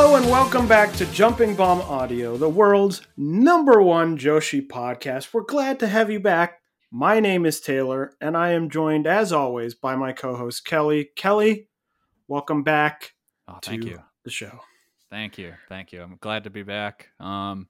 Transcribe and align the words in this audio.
Hello 0.00 0.14
and 0.14 0.26
welcome 0.26 0.68
back 0.68 0.92
to 0.92 1.06
Jumping 1.06 1.56
Bomb 1.56 1.80
Audio, 1.80 2.36
the 2.36 2.48
world's 2.48 3.02
number 3.16 3.82
one 3.82 4.16
Joshi 4.16 4.64
podcast. 4.64 5.34
We're 5.34 5.40
glad 5.42 5.80
to 5.80 5.88
have 5.88 6.08
you 6.08 6.20
back. 6.20 6.60
My 6.92 7.18
name 7.18 7.44
is 7.44 7.60
Taylor, 7.60 8.12
and 8.20 8.36
I 8.36 8.50
am 8.52 8.70
joined, 8.70 9.08
as 9.08 9.32
always, 9.32 9.74
by 9.74 9.96
my 9.96 10.12
co-host 10.12 10.64
Kelly. 10.64 11.10
Kelly, 11.16 11.66
welcome 12.28 12.62
back 12.62 13.14
Oh, 13.48 13.58
to 13.60 13.70
thank 13.70 13.84
you. 13.86 13.98
the 14.22 14.30
show. 14.30 14.60
Thank 15.10 15.36
you. 15.36 15.54
Thank 15.68 15.90
you. 15.90 16.00
I'm 16.00 16.16
glad 16.20 16.44
to 16.44 16.50
be 16.50 16.62
back. 16.62 17.08
Um 17.18 17.66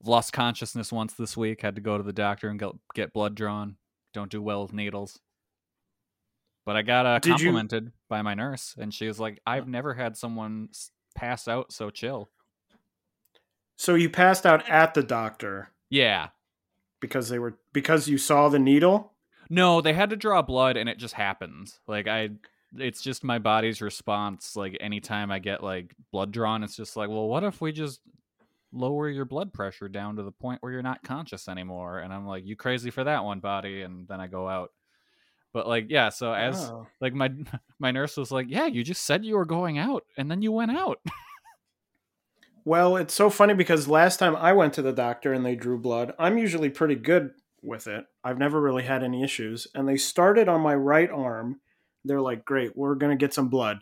I've 0.00 0.08
lost 0.08 0.32
consciousness 0.32 0.90
once 0.92 1.12
this 1.12 1.36
week. 1.36 1.62
Had 1.62 1.76
to 1.76 1.80
go 1.80 1.96
to 1.96 2.02
the 2.02 2.12
doctor 2.12 2.48
and 2.48 2.58
get, 2.58 2.72
get 2.92 3.12
blood 3.12 3.36
drawn. 3.36 3.76
Don't 4.12 4.32
do 4.32 4.42
well 4.42 4.62
with 4.62 4.72
needles. 4.72 5.20
But 6.66 6.74
I 6.76 6.82
got 6.82 7.06
uh, 7.06 7.20
Did 7.20 7.28
you- 7.28 7.34
complimented 7.50 7.92
by 8.08 8.20
my 8.22 8.34
nurse, 8.34 8.74
and 8.76 8.92
she 8.92 9.06
was 9.06 9.20
like, 9.20 9.40
"I've 9.46 9.68
never 9.68 9.94
had 9.94 10.16
someone 10.16 10.70
pass 11.14 11.46
out 11.48 11.72
so 11.72 11.90
chill." 11.90 12.30
So 13.76 13.94
you 13.94 14.10
passed 14.10 14.44
out 14.44 14.68
at 14.68 14.94
the 14.94 15.02
doctor 15.02 15.70
Yeah. 15.88 16.28
because 17.00 17.28
they 17.30 17.38
were 17.38 17.58
because 17.72 18.08
you 18.08 18.18
saw 18.18 18.48
the 18.48 18.58
needle. 18.58 19.12
No, 19.48 19.80
they 19.80 19.94
had 19.94 20.10
to 20.10 20.16
draw 20.16 20.42
blood, 20.42 20.76
and 20.76 20.88
it 20.88 20.98
just 20.98 21.14
happens. 21.14 21.80
Like 21.88 22.06
I, 22.06 22.30
it's 22.76 23.00
just 23.02 23.24
my 23.24 23.38
body's 23.38 23.80
response. 23.80 24.54
Like 24.54 24.76
anytime 24.80 25.30
I 25.30 25.38
get 25.38 25.62
like 25.62 25.94
blood 26.12 26.30
drawn, 26.30 26.62
it's 26.62 26.76
just 26.76 26.96
like, 26.96 27.08
well, 27.08 27.26
what 27.26 27.42
if 27.42 27.60
we 27.60 27.72
just 27.72 28.00
lower 28.72 29.08
your 29.08 29.24
blood 29.24 29.52
pressure 29.52 29.88
down 29.88 30.14
to 30.16 30.22
the 30.22 30.30
point 30.30 30.62
where 30.62 30.70
you're 30.72 30.82
not 30.82 31.02
conscious 31.02 31.48
anymore? 31.48 31.98
And 32.00 32.12
I'm 32.12 32.26
like, 32.26 32.44
you 32.46 32.54
crazy 32.56 32.90
for 32.90 33.02
that 33.04 33.24
one, 33.24 33.40
body? 33.40 33.82
And 33.82 34.06
then 34.06 34.20
I 34.20 34.26
go 34.28 34.46
out. 34.48 34.70
But 35.52 35.66
like, 35.66 35.86
yeah. 35.88 36.10
So 36.10 36.32
as 36.32 36.70
Oh. 36.70 36.86
like 37.00 37.12
my 37.14 37.30
my 37.78 37.90
nurse 37.90 38.16
was 38.16 38.30
like, 38.30 38.46
yeah, 38.48 38.66
you 38.66 38.84
just 38.84 39.02
said 39.04 39.24
you 39.24 39.36
were 39.36 39.44
going 39.44 39.78
out, 39.78 40.04
and 40.16 40.30
then 40.30 40.42
you 40.42 40.52
went 40.52 40.70
out. 40.72 41.00
Well, 42.64 42.96
it's 42.96 43.14
so 43.14 43.30
funny 43.30 43.54
because 43.54 43.88
last 43.88 44.18
time 44.18 44.36
I 44.36 44.52
went 44.52 44.74
to 44.74 44.82
the 44.82 44.92
doctor 44.92 45.32
and 45.32 45.44
they 45.44 45.56
drew 45.56 45.78
blood, 45.78 46.12
I'm 46.18 46.36
usually 46.36 46.68
pretty 46.68 46.94
good 46.94 47.30
with 47.62 47.86
it. 47.86 48.04
I've 48.22 48.38
never 48.38 48.60
really 48.60 48.82
had 48.82 49.02
any 49.02 49.22
issues. 49.22 49.66
And 49.74 49.88
they 49.88 49.96
started 49.96 50.46
on 50.46 50.60
my 50.60 50.74
right 50.74 51.10
arm. 51.10 51.60
They're 52.04 52.20
like, 52.20 52.44
great, 52.44 52.76
we're 52.76 52.96
going 52.96 53.16
to 53.16 53.20
get 53.20 53.32
some 53.32 53.48
blood. 53.48 53.80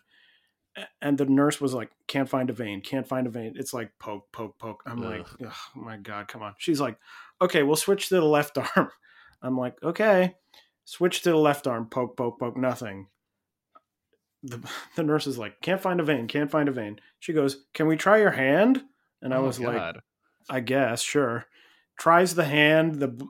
And 1.03 1.19
the 1.19 1.27
nurse 1.27 1.61
was 1.61 1.75
like, 1.75 1.91
can't 2.07 2.29
find 2.29 2.51
a 2.51 2.53
vein, 2.53 2.81
can't 2.81 3.07
find 3.07 3.27
a 3.27 3.31
vein. 3.31 3.55
It's 3.57 3.75
like 3.75 3.91
poke, 3.99 4.31
poke, 4.31 4.59
poke. 4.61 4.85
I'm 4.87 5.03
like, 5.03 5.27
oh 5.45 5.53
my 5.75 5.97
God, 5.97 6.29
come 6.29 6.43
on. 6.43 6.55
She's 6.59 6.81
like, 6.81 6.99
okay, 7.43 7.65
we'll 7.65 7.75
switch 7.77 8.09
to 8.09 8.15
the 8.15 8.25
left 8.25 8.57
arm. 8.77 8.91
I'm 9.43 9.59
like, 9.59 9.75
okay. 9.83 10.37
Switch 10.89 11.21
to 11.21 11.29
the 11.29 11.37
left 11.37 11.67
arm, 11.67 11.85
poke, 11.85 12.17
poke, 12.17 12.39
poke, 12.39 12.57
nothing. 12.57 13.09
The, 14.43 14.67
the 14.97 15.03
nurse 15.03 15.27
is 15.27 15.37
like, 15.37 15.61
can't 15.61 15.83
find 15.83 16.01
a 16.01 16.03
vein, 16.03 16.27
can't 16.29 16.51
find 16.51 16.67
a 16.67 16.73
vein. 16.73 16.99
She 17.19 17.35
goes, 17.35 17.67
can 17.75 17.87
we 17.87 17.97
try 17.99 18.17
your 18.17 18.31
hand? 18.31 18.85
And 19.21 19.35
I 19.35 19.37
Oh, 19.37 19.43
was 19.43 19.61
like, 19.61 19.97
I 20.49 20.61
guess, 20.61 21.03
sure. 21.03 21.45
Tries 21.99 22.35
the 22.35 22.47
hand, 22.47 23.01
the 23.01 23.23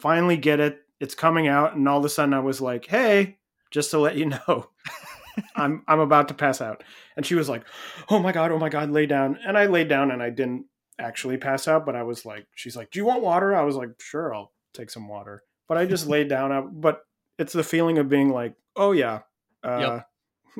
finally 0.00 0.38
get 0.38 0.58
it, 0.58 0.80
it's 1.00 1.14
coming 1.14 1.48
out, 1.48 1.74
and 1.74 1.86
all 1.86 1.98
of 1.98 2.04
a 2.06 2.08
sudden 2.08 2.32
I 2.32 2.38
was 2.40 2.62
like, 2.62 2.86
"Hey, 2.86 3.36
just 3.70 3.90
to 3.90 3.98
let 3.98 4.16
you 4.16 4.26
know, 4.26 4.70
I'm 5.56 5.82
I'm 5.88 6.00
about 6.00 6.28
to 6.28 6.34
pass 6.34 6.60
out." 6.62 6.82
And 7.16 7.26
she 7.26 7.34
was 7.34 7.48
like, 7.48 7.64
"Oh 8.08 8.20
my 8.20 8.30
god, 8.32 8.52
oh 8.52 8.58
my 8.58 8.68
god, 8.70 8.90
lay 8.90 9.04
down." 9.06 9.38
And 9.44 9.58
I 9.58 9.66
laid 9.66 9.88
down, 9.88 10.12
and 10.12 10.22
I 10.22 10.30
didn't 10.30 10.66
actually 10.98 11.36
pass 11.36 11.66
out, 11.68 11.84
but 11.84 11.96
I 11.96 12.04
was 12.04 12.24
like, 12.24 12.46
"She's 12.54 12.76
like, 12.76 12.90
do 12.92 13.00
you 13.00 13.04
want 13.04 13.22
water?" 13.22 13.54
I 13.54 13.64
was 13.64 13.74
like, 13.74 14.00
"Sure, 14.00 14.32
I'll 14.32 14.52
take 14.72 14.88
some 14.88 15.08
water." 15.08 15.42
But 15.72 15.80
I 15.80 15.86
just 15.86 16.06
laid 16.06 16.28
down. 16.28 16.80
But 16.82 17.00
it's 17.38 17.54
the 17.54 17.64
feeling 17.64 17.96
of 17.96 18.06
being 18.06 18.28
like, 18.28 18.54
"Oh 18.76 18.92
yeah, 18.92 19.20
uh, 19.64 19.78
Yep. 19.80 20.06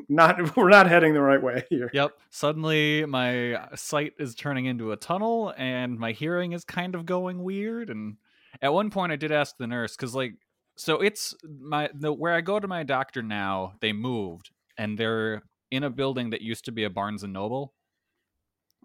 not 0.09 0.57
we're 0.57 0.69
not 0.69 0.87
heading 0.87 1.13
the 1.13 1.21
right 1.21 1.41
way 1.41 1.65
here." 1.69 1.91
Yep. 1.93 2.13
Suddenly, 2.31 3.05
my 3.05 3.67
sight 3.75 4.13
is 4.17 4.33
turning 4.33 4.65
into 4.65 4.91
a 4.91 4.97
tunnel, 4.97 5.53
and 5.55 5.99
my 5.99 6.13
hearing 6.13 6.53
is 6.53 6.63
kind 6.63 6.95
of 6.95 7.05
going 7.05 7.43
weird. 7.43 7.91
And 7.91 8.17
at 8.59 8.73
one 8.73 8.89
point, 8.89 9.11
I 9.11 9.15
did 9.15 9.31
ask 9.31 9.55
the 9.57 9.67
nurse 9.67 9.95
because, 9.95 10.15
like, 10.15 10.33
so 10.77 10.99
it's 10.99 11.35
my 11.45 11.91
the 11.93 12.11
where 12.11 12.33
I 12.33 12.41
go 12.41 12.59
to 12.59 12.67
my 12.67 12.81
doctor 12.81 13.21
now. 13.21 13.73
They 13.81 13.93
moved, 13.93 14.49
and 14.79 14.97
they're 14.97 15.43
in 15.69 15.83
a 15.83 15.91
building 15.91 16.31
that 16.31 16.41
used 16.41 16.65
to 16.65 16.71
be 16.71 16.85
a 16.85 16.89
Barnes 16.89 17.21
and 17.21 17.33
Noble. 17.33 17.75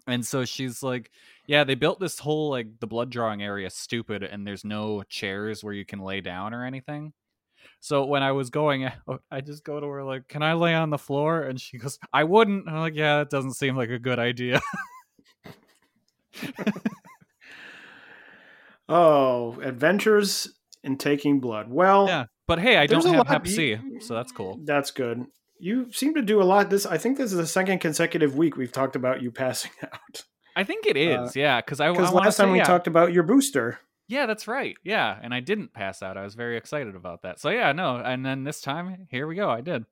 And 0.09 0.25
so 0.25 0.45
she's 0.45 0.81
like, 0.83 1.11
"Yeah, 1.47 1.63
they 1.63 1.75
built 1.75 1.99
this 1.99 2.19
whole 2.19 2.49
like 2.49 2.79
the 2.79 2.87
blood 2.87 3.09
drawing 3.09 3.41
area 3.41 3.69
stupid, 3.69 4.23
and 4.23 4.45
there's 4.45 4.65
no 4.65 5.03
chairs 5.03 5.63
where 5.63 5.73
you 5.73 5.85
can 5.85 5.99
lay 5.99 6.21
down 6.21 6.53
or 6.53 6.65
anything." 6.65 7.13
So 7.81 8.05
when 8.05 8.23
I 8.23 8.31
was 8.31 8.49
going 8.49 8.85
out, 8.85 8.93
oh, 9.07 9.19
I 9.31 9.41
just 9.41 9.63
go 9.63 9.79
to 9.79 9.87
her 9.87 10.03
like, 10.03 10.27
"Can 10.27 10.43
I 10.43 10.53
lay 10.53 10.73
on 10.73 10.89
the 10.89 10.97
floor?" 10.97 11.41
And 11.43 11.59
she 11.59 11.77
goes, 11.77 11.99
"I 12.11 12.23
wouldn't." 12.23 12.67
And 12.67 12.75
I'm 12.75 12.81
like, 12.81 12.95
"Yeah, 12.95 13.19
that 13.19 13.29
doesn't 13.29 13.53
seem 13.53 13.75
like 13.75 13.89
a 13.89 13.99
good 13.99 14.19
idea." 14.19 14.61
Oh, 18.89 19.59
adventures 19.61 20.51
in 20.83 20.97
taking 20.97 21.39
blood. 21.39 21.69
Well, 21.69 22.07
yeah, 22.07 22.25
but 22.47 22.57
hey, 22.57 22.77
I 22.77 22.87
don't 22.87 23.05
have 23.05 23.27
Hep 23.27 23.47
C, 23.47 23.77
so 23.99 24.15
that's 24.15 24.31
cool. 24.31 24.59
That's 24.63 24.89
good. 24.89 25.25
You 25.59 25.91
seem 25.91 26.13
to 26.15 26.21
do 26.21 26.41
a 26.41 26.43
lot. 26.45 26.69
This 26.69 26.85
I 26.85 26.97
think 26.97 27.17
this 27.17 27.31
is 27.31 27.37
the 27.37 27.45
second 27.47 27.79
consecutive 27.79 28.35
week 28.35 28.55
we've 28.57 28.71
talked 28.71 28.95
about 28.95 29.21
you 29.21 29.31
passing 29.31 29.71
out. 29.83 30.23
I 30.55 30.63
think 30.63 30.85
it 30.85 30.97
is 30.97 31.17
Uh, 31.29 31.31
yeah, 31.35 31.61
because 31.61 31.79
I, 31.79 31.91
Because 31.91 32.11
last 32.13 32.37
time 32.37 32.51
we 32.51 32.57
yeah. 32.57 32.63
talked 32.63 32.87
about 32.87 33.13
your 33.13 33.23
booster. 33.23 33.79
Yeah, 34.07 34.25
that's 34.25 34.47
right. 34.47 34.75
Yeah, 34.83 35.17
and 35.21 35.33
I 35.33 35.39
didn't 35.39 35.71
pass 35.73 36.01
out. 36.01 36.17
I 36.17 36.23
was 36.23 36.33
very 36.33 36.57
excited 36.57 36.95
about 36.95 37.21
that. 37.21 37.39
So 37.39 37.49
yeah, 37.49 37.71
no, 37.73 37.97
and 37.97 38.25
then 38.25 38.43
this 38.43 38.59
time, 38.61 39.07
here 39.11 39.27
we 39.27 39.35
go. 39.35 39.49
I 39.49 39.61
did. 39.61 39.85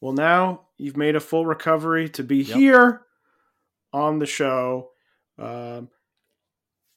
Well, 0.00 0.12
now 0.12 0.62
you've 0.76 0.96
made 0.96 1.16
a 1.16 1.20
full 1.20 1.46
recovery 1.46 2.08
to 2.10 2.22
be 2.22 2.38
Yep. 2.38 2.56
here 2.56 3.02
on 3.92 4.18
the 4.18 4.26
show. 4.26 4.90
Um, 5.38 5.88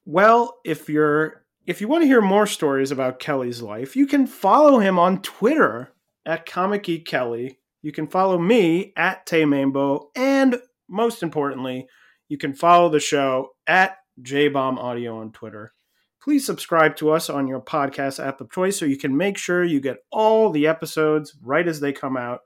well, 0.06 0.60
if 0.66 0.90
you're 0.90 1.44
if 1.66 1.82
you 1.82 1.88
want 1.88 2.04
to 2.04 2.08
hear 2.08 2.22
more 2.22 2.48
stories 2.48 2.92
about 2.92 3.20
Kelly's 3.20 3.62
life, 3.62 3.96
you 3.96 4.06
can 4.08 4.26
follow 4.28 4.80
him 4.80 4.98
on 5.00 5.22
Twitter 5.22 5.92
at 6.26 6.46
Comic 6.46 7.06
Kelly. 7.06 7.59
You 7.82 7.92
can 7.92 8.08
follow 8.08 8.38
me 8.38 8.94
at 8.98 9.26
Taymambo, 9.26 10.08
and 10.16 10.60
most 10.90 11.24
importantly, 11.24 11.88
you 12.28 12.38
can 12.38 12.54
follow 12.54 12.90
the 12.90 13.00
show 13.00 13.52
at 13.68 13.98
JBomb 14.22 14.78
Audio 14.78 15.20
on 15.20 15.32
Twitter. 15.32 15.74
Please 16.22 16.46
subscribe 16.46 16.98
to 16.98 17.12
us 17.12 17.30
on 17.30 17.48
your 17.48 17.62
podcast 17.62 18.24
app 18.24 18.42
of 18.42 18.52
choice 18.52 18.78
so 18.78 18.86
you 18.86 18.98
can 18.98 19.16
make 19.16 19.38
sure 19.38 19.64
you 19.64 19.80
get 19.80 20.00
all 20.12 20.50
the 20.50 20.68
episodes 20.68 21.36
right 21.42 21.68
as 21.68 21.80
they 21.80 21.94
come 21.94 22.18
out. 22.18 22.42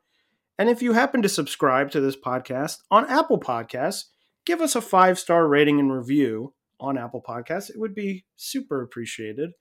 And 0.59 0.69
if 0.69 0.83
you 0.83 0.93
happen 0.93 1.23
to 1.23 1.29
subscribe 1.29 1.89
to 1.91 1.99
this 1.99 2.15
podcast 2.15 2.77
on 2.91 3.09
Apple 3.09 3.39
Podcasts, 3.39 4.05
give 4.45 4.61
us 4.61 4.75
a 4.75 4.81
five 4.81 5.17
star 5.17 5.47
rating 5.47 5.79
and 5.79 5.91
review 5.91 6.53
on 6.79 6.97
Apple 6.97 7.23
Podcasts. 7.27 7.71
It 7.71 7.79
would 7.79 7.95
be 7.95 8.25
super 8.35 8.83
appreciated. 8.83 9.51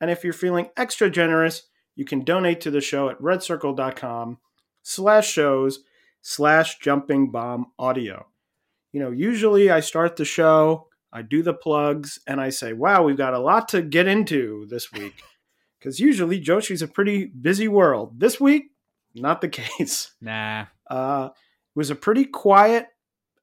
And 0.00 0.10
if 0.10 0.24
you're 0.24 0.32
feeling 0.32 0.70
extra 0.76 1.10
generous, 1.10 1.64
you 1.94 2.06
can 2.06 2.24
donate 2.24 2.62
to 2.62 2.70
the 2.70 2.80
show 2.80 3.10
at 3.10 3.20
redcircle.com 3.20 4.38
slash 4.88 5.30
shows 5.30 5.80
slash 6.22 6.78
jumping 6.78 7.30
bomb 7.30 7.66
audio. 7.78 8.26
You 8.92 9.00
know, 9.00 9.10
usually 9.10 9.70
I 9.70 9.80
start 9.80 10.16
the 10.16 10.24
show, 10.24 10.88
I 11.12 11.22
do 11.22 11.42
the 11.42 11.54
plugs, 11.54 12.18
and 12.26 12.40
I 12.40 12.48
say, 12.50 12.72
wow, 12.72 13.02
we've 13.02 13.16
got 13.16 13.34
a 13.34 13.38
lot 13.38 13.68
to 13.70 13.82
get 13.82 14.06
into 14.08 14.66
this 14.68 14.90
week. 14.92 15.22
Because 15.78 16.00
usually 16.00 16.40
Joshi's 16.40 16.82
a 16.82 16.88
pretty 16.88 17.26
busy 17.26 17.68
world. 17.68 18.18
This 18.18 18.40
week, 18.40 18.72
not 19.14 19.40
the 19.40 19.48
case. 19.60 20.12
Nah. 20.20 20.66
Uh, 20.90 21.28
it 21.32 21.78
was 21.78 21.90
a 21.90 21.94
pretty 21.94 22.24
quiet 22.24 22.86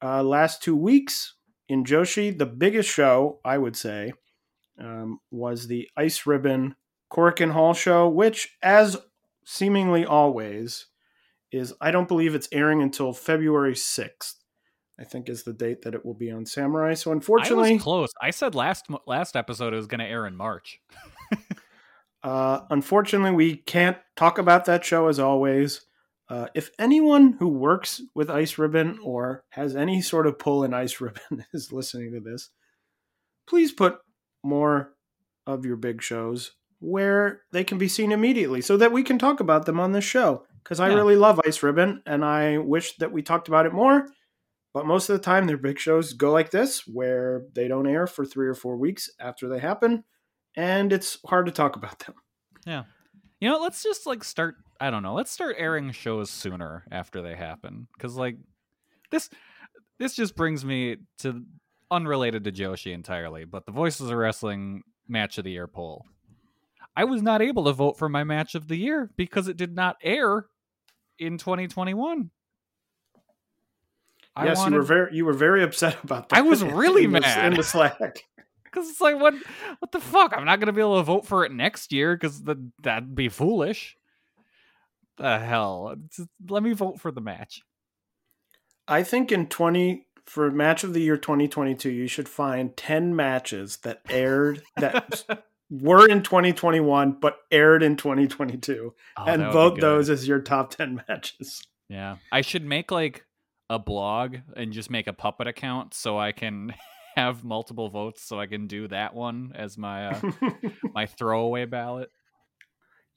uh, 0.03 0.24
last 0.24 0.63
two 0.63 0.75
weeks 0.75 1.36
in 1.69 1.83
Joshi. 1.86 2.38
The 2.38 2.45
biggest 2.45 2.89
show, 2.89 3.39
I 3.45 3.57
would 3.57 3.75
say, 3.75 4.13
um, 4.80 5.19
was 5.31 5.68
the 5.68 5.88
Ice 5.95 6.25
Ribbon 6.25 6.75
Korakuen 7.12 7.51
Hall 7.51 7.74
show, 7.74 8.09
which, 8.09 8.57
as 8.62 8.98
seemingly 9.45 10.06
always, 10.06 10.88
is 11.55 11.73
I 11.81 11.91
don't 11.91 12.07
believe 12.07 12.35
it's 12.35 12.49
airing 12.51 12.81
until 12.81 13.13
February 13.13 13.73
6th. 13.73 14.35
I 14.97 15.03
think 15.03 15.27
is 15.27 15.43
the 15.43 15.51
date 15.51 15.81
that 15.81 15.93
it 15.93 16.05
will 16.05 16.13
be 16.13 16.31
on 16.31 16.45
Samurai. 16.45 16.93
So 16.93 17.11
I 17.11 17.15
unfortunately, 17.15 17.73
was 17.73 17.83
close. 17.83 18.09
I 18.21 18.31
said 18.31 18.55
last 18.55 18.85
last 19.05 19.35
episode 19.35 19.73
it 19.73 19.77
was 19.77 19.87
going 19.87 19.99
to 19.99 20.05
air 20.05 20.25
in 20.25 20.37
March. 20.37 20.79
Uh, 22.25 22.65
unfortunately, 22.71 23.35
we 23.35 23.55
can't 23.55 23.97
talk 24.15 24.39
about 24.39 24.65
that 24.65 24.83
show 24.83 25.07
as 25.07 25.19
always. 25.19 25.81
Uh, 26.27 26.47
if 26.55 26.71
anyone 26.79 27.33
who 27.33 27.47
works 27.47 28.01
with 28.15 28.31
Ice 28.31 28.57
Ribbon 28.57 28.97
or 29.03 29.43
has 29.49 29.75
any 29.75 30.01
sort 30.01 30.25
of 30.25 30.39
pull 30.39 30.63
in 30.63 30.73
Ice 30.73 30.99
Ribbon 30.99 31.45
is 31.53 31.71
listening 31.71 32.13
to 32.13 32.19
this, 32.19 32.49
please 33.47 33.71
put 33.71 33.99
more 34.43 34.95
of 35.45 35.65
your 35.65 35.75
big 35.75 36.01
shows 36.01 36.53
where 36.79 37.41
they 37.51 37.63
can 37.63 37.77
be 37.77 37.87
seen 37.87 38.11
immediately 38.11 38.59
so 38.59 38.75
that 38.75 38.91
we 38.91 39.03
can 39.03 39.19
talk 39.19 39.39
about 39.39 39.67
them 39.67 39.79
on 39.79 39.91
this 39.91 40.03
show. 40.03 40.47
Because 40.65 40.79
I 40.79 40.89
Yeah. 40.89 40.95
really 40.95 41.15
love 41.15 41.39
Ice 41.45 41.62
Ribbon 41.62 42.01
and 42.07 42.25
I 42.25 42.57
wish 42.57 42.97
that 42.97 43.12
we 43.12 43.21
talked 43.21 43.47
about 43.47 43.67
it 43.67 43.71
more. 43.71 44.09
But 44.73 44.88
most 44.88 45.07
of 45.09 45.15
the 45.15 45.23
time, 45.23 45.47
their 45.47 45.56
big 45.57 45.79
shows 45.79 46.12
go 46.12 46.31
like 46.33 46.50
this, 46.50 46.85
where 46.85 47.45
they 47.53 47.69
don't 47.69 47.88
air 47.88 48.07
for 48.07 48.25
three 48.25 48.47
or 48.47 48.56
four 48.56 48.75
weeks 48.75 49.09
after 49.21 49.47
they 49.47 49.59
happen, 49.59 50.03
and 50.57 50.91
it's 50.91 51.17
hard 51.25 51.45
to 51.45 51.51
talk 51.53 51.77
about 51.77 52.00
them. 52.00 52.15
Yeah, 52.65 52.83
you 53.39 53.47
know, 53.47 53.59
let's 53.59 53.83
just 53.83 54.06
like 54.06 54.23
start. 54.25 54.56
I 54.81 54.89
don't 54.89 55.03
know. 55.03 55.13
Let's 55.13 55.31
start 55.31 55.56
airing 55.57 55.91
shows 55.91 56.29
sooner 56.29 56.83
after 56.91 57.21
they 57.21 57.35
happen, 57.35 57.88
because 57.95 58.17
like 58.17 58.35
this, 59.12 59.29
this 59.97 60.13
just 60.13 60.35
brings 60.35 60.65
me 60.65 60.97
to 61.19 61.45
unrelated 61.89 62.44
to 62.44 62.51
Joshi 62.51 62.91
entirely, 62.91 63.45
but 63.45 63.65
the 63.65 63.71
Voices 63.71 64.09
of 64.09 64.17
Wrestling 64.17 64.81
Match 65.07 65.38
of 65.38 65.45
the 65.45 65.51
Year 65.51 65.67
poll. 65.67 66.06
I 66.97 67.06
was 67.06 67.21
not 67.21 67.41
able 67.41 67.63
to 67.65 67.71
vote 67.71 67.97
for 67.97 68.09
my 68.09 68.25
Match 68.25 68.56
of 68.56 68.67
the 68.67 68.75
Year 68.75 69.12
because 69.15 69.47
it 69.47 69.56
did 69.56 69.73
not 69.73 69.95
air 70.01 70.47
in 71.19 71.38
2021. 71.38 72.29
I 74.38 74.45
yes, 74.45 74.65
you 74.65 74.73
were 74.73 74.81
very 74.81 75.15
you 75.15 75.25
were 75.25 75.33
very 75.33 75.63
upset 75.63 75.97
about 76.03 76.29
that. 76.29 76.38
I 76.38 76.41
was 76.41 76.63
really 76.63 77.06
in 77.06 77.12
the- 77.12 77.21
mad. 77.21 77.51
in 77.53 77.57
the 77.57 77.63
Slack. 77.63 77.97
Because 78.63 78.89
it's 78.89 79.00
like, 79.00 79.17
what, 79.17 79.33
what 79.79 79.94
the 79.94 80.01
fuck? 80.01 80.33
I'm 80.35 80.44
not 80.44 80.59
gonna 80.59 80.73
be 80.73 80.81
able 80.81 80.97
to 80.97 81.03
vote 81.03 81.25
for 81.25 81.45
it 81.45 81.51
next 81.53 81.94
year 81.94 82.13
because 82.13 82.44
that'd 82.44 83.15
be 83.15 83.29
foolish. 83.29 83.95
The 85.15 85.39
hell! 85.39 85.95
Just 86.13 86.27
let 86.50 86.62
me 86.62 86.73
vote 86.73 87.00
for 87.00 87.09
the 87.09 87.21
match. 87.21 87.62
I 88.85 89.03
think 89.03 89.31
in 89.31 89.47
twenty 89.47 90.07
for 90.25 90.51
match 90.51 90.83
of 90.83 90.94
the 90.94 91.00
year 91.00 91.15
2022, 91.15 91.89
you 91.89 92.07
should 92.07 92.27
find 92.27 92.75
10 92.75 93.15
matches 93.15 93.77
that 93.83 94.01
aired 94.09 94.62
that 94.75 95.23
were 95.69 96.07
in 96.07 96.21
2021 96.21 97.13
but 97.19 97.38
aired 97.51 97.81
in 97.83 97.95
2022 97.95 98.94
Oh, 99.17 99.25
and 99.25 99.41
that 99.41 99.47
would 99.47 99.51
be 99.51 99.53
vote 99.53 99.81
those 99.81 100.09
as 100.09 100.27
your 100.27 100.39
top 100.39 100.69
10 100.71 101.01
matches. 101.07 101.63
Yeah, 101.89 102.17
I 102.31 102.41
should 102.41 102.63
make 102.65 102.91
like 102.91 103.25
a 103.69 103.79
blog 103.79 104.38
and 104.56 104.71
just 104.73 104.89
make 104.91 105.07
a 105.07 105.13
puppet 105.13 105.47
account 105.47 105.94
so 105.94 106.17
I 106.19 106.31
can 106.31 106.73
have 107.15 107.44
multiple 107.44 107.89
votes, 107.89 108.21
so 108.23 108.39
I 108.39 108.45
can 108.45 108.67
do 108.67 108.88
that 108.89 109.13
one 109.15 109.53
as 109.56 109.77
my 109.77 110.07
uh, 110.09 110.21
my 110.94 111.06
throwaway 111.07 111.65
ballot. 111.65 112.09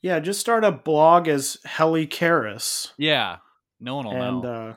yeah, 0.01 0.21
just 0.21 0.41
start 0.41 0.65
a 0.65 0.73
blog 0.73 1.29
as 1.29 1.59
Helly 1.65 2.07
Karras 2.07 2.93
Yeah, 2.97 3.39
no 3.81 3.97
one 3.97 4.07
will 4.07 4.15
and 4.15 4.45
know. 4.45 4.51
uh, 4.51 4.75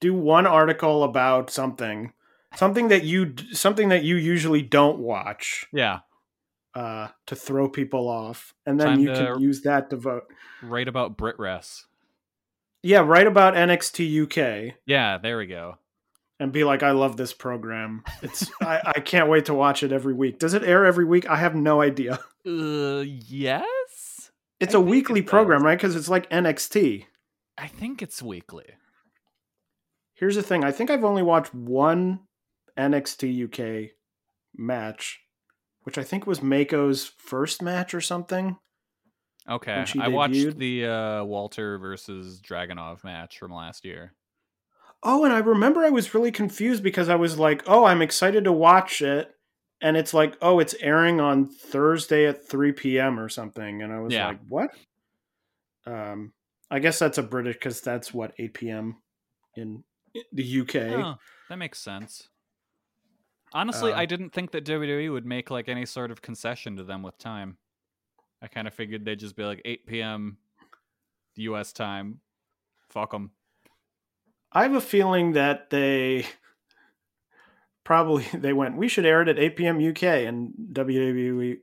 do 0.00 0.14
one 0.14 0.46
article 0.46 1.04
about 1.04 1.50
something, 1.50 2.12
something 2.56 2.88
that 2.88 3.04
you 3.04 3.34
something 3.52 3.88
that 3.90 4.04
you 4.04 4.16
usually 4.16 4.62
don't 4.62 4.98
watch. 4.98 5.66
yeah, 5.72 6.00
uh, 6.78 7.08
to 7.26 7.34
throw 7.34 7.68
people 7.68 8.08
off, 8.08 8.54
and 8.66 8.78
then 8.78 8.86
Time 8.86 9.00
you 9.00 9.08
can 9.12 9.40
use 9.40 9.62
that 9.62 9.90
to 9.90 9.96
vote. 9.96 10.24
write 10.62 10.86
about 10.88 11.16
BritWres. 11.18 11.84
Yeah, 12.82 13.00
write 13.00 13.26
about 13.26 13.54
NXT 13.54 14.22
UK 14.22 14.76
Yeah, 14.86 15.18
there 15.18 15.36
we 15.38 15.46
go. 15.46 15.78
and 16.40 16.52
be 16.52 16.62
like, 16.62 16.82
"I 16.84 16.92
love 16.92 17.16
this 17.16 17.32
program. 17.32 18.04
It's 18.22 18.48
I, 18.62 18.80
I 18.96 19.00
can't 19.00 19.28
wait 19.28 19.46
to 19.46 19.54
watch 19.54 19.82
it 19.82 19.90
every 19.92 20.14
week. 20.14 20.38
Does 20.38 20.54
it 20.54 20.62
air 20.62 20.86
every 20.86 21.04
week? 21.04 21.28
I 21.28 21.36
have 21.36 21.54
no 21.54 21.80
idea. 21.82 22.20
Uh, 22.46 23.00
yes. 23.04 24.30
It's 24.58 24.74
I 24.74 24.78
a 24.78 24.80
weekly 24.80 25.20
it 25.20 25.26
program, 25.26 25.62
right? 25.62 25.76
Because 25.76 25.94
it's 25.96 26.08
like 26.08 26.30
NXT. 26.30 27.04
I 27.58 27.66
think 27.66 28.00
it's 28.00 28.22
weekly. 28.22 28.64
Here's 30.14 30.36
the 30.36 30.42
thing: 30.42 30.64
I 30.64 30.72
think 30.72 30.88
I've 30.88 31.04
only 31.04 31.22
watched 31.22 31.52
one 31.54 32.20
NXT 32.78 33.44
UK 33.44 33.90
match, 34.56 35.20
which 35.82 35.98
I 35.98 36.04
think 36.04 36.26
was 36.26 36.40
Meiko's 36.40 37.06
first 37.18 37.62
match 37.62 37.94
or 37.94 38.00
something. 38.00 38.56
Okay, 39.48 39.84
I 39.98 40.08
watched 40.08 40.58
the 40.58 40.86
uh, 40.86 41.24
Walter 41.24 41.78
versus 41.78 42.40
Dragunov 42.40 43.02
match 43.02 43.38
from 43.38 43.52
last 43.52 43.84
year. 43.84 44.14
Oh, 45.02 45.24
and 45.24 45.32
I 45.32 45.38
remember 45.38 45.84
I 45.84 45.90
was 45.90 46.12
really 46.12 46.32
confused 46.32 46.82
because 46.82 47.08
I 47.08 47.14
was 47.14 47.38
like, 47.38 47.62
"Oh, 47.66 47.84
I'm 47.84 48.02
excited 48.02 48.44
to 48.44 48.52
watch 48.52 49.00
it," 49.00 49.30
and 49.80 49.96
it's 49.96 50.12
like, 50.12 50.36
"Oh, 50.42 50.58
it's 50.58 50.74
airing 50.80 51.20
on 51.20 51.46
Thursday 51.46 52.26
at 52.26 52.46
3 52.46 52.72
p.m. 52.72 53.18
or 53.18 53.28
something," 53.28 53.80
and 53.82 53.92
I 53.92 54.00
was 54.00 54.12
Yeah. 54.12 54.26
like, 54.28 54.40
"What?" 54.48 54.70
Um, 55.86 56.34
I 56.70 56.80
guess 56.80 56.98
that's 56.98 57.16
a 57.18 57.22
British 57.22 57.54
because 57.54 57.80
that's 57.80 58.12
what 58.12 58.34
8 58.38 58.52
p.m. 58.52 59.00
in 59.56 59.84
the 60.32 60.60
UK. 60.60 60.74
Oh, 60.76 61.14
that 61.48 61.56
makes 61.56 61.78
sense. 61.78 62.28
Honestly, 63.52 63.92
Um, 63.92 63.98
I 63.98 64.06
didn't 64.06 64.30
think 64.30 64.50
that 64.52 64.64
WWE 64.64 65.10
would 65.12 65.24
make 65.26 65.50
like 65.50 65.68
any 65.68 65.86
sort 65.86 66.10
of 66.10 66.20
concession 66.22 66.76
to 66.76 66.84
them 66.84 67.02
with 67.02 67.16
time. 67.18 67.56
I 68.42 68.48
kind 68.48 68.68
of 68.68 68.74
figured 68.74 69.04
they'd 69.04 69.18
just 69.18 69.36
be 69.36 69.44
like 69.44 69.62
8 69.64 69.86
p.m. 69.86 70.36
U.S. 71.36 71.72
time. 71.72 72.20
Fuck 72.88 73.12
them. 73.12 73.30
I 74.52 74.62
have 74.62 74.74
a 74.74 74.80
feeling 74.80 75.32
that 75.32 75.70
they 75.70 76.26
probably 77.84 78.24
they 78.34 78.52
went. 78.52 78.76
We 78.76 78.88
should 78.88 79.06
air 79.06 79.22
it 79.22 79.28
at 79.28 79.38
8 79.38 79.56
p.m. 79.56 79.88
UK, 79.90 80.02
and 80.02 80.52
WWE 80.72 81.56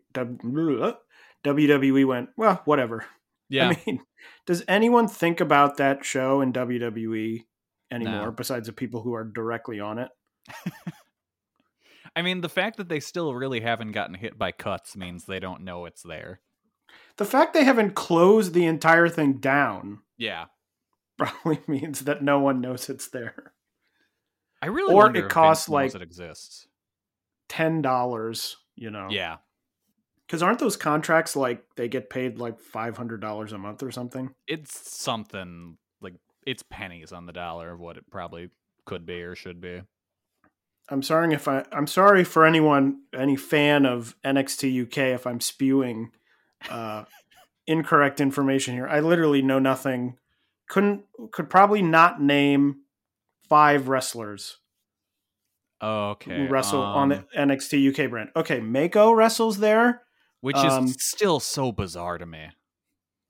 WWE 1.46 2.08
went. 2.08 2.30
Well, 2.38 2.62
whatever. 2.66 3.06
Yeah, 3.50 3.70
I 3.70 3.82
mean, 3.86 4.00
does 4.48 4.64
anyone 4.68 5.08
think 5.08 5.40
about 5.40 5.78
that 5.78 6.04
show 6.04 6.42
in 6.42 6.52
WWE 6.52 7.46
anymore 7.92 8.26
No. 8.26 8.32
besides 8.32 8.66
the 8.68 8.74
people 8.74 9.02
who 9.04 9.14
are 9.14 9.24
directly 9.24 9.80
on 9.80 10.00
it? 10.00 10.10
I 12.16 12.22
mean 12.22 12.42
the 12.42 12.50
fact 12.50 12.78
that 12.78 12.88
they 12.90 13.00
still 13.00 13.34
really 13.36 13.60
haven't 13.62 13.92
gotten 13.92 14.16
hit 14.16 14.38
by 14.38 14.52
cuts 14.52 14.96
means 14.96 15.26
they 15.26 15.40
don't 15.40 15.62
know 15.64 15.86
it's 15.86 16.04
there. 16.04 16.40
The 17.18 17.26
fact 17.26 17.54
they 17.54 17.64
haven't 17.64 17.96
closed 17.96 18.54
the 18.54 18.66
entire 18.66 19.10
thing 19.10 19.40
down 19.40 20.00
Yeah, 20.18 20.46
probably 21.18 21.60
means 21.68 22.02
that 22.02 22.24
no 22.24 22.40
one 22.40 22.62
knows 22.62 22.90
it's 22.90 23.10
there. 23.10 23.54
I 24.62 24.68
really 24.68 24.94
Or 24.96 25.16
it 25.16 25.30
costs, 25.30 25.70
like- 25.70 25.94
it 25.94 26.02
exists. 26.02 26.68
Ten 27.50 27.82
dollars, 27.82 28.56
you 28.76 28.90
know. 28.90 29.08
Yeah, 29.12 29.38
Because 30.26 30.42
aren't 30.42 30.58
those 30.60 30.78
contracts 30.78 31.36
like 31.36 31.64
they 31.76 31.88
get 31.88 32.10
paid 32.10 32.40
like 32.40 32.60
five 32.60 32.98
hundred 32.98 33.22
dollars 33.22 33.52
a 33.54 33.58
month 33.58 33.84
or 33.84 33.92
something? 33.92 34.34
it's 34.48 34.92
something 34.92 35.78
like 36.02 36.16
it's 36.48 36.64
pennies 36.70 37.12
on 37.12 37.26
the 37.28 37.34
dollar 37.34 37.72
of 37.72 37.80
what 37.80 37.98
it 37.98 38.10
probably 38.10 38.50
could 38.86 39.06
be 39.06 39.22
or 39.22 39.36
should 39.36 39.62
be. 39.62 39.82
I'm 40.90 41.02
sorry 41.02 41.34
if 41.34 41.48
I 41.48 41.64
I'm 41.72 41.88
sorry 41.88 42.24
for 42.24 42.46
anyone 42.46 43.02
any 43.18 43.36
fan 43.36 43.86
of 43.86 44.16
NXT 44.24 44.84
UK 44.88 44.98
if 45.16 45.26
I'm 45.28 45.40
spewing 45.42 46.12
uh 46.70 47.06
incorrect 47.68 48.22
information 48.22 48.76
here. 48.76 48.88
I 48.88 49.00
literally 49.00 49.42
know 49.42 49.60
nothing. 49.60 50.18
Couldn't 50.70 51.04
could 51.32 51.50
probably 51.50 51.82
not 51.82 52.22
name 52.22 52.82
five 53.50 53.88
wrestlers 53.88 54.58
Oh, 55.82 56.12
okay. 56.12 56.38
who 56.38 56.48
wrestle 56.48 56.82
on 56.82 57.10
the 57.10 57.18
um, 57.18 57.26
NXT 57.38 57.90
UK 58.00 58.10
brand. 58.10 58.30
Okay, 58.36 58.60
Meiko 58.60 59.16
wrestles 59.16 59.58
there. 59.60 60.04
which 60.42 60.56
um, 60.56 60.86
is 60.86 60.96
still 61.00 61.40
so 61.40 61.72
bizarre 61.72 62.18
to 62.18 62.26
me. 62.26 62.48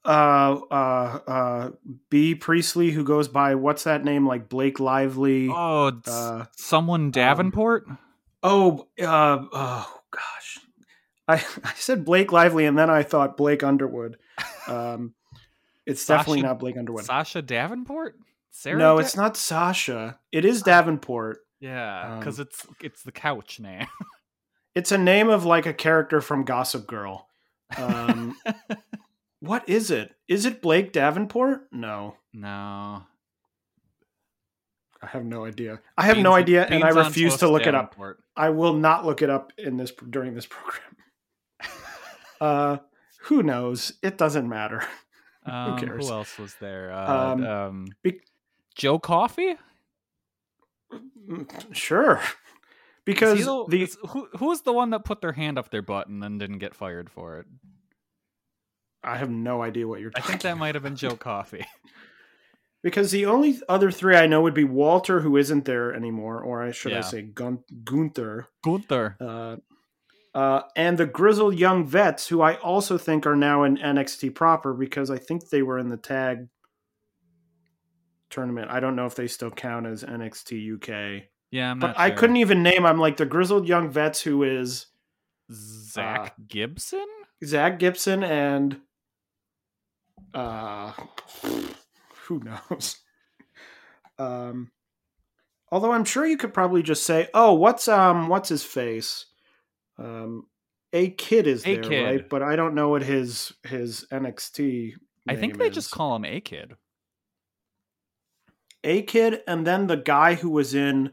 Uh 0.05 0.59
uh 0.69 1.19
uh 1.27 1.71
Bea 2.09 2.35
Priestley 2.35 2.91
who 2.91 3.03
goes 3.03 3.27
by 3.27 3.55
what's 3.55 3.85
that 3.85 4.03
name 4.03 4.27
like 4.27 4.49
Blake 4.49 4.79
Lively. 4.79 5.49
Oh, 5.49 5.91
uh, 6.05 6.45
someone 6.55 7.09
Davenport. 7.11 7.87
Oh, 8.43 8.87
uh, 9.01 9.45
oh 9.51 9.99
gosh, 10.11 10.59
I 11.27 11.33
I 11.63 11.73
said 11.75 12.05
Blake 12.05 12.31
Lively, 12.31 12.65
and 12.65 12.77
then 12.77 12.89
I 12.91 13.01
thought 13.03 13.37
Blake 13.37 13.63
Underwood. 13.63 14.17
Um, 14.67 15.15
it's 15.85 16.05
definitely 16.05 16.43
not 16.43 16.59
Blake 16.59 16.77
Underwood. 16.77 17.05
Sasha 17.05 17.41
Davenport. 17.41 18.15
Sarah 18.51 18.77
no, 18.77 18.95
Da- 18.95 19.01
it's 19.01 19.15
not 19.17 19.35
Sasha. 19.35 20.19
It 20.31 20.45
is 20.45 20.61
Davenport. 20.61 21.39
Yeah, 21.59 22.17
because 22.19 22.39
Um, 22.39 22.45
it's 22.47 22.67
it's 22.81 23.03
the 23.03 23.11
couch 23.11 23.59
name. 23.59 23.87
It's 24.75 24.91
a 24.91 24.97
name 24.97 25.29
of 25.29 25.45
like 25.45 25.65
a 25.65 25.73
character 25.73 26.21
from 26.21 26.43
Gossip 26.43 26.85
Girl. 26.85 27.27
Um, 27.79 28.37
what 29.45 29.67
is 29.69 29.91
it? 29.91 30.15
Is 30.27 30.45
it 30.45 30.61
Blake 30.61 30.91
Davenport? 30.91 31.67
No, 31.71 32.15
no, 32.33 33.03
I 35.01 35.07
have 35.07 35.25
no 35.25 35.45
idea. 35.45 35.79
I 35.97 36.03
have 36.05 36.15
Beans- 36.15 36.23
no 36.23 36.33
idea, 36.33 36.65
and 36.65 36.83
I 36.83 36.89
refuse 36.89 37.33
to 37.35 37.39
Toast 37.41 37.51
look 37.53 37.67
it 37.67 37.75
up. 37.75 37.95
I 38.35 38.49
will 38.49 38.73
not 38.73 39.05
look 39.05 39.21
it 39.21 39.29
up 39.29 39.53
in 39.57 39.77
this 39.77 39.91
during 40.09 40.33
this 40.33 40.45
program. 40.47 40.95
uh, 42.41 42.77
who 43.23 43.43
knows? 43.43 43.93
It 44.01 44.17
doesn't 44.17 44.47
matter. 44.47 44.83
Um, 45.47 45.77
who, 45.77 45.85
cares? 45.85 46.09
else 46.09 46.39
was 46.39 46.55
there? 46.55 46.91
Uh, 46.91 47.33
Um, 47.33 47.45
um, 47.45 47.87
be- 48.01 48.21
Joe 48.73 48.97
Coffey. 48.97 49.57
Mm, 51.29 51.47
Sure. 51.71 52.19
Because 53.05 53.45
the, 53.45 53.65
the 53.69 53.95
who 54.07 54.27
who 54.39 54.47
was 54.47 54.61
the 54.63 54.73
one 54.73 54.89
that 54.89 55.05
put 55.05 55.21
their 55.21 55.33
hand 55.33 55.59
up 55.59 55.69
their 55.69 55.83
butt 55.83 56.07
and 56.07 56.23
then 56.23 56.39
didn't 56.39 56.57
get 56.57 56.73
fired 56.73 57.11
for 57.11 57.37
it? 57.37 57.45
I 59.05 59.17
have 59.17 59.29
no 59.29 59.61
idea 59.61 59.87
what 59.87 60.01
you're 60.01 60.11
I 60.15 60.21
think 60.21 60.41
that 60.41 60.57
might 60.57 60.75
have 60.75 60.83
been 60.83 60.95
Joe 60.95 61.15
Coffey. 61.15 61.65
Because 62.83 63.09
the 63.09 63.25
only 63.25 63.59
other 63.67 63.89
three 63.89 64.15
I 64.15 64.27
know 64.27 64.43
would 64.43 64.53
be 64.53 64.63
Walter, 64.63 65.19
who 65.21 65.37
isn't 65.37 65.65
there 65.65 65.91
anymore, 65.91 66.39
or 66.39 66.61
I 66.61 66.69
should 66.69 66.93
I 66.93 67.01
say 67.01 67.23
Gun- 67.23 67.63
Gunther, 67.83 68.45
Gunther. 68.63 69.17
uh, 69.19 69.55
uh, 70.37 70.61
and 70.75 70.95
the 70.95 71.07
grizzled 71.07 71.57
young 71.57 71.83
vets, 71.87 72.27
who 72.27 72.43
I 72.43 72.57
also 72.57 72.99
think 72.99 73.25
are 73.25 73.35
now 73.35 73.63
in 73.63 73.77
NXT 73.77 74.35
proper 74.35 74.71
because 74.75 75.09
I 75.09 75.17
think 75.17 75.49
they 75.49 75.63
were 75.63 75.79
in 75.79 75.89
the 75.89 75.97
tag 75.97 76.47
tournament. 78.29 78.69
I 78.69 78.79
don't 78.79 78.95
know 78.95 79.07
if 79.07 79.15
they 79.15 79.25
still 79.25 79.49
count 79.49 79.87
as 79.87 80.03
NXT 80.03 80.75
UK, 80.75 81.23
Yeah, 81.49 81.71
I'm 81.71 81.79
but 81.79 81.87
not 81.87 81.99
I 81.99 82.11
couldn't 82.11 82.37
even 82.37 82.61
name. 82.61 82.85
I'm 82.85 82.99
like 82.99 83.17
the 83.17 83.25
grizzled 83.25 83.67
young 83.67 83.89
vets, 83.89 84.21
who 84.21 84.43
is 84.43 84.85
Zach 85.51 86.19
uh, 86.19 86.29
Gibson. 86.47 87.07
Zach 87.43 87.79
Gibson 87.79 88.23
and 88.23 88.79
uh 90.35 90.91
who 92.27 92.39
knows 92.43 92.97
um 94.19 94.71
although 95.71 95.91
i'm 95.91 96.05
sure 96.05 96.25
you 96.25 96.37
could 96.37 96.53
probably 96.53 96.83
just 96.83 97.05
say 97.05 97.27
oh 97.33 97.53
what's 97.53 97.87
um 97.87 98.27
what's 98.27 98.49
his 98.49 98.63
face 98.63 99.25
um 99.97 100.45
a 100.93 101.09
kid 101.09 101.47
is 101.47 101.65
A 101.65 101.75
there 101.75 101.83
Kid. 101.83 102.03
right 102.03 102.29
but 102.29 102.43
i 102.43 102.55
don't 102.55 102.75
know 102.75 102.89
what 102.89 103.01
his 103.03 103.53
his 103.63 104.05
nxt 104.11 104.93
I 105.27 105.35
think 105.35 105.57
they 105.57 105.67
is. 105.67 105.75
just 105.75 105.89
call 105.91 106.15
him 106.17 106.25
A 106.25 106.39
Kid. 106.39 106.73
a 108.83 109.01
kid 109.01 109.41
and 109.47 109.65
then 109.65 109.87
the 109.87 109.97
guy 109.97 110.35
who 110.35 110.49
was 110.51 110.75
in 110.75 111.11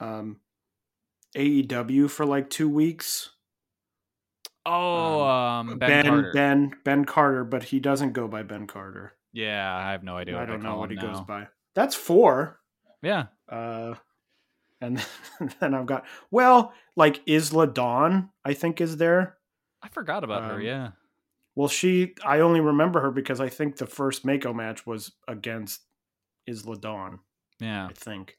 um 0.00 0.40
aew 1.36 2.08
for 2.10 2.24
like 2.24 2.48
two 2.50 2.68
weeks 2.68 3.30
Oh, 4.64 5.22
um, 5.26 5.78
Ben, 5.78 5.88
ben 5.88 6.04
Carter. 6.04 6.30
ben 6.34 6.72
ben 6.84 7.04
carter 7.04 7.44
but 7.44 7.64
he 7.64 7.80
doesn't 7.80 8.12
go 8.12 8.28
by 8.28 8.42
ben 8.44 8.66
carter 8.66 9.12
Yeah, 9.32 9.74
I 9.76 9.90
have 9.92 10.04
no 10.04 10.16
idea. 10.16 10.38
I 10.40 10.44
don't 10.46 10.62
know 10.62 10.78
what 10.78 10.90
he 10.90 10.96
him 10.96 11.02
goes 11.12 11.20
by. 11.22 11.48
That's 11.74 11.94
four. 11.96 12.60
Yeah, 13.02 13.26
Uh, 13.48 13.94
and 14.80 15.04
then 15.60 15.74
I've 15.74 15.86
got 15.86 16.04
well, 16.30 16.72
like 16.96 17.20
Isla 17.28 17.66
Dawn, 17.66 18.30
I 18.44 18.54
think 18.54 18.80
is 18.80 18.96
there. 18.98 19.36
I 19.82 19.88
forgot 19.88 20.22
about 20.22 20.44
her. 20.44 20.54
Um, 20.54 20.60
Yeah. 20.62 20.90
Well, 21.56 21.68
she 21.68 22.14
I 22.24 22.40
only 22.40 22.60
remember 22.60 23.00
her 23.00 23.10
because 23.10 23.40
I 23.40 23.48
think 23.48 23.76
the 23.76 23.86
first 23.86 24.24
Meiko 24.24 24.54
match 24.54 24.86
was 24.86 25.12
against 25.26 25.80
Isla 26.46 26.76
Dawn. 26.78 27.18
Yeah. 27.58 27.88
I 27.88 27.92
think. 27.94 28.38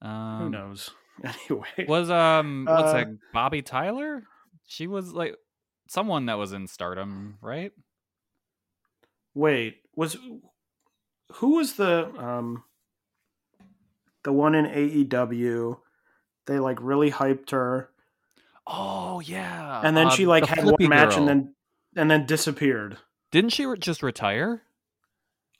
Um, 0.00 0.38
Who 0.40 0.50
knows? 0.50 0.90
Anyway, 1.22 1.68
Was 1.86 2.10
um 2.10 2.64
what's 2.68 2.88
Uh, 2.88 2.92
that? 2.94 3.18
Bobby 3.34 3.60
Tyler? 3.62 4.24
She 4.66 4.86
was 4.86 5.12
like 5.12 5.36
someone 5.88 6.26
that 6.26 6.38
was 6.38 6.52
in 6.52 6.66
Stardom, 6.66 7.38
right? 7.40 7.72
wait, 9.34 9.78
was 9.94 10.16
who 11.34 11.56
was 11.56 11.74
the 11.74 12.06
um 12.18 12.64
the 14.24 14.32
one 14.32 14.54
in 14.54 14.66
AEW? 14.66 15.78
They 16.46 16.58
like 16.58 16.78
really 16.80 17.10
hyped 17.10 17.50
her. 17.50 17.90
Oh 18.66 19.20
yeah. 19.20 19.80
and 19.84 19.96
then 19.96 20.08
uh, 20.08 20.10
she 20.10 20.26
like 20.26 20.46
the 20.46 20.54
had 20.54 20.64
one 20.64 20.88
match 20.88 21.10
girl. 21.10 21.20
and 21.20 21.28
then 21.28 21.54
and 21.96 22.10
then 22.10 22.26
disappeared. 22.26 22.98
didn't 23.30 23.50
she 23.50 23.66
re- 23.66 23.78
just 23.78 24.02
retire? 24.02 24.62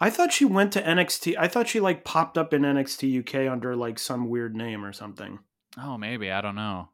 I 0.01 0.11
thought 0.11 0.33
she 0.33 0.45
went 0.45 0.73
to 0.73 0.83
NXT. 0.83 1.37
I 1.39 1.47
thought 1.47 1.69
she 1.69 1.79
like 1.79 2.05
popped 2.05 2.37
up 2.37 2.53
in 2.53 2.63
NXT 2.63 3.21
UK 3.21 3.51
under 3.51 3.77
like 3.77 3.99
some 3.99 4.29
weird 4.29 4.57
name 4.57 4.85
or 4.85 4.93
something. 4.93 5.39
Oh, 5.79 5.97
maybe 5.97 6.31
I 6.31 6.41
don't 6.41 6.57
know. 6.57 6.89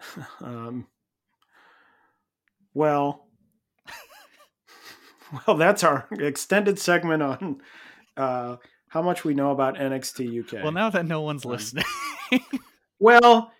Um, 0.40 0.86
well, 2.74 3.26
well, 5.46 5.56
that's 5.56 5.82
our 5.82 6.06
extended 6.12 6.78
segment 6.78 7.22
on 7.22 7.60
uh, 8.16 8.56
how 8.88 9.02
much 9.02 9.24
we 9.24 9.34
know 9.34 9.50
about 9.50 9.76
NXT 9.76 10.40
UK. 10.44 10.62
Well, 10.62 10.72
now 10.72 10.90
that 10.90 11.06
no 11.06 11.22
one's 11.22 11.44
Um, 11.44 11.52
listening, 11.52 11.84
well, 12.98 13.50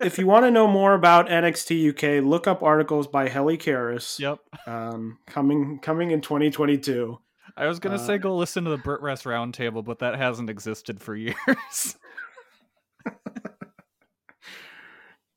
if 0.00 0.18
you 0.18 0.26
want 0.26 0.44
to 0.44 0.50
know 0.50 0.66
more 0.66 0.94
about 0.94 1.28
NXT 1.28 1.90
UK, 1.90 2.24
look 2.24 2.46
up 2.46 2.62
articles 2.62 3.06
by 3.06 3.28
Helly 3.28 3.58
Karras. 3.58 4.18
yep. 4.18 4.38
Um, 4.66 5.18
coming 5.26 5.78
coming 5.80 6.10
in 6.12 6.20
2022. 6.20 7.18
I 7.56 7.66
was 7.66 7.80
gonna 7.80 7.96
Uh, 7.96 7.98
say 7.98 8.18
go 8.18 8.36
listen 8.36 8.64
to 8.64 8.70
the 8.70 8.78
BritWres 8.78 9.24
Roundtable, 9.24 9.84
but 9.84 9.98
that 9.98 10.16
hasn't 10.16 10.48
existed 10.50 11.00
for 11.00 11.16
years. 11.16 11.98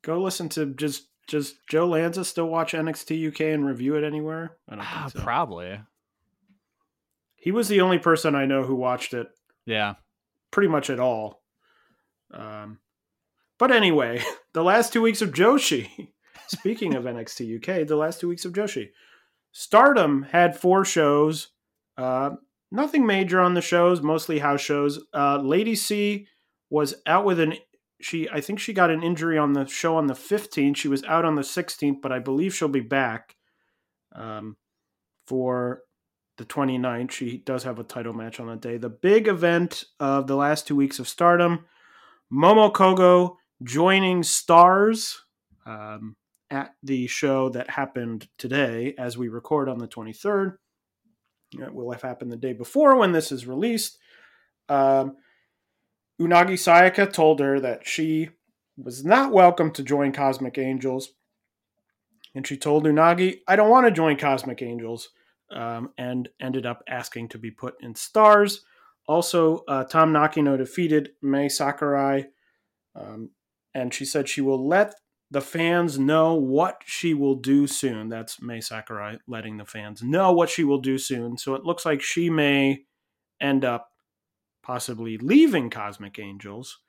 Go 0.04 0.20
listen 0.22 0.48
to 0.50 0.66
just 0.74 1.08
just 1.26 1.56
Joe 1.68 1.86
Lanza 1.88 2.24
still 2.24 2.46
watch 2.46 2.72
NXT 2.74 3.28
UK 3.28 3.40
and 3.54 3.64
review 3.64 3.94
it 3.96 4.04
anywhere. 4.04 4.56
I 4.68 4.76
don't 4.76 4.84
think 4.84 5.10
so. 5.12 5.20
Probably. 5.20 5.80
He 7.36 7.50
was 7.50 7.68
the 7.68 7.80
only 7.80 7.98
person 7.98 8.34
I 8.34 8.44
know 8.46 8.62
who 8.64 8.74
watched 8.74 9.14
it 9.14 9.28
Yeah. 9.66 9.94
pretty 10.50 10.68
much 10.68 10.90
at 10.90 11.00
all. 11.00 11.42
Um, 12.32 12.78
but 13.58 13.70
anyway, 13.70 14.22
the 14.52 14.62
last 14.64 14.92
two 14.92 15.00
weeks 15.02 15.22
of 15.22 15.30
Joshi. 15.32 16.08
Speaking 16.48 16.94
of 16.94 17.04
NXT 17.04 17.56
UK, 17.56 17.86
the 17.86 17.96
last 17.96 18.20
two 18.20 18.28
weeks 18.28 18.44
of 18.44 18.52
Joshi, 18.52 18.90
Stardom 19.52 20.24
had 20.24 20.58
four 20.58 20.84
shows. 20.84 21.48
Uh, 21.96 22.30
nothing 22.70 23.06
major 23.06 23.40
on 23.40 23.54
the 23.54 23.62
shows, 23.62 24.02
mostly 24.02 24.40
house 24.40 24.60
shows. 24.60 25.00
Uh, 25.14 25.38
Lady 25.38 25.74
C 25.74 26.26
was 26.68 26.94
out 27.06 27.24
with 27.24 27.40
an 27.40 27.54
she. 28.00 28.28
I 28.28 28.40
think 28.40 28.58
she 28.58 28.72
got 28.72 28.90
an 28.90 29.02
injury 29.02 29.38
on 29.38 29.52
the 29.52 29.66
show 29.66 29.96
on 29.96 30.06
the 30.06 30.14
15th. 30.14 30.76
She 30.76 30.88
was 30.88 31.04
out 31.04 31.24
on 31.24 31.34
the 31.34 31.42
16th, 31.42 32.00
but 32.02 32.12
I 32.12 32.18
believe 32.18 32.54
she'll 32.54 32.68
be 32.68 32.80
back 32.80 33.36
um, 34.14 34.56
for 35.26 35.82
the 36.36 36.44
29th. 36.44 37.10
She 37.10 37.38
does 37.38 37.64
have 37.64 37.78
a 37.78 37.84
title 37.84 38.12
match 38.12 38.40
on 38.40 38.48
that 38.48 38.60
day. 38.60 38.76
The 38.76 38.88
big 38.88 39.28
event 39.28 39.84
of 40.00 40.26
the 40.26 40.36
last 40.36 40.66
two 40.66 40.76
weeks 40.76 40.98
of 40.98 41.08
Stardom, 41.08 41.66
Momo 42.32 42.72
Kogo 42.72 43.36
joining 43.62 44.22
Stars 44.22 45.22
um, 45.66 46.16
at 46.50 46.74
the 46.82 47.06
show 47.06 47.48
that 47.50 47.70
happened 47.70 48.28
today 48.38 48.94
as 48.98 49.16
we 49.16 49.28
record 49.28 49.68
on 49.68 49.78
the 49.78 49.88
23rd. 49.88 50.56
It 51.52 51.72
will 51.72 51.92
have 51.92 52.02
happened 52.02 52.32
the 52.32 52.36
day 52.36 52.52
before 52.52 52.96
when 52.96 53.12
this 53.12 53.30
is 53.30 53.46
released. 53.46 53.98
Um, 54.68 55.16
Unagi 56.20 56.54
Sayaka 56.54 57.12
told 57.12 57.40
her 57.40 57.58
that 57.60 57.86
she 57.86 58.30
was 58.76 59.04
not 59.04 59.32
welcome 59.32 59.70
to 59.72 59.82
join 59.82 60.12
Cosmic 60.12 60.58
Angels. 60.58 61.10
And 62.34 62.46
she 62.46 62.56
told 62.56 62.84
Unagi, 62.84 63.38
I 63.46 63.56
don't 63.56 63.70
want 63.70 63.86
to 63.86 63.92
join 63.92 64.16
Cosmic 64.16 64.62
Angels 64.62 65.10
um, 65.50 65.90
and 65.98 66.28
ended 66.40 66.66
up 66.66 66.82
asking 66.88 67.28
to 67.30 67.38
be 67.38 67.50
put 67.50 67.74
in 67.80 67.94
stars. 67.94 68.64
Also, 69.06 69.62
uh, 69.68 69.84
Tam 69.84 70.12
Nakano 70.12 70.56
defeated 70.56 71.10
Mai 71.22 71.48
Sakurai, 71.48 72.24
um, 72.96 73.30
and 73.74 73.92
she 73.92 74.04
said 74.04 74.28
she 74.28 74.40
will 74.40 74.66
let 74.66 74.94
the 75.30 75.40
fans 75.40 75.98
know 75.98 76.34
what 76.34 76.82
she 76.86 77.12
will 77.12 77.34
do 77.34 77.66
soon. 77.66 78.08
That's 78.08 78.40
Mai 78.40 78.60
Sakurai 78.60 79.18
letting 79.26 79.56
the 79.56 79.64
fans 79.64 80.02
know 80.02 80.32
what 80.32 80.48
she 80.48 80.64
will 80.64 80.80
do 80.80 80.96
soon. 80.96 81.36
So 81.36 81.54
it 81.54 81.64
looks 81.64 81.84
like 81.84 82.00
she 82.00 82.30
may 82.30 82.84
end 83.40 83.64
up 83.64 83.88
possibly 84.64 85.18
leaving 85.18 85.70
Cosmic 85.70 86.18
Angels. 86.18 86.80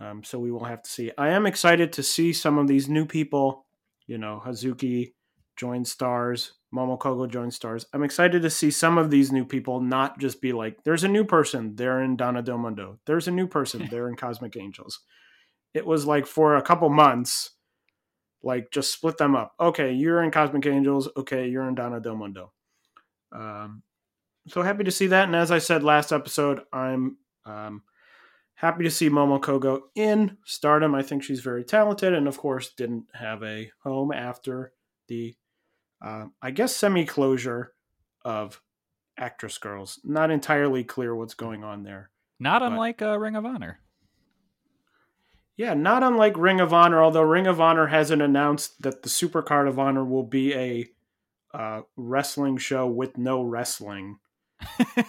Um, 0.00 0.24
so 0.24 0.38
we 0.38 0.50
will 0.50 0.64
have 0.64 0.82
to 0.82 0.90
see. 0.90 1.12
I 1.18 1.28
am 1.28 1.46
excited 1.46 1.92
to 1.92 2.02
see 2.02 2.32
some 2.32 2.58
of 2.58 2.66
these 2.66 2.88
new 2.88 3.04
people. 3.04 3.66
You 4.06 4.18
know, 4.18 4.42
Hazuki 4.44 5.12
join 5.56 5.84
stars, 5.84 6.54
Momo 6.74 6.98
Kogo 6.98 7.28
join 7.28 7.50
stars. 7.50 7.84
I'm 7.92 8.04
excited 8.04 8.42
to 8.42 8.50
see 8.50 8.70
some 8.70 8.96
of 8.96 9.10
these 9.10 9.30
new 9.30 9.44
people 9.44 9.80
not 9.80 10.18
just 10.18 10.40
be 10.40 10.52
like, 10.52 10.84
there's 10.84 11.04
a 11.04 11.08
new 11.08 11.24
person, 11.24 11.74
they're 11.74 12.02
in 12.02 12.16
Donna 12.16 12.42
Del 12.42 12.58
Mundo. 12.58 12.98
There's 13.06 13.28
a 13.28 13.32
new 13.32 13.46
person, 13.46 13.88
they're 13.90 14.08
in 14.08 14.16
Cosmic 14.16 14.56
Angels. 14.56 15.00
It 15.74 15.84
was 15.84 16.06
like 16.06 16.26
for 16.26 16.56
a 16.56 16.62
couple 16.62 16.88
months, 16.88 17.50
like 18.42 18.70
just 18.70 18.92
split 18.92 19.18
them 19.18 19.34
up. 19.34 19.52
Okay, 19.60 19.92
you're 19.92 20.22
in 20.22 20.30
Cosmic 20.30 20.64
Angels. 20.64 21.08
Okay, 21.16 21.48
you're 21.48 21.68
in 21.68 21.74
Donna 21.74 22.00
Del 22.00 22.16
Mundo. 22.16 22.52
Um, 23.32 23.82
so 24.48 24.62
happy 24.62 24.84
to 24.84 24.90
see 24.90 25.06
that. 25.08 25.24
And 25.24 25.36
as 25.36 25.50
I 25.50 25.58
said 25.58 25.82
last 25.82 26.12
episode, 26.12 26.60
I'm 26.72 27.16
um, 27.44 27.82
happy 28.54 28.84
to 28.84 28.90
see 28.90 29.08
Momo 29.08 29.40
Kogo 29.40 29.82
in 29.94 30.36
Stardom. 30.44 30.94
I 30.94 31.02
think 31.02 31.22
she's 31.22 31.40
very 31.40 31.64
talented, 31.64 32.12
and 32.14 32.26
of 32.28 32.38
course, 32.38 32.70
didn't 32.74 33.06
have 33.14 33.42
a 33.42 33.70
home 33.82 34.12
after 34.12 34.72
the, 35.08 35.34
uh, 36.04 36.26
I 36.42 36.50
guess, 36.50 36.74
semi 36.76 37.04
closure 37.04 37.72
of 38.24 38.60
Actress 39.16 39.58
Girls. 39.58 40.00
Not 40.04 40.30
entirely 40.30 40.84
clear 40.84 41.14
what's 41.14 41.34
going 41.34 41.64
on 41.64 41.82
there. 41.82 42.10
Not 42.38 42.60
But- 42.60 42.72
unlike 42.72 43.02
uh, 43.02 43.18
Ring 43.18 43.36
of 43.36 43.44
Honor. 43.46 43.80
Yeah, 45.56 45.74
not 45.74 46.04
unlike 46.04 46.36
Ring 46.36 46.60
of 46.60 46.72
Honor, 46.72 47.02
although 47.02 47.22
Ring 47.22 47.48
of 47.48 47.60
Honor 47.60 47.88
hasn't 47.88 48.22
announced 48.22 48.80
that 48.82 49.02
the 49.02 49.08
Supercard 49.08 49.68
of 49.68 49.76
Honor 49.76 50.04
will 50.04 50.22
be 50.22 50.54
a 50.54 50.88
uh, 51.52 51.80
wrestling 51.96 52.58
show 52.58 52.86
with 52.86 53.18
no 53.18 53.42
wrestling. 53.42 54.18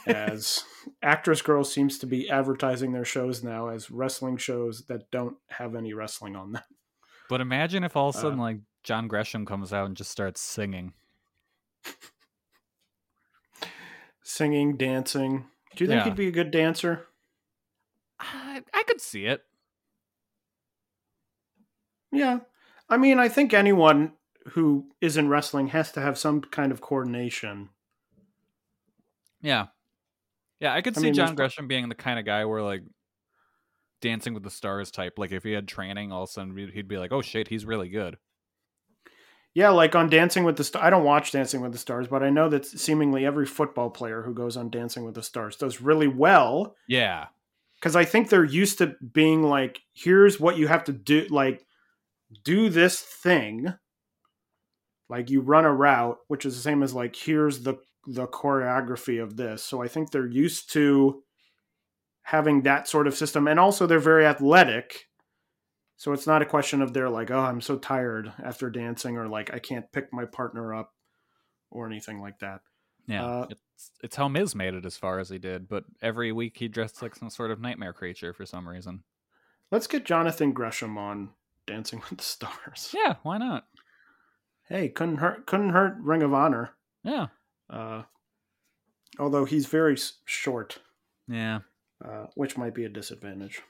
As 0.06 0.64
Actress 1.02 1.42
Girl 1.42 1.64
seems 1.64 1.98
to 2.00 2.06
be 2.06 2.30
advertising 2.30 2.92
their 2.92 3.06
shows 3.06 3.44
now 3.44 3.70
as 3.70 3.90
wrestling 3.92 4.38
shows 4.38 4.84
that 4.88 5.10
don't 5.12 5.38
have 5.50 5.76
any 5.76 5.94
wrestling 5.94 6.36
on 6.36 6.52
them. 6.54 6.64
But 7.30 7.42
imagine 7.42 7.84
if 7.84 7.96
all 7.96 8.10
of 8.10 8.16
a 8.16 8.18
Uh, 8.18 8.22
sudden, 8.22 8.40
like 8.40 8.58
John 8.84 9.08
Gresham 9.08 9.46
comes 9.46 9.72
out 9.74 9.86
and 9.86 9.96
just 9.98 10.12
starts 10.12 10.42
singing. 10.42 10.94
Singing, 14.24 14.78
dancing. 14.78 15.46
Do 15.76 15.84
you 15.84 15.88
think 15.88 16.00
Yeah. 16.00 16.04
he'd 16.06 16.16
be 16.16 16.28
a 16.28 16.32
good 16.32 16.52
dancer? 16.52 17.08
I, 18.20 18.64
I 18.74 18.84
could 18.84 19.02
see 19.02 19.26
it. 19.26 19.46
Yeah. 22.12 22.40
I 22.90 22.98
mean, 22.98 23.20
I 23.20 23.30
think 23.30 23.54
anyone 23.54 24.14
who 24.50 24.90
is 25.02 25.18
in 25.18 25.30
wrestling 25.30 25.68
has 25.68 25.92
to 25.94 26.02
have 26.02 26.18
some 26.18 26.42
kind 26.42 26.72
of 26.72 26.82
coordination. 26.82 27.70
Yeah, 29.42 29.68
yeah, 30.60 30.74
I 30.74 30.82
could 30.82 30.98
I 30.98 31.02
see 31.02 31.06
mean, 31.08 31.14
John 31.14 31.36
Gresham 31.36 31.68
being 31.68 31.90
the 31.90 31.96
kind 31.96 32.20
of 32.20 32.26
guy 32.26 32.46
where 32.46 32.62
like 32.62 32.82
Dancing 34.02 34.34
with 34.34 34.44
the 34.44 34.50
Stars 34.50 34.92
type. 34.92 35.14
Like 35.18 35.32
if 35.32 35.44
he 35.44 35.52
had 35.52 35.68
training, 35.68 36.12
all 36.12 36.24
of 36.24 36.30
a 36.30 36.32
sudden 36.32 36.58
he'd 36.58 36.72
he'd 36.72 36.88
be 36.88 36.98
like, 36.98 37.12
"Oh 37.12 37.22
shit, 37.22 37.48
he's 37.48 37.66
really 37.66 37.90
good." 37.90 38.18
Yeah, 39.54 39.70
like 39.70 39.96
on 39.96 40.10
Dancing 40.10 40.44
with 40.44 40.58
the 40.58 40.64
Stars. 40.64 40.86
I 40.86 40.90
don't 40.90 41.04
watch 41.04 41.32
Dancing 41.32 41.62
with 41.62 41.72
the 41.72 41.78
Stars, 41.78 42.08
but 42.08 42.24
I 42.24 42.30
know 42.30 42.50
that 42.50 42.66
seemingly 42.66 43.26
every 43.26 43.46
football 43.46 43.90
player 43.90 44.22
who 44.22 44.34
goes 44.34 44.56
on 44.58 44.70
Dancing 44.70 45.04
with 45.06 45.16
the 45.16 45.24
Stars 45.24 45.56
does 45.56 45.82
really 45.82 46.08
well 46.08 46.76
Yeah, 46.88 47.28
because 47.76 47.96
I 47.96 48.06
think 48.06 48.30
they're 48.30 48.44
used 48.44 48.78
to 48.80 48.96
being 49.14 49.44
like, 49.44 49.82
here's 49.94 50.40
what 50.40 50.58
you 50.58 50.68
have 50.68 50.84
to 50.86 50.94
do, 50.94 51.26
like, 51.30 51.66
do 52.44 52.70
this 52.70 53.00
thing. 53.00 53.74
Like 55.10 55.30
you 55.30 55.42
run 55.42 55.66
a 55.66 55.74
route, 55.74 56.18
which 56.28 56.46
is 56.46 56.56
the 56.56 56.62
same 56.62 56.84
as 56.84 56.94
like, 56.94 57.16
here's 57.16 57.64
the 57.64 57.76
the 58.10 58.28
choreography 58.28 59.22
of 59.22 59.38
this. 59.38 59.64
So 59.64 59.82
I 59.82 59.88
think 59.88 60.10
they're 60.10 60.28
used 60.28 60.74
to 60.74 61.24
having 62.24 62.64
that 62.64 62.88
sort 62.88 63.08
of 63.08 63.16
system, 63.16 63.48
and 63.48 63.60
also 63.60 63.86
they're 63.86 64.00
very 64.00 64.26
athletic. 64.26 65.06
So 65.98 66.14
it's 66.14 66.28
not 66.28 66.42
a 66.42 66.46
question 66.46 66.82
of 66.82 66.94
they're 66.94 67.10
like, 67.10 67.30
oh, 67.30 67.40
I'm 67.40 67.62
so 67.62 67.78
tired 67.78 68.32
after 68.44 68.70
dancing, 68.70 69.18
or 69.18 69.28
like 69.28 69.54
I 69.54 69.60
can't 69.60 69.92
pick 69.92 70.12
my 70.14 70.26
partner 70.26 70.74
up, 70.74 70.94
or 71.70 71.86
anything 71.86 72.20
like 72.20 72.40
that. 72.40 72.62
yeah. 73.08 73.26
Uh, 73.26 73.48
it's 73.50 73.92
it's 74.04 74.16
how 74.16 74.28
Miz 74.28 74.56
made 74.56 74.74
it 74.74 74.86
as 74.86 74.98
far 74.98 75.20
as 75.20 75.30
he 75.30 75.38
did, 75.38 75.70
but 75.70 75.86
every 76.02 76.32
week 76.32 76.58
he 76.58 76.68
dressed 76.68 77.02
like 77.02 77.16
some 77.16 77.30
sort 77.30 77.52
of 77.52 77.62
nightmare 77.62 77.94
creature 77.94 78.34
for 78.34 78.46
some 78.46 78.68
reason. 78.68 79.04
Let's 79.72 79.88
get 79.88 80.04
Jonathan 80.04 80.52
Gresham 80.52 80.98
on 80.98 81.30
Dancing 81.68 82.02
with 82.10 82.18
the 82.18 82.24
Stars. 82.24 82.94
Yeah, 82.94 83.16
why 83.24 83.38
not? 83.38 83.68
Hey, 84.68 84.90
couldn't 84.90 85.18
hurt. 85.18 85.46
Couldn't 85.46 85.70
hurt. 85.70 85.96
Ring 86.02 86.24
of 86.24 86.34
Honor. 86.34 86.72
Yeah, 87.04 87.28
Uh, 87.70 88.04
although 89.20 89.46
he's 89.46 89.66
very 89.66 89.98
short, 90.26 90.80
yeah. 91.28 91.60
uh, 92.04 92.26
which 92.36 92.58
might 92.58 92.74
be 92.74 92.86
a 92.86 92.90
disadvantage. 92.90 93.62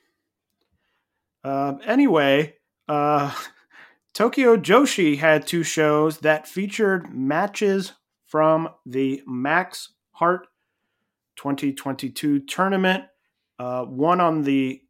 Uh, 1.43 1.73
anyway, 1.85 2.55
uh, 2.87 3.33
Tokyo 4.13 4.57
Joshi 4.57 5.17
had 5.17 5.45
two 5.45 5.63
shows 5.63 6.19
that 6.19 6.47
featured 6.47 7.13
matches 7.13 7.93
from 8.27 8.69
the 8.85 9.21
Max 9.25 9.93
Heart 10.11 10.47
2022 11.37 12.39
tournament. 12.41 13.05
Uh, 13.57 13.83
one 13.85 14.21
on 14.21 14.43
the 14.43 14.81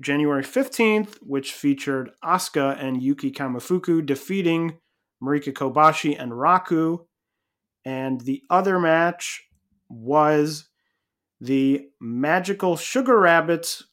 January 0.00 0.42
15th, 0.42 1.16
which 1.20 1.52
featured 1.52 2.10
Asuka 2.24 2.82
and 2.82 3.02
Yuki 3.02 3.30
Kamifuku 3.30 4.04
defeating 4.04 4.78
Marika 5.22 5.52
Kobashi 5.52 6.20
and 6.20 6.32
Raku. 6.32 7.04
And 7.88 8.20
the 8.20 8.42
other 8.50 8.78
match 8.78 9.48
was 9.88 10.68
the 11.40 11.88
Magical 11.98 12.76
Sugar 12.76 13.18
Rabbits 13.18 13.84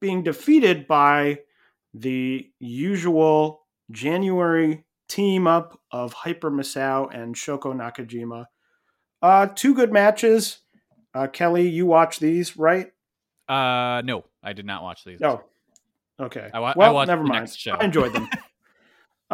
being 0.00 0.22
defeated 0.22 0.88
by 0.88 1.40
the 1.92 2.50
usual 2.58 3.66
January 3.90 4.86
team 5.10 5.46
up 5.46 5.78
of 5.90 6.14
Hyper 6.14 6.50
Misao 6.50 7.14
and 7.14 7.34
Shoko 7.34 7.74
Nakajima. 7.74 8.46
Uh, 9.20 9.48
two 9.54 9.74
good 9.74 9.92
matches. 9.92 10.60
Uh, 11.12 11.26
Kelly, 11.26 11.68
you 11.68 11.84
watch 11.84 12.20
these, 12.20 12.56
right? 12.56 12.86
Uh, 13.46 14.00
no, 14.06 14.24
I 14.42 14.54
did 14.54 14.64
not 14.64 14.82
watch 14.82 15.04
these. 15.04 15.20
Oh, 15.20 15.44
okay. 16.18 16.48
I 16.50 16.60
wa- 16.60 16.70
I 16.70 16.78
well, 16.78 16.94
watched 16.94 17.08
never 17.08 17.24
mind. 17.24 17.42
next 17.42 17.56
show. 17.58 17.72
I 17.72 17.84
enjoyed 17.84 18.14
them. 18.14 18.26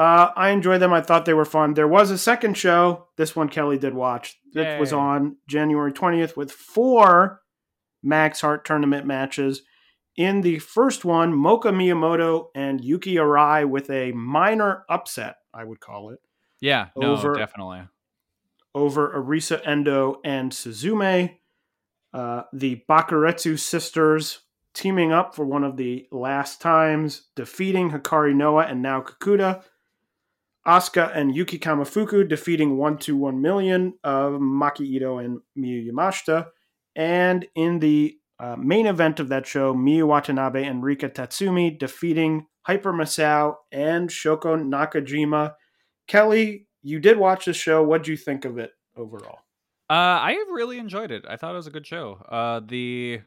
uh, 0.01 0.31
I 0.35 0.49
enjoyed 0.51 0.81
them. 0.81 0.93
I 0.95 1.03
thought 1.03 1.27
they 1.27 1.35
were 1.35 1.45
fun. 1.45 1.75
There 1.75 1.87
was 1.89 2.11
a 2.11 2.17
second 2.17 2.57
show. 2.57 3.09
This 3.19 3.37
one 3.37 3.49
Kelly 3.51 3.77
did 3.77 3.93
watch. 3.95 4.39
It 4.55 4.81
was 4.81 4.93
on 4.95 5.37
January 5.47 5.93
20th 5.93 6.37
with 6.37 6.51
four 6.51 7.43
Max 8.03 8.41
Heart 8.41 8.65
tournament 8.65 9.07
matches. 9.07 9.63
In 10.17 10.41
the 10.41 10.59
first 10.59 11.05
one, 11.05 11.35
Mocha 11.35 11.69
Miyamoto 11.69 12.47
and 12.55 12.83
Yuki 12.83 13.15
Arai 13.17 13.69
with 13.69 13.91
a 13.91 14.13
minor 14.13 14.85
upset, 14.89 15.37
I 15.53 15.65
would 15.65 15.81
call 15.81 16.11
it, 16.11 16.19
Yeah, 16.61 16.89
no, 16.97 17.13
Over- 17.13 17.35
definitely. 17.35 17.83
over 18.75 19.13
Arisa 19.15 19.61
Endo 19.67 20.21
and 20.25 20.51
Suzume. 20.53 21.37
Uh, 22.13 22.43
the 22.53 22.83
Bakuretsu 22.89 23.59
sisters 23.59 24.41
teaming 24.75 25.13
up 25.13 25.35
for 25.35 25.45
one 25.45 25.63
of 25.65 25.77
the 25.77 26.07
last 26.11 26.61
times, 26.61 27.29
defeating 27.37 27.91
Hikari 27.91 28.35
Noa 28.35 28.65
and 28.67 28.81
Nao 28.83 29.03
Kakuta. 29.03 29.63
Asuka 30.66 31.14
and 31.16 31.35
Yuki 31.35 31.59
Kamifuku 31.59 32.29
defeating 32.29 32.77
121 32.77 33.40
million 33.40 33.94
of 34.05 34.35
Maki 34.35 34.81
Ito 34.81 35.18
and 35.18 35.40
Miyu 35.59 35.90
Yamashita. 35.90 36.49
And 36.94 37.46
in 37.55 37.79
the 37.79 38.16
uh, 38.38 38.57
main 38.57 38.87
event 38.87 39.20
of 39.20 39.29
that 39.29 39.46
show, 39.46 39.75
Miyu 39.75 40.07
Watanabe 40.07 40.64
and 40.64 40.83
Rika 40.83 41.09
Tatsumi 41.09 41.79
defeating 41.79 42.46
Hyper 42.62 42.92
Misao 42.92 43.57
and 43.73 44.11
Shoko 44.11 44.57
Nakajima. 44.62 45.55
Kelly, 46.07 46.66
you 46.83 46.99
did 47.01 47.18
watch 47.18 47.46
the 47.46 47.55
show. 47.55 47.83
What'd 47.83 48.09
you 48.09 48.16
think 48.16 48.44
of 48.44 48.59
it 48.59 48.73
overall? 48.96 49.38
Uh, 49.88 50.20
I 50.23 50.33
really 50.51 50.79
enjoyed 50.79 51.11
it. 51.11 51.25
I 51.29 51.37
thought 51.37 51.53
it 51.53 51.57
was 51.57 51.66
a 51.66 51.73
good 51.73 51.87
show. 51.87 52.14
Uh, 52.29 52.61
the 52.64 53.20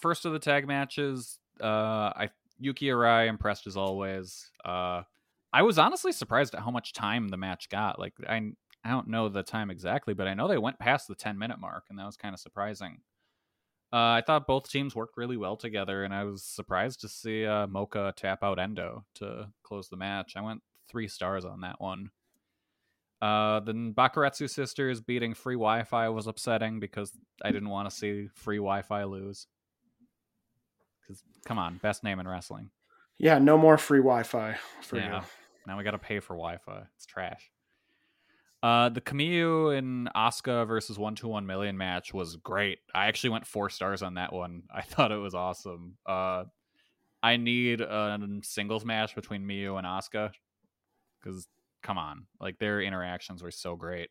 first 0.00 0.24
of 0.24 0.32
the 0.32 0.38
tag 0.38 0.66
matches, 0.66 1.38
uh, 1.62 2.12
I 2.16 2.30
Yuki 2.58 2.86
Arai 2.86 3.28
impressed 3.28 3.66
as 3.66 3.76
always. 3.76 4.50
I 5.54 5.62
was 5.62 5.78
honestly 5.78 6.10
surprised 6.10 6.52
at 6.56 6.62
how 6.62 6.72
much 6.72 6.92
time 6.92 7.28
the 7.28 7.36
match 7.36 7.68
got. 7.68 8.00
Like 8.00 8.14
I, 8.28 8.50
I 8.84 8.90
don't 8.90 9.06
know 9.06 9.28
the 9.28 9.44
time 9.44 9.70
exactly, 9.70 10.12
but 10.12 10.26
I 10.26 10.34
know 10.34 10.48
they 10.48 10.58
went 10.58 10.80
past 10.80 11.06
the 11.06 11.14
ten 11.14 11.38
minute 11.38 11.60
mark, 11.60 11.84
and 11.88 11.98
that 11.98 12.06
was 12.06 12.16
kind 12.16 12.34
of 12.34 12.40
surprising. 12.40 12.98
Uh, 13.92 14.18
I 14.18 14.22
thought 14.26 14.48
both 14.48 14.68
teams 14.68 14.96
worked 14.96 15.16
really 15.16 15.36
well 15.36 15.56
together, 15.56 16.02
and 16.02 16.12
I 16.12 16.24
was 16.24 16.42
surprised 16.42 17.00
to 17.02 17.08
see 17.08 17.46
uh, 17.46 17.68
Mocha 17.68 18.12
tap 18.16 18.42
out 18.42 18.58
Endo 18.58 19.04
to 19.14 19.48
close 19.62 19.88
the 19.88 19.96
match. 19.96 20.32
I 20.34 20.40
went 20.40 20.60
three 20.88 21.06
stars 21.06 21.44
on 21.44 21.60
that 21.60 21.80
one. 21.80 22.10
Uh, 23.22 23.60
the 23.60 23.72
Bakuretsu 23.72 24.50
sisters 24.50 25.00
beating 25.00 25.34
free 25.34 25.54
Wi-Fi 25.54 26.08
was 26.08 26.26
upsetting 26.26 26.80
because 26.80 27.12
I 27.44 27.52
didn't 27.52 27.68
want 27.68 27.88
to 27.88 27.94
see 27.94 28.26
free 28.34 28.56
Wi-Fi 28.56 29.04
lose. 29.04 29.46
Because 31.00 31.22
come 31.46 31.60
on, 31.60 31.76
best 31.76 32.02
name 32.02 32.18
in 32.18 32.26
wrestling. 32.26 32.70
Yeah, 33.18 33.38
no 33.38 33.56
more 33.56 33.78
free 33.78 34.00
Wi-Fi 34.00 34.56
for 34.82 34.96
yeah, 34.96 35.20
you. 35.20 35.24
Now 35.66 35.78
we 35.78 35.84
got 35.84 35.92
to 35.92 35.98
pay 35.98 36.20
for 36.20 36.34
Wi-Fi. 36.34 36.84
It's 36.96 37.06
trash. 37.06 37.50
Uh, 38.62 38.88
the 38.88 39.00
Kamiyu 39.00 39.76
and 39.76 40.08
Asuka 40.14 40.66
versus 40.66 40.98
one 40.98 41.14
two 41.14 41.28
one 41.28 41.44
million 41.44 41.76
match 41.76 42.14
was 42.14 42.36
great. 42.36 42.78
I 42.94 43.06
actually 43.06 43.30
went 43.30 43.46
four 43.46 43.68
stars 43.68 44.02
on 44.02 44.14
that 44.14 44.32
one. 44.32 44.62
I 44.74 44.82
thought 44.82 45.12
it 45.12 45.16
was 45.16 45.34
awesome. 45.34 45.98
Uh, 46.06 46.44
I 47.22 47.36
need 47.36 47.80
a 47.80 48.18
singles 48.42 48.84
match 48.84 49.14
between 49.14 49.46
Miyu 49.46 49.78
and 49.78 49.86
Asuka 49.86 50.30
because 51.22 51.46
come 51.82 51.98
on, 51.98 52.26
like 52.40 52.58
their 52.58 52.80
interactions 52.80 53.42
were 53.42 53.50
so 53.50 53.76
great. 53.76 54.10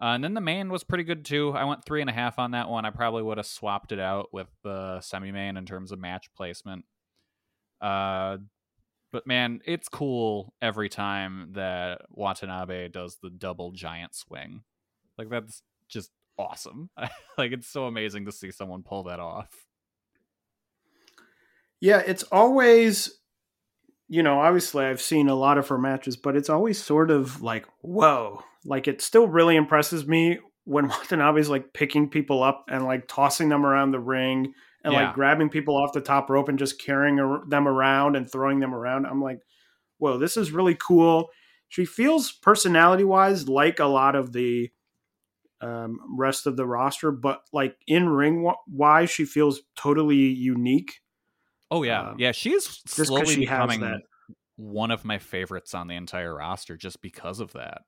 Uh, 0.00 0.12
and 0.12 0.22
then 0.22 0.34
the 0.34 0.40
main 0.42 0.68
was 0.68 0.84
pretty 0.84 1.04
good 1.04 1.24
too. 1.24 1.52
I 1.52 1.64
went 1.64 1.84
three 1.84 2.02
and 2.02 2.10
a 2.10 2.12
half 2.12 2.38
on 2.38 2.50
that 2.50 2.68
one. 2.68 2.84
I 2.84 2.90
probably 2.90 3.22
would 3.22 3.38
have 3.38 3.46
swapped 3.46 3.92
it 3.92 3.98
out 3.98 4.28
with 4.32 4.48
the 4.62 5.00
semi 5.00 5.32
main 5.32 5.56
in 5.56 5.64
terms 5.64 5.92
of 5.92 5.98
match 5.98 6.28
placement. 6.36 6.84
Uh, 7.80 8.36
but 9.16 9.26
man, 9.26 9.62
it's 9.64 9.88
cool 9.88 10.52
every 10.60 10.90
time 10.90 11.52
that 11.52 12.02
Watanabe 12.10 12.88
does 12.88 13.16
the 13.22 13.30
double 13.30 13.72
giant 13.72 14.14
swing. 14.14 14.60
Like 15.16 15.30
that's 15.30 15.62
just 15.88 16.10
awesome. 16.38 16.90
like 17.38 17.52
it's 17.52 17.66
so 17.66 17.86
amazing 17.86 18.26
to 18.26 18.32
see 18.32 18.50
someone 18.50 18.82
pull 18.82 19.04
that 19.04 19.18
off. 19.18 19.48
Yeah, 21.80 22.02
it's 22.06 22.24
always, 22.24 23.18
you 24.06 24.22
know, 24.22 24.38
obviously 24.38 24.84
I've 24.84 25.00
seen 25.00 25.30
a 25.30 25.34
lot 25.34 25.56
of 25.56 25.68
her 25.68 25.78
matches, 25.78 26.18
but 26.18 26.36
it's 26.36 26.50
always 26.50 26.78
sort 26.78 27.10
of 27.10 27.40
like, 27.40 27.64
whoa. 27.80 28.42
Like 28.66 28.86
it 28.86 29.00
still 29.00 29.28
really 29.28 29.56
impresses 29.56 30.06
me 30.06 30.40
when 30.64 30.88
Watanabe's 30.88 31.48
like 31.48 31.72
picking 31.72 32.10
people 32.10 32.42
up 32.42 32.66
and 32.68 32.84
like 32.84 33.08
tossing 33.08 33.48
them 33.48 33.64
around 33.64 33.92
the 33.92 33.98
ring 33.98 34.52
and 34.86 34.94
Yeah. 34.94 35.06
like 35.08 35.14
grabbing 35.14 35.50
people 35.50 35.76
off 35.76 35.92
the 35.92 36.00
top 36.00 36.30
rope 36.30 36.48
and 36.48 36.58
just 36.58 36.80
carrying 36.80 37.16
them 37.48 37.68
around 37.68 38.16
and 38.16 38.30
throwing 38.30 38.60
them 38.60 38.74
around. 38.74 39.04
I'm 39.04 39.20
like, 39.20 39.40
whoa, 39.98 40.16
this 40.16 40.36
is 40.38 40.50
really 40.52 40.76
cool. 40.76 41.28
she 41.68 41.84
feels 41.84 42.30
personality 42.30 43.02
wise 43.02 43.48
like 43.48 43.80
a 43.80 43.84
lot 43.86 44.14
of 44.14 44.32
the 44.32 44.70
um, 45.60 45.98
rest 46.16 46.46
of 46.46 46.56
the 46.56 46.64
roster, 46.66 47.10
but 47.10 47.40
like 47.52 47.76
in 47.88 48.08
ring 48.08 48.48
wise, 48.68 49.10
she 49.10 49.24
feels 49.24 49.62
totally 49.74 50.16
unique. 50.16 51.00
Oh 51.70 51.82
yeah, 51.82 52.10
Um, 52.10 52.16
yeah. 52.20 52.30
She's 52.30 52.64
slowly 52.86 53.34
she 53.34 53.40
becoming 53.40 54.00
one 54.54 54.92
of 54.92 55.04
my 55.04 55.18
favorites 55.18 55.74
on 55.74 55.88
the 55.88 55.96
entire 55.96 56.36
roster 56.36 56.76
just 56.76 57.02
because 57.02 57.40
of 57.40 57.52
that. 57.54 57.82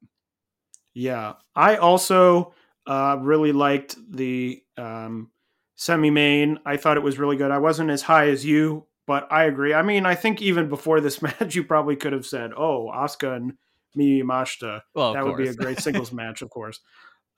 Yeah, 0.94 1.34
I 1.54 1.76
also 1.76 2.54
uh, 2.86 3.18
really 3.20 3.52
liked 3.52 3.96
the 4.10 4.60
um, 4.76 5.30
semi 5.78 6.10
main. 6.10 6.58
I 6.66 6.76
thought 6.76 6.98
it 6.98 7.02
was 7.02 7.18
really 7.18 7.36
good. 7.36 7.50
I 7.50 7.58
wasn't 7.58 7.90
as 7.90 8.02
high 8.02 8.28
as 8.28 8.44
you, 8.44 8.86
but 9.06 9.26
I 9.32 9.44
agree. 9.44 9.72
I 9.72 9.80
mean, 9.80 10.04
I 10.04 10.14
think 10.14 10.42
even 10.42 10.68
before 10.68 11.00
this 11.00 11.22
match, 11.22 11.54
you 11.54 11.64
probably 11.64 11.96
could 11.96 12.12
have 12.12 12.26
said, 12.26 12.50
"Oh, 12.54 12.90
Asuka 12.94 13.34
and 13.36 13.54
Yamashita." 13.96 14.82
Well, 14.94 15.14
that 15.14 15.24
would 15.24 15.38
be 15.38 15.48
a 15.48 15.54
great 15.54 15.78
singles 15.80 16.12
match, 16.12 16.42
of 16.42 16.50
course. 16.50 16.80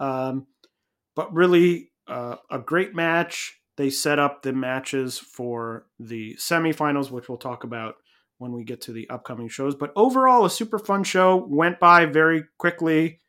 Um, 0.00 0.48
but 1.14 1.33
really, 1.33 1.92
uh, 2.09 2.37
a 2.50 2.59
great 2.59 2.94
match. 2.94 3.57
They 3.76 3.90
set 3.90 4.18
up 4.18 4.42
the 4.42 4.53
matches 4.53 5.18
for 5.18 5.87
the 5.98 6.35
semifinals, 6.35 7.11
which 7.11 7.29
we'll 7.29 7.38
talk 7.38 7.64
about 7.64 7.94
when 8.38 8.53
we 8.53 8.64
get 8.64 8.83
to 8.83 8.92
the 8.92 9.09
upcoming 9.09 9.48
shows. 9.48 9.74
But 9.74 9.92
overall, 9.96 10.44
a 10.44 10.50
super 10.50 10.79
fun 10.79 11.05
show. 11.05 11.46
Went 11.48 11.79
by 11.79 12.07
very 12.07 12.44
quickly. 12.59 13.20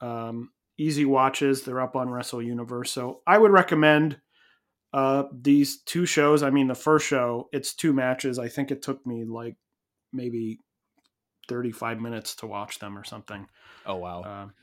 Um, 0.00 0.50
easy 0.76 1.04
watches. 1.04 1.62
They're 1.62 1.80
up 1.80 1.96
on 1.96 2.10
Wrestle 2.10 2.42
Universe. 2.42 2.90
So 2.90 3.22
I 3.26 3.38
would 3.38 3.52
recommend 3.52 4.18
uh, 4.96 5.24
these 5.30 5.82
two 5.82 6.06
shows. 6.06 6.42
I 6.42 6.48
mean, 6.48 6.68
the 6.68 6.74
first 6.74 7.06
show, 7.06 7.50
it's 7.52 7.74
two 7.74 7.92
matches. 7.92 8.38
I 8.38 8.48
think 8.48 8.70
it 8.70 8.80
took 8.80 9.06
me 9.06 9.24
like 9.24 9.56
maybe 10.10 10.60
35 11.48 12.00
minutes 12.00 12.34
to 12.36 12.46
watch 12.46 12.78
them 12.78 12.96
or 12.96 13.04
something. 13.04 13.46
Oh 13.84 13.96
wow. 13.96 14.22
Um, 14.22 14.54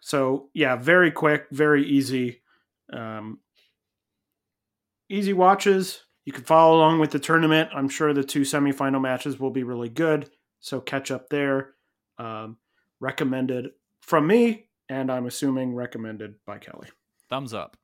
so 0.00 0.48
yeah, 0.54 0.76
very 0.76 1.10
quick, 1.10 1.48
very 1.50 1.84
easy, 1.86 2.40
um, 2.94 3.40
easy 5.10 5.34
watches. 5.34 6.00
You 6.24 6.32
can 6.32 6.44
follow 6.44 6.78
along 6.78 7.00
with 7.00 7.10
the 7.10 7.18
tournament. 7.18 7.68
I'm 7.74 7.90
sure 7.90 8.14
the 8.14 8.24
two 8.24 8.42
semifinal 8.42 9.02
matches 9.02 9.38
will 9.38 9.50
be 9.50 9.64
really 9.64 9.90
good. 9.90 10.30
So 10.60 10.80
catch 10.80 11.10
up 11.10 11.28
there. 11.28 11.74
Um, 12.16 12.56
recommended 13.00 13.72
from 14.00 14.26
me, 14.26 14.70
and 14.88 15.12
I'm 15.12 15.26
assuming 15.26 15.74
recommended 15.74 16.36
by 16.46 16.56
Kelly. 16.56 16.88
Thumbs 17.28 17.52
up. 17.52 17.76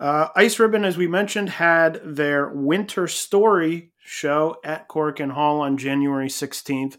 Uh, 0.00 0.28
Ice 0.36 0.58
Ribbon, 0.58 0.84
as 0.84 0.96
we 0.96 1.08
mentioned, 1.08 1.50
had 1.50 2.00
their 2.04 2.48
Winter 2.48 3.08
Story 3.08 3.92
show 3.98 4.56
at 4.64 4.88
Korakuen 4.88 5.32
Hall 5.32 5.60
on 5.60 5.76
January 5.76 6.28
16th. 6.28 6.98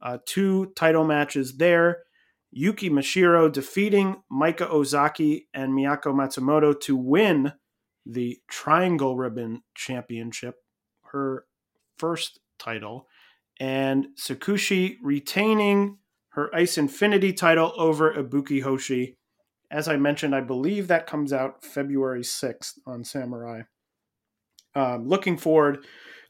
Uh, 0.00 0.18
two 0.26 0.72
title 0.76 1.04
matches 1.04 1.56
there. 1.56 2.04
Yuki 2.52 2.88
Mashiro 2.88 3.50
defeating 3.50 4.22
Maika 4.32 4.70
Ozaki 4.70 5.48
and 5.52 5.72
Miyako 5.72 6.14
Matsumoto 6.14 6.78
to 6.80 6.96
win 6.96 7.52
the 8.06 8.38
Triangle 8.48 9.16
Ribbon 9.16 9.62
Championship, 9.74 10.54
her 11.12 11.44
first 11.98 12.38
title, 12.58 13.08
and 13.58 14.06
Sakushi 14.18 14.96
retaining 15.02 15.98
her 16.30 16.54
Ice 16.54 16.78
Infinity 16.78 17.32
title 17.32 17.72
over 17.76 18.14
Ibuki 18.14 18.62
Hoshi. 18.62 19.16
As 19.70 19.88
I 19.88 19.96
mentioned, 19.96 20.34
I 20.34 20.40
believe 20.40 20.88
that 20.88 21.06
comes 21.06 21.32
out 21.32 21.64
February 21.64 22.22
6th 22.22 22.78
on 22.86 23.04
Samurai. 23.04 23.62
Um, 24.74 25.08
looking 25.08 25.36
forward 25.36 25.84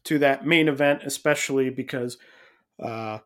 to 0.05 0.19
that 0.21 0.47
main 0.47 0.69
event, 0.69 1.03
especially 1.05 1.69
because 1.69 2.17
uh, 2.83 3.19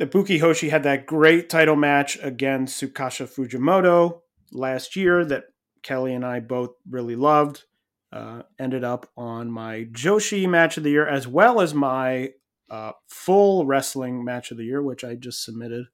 Ibuki 0.00 0.40
Hoshi 0.40 0.68
had 0.68 0.84
that 0.84 1.06
great 1.06 1.50
title 1.50 1.76
match 1.76 2.18
against 2.22 2.80
Tsukasa 2.80 3.28
Fujimoto 3.28 4.20
last 4.52 4.96
year 4.96 5.24
that 5.24 5.44
Kelly 5.82 6.14
and 6.14 6.24
I 6.24 6.40
both 6.40 6.70
really 6.88 7.16
loved. 7.16 7.64
Uh, 8.10 8.40
ended 8.58 8.84
up 8.84 9.10
on 9.18 9.50
my 9.50 9.84
Joshi 9.92 10.48
match 10.48 10.78
of 10.78 10.82
the 10.82 10.90
year 10.90 11.06
as 11.06 11.28
well 11.28 11.60
as 11.60 11.74
my 11.74 12.30
uh, 12.70 12.92
full 13.06 13.66
wrestling 13.66 14.24
match 14.24 14.50
of 14.50 14.56
the 14.56 14.64
year, 14.64 14.82
which 14.82 15.04
I 15.04 15.14
just 15.14 15.44
submitted 15.44 15.86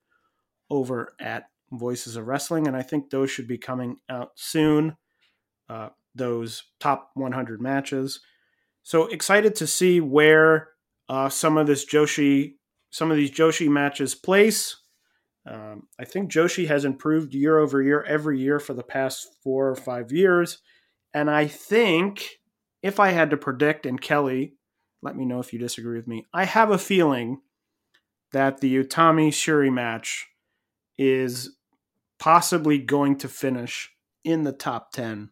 over 0.70 1.14
at 1.18 1.48
Voices 1.78 2.16
of 2.16 2.26
Wrestling. 2.26 2.66
And 2.66 2.76
I 2.76 2.82
think 2.82 3.10
those 3.10 3.30
should 3.30 3.48
be 3.48 3.58
coming 3.58 3.96
out 4.08 4.30
soon. 4.36 4.96
Uh, 5.68 5.88
those 6.14 6.62
top 6.80 7.10
100 7.14 7.60
matches. 7.60 8.20
So 8.82 9.06
excited 9.06 9.54
to 9.56 9.66
see 9.66 10.00
where 10.00 10.68
uh, 11.08 11.28
some 11.28 11.56
of 11.56 11.66
this 11.66 11.84
Joshi, 11.84 12.54
some 12.90 13.10
of 13.10 13.16
these 13.16 13.30
Joshi 13.30 13.68
matches 13.68 14.14
place. 14.14 14.76
Um, 15.46 15.88
I 15.98 16.04
think 16.04 16.30
Joshi 16.30 16.66
has 16.68 16.84
improved 16.84 17.34
year 17.34 17.58
over 17.58 17.82
year 17.82 18.02
every 18.02 18.40
year 18.40 18.58
for 18.58 18.74
the 18.74 18.82
past 18.82 19.26
four 19.42 19.68
or 19.68 19.76
five 19.76 20.12
years. 20.12 20.58
And 21.12 21.30
I 21.30 21.46
think 21.46 22.38
if 22.82 23.00
I 23.00 23.10
had 23.10 23.30
to 23.30 23.36
predict, 23.36 23.86
and 23.86 24.00
Kelly, 24.00 24.54
let 25.02 25.16
me 25.16 25.24
know 25.24 25.40
if 25.40 25.52
you 25.52 25.58
disagree 25.58 25.96
with 25.96 26.08
me, 26.08 26.26
I 26.32 26.44
have 26.44 26.70
a 26.70 26.78
feeling 26.78 27.40
that 28.32 28.60
the 28.60 28.74
Utami 28.74 29.32
Shuri 29.32 29.70
match 29.70 30.26
is 30.98 31.53
possibly 32.24 32.78
going 32.78 33.16
to 33.18 33.28
finish 33.28 33.92
in 34.24 34.44
the 34.44 34.52
top 34.52 34.92
10. 34.92 35.28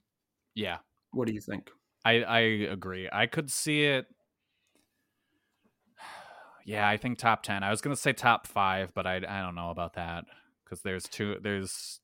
Yeah, 0.54 0.76
What 1.12 1.26
do 1.26 1.32
you 1.32 1.40
think? 1.40 1.70
I 2.04 2.22
I 2.22 2.38
agree. 2.40 3.08
I 3.10 3.26
could 3.26 3.50
see 3.50 3.84
it. 3.84 4.06
Yeah, 6.64 6.86
I 6.88 6.96
think 6.96 7.18
top 7.18 7.42
ten. 7.42 7.64
I 7.64 7.70
was 7.70 7.80
gonna 7.80 7.96
say 7.96 8.12
top 8.12 8.46
five, 8.46 8.92
but 8.94 9.04
I 9.04 9.16
I 9.16 9.40
don't 9.42 9.56
know 9.56 9.70
about 9.70 9.94
that 9.94 10.26
because 10.64 10.82
there's 10.82 11.04
too 11.08 11.38
there's 11.42 11.98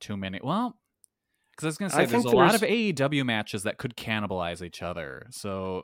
too 0.00 0.16
many. 0.16 0.40
Well, 0.42 0.78
because 1.50 1.64
I 1.64 1.68
was 1.68 1.76
gonna 1.76 1.90
say 1.90 2.02
I 2.02 2.06
there's 2.06 2.24
a 2.24 2.30
lot 2.30 2.54
of 2.54 2.62
AEW 2.62 3.26
matches 3.26 3.64
that 3.64 3.76
could 3.76 3.96
cannibalize 3.96 4.62
each 4.64 4.82
other. 4.82 5.26
So 5.30 5.82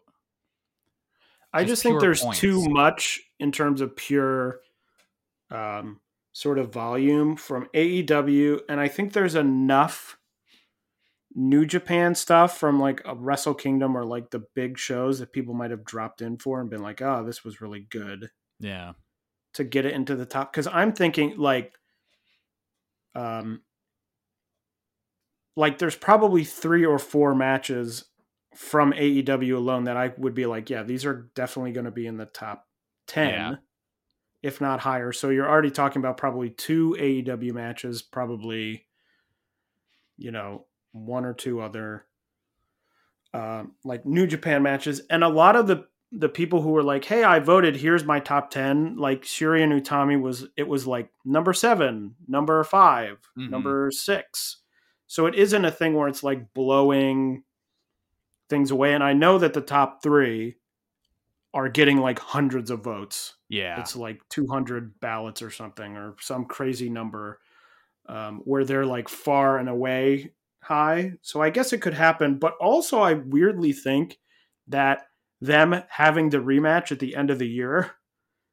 I 1.53 1.65
Just 1.65 1.69
just 1.71 1.83
think 1.83 2.01
there's 2.01 2.23
points. 2.23 2.41
too 2.41 2.67
much 2.71 3.21
in 3.39 3.53
terms 3.53 3.83
of 3.83 3.95
pure 3.95 4.61
um, 5.51 6.01
sort 6.33 6.59
of 6.59 6.73
volume 6.73 7.37
from 7.37 7.69
AEW, 7.75 8.61
and 8.69 8.81
I 8.81 8.89
think 8.89 9.13
there's 9.13 9.35
enough 9.35 10.19
New 11.35 11.65
Japan 11.65 12.15
stuff 12.15 12.59
from 12.59 12.79
like 12.79 13.01
a 13.05 13.15
Wrestle 13.15 13.55
Kingdom 13.55 13.97
or 13.97 14.05
like 14.05 14.31
the 14.31 14.45
big 14.55 14.79
shows 14.79 15.19
that 15.19 15.33
people 15.33 15.55
might 15.55 15.71
have 15.71 15.85
dropped 15.85 16.21
in 16.23 16.39
for 16.39 16.61
and 16.61 16.69
been 16.71 16.83
like, 16.83 17.01
"Oh, 17.01 17.25
this 17.25 17.45
was 17.45 17.61
really 17.61 17.81
good." 17.81 18.31
yeah, 18.61 18.93
to 19.55 19.65
get 19.65 19.85
it 19.85 19.95
into 19.95 20.15
the 20.17 20.27
top 20.27 20.53
because 20.53 20.67
I'm 20.67 20.93
thinking 20.93 21.37
like 21.37 21.75
um 23.15 23.63
like 25.57 25.79
there's 25.79 25.97
probably 25.97 26.45
three 26.45 26.85
or 26.85 26.99
four 26.99 27.35
matches 27.35 28.05
from 28.55 28.93
AEW 28.93 29.57
alone 29.57 29.85
that 29.85 29.97
I 29.97 30.13
would 30.17 30.35
be 30.35 30.47
like, 30.47 30.71
yeah, 30.71 30.83
these 30.83 31.05
are 31.05 31.31
definitely 31.35 31.73
going 31.73 31.85
to 31.85 31.91
be 31.91 32.07
in 32.07 32.17
the 32.17 32.27
top 32.27 32.67
10 33.09 33.29
Yeah. 33.29 33.55
If 34.43 34.61
not 34.61 34.81
higher. 34.81 35.13
So 35.13 35.29
you're 35.31 35.49
already 35.49 35.71
talking 35.71 36.01
about 36.01 36.17
probably 36.17 36.51
two 36.51 36.97
AEW 36.99 37.53
matches, 37.53 38.03
probably 38.03 38.87
you 40.19 40.31
know, 40.31 40.67
one 40.93 41.25
or 41.25 41.33
two 41.35 41.61
other 41.61 42.05
um, 43.35 43.73
like 43.85 44.05
New 44.05 44.27
Japan 44.27 44.63
matches, 44.63 45.01
and 45.11 45.25
a 45.25 45.29
lot 45.29 45.57
of 45.57 45.67
the 45.67 45.87
the 46.15 46.29
people 46.29 46.61
who 46.61 46.71
were 46.71 46.83
like, 46.83 47.05
"Hey, 47.07 47.25
I 47.25 47.39
voted. 47.39 47.77
Here's 47.77 48.05
my 48.05 48.21
top 48.21 48.51
10. 48.51 48.97
Like 48.99 49.25
Shuri 49.25 49.63
and 49.63 49.73
Utami 49.73 50.21
was 50.21 50.47
it 50.57 50.69
was 50.69 50.87
like 50.87 51.09
number 51.25 51.55
seven, 51.55 52.15
number 52.29 52.63
5 52.65 53.19
Mhm. 53.39 53.49
number 53.51 53.91
six. 53.91 54.59
So 55.07 55.25
it 55.27 55.35
isn't 55.35 55.65
a 55.65 55.71
thing 55.71 55.95
where 55.95 56.09
it's 56.09 56.23
like 56.23 56.53
blowing 56.53 57.45
things 58.51 58.71
away. 58.71 58.93
And 58.95 59.03
I 59.03 59.15
know 59.15 59.39
that 59.39 59.55
the 59.55 59.61
top 59.63 60.03
three 60.03 60.57
are 61.55 61.69
getting 61.71 61.99
like 61.99 62.19
hundreds 62.19 62.71
of 62.71 62.85
votes. 62.85 63.35
Yeah, 63.53 63.81
It's 63.81 63.95
like 63.97 64.21
200 64.31 64.99
ballots 65.01 65.43
or 65.43 65.51
something, 65.51 65.97
or 65.97 66.17
some 66.21 66.47
crazy 66.47 66.89
number 66.89 67.41
um, 68.07 68.41
where 68.45 68.65
they're 68.65 68.87
like 68.87 69.09
far 69.09 69.59
and 69.59 69.69
away 69.69 70.33
high. 70.63 71.13
So 71.23 71.43
I 71.43 71.51
guess 71.51 71.73
it 71.73 71.83
could 71.83 71.95
happen. 71.95 72.39
But 72.39 72.55
also, 72.61 73.01
I 73.01 73.15
weirdly 73.15 73.73
think 73.73 74.19
that 74.69 75.07
them 75.41 75.83
having 75.89 76.31
the 76.31 76.39
rematch 76.39 76.93
at 76.93 76.99
the 77.01 77.17
end 77.17 77.31
of 77.31 77.39
the 77.39 77.49
year 77.49 77.93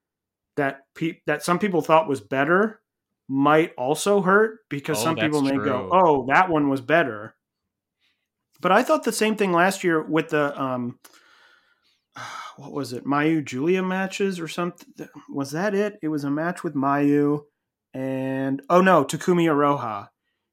that 0.55 0.81
pe- 0.95 1.21
that 1.25 1.43
some 1.43 1.59
people 1.59 1.81
thought 1.81 2.09
was 2.09 2.21
better 2.21 2.81
might 3.27 3.73
also 3.77 4.21
hurt 4.21 4.59
because 4.69 4.99
Oh, 4.99 5.03
some 5.03 5.15
people 5.15 5.41
may 5.41 5.57
go, 5.59 5.87
"Oh, 5.91 6.25
that 6.27 6.49
one 6.49 6.69
was 6.69 6.81
better." 6.81 7.35
But 8.61 8.71
I 8.71 8.83
thought 8.83 9.03
the 9.03 9.11
same 9.11 9.35
thing 9.35 9.51
last 9.53 9.83
year 9.83 10.01
with 10.01 10.29
the 10.29 10.59
um 10.61 10.99
what 12.57 12.71
was 12.71 12.93
it? 12.93 13.05
Mayu 13.05 13.43
Giulia 13.43 13.83
matches 13.83 14.39
or 14.39 14.47
something. 14.47 15.07
Was 15.29 15.51
that 15.51 15.73
it? 15.73 15.97
It 16.01 16.07
was 16.09 16.23
a 16.23 16.29
match 16.31 16.63
with 16.63 16.75
Mayu 16.75 17.41
and 17.93 18.61
oh 18.69 18.81
no, 18.81 19.03
Takumi 19.03 19.45
Iroha. 19.45 20.07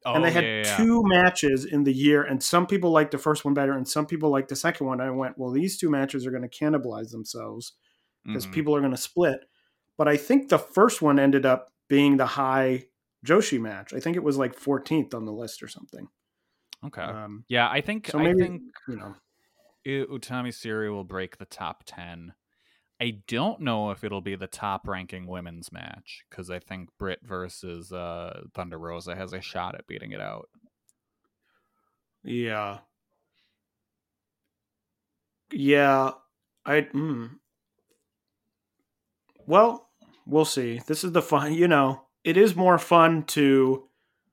oh, 0.06 0.14
and 0.14 0.24
they 0.24 0.30
had 0.30 0.44
yeah, 0.44 0.62
yeah, 0.64 0.76
two 0.76 1.02
matches 1.04 1.64
in 1.64 1.84
the 1.84 1.92
year, 1.92 2.22
and 2.22 2.42
some 2.42 2.66
people 2.66 2.90
liked 2.90 3.10
the 3.10 3.18
first 3.18 3.44
one 3.44 3.54
better, 3.54 3.72
and 3.72 3.86
some 3.88 4.06
people 4.06 4.30
liked 4.30 4.48
the 4.48 4.56
second 4.56 4.86
one. 4.86 5.00
I 5.00 5.10
went, 5.10 5.36
well, 5.36 5.50
these 5.50 5.76
two 5.78 5.90
matches 5.90 6.26
are 6.26 6.30
going 6.30 6.48
to 6.48 6.64
cannibalize 6.64 7.10
themselves 7.10 7.72
because 8.24 8.46
Mhm. 8.46 8.52
people 8.52 8.74
are 8.74 8.80
going 8.80 8.92
to 8.92 8.96
split. 8.96 9.40
But 9.98 10.08
I 10.08 10.16
think 10.16 10.48
the 10.48 10.58
first 10.58 11.02
one 11.02 11.18
ended 11.18 11.44
up 11.46 11.68
being 11.88 12.16
the 12.16 12.26
high 12.26 12.86
Joshi 13.26 13.60
match. 13.60 13.92
I 13.92 14.00
think 14.00 14.16
it 14.16 14.22
was 14.22 14.36
like 14.38 14.54
14th 14.58 15.14
on 15.14 15.24
the 15.24 15.32
list 15.32 15.62
or 15.62 15.68
something. 15.68 16.08
Okay. 16.84 17.02
Um, 17.02 17.44
yeah, 17.48 17.68
I 17.68 17.80
think 17.80 18.08
so 18.08 18.18
I 18.18 18.22
maybe- 18.22 18.42
think 18.42 18.62
you 18.88 18.96
know, 18.96 19.14
I- 19.16 19.18
Utami 19.86 20.52
Shuri 20.52 20.90
will 20.90 21.04
break 21.04 21.38
the 21.38 21.44
top 21.44 21.84
10. 21.86 22.34
I 23.00 23.18
don't 23.28 23.60
know 23.60 23.90
if 23.90 24.04
it'll 24.04 24.22
be 24.22 24.36
the 24.36 24.46
top 24.46 24.88
ranking 24.88 25.26
women's 25.26 25.70
match 25.70 26.24
because 26.30 26.50
I 26.50 26.58
think 26.58 26.88
Britt 26.98 27.20
versus 27.22 27.92
uh, 27.92 28.42
Thunder 28.54 28.78
Rosa 28.78 29.14
has 29.14 29.32
a 29.32 29.40
shot 29.40 29.74
at 29.74 29.86
beating 29.86 30.12
it 30.12 30.20
out. 30.20 30.48
yeah, 32.24 32.78
yeah. 35.52 36.12
I 36.64 36.80
mm. 36.80 37.30
well, 39.46 39.90
we'll 40.26 40.44
see. 40.44 40.80
This 40.86 41.04
is 41.04 41.12
the 41.12 41.22
fun. 41.22 41.52
You 41.52 41.68
know, 41.68 42.02
it 42.24 42.36
is 42.36 42.56
more 42.56 42.78
fun 42.78 43.24
to. 43.24 43.84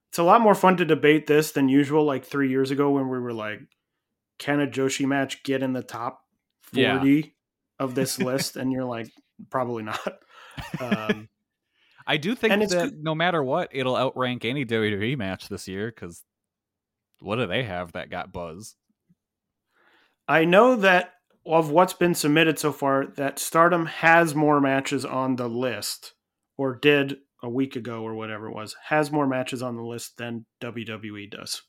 It's 0.09 0.19
a 0.19 0.23
lot 0.23 0.41
more 0.41 0.55
fun 0.55 0.77
to 0.77 0.85
debate 0.85 1.27
this 1.27 1.51
than 1.51 1.69
usual. 1.69 2.05
Like 2.05 2.23
three 2.23 2.49
years 2.49 2.71
ago, 2.71 2.91
when 2.91 3.09
we 3.09 3.19
were 3.19 3.33
like, 3.33 3.59
"Can 4.43 4.59
a 4.59 4.67
Joshi 4.67 5.05
match 5.07 5.41
get 5.43 5.63
in 5.63 5.71
the 5.73 5.81
top 5.83 6.19
Yeah. 6.73 6.97
forty 6.97 7.35
of 7.79 7.95
this 7.95 8.19
list?" 8.19 8.57
and 8.57 8.71
you're 8.71 8.83
like, 8.83 9.09
"Probably 9.49 9.83
not." 9.83 10.19
Um, 10.79 11.29
I 12.07 12.17
do 12.17 12.35
think 12.35 12.69
that 12.69 12.89
good- 12.91 13.01
no 13.03 13.15
matter 13.15 13.41
what, 13.41 13.69
it'll 13.71 13.95
outrank 13.95 14.43
any 14.43 14.65
WWE 14.65 15.17
match 15.17 15.47
this 15.47 15.67
year 15.69 15.87
because 15.87 16.23
what 17.19 17.37
do 17.37 17.47
they 17.47 17.63
have 17.63 17.93
that 17.93 18.09
got 18.09 18.33
buzz? 18.33 18.75
I 20.27 20.43
know 20.45 20.75
that 20.75 21.13
of 21.45 21.69
what's 21.69 21.93
been 21.93 22.13
submitted 22.15 22.59
so 22.59 22.71
far, 22.71 23.05
that 23.15 23.39
Stardom 23.39 23.85
has 23.85 24.35
more 24.35 24.59
matches 24.61 25.05
on 25.05 25.35
the 25.37 25.47
list, 25.49 26.13
or 26.57 26.75
did 26.75 27.17
a 27.41 27.49
week 27.49 27.75
ago 27.75 28.01
or 28.03 28.13
whatever 28.15 28.47
it 28.47 28.53
was, 28.55 28.75
has 28.85 29.11
more 29.11 29.27
matches 29.27 29.61
on 29.61 29.75
the 29.75 29.83
list 29.83 30.17
than 30.17 30.45
WWE 30.61 31.29
does. 31.29 31.61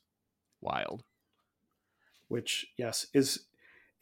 Wild. 0.61 1.03
Which, 2.27 2.65
yes, 2.77 3.07
is 3.13 3.45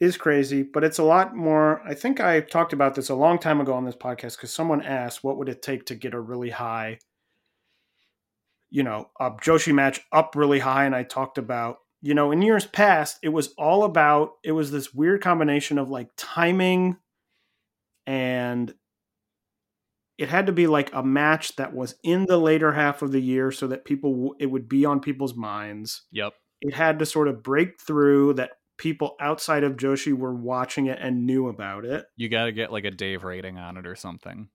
is 0.00 0.16
crazy, 0.16 0.62
but 0.62 0.84
it's 0.84 0.98
a 0.98 1.04
lot 1.04 1.36
more. 1.36 1.80
I 1.86 1.94
think 1.94 2.20
I 2.20 2.40
talked 2.40 2.72
about 2.72 2.94
this 2.94 3.10
a 3.10 3.14
long 3.14 3.38
time 3.38 3.60
ago 3.60 3.74
on 3.74 3.84
this 3.84 3.96
podcast 3.96 4.36
because 4.36 4.52
someone 4.52 4.82
asked, 4.82 5.22
"What 5.24 5.38
would 5.38 5.48
it 5.48 5.62
take 5.62 5.86
to 5.86 5.94
get 5.94 6.14
a 6.14 6.20
really 6.20 6.50
high, 6.50 6.98
you 8.70 8.82
know, 8.82 9.10
a 9.20 9.30
Joshi 9.30 9.74
match 9.74 10.00
up 10.12 10.34
really 10.36 10.60
high?" 10.60 10.84
And 10.84 10.94
I 10.94 11.02
talked 11.04 11.38
about 11.38 11.78
you 12.04 12.12
know, 12.12 12.32
in 12.32 12.42
years 12.42 12.66
past, 12.66 13.18
it 13.22 13.30
was 13.30 13.54
all 13.56 13.84
about 13.84 14.32
it 14.44 14.52
was 14.52 14.70
this 14.70 14.92
weird 14.92 15.22
combination 15.22 15.78
of 15.78 15.88
like 15.88 16.10
timing 16.18 16.98
and 18.06 18.74
it 20.18 20.28
had 20.28 20.46
to 20.46 20.52
be 20.52 20.66
like 20.66 20.92
a 20.92 21.02
match 21.02 21.56
that 21.56 21.74
was 21.74 21.94
in 22.02 22.26
the 22.26 22.36
later 22.36 22.72
half 22.72 23.00
of 23.00 23.10
the 23.10 23.22
year 23.22 23.50
so 23.50 23.66
that 23.68 23.86
people 23.86 24.34
it 24.38 24.46
would 24.46 24.68
be 24.68 24.84
on 24.84 25.00
people's 25.00 25.34
minds. 25.34 26.02
Yep. 26.12 26.34
It 26.60 26.74
had 26.74 26.98
to 27.00 27.06
sort 27.06 27.28
of 27.28 27.42
break 27.42 27.80
through 27.80 28.34
that 28.34 28.52
people 28.78 29.14
outside 29.20 29.62
of 29.64 29.76
Joshi 29.76 30.12
were 30.12 30.34
watching 30.34 30.86
it 30.86 30.98
and 31.00 31.26
knew 31.26 31.48
about 31.48 31.84
it, 31.84 32.06
You 32.16 32.28
got 32.28 32.46
to 32.46 32.52
get 32.52 32.72
like 32.72 32.84
a 32.84 32.90
Dave 32.90 33.22
rating 33.24 33.56
on 33.58 33.76
it 33.76 33.86
or 33.86 33.94
something. 33.94 34.48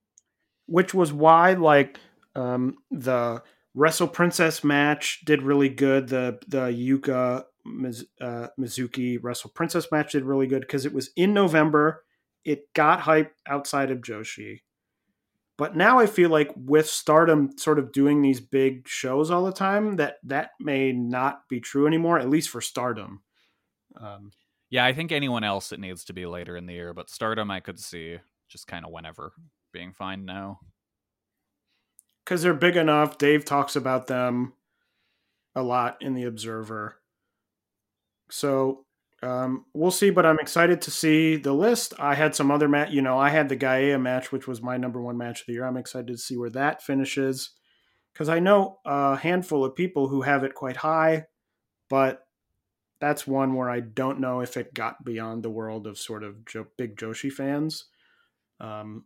which 0.66 0.94
was 0.94 1.12
why 1.14 1.54
like 1.54 2.00
um 2.36 2.76
the 2.92 3.42
Wrestle 3.76 4.08
Princess 4.08 4.64
match 4.64 5.22
did 5.26 5.42
really 5.44 5.70
good. 5.70 6.10
The 6.10 6.40
the 6.48 6.68
Yuka 6.68 7.46
Miz, 7.66 8.06
uh, 8.20 8.48
Mizuki 8.60 9.18
Wrestle 9.22 9.52
Princess 9.52 9.88
match 9.92 10.12
did 10.14 10.24
really 10.26 10.48
good 10.48 10.62
because 10.62 10.86
it 10.86 10.94
was 10.94 11.12
in 11.16 11.34
November. 11.34 12.04
It 12.44 12.74
got 12.74 13.02
hype 13.02 13.34
outside 13.48 13.92
of 13.92 14.00
Joshi. 14.00 14.62
But 15.60 15.76
now 15.76 16.00
I 16.00 16.08
feel 16.08 16.32
like 16.32 16.52
with 16.56 16.90
Stardom 16.90 17.56
sort 17.58 17.78
of 17.80 17.92
doing 17.92 18.24
these 18.24 18.40
big 18.40 18.88
shows 18.88 19.30
all 19.30 19.46
the 19.46 19.52
time, 19.54 19.98
that 19.98 20.16
that 20.24 20.52
may 20.60 20.92
not 20.94 21.48
be 21.50 21.60
true 21.60 21.86
anymore. 21.86 22.18
At 22.18 22.30
least 22.30 22.50
for 22.50 22.62
Stardom. 22.62 23.24
Um, 23.98 24.32
Yeah, 24.72 24.86
I 24.86 24.94
think 24.94 25.12
anyone 25.12 25.44
else 25.44 25.72
it 25.72 25.80
needs 25.80 26.06
to 26.06 26.14
be 26.14 26.26
later 26.26 26.56
in 26.58 26.66
the 26.66 26.74
year, 26.74 26.94
but 26.94 27.10
Stardom 27.10 27.52
I 27.52 27.60
could 27.60 27.80
see 27.80 28.20
just 28.48 28.68
kind 28.68 28.86
of 28.86 28.92
whenever 28.92 29.34
being 29.74 29.94
fine 29.94 30.26
now. 30.26 30.62
because 32.24 32.42
they're 32.42 32.54
big 32.54 32.78
enough. 32.78 33.18
Dave 33.18 33.44
talks 33.46 33.76
about 33.76 34.08
them 34.08 34.54
a 35.56 35.64
lot 35.64 36.02
in 36.02 36.14
the 36.14 36.24
Observer. 36.24 37.02
So 38.32 38.86
um, 39.22 39.66
we'll 39.74 39.92
see, 39.92 40.10
but 40.10 40.26
I'm 40.26 40.40
excited 40.40 40.82
to 40.82 40.92
see 40.92 41.36
the 41.36 41.54
list. 41.54 41.94
I 42.00 42.16
had 42.16 42.36
some 42.36 42.52
other 42.52 42.70
match, 42.70 42.92
you 42.92 43.02
know, 43.02 43.18
I 43.18 43.30
had 43.30 43.50
the 43.50 43.56
Gaia 43.56 44.00
match, 44.00 44.32
which 44.32 44.48
was 44.48 44.62
my 44.62 44.78
number 44.78 45.02
one 45.02 45.18
match 45.18 45.42
of 45.42 45.48
the 45.48 45.54
year. 45.54 45.66
I'm 45.66 45.78
excited 45.78 46.08
to 46.08 46.18
see 46.18 46.38
where 46.38 46.50
that 46.52 46.82
finishes 46.82 47.52
because 48.14 48.30
I 48.30 48.40
know 48.40 48.80
a 48.86 49.18
handful 49.18 49.66
of 49.66 49.76
people 49.76 50.08
who 50.08 50.22
have 50.22 50.44
it 50.44 50.56
quite 50.56 50.78
high, 50.78 51.26
but 51.90 52.26
that's 53.00 53.28
one 53.28 53.56
where 53.56 53.70
I 53.70 53.80
don't 53.80 54.20
know 54.20 54.42
if 54.42 54.58
it 54.58 54.74
got 54.74 55.04
beyond 55.04 55.44
the 55.44 55.50
world 55.50 55.88
of 55.88 55.98
sort 55.98 56.24
of 56.24 56.46
jo- 56.46 56.68
big 56.78 56.98
Joshi 56.98 57.32
fans. 57.32 57.86
Um, 58.60 59.06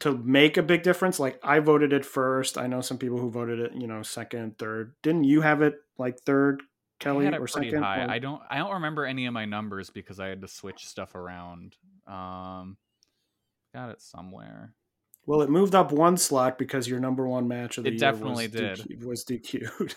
to 0.00 0.16
make 0.16 0.56
a 0.56 0.62
big 0.62 0.82
difference. 0.82 1.20
Like 1.20 1.38
I 1.42 1.60
voted 1.60 1.92
it 1.92 2.04
first. 2.04 2.58
I 2.58 2.66
know 2.66 2.80
some 2.80 2.98
people 2.98 3.18
who 3.18 3.30
voted 3.30 3.60
it, 3.60 3.72
you 3.74 3.86
know, 3.86 4.02
second, 4.02 4.58
third. 4.58 4.94
Didn't 5.02 5.24
you 5.24 5.42
have 5.42 5.62
it 5.62 5.74
like 5.98 6.20
third, 6.20 6.62
Kelly, 7.00 7.22
I 7.22 7.24
had 7.24 7.34
it 7.34 7.40
or 7.40 7.46
pretty 7.46 7.70
second? 7.70 7.82
high. 7.82 8.04
Or- 8.04 8.10
I 8.10 8.18
don't 8.20 8.40
I 8.48 8.58
don't 8.58 8.74
remember 8.74 9.04
any 9.04 9.26
of 9.26 9.32
my 9.34 9.44
numbers 9.46 9.90
because 9.90 10.20
I 10.20 10.28
had 10.28 10.40
to 10.42 10.48
switch 10.48 10.86
stuff 10.86 11.14
around. 11.16 11.76
Um 12.06 12.76
got 13.74 13.90
it 13.90 14.00
somewhere. 14.00 14.74
well, 15.26 15.42
it 15.42 15.50
moved 15.50 15.74
up 15.74 15.92
one 15.92 16.16
slot 16.16 16.58
because 16.58 16.88
your 16.88 17.00
number 17.00 17.26
one 17.26 17.46
match 17.48 17.78
of 17.78 17.84
the 17.84 17.88
It 17.90 17.94
year 17.94 18.00
definitely 18.00 18.44
was 18.48 18.52
did. 18.52 18.78
DQ, 18.78 19.04
was 19.04 19.24
DQ'd. 19.24 19.94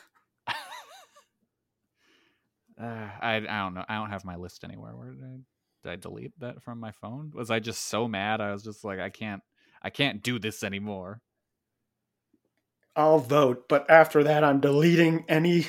Uh, 2.79 2.83
I 3.21 3.35
I 3.35 3.39
don't 3.39 3.73
know. 3.73 3.85
I 3.87 3.95
don't 3.95 4.09
have 4.09 4.25
my 4.25 4.35
list 4.35 4.63
anywhere. 4.63 4.95
Where 4.95 5.11
did 5.11 5.23
I 5.23 5.37
did 5.83 5.91
I 5.91 5.95
delete 5.97 6.39
that 6.39 6.61
from 6.63 6.79
my 6.79 6.91
phone? 6.91 7.31
Was 7.33 7.51
I 7.51 7.59
just 7.59 7.85
so 7.87 8.07
mad? 8.07 8.41
I 8.41 8.51
was 8.51 8.63
just 8.63 8.83
like 8.83 8.99
I 8.99 9.09
can't 9.09 9.41
I 9.81 9.89
can't 9.89 10.23
do 10.23 10.39
this 10.39 10.63
anymore. 10.63 11.21
I'll 12.95 13.19
vote, 13.19 13.65
but 13.67 13.89
after 13.89 14.23
that, 14.23 14.43
I'm 14.43 14.59
deleting 14.59 15.25
any 15.27 15.67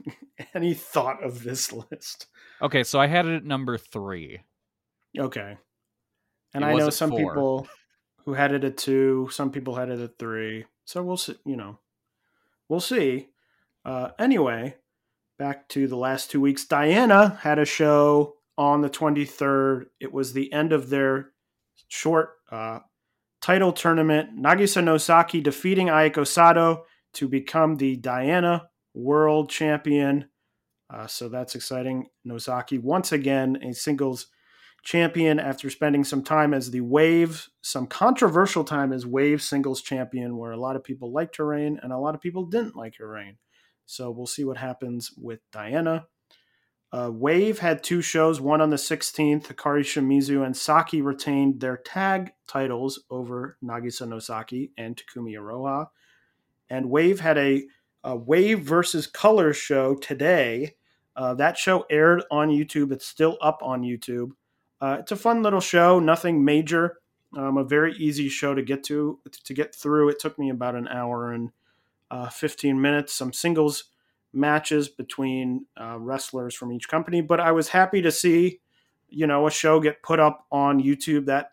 any 0.54 0.74
thought 0.74 1.22
of 1.22 1.42
this 1.42 1.72
list. 1.72 2.26
Okay, 2.60 2.84
so 2.84 2.98
I 3.00 3.06
had 3.06 3.26
it 3.26 3.36
at 3.36 3.44
number 3.44 3.78
3. 3.78 4.40
Okay, 5.18 5.56
and 6.54 6.64
It 6.64 6.66
I 6.66 6.74
know 6.74 6.90
some 6.90 7.10
four. 7.10 7.18
people 7.18 7.68
who 8.24 8.34
had 8.34 8.52
it 8.52 8.64
at 8.64 8.76
two. 8.76 9.28
Some 9.30 9.50
people 9.50 9.76
had 9.76 9.88
it 9.88 10.00
at 10.00 10.18
three. 10.18 10.64
So 10.84 11.02
we'll 11.02 11.16
see. 11.16 11.36
You 11.46 11.56
know, 11.56 11.78
we'll 12.68 12.80
see. 12.80 13.28
Uh, 13.84 14.10
anyway, 14.18 14.76
back 15.38 15.68
to 15.68 15.86
the 15.86 15.96
last 15.96 16.30
two 16.30 16.40
weeks. 16.40 16.64
Diana 16.66 17.38
had 17.42 17.58
a 17.58 17.64
show 17.64 18.34
on 18.58 18.80
the 18.80 18.90
23rd. 18.90 19.86
It 20.00 20.12
was 20.12 20.32
the 20.32 20.52
end 20.52 20.72
of 20.72 20.90
their 20.90 21.30
short 21.88 22.30
uh, 22.50 22.80
title 23.46 23.72
tournament. 23.72 24.36
Nagisa 24.36 24.82
Nozaki 24.82 25.40
defeating 25.40 25.86
Aiko 25.86 26.26
Sato 26.26 26.84
to 27.14 27.28
become 27.28 27.76
the 27.76 27.94
Diana 27.94 28.68
World 28.92 29.50
Champion. 29.50 30.28
Uh, 30.92 31.06
so 31.06 31.28
that's 31.28 31.54
exciting. 31.54 32.08
Nozaki 32.26 32.78
once 32.78 33.12
again 33.12 33.56
a 33.62 33.72
singles 33.72 34.26
champion 34.82 35.38
after 35.38 35.70
spending 35.70 36.02
some 36.02 36.24
time 36.24 36.52
as 36.52 36.72
the 36.72 36.80
Wave, 36.80 37.46
some 37.62 37.86
controversial 37.86 38.64
time 38.64 38.92
as 38.92 39.06
Wave 39.06 39.40
singles 39.40 39.80
champion, 39.80 40.36
where 40.36 40.50
a 40.50 40.60
lot 40.60 40.74
of 40.74 40.82
people 40.82 41.12
liked 41.12 41.36
her 41.36 41.46
reign 41.46 41.78
and 41.80 41.92
a 41.92 41.98
lot 41.98 42.16
of 42.16 42.20
people 42.20 42.46
didn't 42.46 42.74
like 42.74 42.96
her 42.98 43.08
reign. 43.08 43.36
So 43.84 44.10
we'll 44.10 44.26
see 44.26 44.44
what 44.44 44.56
happens 44.56 45.12
with 45.16 45.38
Diana. 45.52 46.06
Uh, 46.92 47.10
Wave 47.12 47.58
had 47.58 47.82
two 47.82 48.00
shows, 48.00 48.40
one 48.40 48.60
on 48.60 48.70
the 48.70 48.76
16th. 48.76 49.48
Hikari 49.48 49.82
Shimizu 49.82 50.44
and 50.44 50.56
Saki 50.56 51.02
retained 51.02 51.60
their 51.60 51.76
tag 51.76 52.32
titles 52.46 53.02
over 53.10 53.58
Nagisa 53.62 54.06
Nozaki 54.06 54.70
and 54.78 54.96
Takumi 54.96 55.32
Iroha. 55.32 55.88
And 56.70 56.90
Wave 56.90 57.20
had 57.20 57.38
a, 57.38 57.64
a 58.04 58.16
Wave 58.16 58.60
versus 58.60 59.06
Color 59.06 59.52
show 59.52 59.94
today. 59.94 60.76
Uh, 61.16 61.34
that 61.34 61.58
show 61.58 61.86
aired 61.90 62.22
on 62.30 62.50
YouTube. 62.50 62.92
It's 62.92 63.06
still 63.06 63.36
up 63.40 63.60
on 63.62 63.82
YouTube. 63.82 64.30
Uh, 64.80 64.98
it's 65.00 65.12
a 65.12 65.16
fun 65.16 65.42
little 65.42 65.60
show, 65.60 65.98
nothing 65.98 66.44
major. 66.44 66.98
Um, 67.36 67.56
a 67.56 67.64
very 67.64 67.94
easy 67.94 68.28
show 68.28 68.54
to 68.54 68.62
get 68.62 68.84
to 68.84 69.18
to 69.44 69.54
get 69.54 69.74
through. 69.74 70.10
It 70.10 70.18
took 70.20 70.38
me 70.38 70.50
about 70.50 70.74
an 70.74 70.88
hour 70.88 71.32
and 71.32 71.50
uh, 72.10 72.28
15 72.28 72.80
minutes. 72.80 73.12
Some 73.12 73.32
singles 73.32 73.84
matches 74.36 74.88
between 74.88 75.66
uh, 75.80 75.98
wrestlers 75.98 76.54
from 76.54 76.72
each 76.72 76.88
company, 76.88 77.20
but 77.20 77.40
I 77.40 77.52
was 77.52 77.68
happy 77.68 78.02
to 78.02 78.12
see, 78.12 78.60
you 79.08 79.26
know, 79.26 79.46
a 79.46 79.50
show 79.50 79.80
get 79.80 80.02
put 80.02 80.20
up 80.20 80.46
on 80.52 80.82
YouTube. 80.82 81.26
That 81.26 81.52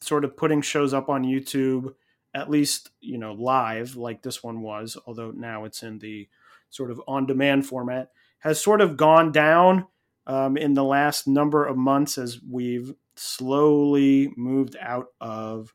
sort 0.00 0.24
of 0.24 0.36
putting 0.36 0.62
shows 0.62 0.94
up 0.94 1.08
on 1.08 1.24
YouTube, 1.24 1.94
at 2.34 2.50
least 2.50 2.90
you 3.00 3.18
know 3.18 3.32
live, 3.32 3.96
like 3.96 4.22
this 4.22 4.42
one 4.42 4.62
was. 4.62 4.96
Although 5.06 5.32
now 5.32 5.64
it's 5.64 5.82
in 5.82 5.98
the 5.98 6.28
sort 6.70 6.90
of 6.90 7.00
on-demand 7.06 7.66
format, 7.66 8.10
has 8.38 8.60
sort 8.60 8.80
of 8.80 8.96
gone 8.96 9.30
down 9.32 9.86
um, 10.26 10.56
in 10.56 10.74
the 10.74 10.84
last 10.84 11.26
number 11.26 11.66
of 11.66 11.76
months 11.76 12.16
as 12.18 12.40
we've 12.48 12.94
slowly 13.16 14.32
moved 14.36 14.76
out 14.80 15.08
of 15.20 15.74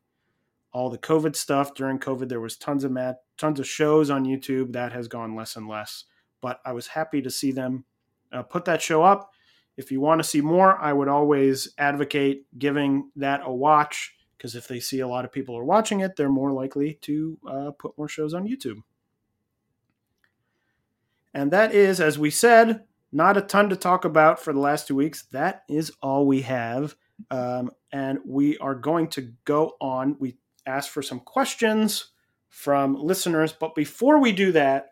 all 0.74 0.90
the 0.90 0.98
COVID 0.98 1.36
stuff. 1.36 1.74
During 1.74 2.00
COVID, 2.00 2.30
there 2.30 2.40
was 2.40 2.58
tons 2.58 2.84
of 2.84 2.92
mat, 2.92 3.18
tons 3.38 3.60
of 3.60 3.68
shows 3.68 4.10
on 4.10 4.26
YouTube. 4.26 4.74
That 4.74 4.92
has 4.92 5.08
gone 5.08 5.36
less 5.36 5.56
and 5.56 5.68
less. 5.68 6.06
But 6.42 6.60
I 6.66 6.74
was 6.74 6.88
happy 6.88 7.22
to 7.22 7.30
see 7.30 7.52
them 7.52 7.86
uh, 8.32 8.44
put 8.44 8.66
that 8.66 8.82
show 8.82 9.04
up. 9.04 9.32
If 9.76 9.92
you 9.92 10.02
want 10.02 10.22
to 10.22 10.28
see 10.28 10.42
more, 10.42 10.78
I 10.78 10.94
would 10.94 11.08
always 11.08 11.74
advocate 11.78 12.46
giving 12.58 13.12
that 13.16 13.42
a 13.44 13.54
watch 13.54 14.16
because 14.38 14.56
if 14.56 14.68
they 14.68 14.80
see 14.80 15.00
a 15.00 15.08
lot 15.08 15.26
of 15.26 15.32
people 15.32 15.58
are 15.58 15.64
watching 15.64 16.00
it, 16.00 16.16
they're 16.16 16.30
more 16.30 16.52
likely 16.52 16.96
to 17.02 17.40
uh, 17.50 17.72
put 17.72 17.98
more 17.98 18.08
shows 18.08 18.34
on 18.34 18.48
YouTube. 18.48 18.82
And 21.34 21.52
that 21.52 21.74
is, 21.74 22.00
as 22.00 22.18
we 22.18 22.30
said, 22.30 22.84
not 23.12 23.38
a 23.38 23.42
ton 23.42 23.70
to 23.70 23.76
talk 23.76 24.06
about 24.06 24.40
for 24.40 24.54
the 24.54 24.60
last 24.60 24.88
two 24.88 24.96
weeks. 24.96 25.24
That 25.32 25.64
is 25.70 25.92
all 26.02 26.26
we 26.26 26.42
have. 26.42 26.96
Um, 27.32 27.72
and 27.92 28.20
we 28.26 28.58
are 28.60 28.76
going 28.76 29.08
to 29.10 29.34
go 29.46 29.74
on. 29.82 30.18
We 30.20 30.38
asked 30.66 30.90
for 30.90 31.02
some 31.02 31.20
questions 31.20 32.12
from 32.50 32.96
listeners. 32.96 33.54
But 33.54 33.76
before 33.76 34.20
we 34.20 34.32
do 34.32 34.52
that, 34.52 34.90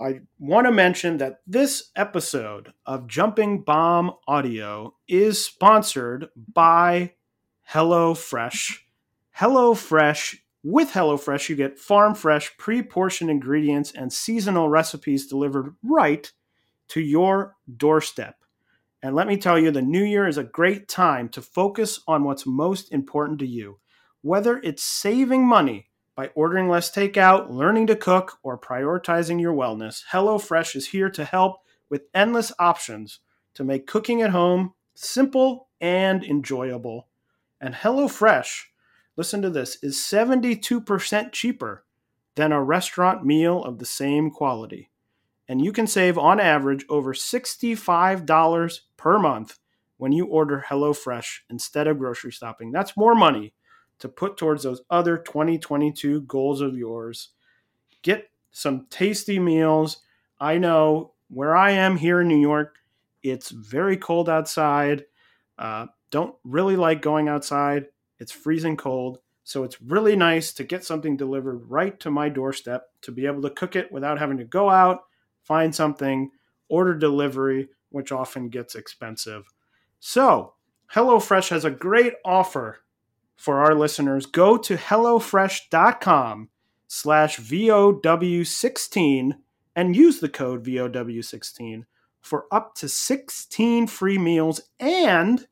I 0.00 0.20
want 0.38 0.68
to 0.68 0.72
mention 0.72 1.18
that 1.18 1.40
this 1.44 1.90
episode 1.96 2.72
of 2.86 3.08
Jumping 3.08 3.62
Bomb 3.62 4.12
Audio 4.28 4.94
is 5.08 5.44
sponsored 5.44 6.28
by 6.36 7.14
HelloFresh. 7.72 8.78
HelloFresh, 9.38 10.36
with 10.62 10.92
HelloFresh, 10.92 11.48
you 11.48 11.56
get 11.56 11.80
farm 11.80 12.14
fresh, 12.14 12.56
pre 12.58 12.80
portioned 12.80 13.28
ingredients 13.28 13.90
and 13.92 14.12
seasonal 14.12 14.68
recipes 14.68 15.26
delivered 15.26 15.74
right 15.82 16.30
to 16.88 17.00
your 17.00 17.56
doorstep. 17.76 18.36
And 19.02 19.16
let 19.16 19.26
me 19.26 19.36
tell 19.36 19.58
you, 19.58 19.72
the 19.72 19.82
new 19.82 20.04
year 20.04 20.28
is 20.28 20.38
a 20.38 20.44
great 20.44 20.88
time 20.88 21.28
to 21.30 21.42
focus 21.42 22.00
on 22.06 22.22
what's 22.22 22.46
most 22.46 22.92
important 22.92 23.40
to 23.40 23.46
you. 23.46 23.80
Whether 24.22 24.58
it's 24.58 24.84
saving 24.84 25.44
money 25.44 25.87
by 26.18 26.32
ordering 26.34 26.68
less 26.68 26.90
takeout, 26.90 27.48
learning 27.48 27.86
to 27.86 27.94
cook, 27.94 28.40
or 28.42 28.58
prioritizing 28.58 29.40
your 29.40 29.54
wellness, 29.54 30.02
HelloFresh 30.10 30.74
is 30.74 30.88
here 30.88 31.08
to 31.08 31.24
help 31.24 31.60
with 31.88 32.08
endless 32.12 32.50
options 32.58 33.20
to 33.54 33.62
make 33.62 33.86
cooking 33.86 34.20
at 34.20 34.30
home 34.30 34.74
simple 34.96 35.68
and 35.80 36.24
enjoyable. 36.24 37.06
And 37.60 37.72
HelloFresh, 37.72 38.64
listen 39.16 39.42
to 39.42 39.50
this, 39.50 39.78
is 39.80 39.96
72% 39.96 41.30
cheaper 41.30 41.84
than 42.34 42.50
a 42.50 42.64
restaurant 42.64 43.24
meal 43.24 43.62
of 43.62 43.78
the 43.78 43.86
same 43.86 44.32
quality. 44.32 44.90
And 45.46 45.64
you 45.64 45.70
can 45.70 45.86
save 45.86 46.18
on 46.18 46.40
average 46.40 46.84
over 46.88 47.14
$65 47.14 48.80
per 48.96 49.18
month 49.20 49.60
when 49.98 50.10
you 50.10 50.26
order 50.26 50.64
HelloFresh 50.68 51.42
instead 51.48 51.86
of 51.86 52.00
grocery 52.00 52.32
shopping. 52.32 52.72
That's 52.72 52.96
more 52.96 53.14
money 53.14 53.54
to 53.98 54.08
put 54.08 54.36
towards 54.36 54.62
those 54.62 54.82
other 54.90 55.18
2022 55.18 56.22
goals 56.22 56.60
of 56.60 56.76
yours. 56.76 57.30
Get 58.02 58.30
some 58.50 58.86
tasty 58.90 59.38
meals. 59.38 59.98
I 60.40 60.58
know 60.58 61.12
where 61.28 61.56
I 61.56 61.72
am 61.72 61.96
here 61.96 62.20
in 62.20 62.28
New 62.28 62.40
York, 62.40 62.78
it's 63.22 63.50
very 63.50 63.96
cold 63.96 64.28
outside. 64.28 65.04
Uh, 65.58 65.86
don't 66.10 66.34
really 66.44 66.76
like 66.76 67.02
going 67.02 67.28
outside. 67.28 67.86
It's 68.18 68.32
freezing 68.32 68.76
cold. 68.76 69.18
So 69.44 69.64
it's 69.64 69.80
really 69.80 70.14
nice 70.14 70.52
to 70.54 70.64
get 70.64 70.84
something 70.84 71.16
delivered 71.16 71.70
right 71.70 71.98
to 72.00 72.10
my 72.10 72.28
doorstep 72.28 72.90
to 73.02 73.12
be 73.12 73.26
able 73.26 73.42
to 73.42 73.50
cook 73.50 73.76
it 73.76 73.90
without 73.90 74.18
having 74.18 74.38
to 74.38 74.44
go 74.44 74.68
out, 74.68 75.04
find 75.42 75.74
something, 75.74 76.30
order 76.68 76.94
delivery, 76.94 77.68
which 77.90 78.12
often 78.12 78.50
gets 78.50 78.74
expensive. 78.74 79.44
So, 80.00 80.54
HelloFresh 80.92 81.48
has 81.50 81.64
a 81.64 81.70
great 81.70 82.14
offer 82.24 82.80
for 83.38 83.60
our 83.60 83.74
listeners, 83.74 84.26
go 84.26 84.58
to 84.58 84.76
HelloFresh.com 84.76 86.50
slash 86.88 87.38
VOW16 87.38 89.32
and 89.76 89.94
use 89.94 90.18
the 90.18 90.28
code 90.28 90.64
VOW16 90.64 91.84
for 92.20 92.46
up 92.50 92.74
to 92.74 92.88
16 92.88 93.86
free 93.86 94.18
meals 94.18 94.60
and 94.80 95.46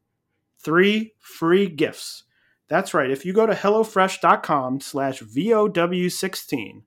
three 0.58 1.14
free 1.20 1.68
gifts. 1.68 2.24
That's 2.66 2.92
right. 2.92 3.08
If 3.08 3.24
you 3.24 3.32
go 3.32 3.46
to 3.46 3.54
HelloFresh.com 3.54 4.80
slash 4.80 5.22
VOW16 5.22 6.82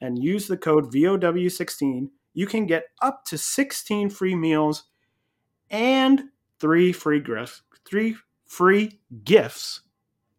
and 0.00 0.20
use 0.20 0.48
the 0.48 0.56
code 0.56 0.92
VOW16, 0.92 2.08
you 2.34 2.46
can 2.46 2.66
get 2.66 2.86
up 3.00 3.24
to 3.26 3.38
16 3.38 4.10
free 4.10 4.34
meals 4.34 4.82
and 5.70 6.24
three 6.58 6.90
free 6.90 7.20
gifts. 7.20 7.62
Three 7.84 8.16
free 8.46 8.98
gifts 9.22 9.82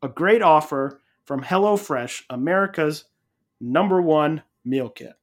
a 0.01 0.09
great 0.09 0.41
offer 0.41 0.99
from 1.25 1.43
HelloFresh, 1.43 2.23
America's 2.29 3.05
number 3.59 4.01
one 4.01 4.43
meal 4.65 4.89
kit. 4.89 5.13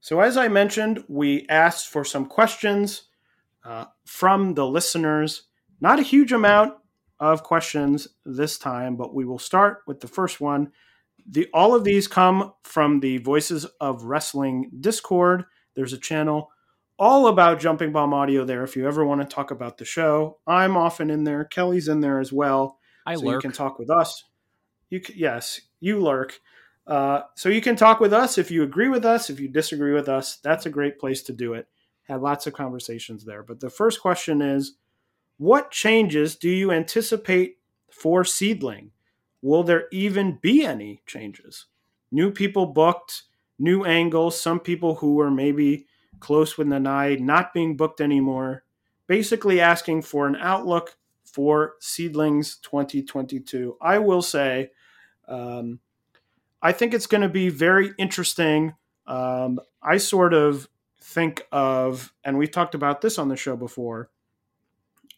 So, 0.00 0.20
as 0.20 0.36
I 0.36 0.48
mentioned, 0.48 1.04
we 1.08 1.46
asked 1.48 1.88
for 1.88 2.04
some 2.04 2.26
questions 2.26 3.04
uh, 3.64 3.84
from 4.04 4.54
the 4.54 4.66
listeners. 4.66 5.44
Not 5.80 6.00
a 6.00 6.02
huge 6.02 6.32
amount 6.32 6.74
of 7.20 7.44
questions 7.44 8.08
this 8.26 8.58
time, 8.58 8.96
but 8.96 9.14
we 9.14 9.24
will 9.24 9.38
start 9.38 9.82
with 9.86 10.00
the 10.00 10.08
first 10.08 10.40
one. 10.40 10.72
The, 11.24 11.46
all 11.54 11.74
of 11.74 11.84
these 11.84 12.08
come 12.08 12.52
from 12.64 12.98
the 12.98 13.18
Voices 13.18 13.64
of 13.80 14.02
Wrestling 14.02 14.72
Discord. 14.80 15.44
There's 15.76 15.92
a 15.92 15.98
channel 15.98 16.50
all 16.98 17.26
about 17.26 17.60
Jumping 17.60 17.92
Bomb 17.92 18.14
Audio 18.14 18.44
there. 18.44 18.62
If 18.62 18.76
you 18.76 18.86
ever 18.86 19.04
want 19.04 19.20
to 19.20 19.26
talk 19.26 19.50
about 19.50 19.78
the 19.78 19.84
show, 19.84 20.38
I'm 20.46 20.76
often 20.76 21.10
in 21.10 21.24
there. 21.24 21.44
Kelly's 21.44 21.88
in 21.88 22.00
there 22.00 22.20
as 22.20 22.32
well. 22.32 22.78
I 23.06 23.14
so 23.14 23.22
lurk. 23.22 23.42
You 23.42 23.48
can 23.48 23.56
talk 23.56 23.78
with 23.78 23.90
us. 23.90 24.24
You 24.90 25.00
can, 25.00 25.16
yes, 25.16 25.60
you 25.80 26.00
lurk. 26.00 26.40
Uh, 26.86 27.22
so 27.34 27.48
you 27.48 27.60
can 27.60 27.76
talk 27.76 28.00
with 28.00 28.12
us 28.12 28.38
if 28.38 28.50
you 28.50 28.62
agree 28.62 28.88
with 28.88 29.04
us. 29.04 29.30
If 29.30 29.40
you 29.40 29.48
disagree 29.48 29.92
with 29.92 30.08
us, 30.08 30.36
that's 30.36 30.66
a 30.66 30.70
great 30.70 30.98
place 30.98 31.22
to 31.24 31.32
do 31.32 31.54
it. 31.54 31.66
Had 32.08 32.20
lots 32.20 32.46
of 32.46 32.52
conversations 32.52 33.24
there. 33.24 33.42
But 33.42 33.60
the 33.60 33.70
first 33.70 34.00
question 34.00 34.42
is, 34.42 34.74
what 35.38 35.70
changes 35.70 36.36
do 36.36 36.48
you 36.48 36.70
anticipate 36.70 37.58
for 37.90 38.24
Seedling? 38.24 38.90
Will 39.40 39.62
there 39.62 39.86
even 39.92 40.38
be 40.40 40.64
any 40.64 41.02
changes? 41.06 41.66
New 42.10 42.30
people 42.30 42.66
booked, 42.66 43.22
new 43.58 43.84
angles. 43.84 44.40
Some 44.40 44.60
people 44.60 44.96
who 44.96 45.14
were 45.14 45.30
maybe 45.30 45.86
close 46.22 46.56
with 46.56 46.68
Nanae, 46.68 47.18
not 47.18 47.52
being 47.52 47.76
booked 47.76 48.00
anymore, 48.00 48.62
basically 49.08 49.60
asking 49.60 50.02
for 50.02 50.28
an 50.28 50.36
outlook 50.36 50.96
for 51.24 51.74
Seedlings 51.80 52.60
2022. 52.62 53.76
I 53.82 53.98
will 53.98 54.22
say, 54.22 54.70
um, 55.26 55.80
I 56.62 56.70
think 56.70 56.94
it's 56.94 57.08
going 57.08 57.22
to 57.22 57.28
be 57.28 57.48
very 57.48 57.92
interesting. 57.98 58.74
Um, 59.04 59.58
I 59.82 59.96
sort 59.96 60.32
of 60.32 60.68
think 61.00 61.44
of, 61.50 62.14
and 62.22 62.38
we've 62.38 62.52
talked 62.52 62.76
about 62.76 63.00
this 63.00 63.18
on 63.18 63.28
the 63.28 63.36
show 63.36 63.56
before, 63.56 64.08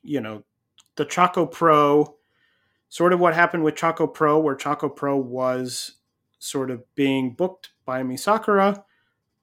you 0.02 0.22
know, 0.22 0.42
the 0.96 1.04
Choco 1.04 1.44
Pro, 1.44 2.16
sort 2.88 3.12
of 3.12 3.20
what 3.20 3.34
happened 3.34 3.62
with 3.62 3.76
Choco 3.76 4.06
Pro, 4.06 4.38
where 4.38 4.54
Choco 4.54 4.88
Pro 4.88 5.18
was 5.18 5.96
sort 6.38 6.70
of 6.70 6.82
being 6.94 7.34
booked 7.34 7.70
by 7.84 8.02
Emi 8.02 8.18
Sakura. 8.18 8.84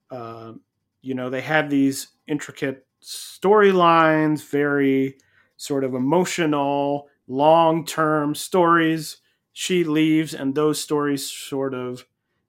Uh, 0.10 0.54
you 1.02 1.16
know, 1.16 1.30
they 1.30 1.42
had 1.42 1.70
these 1.70 2.08
intricate 2.28 2.86
storylines, 3.04 4.48
very 4.50 5.18
sort 5.58 5.84
of 5.84 5.94
emotional, 5.94 7.08
long 7.28 7.86
term 7.86 8.36
stories. 8.36 9.18
She 9.54 9.84
leaves, 9.84 10.34
and 10.34 10.56
those 10.56 10.80
stories 10.80 11.30
sort 11.30 11.74
of 11.74 12.06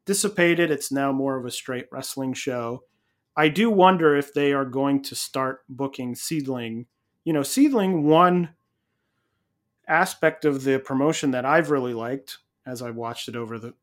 dissipated. 0.07 0.71
It's 0.71 0.93
now 0.93 1.13
more 1.13 1.39
of 1.39 1.45
a 1.45 1.51
straight 1.51 1.87
wrestling 1.91 2.35
show. 2.35 2.85
I 3.37 3.49
do 3.49 3.71
wonder 3.71 4.17
if 4.17 4.35
they 4.35 4.53
are 4.53 4.65
going 4.65 5.03
to 5.05 5.15
start 5.15 5.61
booking 5.69 6.15
Seedling. 6.15 6.87
You 7.25 7.33
know, 7.33 7.43
Seedling, 7.43 8.05
one 8.05 8.51
aspect 9.89 10.45
of 10.45 10.65
the 10.65 10.79
promotion 10.79 11.31
that 11.33 11.45
I've 11.45 11.71
really 11.71 11.95
liked 11.95 12.39
as 12.67 12.83
I 12.83 12.91
watched 12.91 13.29
it 13.29 13.37
over 13.37 13.59
the 13.59 13.75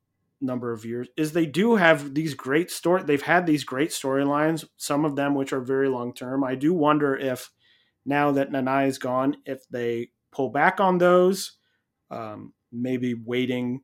number 0.42 0.72
of 0.72 0.86
years 0.86 1.08
is 1.18 1.34
they 1.34 1.46
do 1.46 1.76
have 1.76 2.14
these 2.14 2.34
great 2.34 2.72
story 2.72 3.04
they've 3.04 3.22
had 3.22 3.46
these 3.46 3.64
great 3.64 3.90
storylines 3.90 4.66
some 4.78 5.04
of 5.04 5.16
them 5.16 5.36
which 5.36 5.52
are 5.52 5.60
very 5.60 5.90
long 5.90 6.14
term 6.14 6.44
i 6.44 6.56
do 6.56 6.74
wonder 6.74 7.16
if 7.16 7.52
now 8.06 8.32
that 8.32 8.52
Nanae 8.52 8.88
is 8.88 8.98
gone 8.98 9.36
if 9.46 9.68
they 9.70 10.10
pull 10.32 10.50
back 10.50 10.80
on 10.80 10.98
those 10.98 11.58
um, 12.10 12.54
maybe 12.72 13.14
waiting 13.14 13.82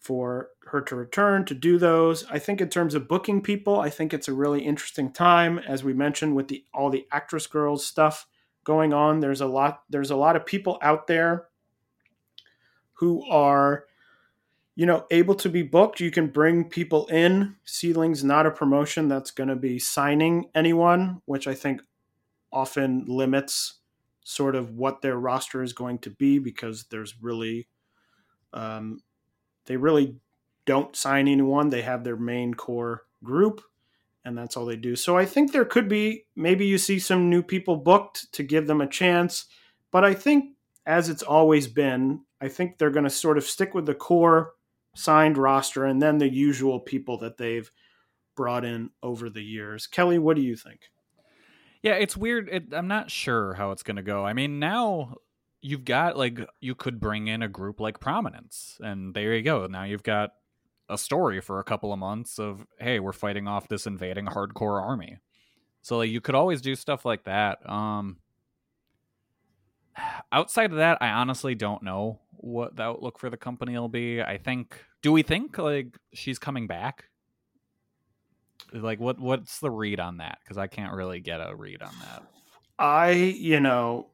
for 0.00 0.50
her 0.66 0.80
to 0.80 0.94
return 0.94 1.44
to 1.44 1.54
do 1.54 1.78
those. 1.78 2.24
I 2.30 2.38
think 2.38 2.60
in 2.60 2.68
terms 2.68 2.94
of 2.94 3.08
booking 3.08 3.42
people 3.42 3.80
i 3.80 3.90
think 3.90 4.14
it's 4.14 4.28
a 4.28 4.34
really 4.34 4.60
interesting 4.60 5.12
time. 5.12 5.58
As 5.58 5.82
we 5.82 5.92
mentioned 5.92 6.36
with 6.36 6.48
the 6.48 6.64
all 6.72 6.90
the 6.90 7.06
actress 7.12 7.46
girls 7.46 7.86
stuff 7.86 8.26
going 8.64 8.92
on 8.92 9.20
there's 9.20 9.40
a 9.40 9.46
lot 9.46 9.82
there's 9.88 10.10
a 10.10 10.16
lot 10.16 10.36
of 10.36 10.44
people 10.44 10.78
out 10.82 11.06
there 11.06 11.48
who 12.94 13.24
are 13.30 13.84
you 14.78 14.86
know, 14.86 15.04
able 15.10 15.34
to 15.34 15.48
be 15.48 15.64
booked. 15.64 15.98
You 15.98 16.12
can 16.12 16.28
bring 16.28 16.62
people 16.62 17.08
in. 17.08 17.56
Seedling's 17.64 18.22
not 18.22 18.46
a 18.46 18.50
promotion 18.52 19.08
that's 19.08 19.32
going 19.32 19.48
to 19.48 19.56
be 19.56 19.80
signing 19.80 20.50
anyone, 20.54 21.20
which 21.24 21.48
I 21.48 21.54
think 21.54 21.82
often 22.52 23.04
limits 23.08 23.80
sort 24.22 24.54
of 24.54 24.70
what 24.70 25.02
their 25.02 25.16
roster 25.16 25.64
is 25.64 25.72
going 25.72 25.98
to 25.98 26.10
be 26.10 26.38
because 26.38 26.84
there's 26.92 27.16
really 27.20 27.66
um, 28.52 29.00
they 29.66 29.76
really 29.76 30.14
don't 30.64 30.94
sign 30.94 31.26
anyone. 31.26 31.70
They 31.70 31.82
have 31.82 32.04
their 32.04 32.16
main 32.16 32.54
core 32.54 33.02
group, 33.24 33.60
and 34.24 34.38
that's 34.38 34.56
all 34.56 34.64
they 34.64 34.76
do. 34.76 34.94
So 34.94 35.18
I 35.18 35.24
think 35.24 35.50
there 35.50 35.64
could 35.64 35.88
be 35.88 36.26
maybe 36.36 36.66
you 36.66 36.78
see 36.78 37.00
some 37.00 37.28
new 37.28 37.42
people 37.42 37.74
booked 37.78 38.32
to 38.34 38.44
give 38.44 38.68
them 38.68 38.80
a 38.80 38.86
chance, 38.86 39.46
but 39.90 40.04
I 40.04 40.14
think 40.14 40.54
as 40.86 41.08
it's 41.08 41.24
always 41.24 41.66
been, 41.66 42.20
I 42.40 42.46
think 42.46 42.78
they're 42.78 42.90
going 42.90 43.02
to 43.02 43.10
sort 43.10 43.38
of 43.38 43.44
stick 43.44 43.74
with 43.74 43.84
the 43.84 43.94
core 43.96 44.52
signed 44.98 45.38
roster 45.38 45.84
and 45.84 46.02
then 46.02 46.18
the 46.18 46.28
usual 46.28 46.80
people 46.80 47.18
that 47.18 47.36
they've 47.36 47.70
brought 48.34 48.64
in 48.64 48.90
over 49.02 49.30
the 49.30 49.42
years. 49.42 49.86
Kelly, 49.86 50.18
what 50.18 50.34
do 50.34 50.42
you 50.42 50.56
think? 50.56 50.80
Yeah, 51.82 51.94
it's 51.94 52.16
weird. 52.16 52.48
It, 52.50 52.64
I'm 52.72 52.88
not 52.88 53.10
sure 53.10 53.54
how 53.54 53.70
it's 53.70 53.84
going 53.84 53.96
to 53.96 54.02
go. 54.02 54.26
I 54.26 54.32
mean, 54.32 54.58
now 54.58 55.14
you've 55.60 55.84
got 55.84 56.16
like 56.16 56.40
you 56.60 56.74
could 56.74 56.98
bring 56.98 57.28
in 57.28 57.42
a 57.42 57.48
group 57.48 57.78
like 57.78 58.00
Prominence, 58.00 58.76
and 58.80 59.14
there 59.14 59.34
you 59.34 59.42
go. 59.42 59.66
Now 59.66 59.84
you've 59.84 60.02
got 60.02 60.30
a 60.88 60.98
story 60.98 61.40
for 61.40 61.60
a 61.60 61.64
couple 61.64 61.92
of 61.92 62.00
months 62.00 62.40
of 62.40 62.66
hey, 62.80 62.98
we're 62.98 63.12
fighting 63.12 63.46
off 63.46 63.68
this 63.68 63.86
invading 63.86 64.26
hardcore 64.26 64.82
army. 64.82 65.18
So 65.82 65.98
like 65.98 66.10
you 66.10 66.20
could 66.20 66.34
always 66.34 66.60
do 66.60 66.74
stuff 66.74 67.04
like 67.04 67.24
that. 67.24 67.58
Um 67.70 68.16
outside 70.32 70.72
of 70.72 70.78
that, 70.78 70.98
I 71.00 71.10
honestly 71.10 71.54
don't 71.54 71.84
know 71.84 72.18
what 72.38 72.76
the 72.76 72.82
outlook 72.82 73.18
for 73.18 73.30
the 73.30 73.36
company 73.36 73.76
will 73.78 73.88
be. 73.88 74.22
I 74.22 74.38
think 74.38 74.84
do 75.02 75.12
we 75.12 75.22
think 75.22 75.58
like 75.58 75.98
she's 76.12 76.38
coming 76.38 76.66
back? 76.66 77.04
Like 78.72 79.00
what 79.00 79.18
what's 79.18 79.60
the 79.60 79.70
read 79.70 80.00
on 80.00 80.18
that? 80.18 80.38
Because 80.42 80.58
I 80.58 80.66
can't 80.66 80.92
really 80.92 81.20
get 81.20 81.40
a 81.40 81.54
read 81.54 81.82
on 81.82 81.94
that. 82.00 82.22
I, 82.78 83.10
you 83.10 83.60
know, 83.60 84.08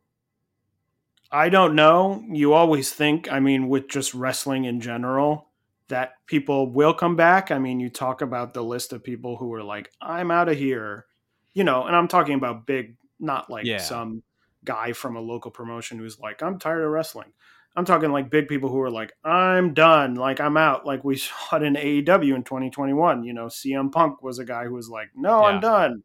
I 1.30 1.48
don't 1.48 1.74
know. 1.74 2.24
You 2.30 2.52
always 2.52 2.92
think, 2.92 3.30
I 3.30 3.40
mean, 3.40 3.68
with 3.68 3.88
just 3.88 4.14
wrestling 4.14 4.64
in 4.64 4.80
general, 4.80 5.48
that 5.88 6.14
people 6.26 6.70
will 6.70 6.94
come 6.94 7.16
back. 7.16 7.50
I 7.50 7.58
mean, 7.58 7.80
you 7.80 7.90
talk 7.90 8.22
about 8.22 8.54
the 8.54 8.64
list 8.64 8.92
of 8.92 9.04
people 9.04 9.36
who 9.36 9.52
are 9.52 9.62
like, 9.62 9.90
I'm 10.00 10.30
out 10.30 10.48
of 10.48 10.56
here, 10.56 11.06
you 11.52 11.64
know, 11.64 11.84
and 11.84 11.94
I'm 11.94 12.08
talking 12.08 12.34
about 12.34 12.66
big, 12.66 12.96
not 13.20 13.50
like 13.50 13.66
Yeah. 13.66 13.78
some 13.78 14.22
guy 14.64 14.92
from 14.92 15.16
a 15.16 15.20
local 15.20 15.50
promotion 15.50 15.98
who's 15.98 16.18
like, 16.18 16.42
I'm 16.42 16.58
tired 16.58 16.84
of 16.84 16.90
wrestling. 16.90 17.32
I'm 17.76 17.84
talking 17.84 18.12
like 18.12 18.30
big 18.30 18.46
people 18.46 18.68
who 18.68 18.80
are 18.80 18.90
like, 18.90 19.12
I'm 19.24 19.74
done, 19.74 20.14
like 20.14 20.40
I'm 20.40 20.56
out. 20.56 20.86
Like 20.86 21.02
we 21.04 21.16
saw 21.18 21.56
it 21.56 21.62
in 21.62 21.74
AEW 21.74 22.34
in 22.34 22.44
2021. 22.44 23.24
You 23.24 23.32
know, 23.32 23.46
CM 23.46 23.90
Punk 23.90 24.22
was 24.22 24.38
a 24.38 24.44
guy 24.44 24.64
who 24.64 24.74
was 24.74 24.88
like, 24.88 25.10
No, 25.14 25.40
Yeah. 25.40 25.46
I'm 25.46 25.60
done. 25.60 26.02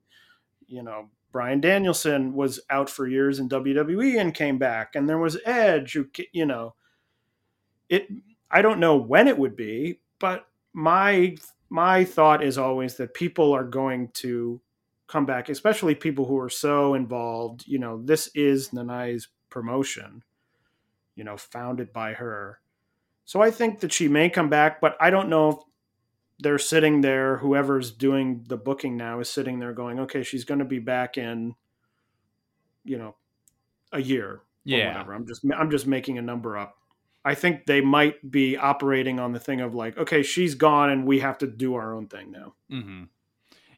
You 0.68 0.84
know, 0.84 1.10
Bryan 1.32 1.62
Danielson 1.62 2.34
was 2.34 2.60
out 2.70 2.90
for 2.90 3.08
years 3.08 3.40
in 3.40 3.50
WWE 3.50 4.20
and 4.20 4.34
came 4.34 4.58
back, 4.58 4.96
and 4.96 5.08
there 5.08 5.18
was 5.18 5.38
Edge, 5.46 5.94
who 5.94 6.08
you 6.32 6.46
know, 6.46 6.76
it. 7.88 8.08
I 8.52 8.64
don't 8.64 8.80
know 8.80 8.98
when 8.98 9.28
it 9.28 9.38
would 9.38 9.56
be, 9.56 10.00
but 10.20 10.48
my 10.74 11.36
my 11.70 12.04
thought 12.04 12.44
is 12.44 12.58
always 12.58 12.96
that 12.96 13.14
people 13.14 13.54
are 13.54 13.64
going 13.64 14.10
to 14.10 14.60
come 15.08 15.26
back, 15.26 15.50
especially 15.50 15.96
people 15.96 16.26
who 16.26 16.40
are 16.40 16.50
so 16.50 16.94
involved. 16.96 17.66
You 17.68 17.80
know, 17.80 18.02
this 18.04 18.30
is 18.34 18.74
Nanae's 18.74 19.28
promotion, 19.50 20.24
you 21.20 21.26
know, 21.26 21.36
founded 21.36 21.92
by 21.92 22.14
her. 22.14 22.62
So 23.26 23.42
I 23.42 23.52
think 23.52 23.82
that 23.82 23.92
she 23.92 24.08
may 24.08 24.30
come 24.30 24.48
back, 24.50 24.80
but 24.80 24.96
I 25.02 25.10
don't 25.10 25.28
know 25.28 25.50
if 25.50 25.58
they're 26.40 26.58
sitting 26.58 27.02
there, 27.02 27.36
whoever's 27.40 27.92
doing 27.92 28.46
the 28.48 28.56
booking 28.56 28.96
now 28.96 29.20
is 29.20 29.30
sitting 29.30 29.60
there 29.60 29.74
going, 29.74 30.00
okay, 30.00 30.24
she's 30.24 30.46
going 30.46 30.60
to 30.60 30.66
be 30.66 30.80
back 30.80 31.18
in, 31.18 31.56
you 32.86 32.98
know, 32.98 33.18
a 33.92 34.02
year 34.02 34.28
or 34.32 34.42
Yeah. 34.64 34.88
whatever. 34.88 35.14
I'm 35.14 35.28
just 35.28 35.42
I'm 35.54 35.70
just 35.70 35.88
making 35.88 36.18
a 36.18 36.22
number 36.22 36.58
up. 36.58 36.78
I 37.26 37.36
think 37.36 37.66
they 37.66 37.82
might 37.82 38.32
be 38.32 38.56
operating 38.56 39.20
on 39.20 39.34
the 39.34 39.40
thing 39.42 39.60
of 39.60 39.76
like, 39.76 39.98
okay, 39.98 40.24
she's 40.24 40.56
gone 40.56 40.90
and 40.90 41.06
we 41.06 41.20
have 41.20 41.38
to 41.40 41.48
do 41.48 41.76
our 41.76 41.94
own 41.94 42.08
thing 42.08 42.32
now. 42.32 42.54
Mm-hmm. 42.72 43.04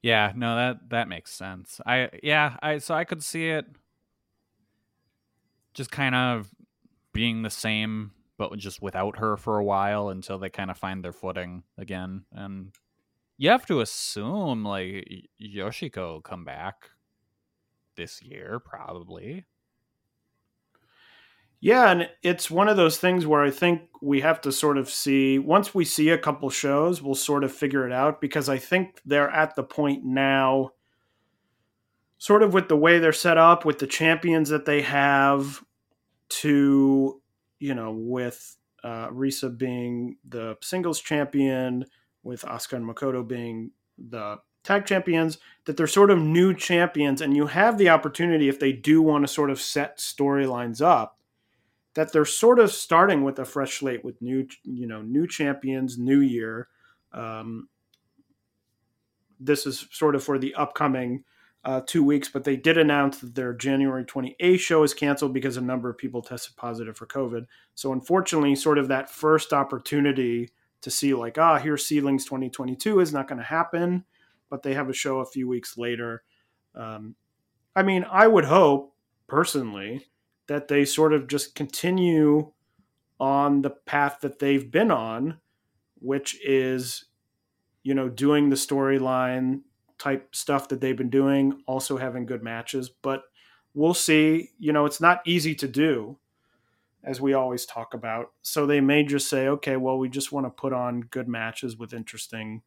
Yeah, 0.03 0.31
no, 0.35 0.55
that 0.55 0.89
that 0.89 1.07
makes 1.07 1.33
sense. 1.33 1.81
I 1.87 2.09
yeah, 2.21 2.57
I 2.61 2.77
so 2.77 2.93
I 2.93 3.03
could 3.03 3.23
see 3.23 3.49
it 3.49 3.65
just 5.73 5.91
kind 5.91 6.13
of 6.15 6.49
being 7.13 7.41
the 7.41 7.49
same, 7.49 8.11
but 8.37 8.57
just 8.57 8.81
without 8.81 9.19
her 9.19 9.37
for 9.37 9.57
a 9.57 9.63
while 9.63 10.09
until 10.09 10.37
they 10.37 10.49
kind 10.49 10.71
of 10.71 10.77
find 10.77 11.03
their 11.03 11.11
footing 11.11 11.63
again. 11.77 12.25
And 12.31 12.73
you 13.37 13.49
have 13.49 13.65
to 13.67 13.81
assume 13.81 14.63
like 14.63 15.29
Yoshiko 15.41 16.13
will 16.13 16.21
come 16.21 16.45
back 16.45 16.89
this 17.95 18.21
year, 18.21 18.59
probably. 18.59 19.45
Yeah, 21.59 21.91
and 21.91 22.09
it's 22.23 22.49
one 22.49 22.67
of 22.67 22.75
those 22.75 22.97
things 22.97 23.27
where 23.27 23.43
I 23.43 23.51
think 23.51 23.81
we 24.01 24.21
have 24.21 24.41
to 24.41 24.51
sort 24.51 24.79
of 24.79 24.89
see 24.89 25.37
once 25.37 25.75
we 25.75 25.85
see 25.85 26.09
a 26.09 26.17
couple 26.17 26.49
shows, 26.49 27.03
we'll 27.03 27.13
sort 27.13 27.43
of 27.43 27.51
figure 27.51 27.85
it 27.85 27.93
out 27.93 28.19
because 28.19 28.49
I 28.49 28.57
think 28.57 28.99
they're 29.05 29.29
at 29.29 29.55
the 29.55 29.63
point 29.63 30.03
now 30.03 30.71
sort 32.17 32.41
of 32.41 32.53
with 32.53 32.67
the 32.67 32.77
way 32.77 32.97
they're 32.99 33.13
set 33.13 33.37
up 33.37 33.63
with 33.63 33.79
the 33.79 33.87
champions 33.87 34.49
that 34.49 34.65
they 34.65 34.81
have 34.81 35.63
to 36.31 37.21
you 37.59 37.75
know 37.75 37.91
with 37.91 38.57
uh, 38.83 39.09
Risa 39.09 39.55
being 39.55 40.17
the 40.27 40.57
singles 40.61 40.99
champion 40.99 41.85
with 42.23 42.41
Asuka 42.43 42.73
and 42.73 42.85
Makoto 42.85 43.27
being 43.27 43.71
the 43.97 44.37
tag 44.63 44.85
champions 44.85 45.37
that 45.65 45.75
they're 45.77 45.87
sort 45.87 46.11
of 46.11 46.19
new 46.19 46.53
champions 46.53 47.21
and 47.21 47.35
you 47.35 47.47
have 47.47 47.77
the 47.77 47.89
opportunity 47.89 48.47
if 48.47 48.59
they 48.59 48.71
do 48.71 49.01
want 49.01 49.23
to 49.23 49.27
sort 49.27 49.49
of 49.49 49.59
set 49.59 49.97
storylines 49.97 50.81
up 50.81 51.17
that 51.93 52.11
they're 52.11 52.25
sort 52.25 52.59
of 52.59 52.71
starting 52.71 53.23
with 53.23 53.39
a 53.39 53.45
fresh 53.45 53.79
slate 53.79 54.03
with 54.03 54.21
new 54.21 54.47
you 54.63 54.87
know 54.87 55.01
new 55.01 55.27
champions 55.27 55.97
new 55.97 56.19
year. 56.19 56.67
Um, 57.13 57.67
this 59.39 59.65
is 59.65 59.87
sort 59.91 60.15
of 60.15 60.23
for 60.23 60.37
the 60.37 60.53
upcoming 60.55 61.23
uh, 61.63 61.81
two 61.85 62.03
weeks 62.03 62.27
but 62.29 62.43
they 62.43 62.55
did 62.55 62.77
announce 62.77 63.19
that 63.19 63.35
their 63.35 63.53
january 63.53 64.03
28th 64.03 64.59
show 64.59 64.83
is 64.83 64.93
canceled 64.93 65.33
because 65.33 65.57
a 65.57 65.61
number 65.61 65.89
of 65.89 65.97
people 65.97 66.21
tested 66.21 66.55
positive 66.55 66.97
for 66.97 67.05
covid. 67.05 67.45
So 67.75 67.93
unfortunately 67.93 68.55
sort 68.55 68.77
of 68.77 68.87
that 68.87 69.09
first 69.09 69.53
opportunity 69.53 70.49
to 70.81 70.89
see 70.89 71.13
like 71.13 71.37
ah 71.37 71.57
here's 71.57 71.85
seedlings 71.85 72.25
2022 72.25 72.99
is 72.99 73.13
not 73.13 73.27
going 73.27 73.39
to 73.39 73.45
happen 73.45 74.03
but 74.49 74.63
they 74.63 74.73
have 74.73 74.89
a 74.89 74.93
show 74.93 75.19
a 75.19 75.25
few 75.25 75.47
weeks 75.47 75.77
later. 75.77 76.23
Um, 76.75 77.15
i 77.75 77.83
mean 77.83 78.05
i 78.11 78.27
would 78.27 78.45
hope 78.45 78.95
personally 79.27 80.07
that 80.47 80.67
they 80.67 80.83
sort 80.83 81.13
of 81.13 81.27
just 81.27 81.55
continue 81.55 82.51
on 83.21 83.61
the 83.61 83.69
path 83.69 84.17
that 84.21 84.39
they've 84.39 84.69
been 84.71 84.91
on, 84.91 85.39
which 85.99 86.37
is, 86.43 87.05
you 87.83 87.93
know, 87.93 88.09
doing 88.09 88.49
the 88.49 88.55
storyline 88.55 89.61
type 90.01 90.35
stuff 90.35 90.67
that 90.69 90.81
they've 90.81 90.97
been 90.97 91.11
doing, 91.11 91.61
also 91.67 91.95
having 91.95 92.25
good 92.25 92.41
matches. 92.41 92.89
But 92.89 93.23
we'll 93.75 93.93
see. 93.93 94.49
You 94.57 94.73
know, 94.73 94.85
it's 94.85 94.99
not 94.99 95.21
easy 95.25 95.53
to 95.55 95.67
do, 95.67 96.17
as 97.03 97.21
we 97.21 97.33
always 97.33 97.67
talk 97.67 97.93
about. 97.93 98.31
So 98.41 98.65
they 98.65 98.81
may 98.81 99.03
just 99.03 99.29
say, 99.29 99.47
okay, 99.47 99.77
well, 99.77 99.99
we 99.99 100.09
just 100.09 100.31
want 100.31 100.47
to 100.47 100.49
put 100.49 100.73
on 100.73 101.01
good 101.01 101.27
matches 101.27 101.77
with 101.77 101.93
interesting 101.93 102.63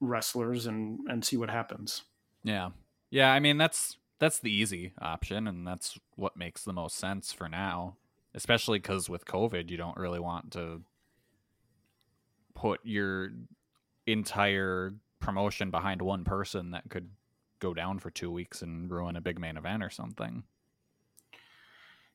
wrestlers 0.00 0.66
and 0.66 0.98
and 1.08 1.24
see 1.24 1.36
what 1.36 1.50
happens. 1.50 2.02
Yeah. 2.42 2.70
Yeah, 3.10 3.32
I 3.32 3.38
mean 3.38 3.56
that's 3.56 3.96
that's 4.18 4.40
the 4.40 4.52
easy 4.52 4.94
option 5.00 5.46
and 5.46 5.64
that's 5.66 5.98
what 6.16 6.36
makes 6.36 6.64
the 6.64 6.72
most 6.72 6.96
sense 6.96 7.32
for 7.32 7.48
now, 7.48 7.96
especially 8.34 8.80
cuz 8.80 9.08
with 9.08 9.24
COVID 9.24 9.70
you 9.70 9.76
don't 9.76 9.96
really 9.96 10.18
want 10.18 10.50
to 10.52 10.82
put 12.54 12.80
your 12.82 13.30
entire 14.06 14.94
promotion 15.22 15.70
behind 15.70 16.02
one 16.02 16.24
person 16.24 16.72
that 16.72 16.84
could 16.90 17.08
go 17.60 17.72
down 17.72 17.98
for 17.98 18.10
2 18.10 18.30
weeks 18.30 18.60
and 18.60 18.90
ruin 18.90 19.16
a 19.16 19.20
big 19.20 19.38
main 19.38 19.56
event 19.56 19.82
or 19.82 19.90
something. 19.90 20.42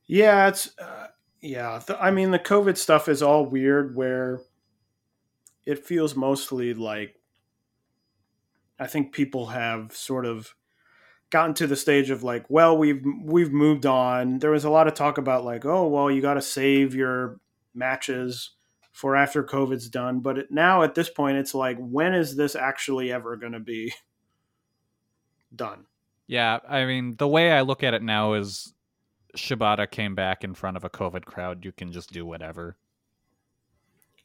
Yeah, 0.05 0.47
it's 0.47 0.78
uh, 0.80 1.08
yeah. 1.41 1.80
The, 1.86 2.01
I 2.01 2.12
mean, 2.12 2.32
the 2.32 2.39
COVID 2.39 2.78
stuff 2.78 3.10
is 3.10 3.22
all 3.22 3.45
weird. 3.45 3.95
Where 3.95 4.39
it 5.66 5.86
feels 5.86 6.16
mostly 6.16 6.74
like 6.74 7.16
I 8.80 8.88
think 8.88 9.12
people 9.12 9.47
have 9.47 9.95
sort 9.95 10.26
of 10.26 10.55
gotten 11.30 11.53
to 11.55 11.68
the 11.68 11.76
stage 11.76 12.10
of 12.10 12.24
like, 12.24 12.45
well, 12.49 12.78
we've 12.78 13.03
we've 13.22 13.51
moved 13.51 13.86
on. 13.86 14.39
There 14.39 14.51
was 14.51 14.64
a 14.64 14.70
lot 14.70 14.88
of 14.88 14.93
talk 14.93 15.18
about 15.18 15.43
like, 15.43 15.66
oh, 15.66 15.88
well, 15.88 16.10
you 16.10 16.22
got 16.22 16.36
to 16.36 16.41
save 16.41 16.95
your 16.95 17.39
matches 17.74 18.51
for 18.98 19.16
after 19.16 19.43
COVID's 19.43 19.89
done. 19.89 20.22
But 20.22 20.39
it, 20.39 20.48
now 20.50 20.82
at 20.82 20.95
this 20.95 21.08
point, 21.08 21.38
it's 21.38 21.54
like, 21.54 21.78
when 21.78 22.16
is 22.16 22.36
this 22.36 22.56
actually 22.56 23.12
ever 23.12 23.38
going 23.38 23.52
to 23.52 23.60
be 23.60 23.93
done? 25.56 25.86
Yeah, 26.26 26.58
I 26.68 26.86
mean, 26.86 27.16
the 27.16 27.28
way 27.28 27.52
I 27.52 27.62
look 27.62 27.84
at 27.84 27.93
it 27.93 28.02
now 28.02 28.34
is 28.34 28.74
Shibata 29.38 29.89
came 29.89 30.16
back 30.16 30.43
in 30.43 30.56
front 30.56 30.78
of 30.78 30.84
a 30.84 30.89
COVID 30.89 31.26
crowd. 31.26 31.64
You 31.64 31.72
can 31.72 31.91
just 31.91 32.12
do 32.12 32.26
whatever. 32.26 32.76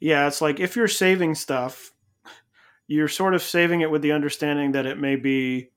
Yeah, 0.00 0.26
it's 0.26 0.40
like 0.40 0.58
if 0.58 0.74
you're 0.74 0.88
saving 0.88 1.34
stuff, 1.34 1.92
you're 2.86 3.08
sort 3.08 3.34
of 3.34 3.42
saving 3.42 3.82
it 3.82 3.90
with 3.90 4.00
the 4.00 4.12
understanding 4.12 4.72
that 4.72 4.86
it 4.86 4.98
may 4.98 5.16
be, 5.16 5.68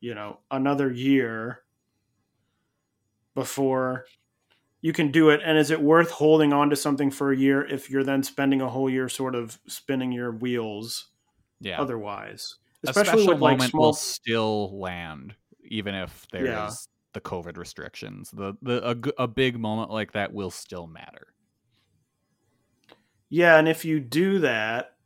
you 0.00 0.16
know, 0.16 0.40
another 0.50 0.90
year. 0.92 1.62
before 3.36 4.06
you 4.80 4.92
can 4.92 5.10
do 5.10 5.30
it 5.30 5.40
and 5.44 5.58
is 5.58 5.70
it 5.70 5.80
worth 5.82 6.10
holding 6.10 6.52
on 6.52 6.70
to 6.70 6.76
something 6.76 7.10
for 7.10 7.32
a 7.32 7.36
year 7.36 7.64
if 7.66 7.90
you're 7.90 8.04
then 8.04 8.22
spending 8.22 8.60
a 8.60 8.68
whole 8.68 8.88
year 8.90 9.08
sort 9.08 9.34
of 9.34 9.58
spinning 9.66 10.12
your 10.12 10.30
wheels 10.32 11.08
Yeah. 11.60 11.80
otherwise 11.80 12.56
a 12.86 12.90
especially 12.90 13.24
special 13.24 13.34
with 13.34 13.40
like 13.42 13.58
moment 13.58 13.70
small 13.70 13.86
will 13.86 13.92
still 13.94 14.78
land 14.78 15.34
even 15.64 15.94
if 15.94 16.26
there's 16.30 16.46
Yeah. 16.46 16.70
the 17.14 17.20
COVID 17.20 17.56
restrictions. 17.56 18.30
The 18.30 18.54
the 18.62 18.90
a, 19.18 19.22
a 19.24 19.26
big 19.26 19.58
moment 19.58 19.90
like 19.90 20.12
that 20.12 20.32
will 20.32 20.50
still 20.50 20.86
matter. 20.86 21.28
Yeah, 23.28 23.58
and 23.58 23.68
if 23.68 23.84
you 23.84 23.98
do 23.98 24.38
that, 24.40 24.96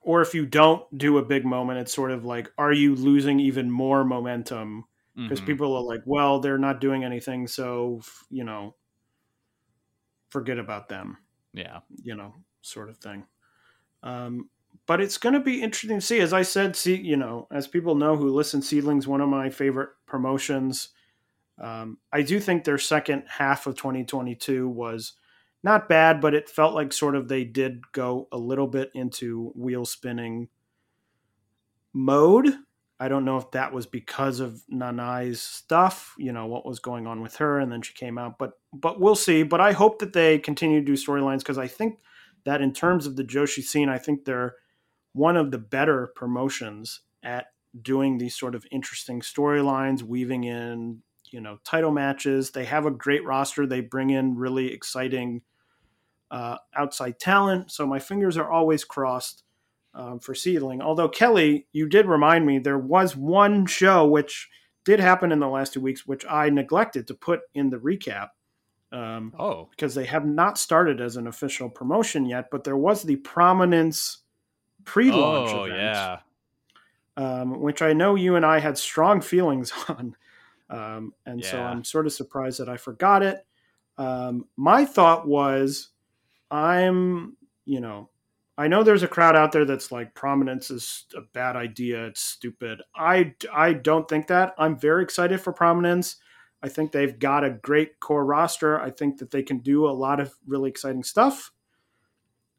or 0.00 0.22
if 0.22 0.34
you 0.34 0.46
don't 0.46 0.96
do 0.96 1.18
a 1.18 1.22
big 1.24 1.44
moment, 1.44 1.80
it's 1.80 1.92
sort 1.92 2.10
of 2.12 2.24
like, 2.24 2.50
are 2.56 2.72
you 2.72 2.94
losing 2.94 3.40
even 3.40 3.70
more 3.70 4.04
momentum? 4.04 4.84
Because 5.24 5.40
Mhm. 5.40 5.46
people 5.46 5.74
are 5.76 5.82
like, 5.82 6.02
well, 6.06 6.40
they're 6.40 6.58
not 6.58 6.80
doing 6.80 7.04
anything, 7.04 7.46
so 7.46 7.98
f- 8.00 8.24
you 8.30 8.44
know, 8.44 8.76
forget 10.28 10.58
about 10.58 10.88
them, 10.88 11.18
yeah, 11.52 11.80
you 12.02 12.14
know, 12.14 12.34
sort 12.62 12.88
of 12.88 12.98
thing. 12.98 13.26
Um, 14.02 14.50
but 14.86 15.00
it's 15.00 15.18
going 15.18 15.34
to 15.34 15.40
be 15.40 15.62
interesting 15.62 15.98
to 16.00 16.06
see. 16.06 16.20
As 16.20 16.32
I 16.32 16.42
said, 16.42 16.76
see, 16.76 16.96
you 16.96 17.16
know, 17.16 17.48
as 17.52 17.68
people 17.68 17.94
know 17.96 18.16
who 18.16 18.30
listen, 18.34 18.62
Seedling's 18.62 19.08
one 19.08 19.20
of 19.22 19.28
my 19.28 19.50
favorite 19.50 19.90
promotions. 20.06 20.90
Um, 21.58 21.98
I 22.12 22.22
do 22.22 22.40
think 22.40 22.64
their 22.64 22.78
second 22.78 23.24
half 23.28 23.66
of 23.66 23.76
2022 23.76 24.68
was 24.68 25.14
not 25.62 25.88
bad, 25.88 26.20
but 26.20 26.34
it 26.34 26.50
felt 26.50 26.74
like 26.74 26.92
sort 26.92 27.16
of 27.16 27.28
they 27.28 27.44
did 27.44 27.92
go 27.92 28.28
a 28.32 28.38
little 28.38 28.68
bit 28.68 28.90
into 28.94 29.52
wheel 29.56 29.84
spinning 29.86 30.48
mode. 31.92 32.58
I 32.98 33.08
don't 33.08 33.26
know 33.26 33.36
if 33.36 33.50
that 33.50 33.72
was 33.72 33.86
because 33.86 34.40
of 34.40 34.62
Nanae's 34.68 35.42
stuff, 35.42 36.14
you 36.16 36.32
know, 36.32 36.46
what 36.46 36.64
was 36.64 36.78
going 36.78 37.06
on 37.06 37.20
with 37.20 37.36
her, 37.36 37.58
and 37.58 37.70
then 37.70 37.82
she 37.82 37.92
came 37.92 38.16
out. 38.16 38.38
But 38.38 38.52
but 38.72 39.00
we'll 39.00 39.14
see. 39.14 39.42
But 39.42 39.60
I 39.60 39.72
hope 39.72 39.98
that 39.98 40.14
they 40.14 40.38
continue 40.38 40.80
to 40.80 40.86
do 40.86 40.94
storylines 40.94 41.38
because 41.38 41.58
I 41.58 41.66
think 41.66 41.98
that 42.44 42.62
in 42.62 42.72
terms 42.72 43.06
of 43.06 43.16
the 43.16 43.24
Joshi 43.24 43.62
scene, 43.62 43.88
I 43.88 43.98
think 43.98 44.24
they're 44.24 44.54
one 45.12 45.36
of 45.36 45.50
the 45.50 45.58
better 45.58 46.12
promotions 46.14 47.00
at 47.22 47.46
doing 47.82 48.16
these 48.16 48.36
sort 48.36 48.54
of 48.54 48.64
interesting 48.70 49.20
storylines, 49.20 50.02
weaving 50.02 50.44
in, 50.44 51.02
you 51.30 51.40
know, 51.40 51.58
title 51.64 51.90
matches. 51.90 52.50
They 52.50 52.64
have 52.64 52.86
a 52.86 52.90
great 52.90 53.24
roster. 53.24 53.66
They 53.66 53.80
bring 53.80 54.10
in 54.10 54.36
really 54.36 54.72
exciting 54.72 55.42
uh, 56.30 56.56
outside 56.74 57.18
talent. 57.18 57.70
So 57.70 57.86
my 57.86 57.98
fingers 57.98 58.36
are 58.36 58.50
always 58.50 58.84
crossed 58.84 59.42
um, 59.96 60.20
for 60.20 60.34
Seedling. 60.34 60.82
Although 60.82 61.08
Kelly, 61.08 61.66
you 61.72 61.88
did 61.88 62.06
remind 62.06 62.46
me 62.46 62.58
there 62.58 62.78
was 62.78 63.16
one 63.16 63.66
show 63.66 64.06
which 64.06 64.48
did 64.84 65.00
happen 65.00 65.32
in 65.32 65.40
the 65.40 65.48
last 65.48 65.72
two 65.72 65.80
weeks, 65.80 66.06
which 66.06 66.24
I 66.30 66.50
neglected 66.50 67.08
to 67.08 67.14
put 67.14 67.40
in 67.54 67.70
the 67.70 67.78
recap. 67.78 68.28
Um, 68.92 69.34
Oh, 69.36 69.68
because 69.70 69.94
they 69.94 70.04
have 70.04 70.24
not 70.24 70.58
started 70.58 71.00
as 71.00 71.16
an 71.16 71.26
official 71.26 71.68
promotion 71.68 72.24
yet, 72.24 72.46
but 72.52 72.62
there 72.62 72.76
was 72.76 73.02
the 73.02 73.16
Prominence 73.16 74.18
pre-launch 74.84 75.50
oh 75.52 75.64
event, 75.64 75.80
yeah. 75.80 76.18
um, 77.16 77.60
which 77.60 77.82
I 77.82 77.92
know 77.92 78.14
you 78.14 78.36
and 78.36 78.46
I 78.46 78.60
had 78.60 78.78
strong 78.78 79.20
feelings 79.20 79.72
on, 79.88 80.14
um, 80.70 81.14
and 81.24 81.44
so 81.44 81.60
I'm 81.60 81.82
sort 81.82 82.06
of 82.06 82.12
surprised 82.12 82.60
that 82.60 82.68
I 82.68 82.76
forgot 82.76 83.24
it. 83.24 83.44
Um, 83.98 84.46
my 84.56 84.84
thought 84.84 85.26
was, 85.26 85.88
I'm, 86.50 87.36
you 87.64 87.80
know, 87.80 88.10
I 88.58 88.68
know 88.68 88.82
there's 88.82 89.02
a 89.02 89.08
crowd 89.08 89.36
out 89.36 89.52
there 89.52 89.66
that's 89.66 89.92
like 89.92 90.14
Prominence 90.14 90.70
is 90.70 91.04
a 91.14 91.20
bad 91.34 91.56
idea, 91.56 92.06
it's 92.06 92.22
stupid. 92.22 92.80
I 92.94 93.34
I 93.52 93.74
don't 93.74 94.08
think 94.08 94.28
that. 94.28 94.54
I'm 94.58 94.78
very 94.78 95.02
excited 95.02 95.40
for 95.40 95.52
Prominence. 95.52 96.16
I 96.62 96.68
think 96.68 96.90
they've 96.90 97.18
got 97.18 97.44
a 97.44 97.50
great 97.50 98.00
core 98.00 98.24
roster. 98.24 98.80
I 98.80 98.90
think 98.90 99.18
that 99.18 99.30
they 99.30 99.42
can 99.42 99.58
do 99.58 99.86
a 99.86 99.90
lot 99.90 100.20
of 100.20 100.34
really 100.46 100.70
exciting 100.70 101.04
stuff. 101.04 101.52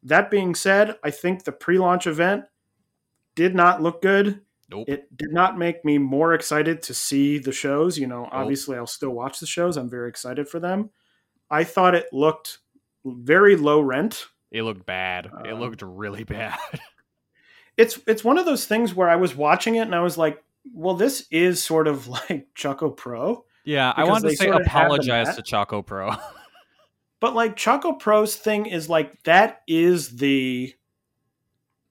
That 0.03 0.29
being 0.29 0.53
said, 0.53 0.95
I 1.03 1.09
think 1.09 1.43
the 1.43 1.51
pre-launch 1.51 2.05
event 2.05 2.45
did 3.35 3.55
not 3.55 3.81
look 3.81 4.01
good. 4.01 4.41
Nope. 4.69 4.87
It 4.87 5.17
did 5.17 5.31
not 5.31 5.57
make 5.57 5.83
me 5.83 5.97
more 5.97 6.33
excited 6.33 6.81
to 6.83 6.93
see 6.93 7.39
the 7.39 7.51
shows. 7.51 7.97
You 7.97 8.07
know, 8.07 8.29
obviously 8.31 8.77
I'll 8.77 8.85
still 8.85 9.11
watch 9.11 9.39
the 9.39 9.47
shows. 9.47 9.77
I'm 9.77 9.89
very 9.89 10.09
excited 10.09 10.47
for 10.47 10.59
them. 10.59 10.91
I 11.49 11.63
thought 11.63 11.95
it 11.95 12.07
looked 12.13 12.59
very 13.03 13.55
low 13.55 13.81
rent. 13.81 14.27
It 14.51 14.63
looked 14.63 14.85
bad. 14.85 15.25
it 15.45 15.53
Um, 15.53 15.59
looked 15.59 15.81
really 15.81 16.23
bad. 16.23 16.57
It's 17.77 17.99
it's 18.07 18.23
one 18.23 18.39
of 18.39 18.45
those 18.47 18.65
things 18.65 18.95
where 18.95 19.07
I 19.07 19.17
was 19.17 19.35
watching 19.35 19.75
it 19.75 19.81
and 19.81 19.93
I 19.93 19.99
was 20.01 20.17
like, 20.17 20.43
well, 20.73 20.95
this 20.95 21.27
is 21.29 21.61
sort 21.61 21.87
of 21.87 22.07
like 22.29 22.47
Choco 22.55 22.89
Pro. 22.89 23.45
yeah, 23.65 23.93
I 23.95 24.03
wanted 24.05 24.29
to 24.31 24.35
say 24.35 24.45
sort 24.45 24.61
of 24.61 24.65
have 24.65 24.89
the 24.89 24.95
apologize 24.95 25.35
to 25.35 25.41
Choco 25.43 25.81
Pro. 25.83 26.11
But 27.19 27.35
like 27.35 27.55
Choco 27.55 27.93
Pro's 27.93 28.35
thing 28.35 28.65
is 28.67 28.89
like 28.89 29.23
that 29.23 29.61
is 29.67 30.17
the 30.17 30.73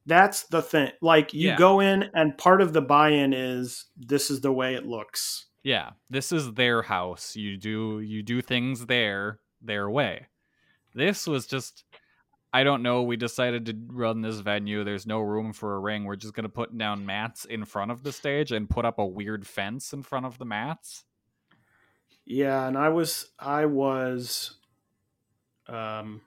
that's 0.07 0.45
the 0.45 0.63
thing. 0.63 0.91
Like 1.01 1.35
you 1.35 1.51
Yeah. 1.51 1.57
go 1.57 1.81
in 1.81 2.11
and 2.15 2.37
part 2.39 2.61
of 2.61 2.73
the 2.73 2.81
buy-in 2.81 3.33
is 3.33 3.87
this 3.97 4.31
is 4.31 4.41
the 4.41 4.53
way 4.53 4.75
it 4.75 4.87
looks. 4.87 5.47
yeah, 5.65 5.91
this 6.11 6.31
is 6.31 6.53
their 6.55 6.83
house. 6.83 7.35
You 7.35 7.57
do 7.57 8.01
you 8.01 8.23
do 8.23 8.41
things 8.41 8.87
there 8.87 9.41
their 9.61 9.91
way. 9.91 10.27
This 10.95 11.27
was 11.27 11.47
just 11.47 11.85
I 12.53 12.65
don't 12.65 12.83
know. 12.83 13.03
We 13.03 13.17
decided 13.17 13.67
to 13.67 13.77
run 13.89 14.23
this 14.23 14.41
venue. 14.41 14.85
There's 14.85 15.07
no 15.07 15.21
room 15.21 15.53
for 15.53 15.75
a 15.75 15.79
ring. 15.79 16.05
We're 16.05 16.17
just 16.17 16.35
gonna 16.35 16.49
put 16.49 16.77
down 16.77 17.05
mats 17.05 17.45
in 17.45 17.65
front 17.65 17.91
of 17.91 18.03
the 18.03 18.13
stage 18.13 18.53
and 18.53 18.71
put 18.71 18.85
up 18.85 18.99
a 18.99 19.07
weird 19.07 19.47
fence 19.47 19.93
in 19.93 20.03
front 20.03 20.27
of 20.27 20.39
the 20.39 20.47
mats. 20.47 21.05
Yeah, 22.25 22.67
and 22.67 22.77
I 22.77 22.89
was 22.89 23.29
I 23.39 23.67
was 23.67 24.57
um 25.69 26.23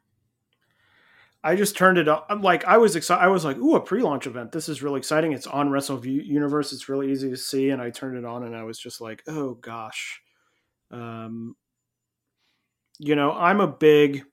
I 1.44 1.56
just 1.56 1.78
turned 1.78 1.98
it 1.98 2.08
up. 2.08 2.26
I'm 2.30 2.42
like 2.42 2.66
I 2.66 2.78
was 2.78 2.96
excited. 2.96 3.24
I 3.24 3.28
was 3.28 3.46
like, 3.46 3.58
"Ooh, 3.58 3.76
a 3.76 3.82
pre-launch 3.82 4.28
event! 4.28 4.52
This 4.52 4.68
is 4.70 4.84
really 4.84 5.00
exciting. 5.00 5.32
It's 5.32 5.48
on 5.48 5.70
Wrestle 5.70 6.06
Universe. 6.06 6.74
It's 6.74 6.90
really 6.90 7.12
easy 7.12 7.30
to 7.30 7.38
see." 7.38 7.70
And 7.70 7.82
I 7.82 7.90
turned 7.92 8.18
it 8.18 8.26
on, 8.26 8.44
and 8.44 8.56
I 8.56 8.64
was 8.64 8.78
just 8.78 9.00
like, 9.02 9.24
"Oh 9.28 9.54
gosh." 9.56 10.22
Um, 10.92 11.56
you 12.98 13.16
know, 13.16 13.32
I'm 13.32 13.62
a 13.62 13.68
big 13.68 14.26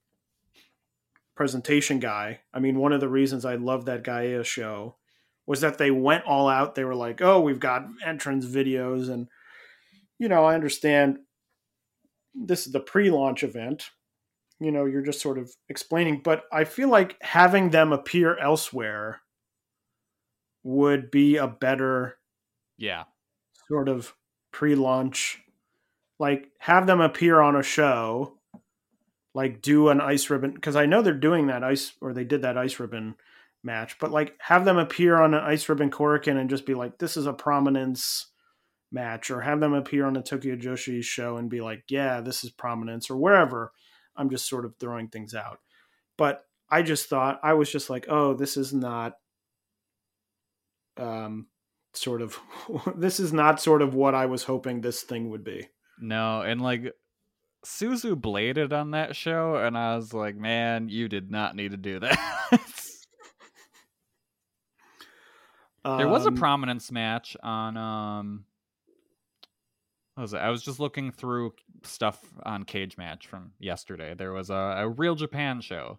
presentation 1.36 2.00
guy. 2.00 2.40
I 2.52 2.58
mean, 2.58 2.78
one 2.78 2.92
of 2.92 3.00
the 3.00 3.08
reasons 3.08 3.44
I 3.44 3.54
love 3.56 3.84
that 3.84 4.02
Gaia 4.02 4.42
show 4.42 4.96
was 5.46 5.60
that 5.60 5.78
they 5.78 5.90
went 5.92 6.24
all 6.24 6.48
out. 6.48 6.74
They 6.74 6.84
were 6.84 6.94
like, 6.94 7.22
"Oh, 7.22 7.40
we've 7.40 7.60
got 7.60 7.86
entrance 8.04 8.44
videos," 8.46 9.08
and 9.08 9.28
you 10.18 10.28
know, 10.28 10.44
I 10.44 10.54
understand 10.54 11.18
this 12.34 12.66
is 12.66 12.72
the 12.72 12.80
pre-launch 12.80 13.42
event 13.42 13.90
you 14.60 14.70
know 14.70 14.84
you're 14.84 15.02
just 15.02 15.20
sort 15.20 15.38
of 15.38 15.50
explaining 15.68 16.20
but 16.22 16.44
i 16.52 16.64
feel 16.64 16.88
like 16.88 17.16
having 17.22 17.70
them 17.70 17.92
appear 17.92 18.36
elsewhere 18.38 19.20
would 20.62 21.10
be 21.10 21.36
a 21.36 21.46
better 21.46 22.18
Yeah. 22.76 23.04
sort 23.68 23.88
of 23.88 24.14
pre-launch 24.52 25.42
like 26.18 26.50
have 26.58 26.86
them 26.86 27.00
appear 27.00 27.40
on 27.40 27.56
a 27.56 27.62
show 27.62 28.38
like 29.36 29.60
do 29.60 29.90
an 29.90 30.00
ice 30.00 30.30
ribbon 30.30 30.52
because 30.52 30.76
i 30.76 30.86
know 30.86 31.02
they're 31.02 31.12
doing 31.12 31.48
that 31.48 31.62
ice 31.62 31.92
or 32.00 32.14
they 32.14 32.24
did 32.24 32.40
that 32.40 32.56
ice 32.56 32.80
ribbon 32.80 33.14
match 33.62 33.98
but 34.00 34.10
like 34.10 34.34
have 34.40 34.64
them 34.64 34.78
appear 34.78 35.20
on 35.20 35.34
an 35.34 35.44
ice 35.44 35.68
ribbon 35.68 35.90
Korakuen 35.90 36.40
and 36.40 36.48
just 36.48 36.64
be 36.64 36.72
like 36.72 36.96
this 36.96 37.18
is 37.18 37.26
a 37.26 37.34
prominence 37.34 38.28
match 38.90 39.30
or 39.30 39.42
have 39.42 39.60
them 39.60 39.74
appear 39.74 40.06
on 40.06 40.14
the 40.14 40.22
Tokyo 40.22 40.56
Joshi 40.56 41.04
show 41.04 41.36
and 41.36 41.50
be 41.50 41.60
like 41.60 41.84
yeah 41.90 42.22
this 42.22 42.44
is 42.44 42.50
prominence 42.50 43.10
or 43.10 43.16
wherever. 43.16 43.72
I'm 44.16 44.30
just 44.30 44.48
sort 44.48 44.64
of 44.64 44.74
throwing 44.80 45.08
things 45.08 45.34
out. 45.34 45.58
But 46.16 46.42
i 46.68 46.82
just 46.82 47.08
thought 47.08 47.38
i 47.44 47.52
was 47.52 47.70
just 47.70 47.88
like 47.90 48.06
oh 48.08 48.34
this 48.34 48.56
is 48.56 48.72
not 48.72 49.12
um 50.96 51.46
sort 51.94 52.22
of 52.22 52.40
this 52.96 53.20
is 53.20 53.32
not 53.32 53.60
sort 53.60 53.82
of 53.82 53.94
what 53.94 54.16
i 54.16 54.26
was 54.26 54.44
hoping 54.44 54.80
this 54.80 55.02
thing 55.02 55.28
would 55.28 55.44
be. 55.44 55.68
No, 55.98 56.40
and 56.42 56.60
like 56.62 56.92
Suzu 57.64 58.20
bladed 58.20 58.72
on 58.72 58.92
that 58.92 59.16
show, 59.16 59.56
and 59.56 59.76
I 59.76 59.96
was 59.96 60.12
like, 60.12 60.36
man, 60.36 60.88
you 60.88 61.08
did 61.08 61.30
not 61.30 61.56
need 61.56 61.72
to 61.72 61.76
do 61.76 61.98
that. 62.00 62.60
there 65.84 66.08
was 66.08 66.24
a 66.26 66.28
Um, 66.28 66.36
prominence 66.36 66.90
match 66.90 67.36
on 67.42 67.76
um 67.76 68.44
what 70.14 70.22
was 70.22 70.32
it? 70.32 70.38
I 70.38 70.48
was 70.48 70.62
just 70.62 70.80
looking 70.80 71.12
through 71.12 71.52
stuff 71.82 72.18
on 72.44 72.64
Cage 72.64 72.96
Match 72.96 73.26
from 73.26 73.52
yesterday. 73.58 74.14
There 74.14 74.32
was 74.32 74.48
a, 74.48 74.54
a 74.78 74.88
real 74.88 75.14
Japan 75.14 75.60
show. 75.60 75.98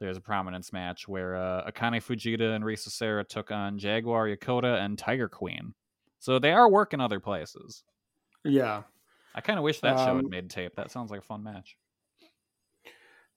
There's 0.00 0.16
a 0.16 0.20
prominence 0.20 0.72
match 0.72 1.06
where 1.06 1.36
uh, 1.36 1.70
Akane 1.70 2.02
Fujita 2.02 2.56
and 2.56 2.64
Risa 2.64 2.88
Sera 2.90 3.22
took 3.22 3.52
on 3.52 3.78
Jaguar 3.78 4.26
Yokota 4.26 4.84
and 4.84 4.98
Tiger 4.98 5.28
Queen. 5.28 5.74
So 6.18 6.40
they 6.40 6.50
are 6.50 6.68
working 6.68 7.00
other 7.00 7.20
places. 7.20 7.84
yeah 8.44 8.82
I 9.34 9.40
kind 9.40 9.58
of 9.58 9.64
wish 9.64 9.80
that 9.80 9.98
show 9.98 10.16
had 10.16 10.26
Um, 10.26 10.28
made 10.28 10.50
tape. 10.50 10.74
That 10.76 10.90
sounds 10.90 11.10
like 11.10 11.20
a 11.20 11.24
fun 11.24 11.42
match. 11.42 11.76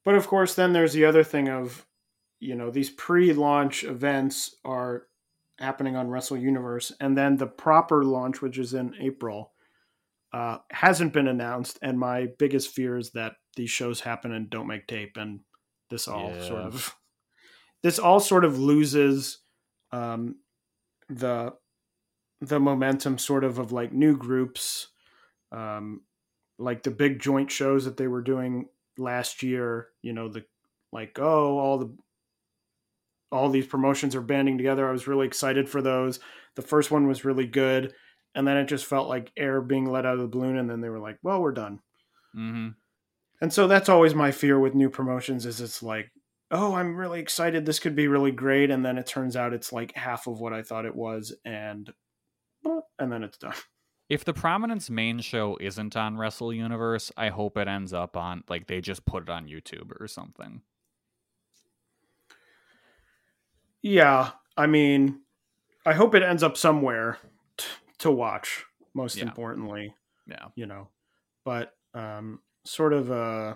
But 0.04 0.16
of 0.16 0.28
course, 0.28 0.56
then 0.56 0.74
there's 0.74 0.93
the 0.93 1.06
other 1.06 1.24
thing 1.24 1.50
of, 1.50 1.88
you 2.39 2.56
know, 2.56 2.70
these 2.70 2.89
pre-launch 2.89 3.84
events 3.84 4.56
are 4.64 5.08
happening 5.60 5.96
on 5.96 6.10
Wrestle 6.10 6.38
Universe, 6.38 6.91
and 7.00 7.18
then 7.18 7.38
the 7.38 7.48
proper 7.48 8.04
launch, 8.04 8.41
which 8.41 8.58
is 8.58 8.74
in 8.74 8.93
April, 9.00 9.54
uh, 10.34 10.60
hasn't 10.72 11.14
been 11.14 11.28
announced, 11.30 11.80
and 11.82 12.00
my 12.00 12.28
biggest 12.39 12.72
fear 12.74 12.98
is 12.98 13.12
that 13.12 13.36
these 13.56 13.72
shows 13.72 14.02
happen 14.02 14.34
and 14.34 14.50
don't 14.50 14.68
make 14.68 14.88
tape, 14.88 15.18
and 15.18 15.41
this 15.89 16.08
all 16.08 16.32
Yeah. 16.32 16.39
sort 16.39 16.66
of 16.66 16.96
this 17.84 18.00
all 18.00 18.20
sort 18.20 18.46
of 18.46 18.60
loses 18.60 19.39
um, 19.91 20.41
the 21.10 21.54
the 22.41 22.60
momentum, 22.60 23.18
sort 23.18 23.43
of 23.43 23.60
of 23.60 23.72
like 23.72 23.93
new 23.93 24.18
groups, 24.18 24.89
um, 25.52 26.02
like 26.58 26.84
the 26.84 26.91
big 26.91 27.20
joint 27.20 27.52
shows 27.52 27.86
that 27.86 27.98
they 27.98 28.08
were 28.08 28.22
doing 28.22 28.68
last 28.98 29.43
year. 29.43 29.89
You 30.02 30.14
know, 30.14 30.30
the 30.30 30.46
like 30.91 31.20
oh 31.20 31.58
all 31.58 31.78
the 31.78 31.96
all 33.32 33.50
these 33.50 33.68
promotions 33.68 34.16
are 34.16 34.22
banding 34.22 34.58
together. 34.58 34.88
I 34.88 34.91
was 34.91 35.08
really 35.08 35.28
excited 35.28 35.68
for 35.68 35.82
those. 35.82 36.20
The 36.56 36.62
first 36.62 36.91
one 36.91 37.08
was 37.08 37.26
really 37.26 37.48
good, 37.48 37.93
and 38.34 38.48
then 38.48 38.58
it 38.58 38.68
just 38.68 38.86
felt 38.86 39.10
like 39.10 39.32
air 39.36 39.62
being 39.62 39.86
let 39.86 40.06
out 40.06 40.16
of 40.16 40.22
the 40.22 40.28
balloon. 40.28 40.58
And 40.58 40.70
then 40.70 40.82
they 40.82 40.89
were 40.89 41.00
like, 41.00 41.18
"Well, 41.22 41.41
we're 41.41 41.52
done." 41.52 41.80
Mm-hmm. 42.36 42.70
And 43.41 43.54
so 43.54 43.68
that's 43.68 43.89
always 43.89 44.16
my 44.16 44.32
fear 44.32 44.60
with 44.60 44.76
new 44.76 44.89
promotions 44.89 45.46
is 45.46 45.60
it's 45.60 45.84
like, 45.84 46.12
"Oh, 46.52 46.76
I'm 46.76 46.96
really 46.96 47.20
excited. 47.20 47.66
This 47.66 47.80
could 47.80 47.96
be 47.96 48.08
really 48.08 48.32
great," 48.32 48.72
and 48.72 48.86
then 48.86 48.98
it 48.98 49.08
turns 49.08 49.36
out 49.36 49.54
it's 49.54 49.74
like 49.74 49.96
half 49.96 50.28
of 50.28 50.39
what 50.39 50.54
I 50.54 50.62
thought 50.64 50.86
it 50.86 50.96
was, 50.96 51.36
and 51.43 51.91
and 53.00 53.12
then 53.12 53.24
it's 53.24 53.38
done. 53.38 53.54
If 54.08 54.24
the 54.24 54.34
Prominence 54.34 54.89
main 54.89 55.20
show 55.20 55.58
isn't 55.60 55.95
on 55.95 56.18
Wrestle 56.18 56.53
Universe, 56.53 57.12
I 57.18 57.30
hope 57.30 57.58
it 57.58 57.68
ends 57.68 57.91
up 57.91 58.16
on 58.16 58.43
like 58.47 58.68
they 58.68 58.80
just 58.82 59.06
put 59.06 59.24
it 59.24 59.30
on 59.30 59.47
YouTube 59.47 59.99
or 59.99 60.08
something. 60.08 60.62
Yeah, 63.82 64.32
I 64.58 64.68
mean, 64.68 65.22
I 65.86 65.93
hope 65.93 66.16
it 66.16 66.24
ends 66.24 66.43
up 66.43 66.58
somewhere 66.58 67.20
t- 67.58 67.66
to 67.99 68.12
watch. 68.12 68.66
Most 68.93 69.18
Yeah. 69.18 69.24
importantly, 69.26 69.93
Yeah. 70.26 70.47
you 70.56 70.66
know, 70.66 70.89
but 71.43 71.76
um, 71.93 72.41
sort 72.64 72.93
of 72.93 73.12
uh, 73.12 73.56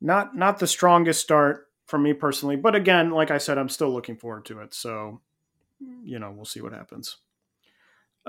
not 0.00 0.34
not 0.34 0.58
the 0.58 0.66
strongest 0.66 1.20
start 1.20 1.70
for 1.86 1.98
me 1.98 2.12
personally. 2.14 2.56
But 2.56 2.74
again, 2.74 3.10
like 3.10 3.30
I 3.30 3.38
said, 3.38 3.58
I'm 3.58 3.68
still 3.68 3.90
looking 3.90 4.16
forward 4.16 4.46
to 4.46 4.60
it. 4.60 4.72
So, 4.74 5.20
you 6.02 6.18
know, 6.18 6.30
we'll 6.30 6.44
see 6.46 6.60
what 6.60 6.72
happens. 6.72 7.18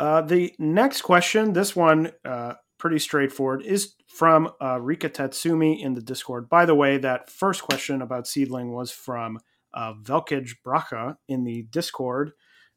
Uh, 0.01 0.19
the 0.19 0.51
next 0.57 1.03
question, 1.03 1.53
this 1.53 1.75
one, 1.75 2.11
uh, 2.25 2.53
pretty 2.79 2.97
straightforward, 2.97 3.61
is 3.61 3.93
from 4.07 4.49
uh, 4.59 4.81
Rika 4.81 5.11
Tatsumi 5.11 5.79
in 5.79 5.93
the 5.93 6.01
Discord. 6.01 6.49
By 6.49 6.65
the 6.65 6.73
way, 6.73 6.97
that 6.97 7.29
first 7.29 7.61
question 7.61 8.01
about 8.01 8.25
Seedling 8.25 8.73
was 8.73 8.89
from 8.89 9.37
uh, 9.75 9.93
Bracha 9.93 11.17
in 11.27 11.43
the 11.43 11.67
Discord. 11.69 12.31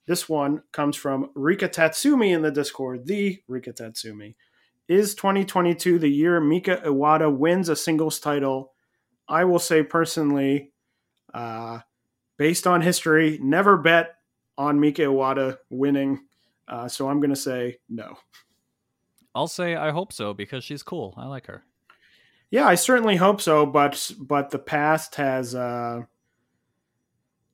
This 0.06 0.28
one 0.28 0.64
comes 0.70 0.96
from 0.96 1.30
Rika 1.34 1.66
Tatsumi 1.66 2.28
in 2.30 2.42
the 2.42 2.50
Discord, 2.50 3.06
the 3.06 3.38
Rika 3.48 3.72
Tatsumi. 3.72 4.34
Is 4.86 5.14
2022 5.14 5.98
the 5.98 6.08
year 6.08 6.38
Mika 6.42 6.82
Iwata 6.84 7.34
wins 7.34 7.70
a 7.70 7.76
singles 7.76 8.20
title? 8.20 8.74
I 9.26 9.44
will 9.44 9.58
say 9.58 9.82
personally, 9.82 10.74
uh, 11.32 11.78
based 12.36 12.66
on 12.66 12.82
history, 12.82 13.38
never 13.40 13.78
bet 13.78 14.16
on 14.58 14.78
Mika 14.78 15.04
Iwata 15.04 15.56
winning. 15.70 16.20
Uh, 16.68 16.88
so 16.88 17.08
I'm 17.08 17.20
going 17.20 17.30
to 17.30 17.36
say 17.36 17.78
no. 17.88 18.16
I'll 19.34 19.48
say 19.48 19.74
I 19.74 19.90
hope 19.90 20.12
so 20.12 20.32
because 20.32 20.64
she's 20.64 20.82
cool. 20.82 21.14
I 21.16 21.26
like 21.26 21.46
her. 21.46 21.64
Yeah, 22.50 22.66
I 22.66 22.76
certainly 22.76 23.16
hope 23.16 23.40
so, 23.40 23.66
but 23.66 24.12
but 24.18 24.50
the 24.50 24.58
past 24.58 25.16
has 25.16 25.54
uh, 25.54 26.02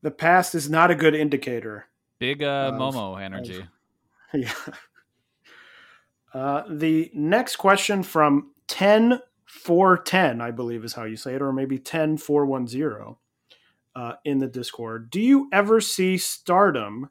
the 0.03 0.11
past 0.11 0.55
is 0.55 0.69
not 0.69 0.91
a 0.91 0.95
good 0.95 1.15
indicator. 1.15 1.87
Big 2.19 2.43
uh, 2.43 2.73
Of- 2.73 2.75
Momo 2.75 3.21
energy. 3.21 3.65
Yeah. 4.33 4.53
Uh, 6.33 6.63
the 6.69 7.11
next 7.13 7.57
question 7.57 8.05
from 8.05 8.53
10410, 8.69 10.41
I 10.41 10.53
believe 10.53 10.85
is 10.85 10.93
how 10.93 11.03
you 11.03 11.17
say 11.17 11.35
it, 11.35 11.43
or 11.43 11.53
maybe 11.53 11.79
10410 11.79 13.17
uh, 13.97 14.13
in 14.25 14.39
the 14.39 14.47
Discord. 14.47 15.11
Do 15.11 15.21
you 15.21 15.49
ever 15.53 15.81
see 15.81 16.17
Stardom 16.17 17.11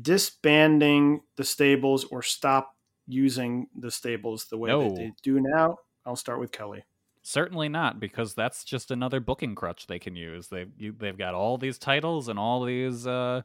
disbanding 0.00 1.20
the 1.36 1.44
stables 1.44 2.04
or 2.04 2.22
stop 2.22 2.76
using 3.06 3.68
the 3.78 3.90
stables 3.90 4.46
the 4.46 4.58
way 4.58 4.70
No. 4.70 4.88
that 4.88 4.96
they 4.96 5.12
do 5.22 5.40
now? 5.40 5.76
I'll 6.06 6.16
start 6.16 6.40
with 6.40 6.52
Kelly. 6.52 6.84
Certainly 7.22 7.70
not, 7.70 8.00
because 8.00 8.34
that's 8.34 8.64
just 8.64 8.90
another 8.90 9.18
booking 9.20 9.54
crutch 9.54 9.86
they 9.86 9.98
can 9.98 10.14
use. 10.14 10.48
They've 10.48 10.70
you, 10.76 10.94
they've 10.98 11.16
got 11.16 11.34
all 11.34 11.56
these 11.56 11.78
titles 11.78 12.28
and 12.28 12.38
all 12.38 12.64
these 12.64 13.06
uh, 13.06 13.42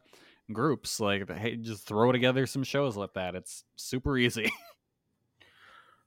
groups. 0.52 1.00
Like, 1.00 1.30
hey, 1.32 1.56
just 1.56 1.86
throw 1.88 2.12
together 2.12 2.45
some 2.45 2.64
shows 2.64 2.97
like 2.97 3.14
that. 3.14 3.36
It's 3.36 3.64
super 3.76 4.18
easy. 4.18 4.52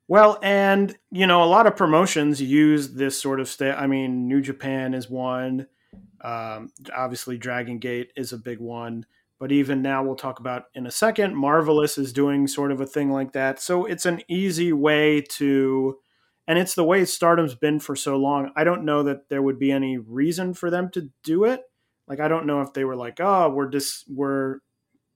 Well, 0.09 0.38
and 0.43 0.95
you 1.11 1.26
know, 1.26 1.43
a 1.43 1.47
lot 1.47 1.66
of 1.66 1.76
promotions 1.76 2.43
use 2.43 2.93
this 2.93 3.18
sort 3.18 3.40
of 3.40 3.49
stay. 3.49 3.70
I 3.70 3.86
mean, 3.86 4.28
New 4.28 4.43
Japan 4.43 4.95
is 4.95 5.09
one. 5.09 5.66
Um, 6.20 6.70
obviously, 6.95 7.38
Dragon 7.38 7.78
Gate 7.78 8.12
is 8.16 8.32
a 8.32 8.38
big 8.38 8.59
one. 8.59 9.07
But 9.43 9.51
even 9.51 9.82
now, 9.82 10.05
we'll 10.05 10.14
talk 10.14 10.38
about 10.38 10.66
in 10.72 10.86
a 10.86 10.90
second. 10.93 11.34
Marvelous 11.34 11.99
is 11.99 12.12
doing 12.12 12.47
sort 12.47 12.70
of 12.70 12.80
a 12.80 12.86
thing 12.86 13.11
like 13.11 13.32
that. 13.32 13.61
So 13.61 13.86
it's 13.86 14.07
an 14.07 14.22
easy 14.28 14.72
way 14.72 15.20
to, 15.20 15.99
and 16.47 16.61
it's 16.61 16.76
the 16.76 16.84
way 16.84 17.05
Stardom's 17.05 17.57
been 17.57 17.80
for 17.80 17.97
so 17.97 18.16
long. 18.16 18.53
I 18.55 18.62
don't 18.62 18.84
know 18.84 19.03
that 19.03 19.28
there 19.30 19.43
would 19.43 19.59
be 19.59 19.72
any 19.72 19.99
reason 19.99 20.55
for 20.55 20.70
them 20.70 20.90
to 20.90 21.11
do 21.24 21.43
it. 21.43 21.62
Like, 22.07 22.20
I 22.20 22.28
don't 22.28 22.47
know 22.47 22.61
if 22.61 22.72
they 22.72 22.84
were 22.84 22.95
like, 22.95 23.18
oh, 23.18 23.51
we're 23.51 23.68
just 23.68 24.05
we're 24.09 24.61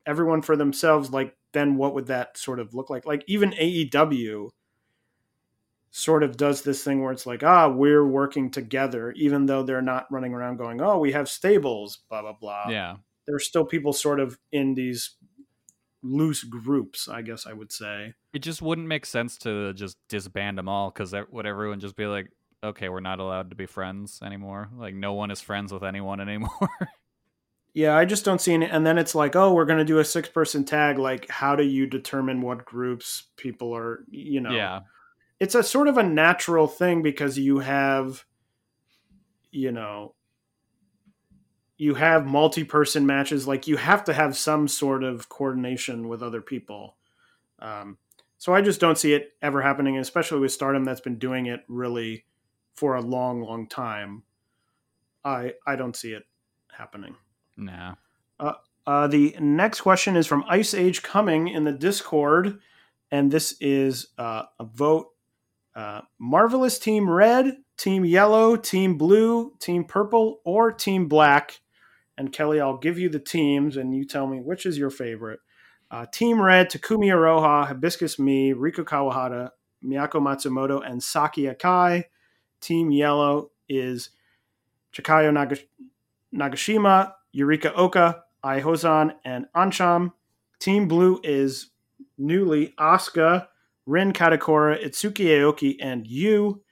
everyone 0.06 0.42
for 0.42 0.56
themselves. 0.56 1.12
Like, 1.12 1.36
then 1.52 1.76
what 1.76 1.94
would 1.94 2.08
that 2.08 2.36
sort 2.36 2.58
of 2.58 2.74
look 2.74 2.90
like? 2.90 3.06
Like 3.06 3.22
even 3.28 3.52
AEW 3.52 4.48
sort 5.92 6.24
of 6.24 6.36
does 6.36 6.62
this 6.62 6.82
thing 6.82 7.00
where 7.00 7.12
it's 7.12 7.26
like, 7.26 7.44
ah, 7.44 7.68
we're 7.68 8.04
working 8.04 8.50
together, 8.50 9.12
even 9.12 9.46
though 9.46 9.62
they're 9.62 9.80
not 9.80 10.10
running 10.10 10.34
around 10.34 10.56
going, 10.56 10.82
oh, 10.82 10.98
we 10.98 11.12
have 11.12 11.28
stables, 11.28 12.00
blah, 12.10 12.22
blah, 12.22 12.32
blah. 12.32 12.70
yeah. 12.70 12.96
There's 13.26 13.46
still 13.46 13.64
people 13.64 13.92
sort 13.92 14.20
of 14.20 14.38
in 14.52 14.74
these 14.74 15.16
loose 16.02 16.44
groups, 16.44 17.08
I 17.08 17.22
guess 17.22 17.46
I 17.46 17.52
would 17.52 17.72
say. 17.72 18.14
It 18.32 18.40
just 18.40 18.62
wouldn't 18.62 18.86
make 18.86 19.06
sense 19.06 19.36
to 19.38 19.72
just 19.72 19.96
disband 20.08 20.58
them 20.58 20.68
all 20.68 20.90
because 20.90 21.10
that 21.10 21.32
would 21.32 21.46
everyone 21.46 21.80
just 21.80 21.96
be 21.96 22.06
like, 22.06 22.28
okay, 22.62 22.88
we're 22.88 23.00
not 23.00 23.18
allowed 23.18 23.50
to 23.50 23.56
be 23.56 23.66
friends 23.66 24.20
anymore? 24.24 24.68
Like, 24.76 24.94
no 24.94 25.14
one 25.14 25.30
is 25.30 25.40
friends 25.40 25.72
with 25.72 25.82
anyone 25.82 26.20
anymore. 26.28 26.70
Yeah, 27.74 27.94
I 27.94 28.06
just 28.06 28.24
don't 28.24 28.40
see 28.40 28.54
any. 28.54 28.66
And 28.66 28.86
then 28.86 28.96
it's 28.96 29.14
like, 29.14 29.36
oh, 29.36 29.52
we're 29.52 29.66
going 29.66 29.78
to 29.78 29.84
do 29.84 29.98
a 29.98 30.04
six 30.04 30.30
person 30.30 30.64
tag. 30.64 30.98
Like, 30.98 31.28
how 31.28 31.56
do 31.56 31.62
you 31.62 31.86
determine 31.86 32.40
what 32.40 32.64
groups 32.64 33.24
people 33.36 33.76
are, 33.76 34.04
you 34.10 34.40
know? 34.40 34.50
yeah. 34.50 34.80
it's 35.40 35.54
a 35.54 35.62
sort 35.62 35.88
of 35.88 35.98
a 35.98 36.02
natural 36.02 36.68
thing 36.68 37.02
because 37.02 37.38
you 37.38 37.58
have 37.58 38.24
you 39.56 39.72
know 39.72 40.14
you 41.78 41.94
have 41.94 42.26
multi-person 42.26 43.06
matches 43.06 43.46
like 43.46 43.66
you 43.66 43.76
have 43.76 44.04
to 44.04 44.12
have 44.12 44.36
some 44.36 44.66
sort 44.66 45.04
of 45.04 45.28
coordination 45.28 46.08
with 46.08 46.22
other 46.22 46.40
people 46.40 46.96
um, 47.58 47.98
so 48.38 48.54
i 48.54 48.60
just 48.60 48.80
don't 48.80 48.98
see 48.98 49.14
it 49.14 49.32
ever 49.42 49.60
happening 49.62 49.98
especially 49.98 50.40
with 50.40 50.52
stardom 50.52 50.84
that's 50.84 51.00
been 51.00 51.18
doing 51.18 51.46
it 51.46 51.60
really 51.68 52.24
for 52.74 52.94
a 52.96 53.00
long 53.00 53.40
long 53.42 53.66
time 53.66 54.22
i 55.24 55.52
i 55.66 55.76
don't 55.76 55.96
see 55.96 56.12
it 56.12 56.24
happening 56.76 57.14
Nah. 57.56 57.94
uh, 58.86 59.06
the 59.06 59.34
next 59.40 59.80
question 59.80 60.16
is 60.16 60.26
from 60.26 60.44
Ice 60.48 60.74
Age 60.74 61.02
Coming 61.02 61.48
in 61.48 61.64
the 61.64 61.72
Discord, 61.72 62.60
and 63.10 63.30
this 63.30 63.56
is 63.60 64.08
uh, 64.18 64.44
a 64.60 64.64
vote. 64.64 65.08
Uh, 65.74 66.02
Marvelous 66.18 66.78
Team 66.78 67.08
Red, 67.08 67.56
Team 67.76 68.04
Yellow, 68.04 68.56
Team 68.56 68.96
Blue, 68.96 69.52
Team 69.58 69.84
Purple, 69.84 70.40
or 70.44 70.72
Team 70.72 71.08
Black. 71.08 71.60
And 72.18 72.32
Kelly, 72.32 72.60
I'll 72.60 72.78
give 72.78 72.98
you 72.98 73.08
the 73.08 73.18
teams, 73.18 73.76
and 73.76 73.94
you 73.94 74.04
tell 74.04 74.26
me 74.26 74.40
which 74.40 74.64
is 74.66 74.78
your 74.78 74.90
favorite. 74.90 75.40
Uh, 75.90 76.06
Team 76.10 76.40
Red, 76.40 76.70
Takumi 76.70 77.06
Iroha, 77.06 77.66
Hibiscus 77.68 78.16
Mii, 78.16 78.54
Riko 78.54 78.84
Kawahata, 78.84 79.50
Miyako 79.84 80.20
Matsumoto, 80.20 80.82
and 80.84 81.02
Saki 81.02 81.42
Akai. 81.42 82.04
Team 82.60 82.90
Yellow 82.90 83.50
is 83.68 84.10
Chikayo 84.92 85.32
Naga- 85.32 85.58
Nagashima, 86.34 87.12
Yurika 87.34 87.72
Oka, 87.76 88.24
Ai 88.42 88.60
Hozan, 88.60 89.14
and 89.24 89.46
Ancham. 89.54 90.12
Team 90.58 90.88
Blue 90.88 91.20
is 91.22 91.70
newly 92.18 92.74
Asuka, 92.78 93.46
Rin 93.84 94.12
Kadokura, 94.12 94.82
Itsuki 94.82 95.26
Aoki, 95.26 95.76
and 95.80 96.06
Yu. 96.06 96.62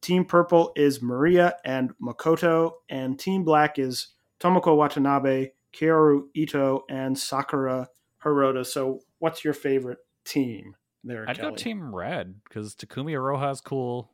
Team 0.00 0.24
Purple 0.24 0.72
is 0.76 1.02
Maria 1.02 1.56
and 1.64 1.90
Makoto, 2.00 2.72
and 2.88 3.18
Team 3.18 3.44
Black 3.44 3.78
is 3.78 4.14
Tomoko 4.40 4.76
Watanabe, 4.76 5.50
Kaoru 5.74 6.24
Ito, 6.34 6.84
and 6.88 7.18
Sakura 7.18 7.88
Hirota. 8.24 8.64
So, 8.64 9.00
what's 9.18 9.44
your 9.44 9.54
favorite 9.54 9.98
team 10.24 10.76
there, 11.04 11.24
I'd 11.28 11.36
Kelly? 11.36 11.50
go 11.50 11.56
Team 11.56 11.94
Red 11.94 12.36
because 12.44 12.74
Takumi 12.74 13.12
Iroha's 13.12 13.60
cool. 13.60 14.10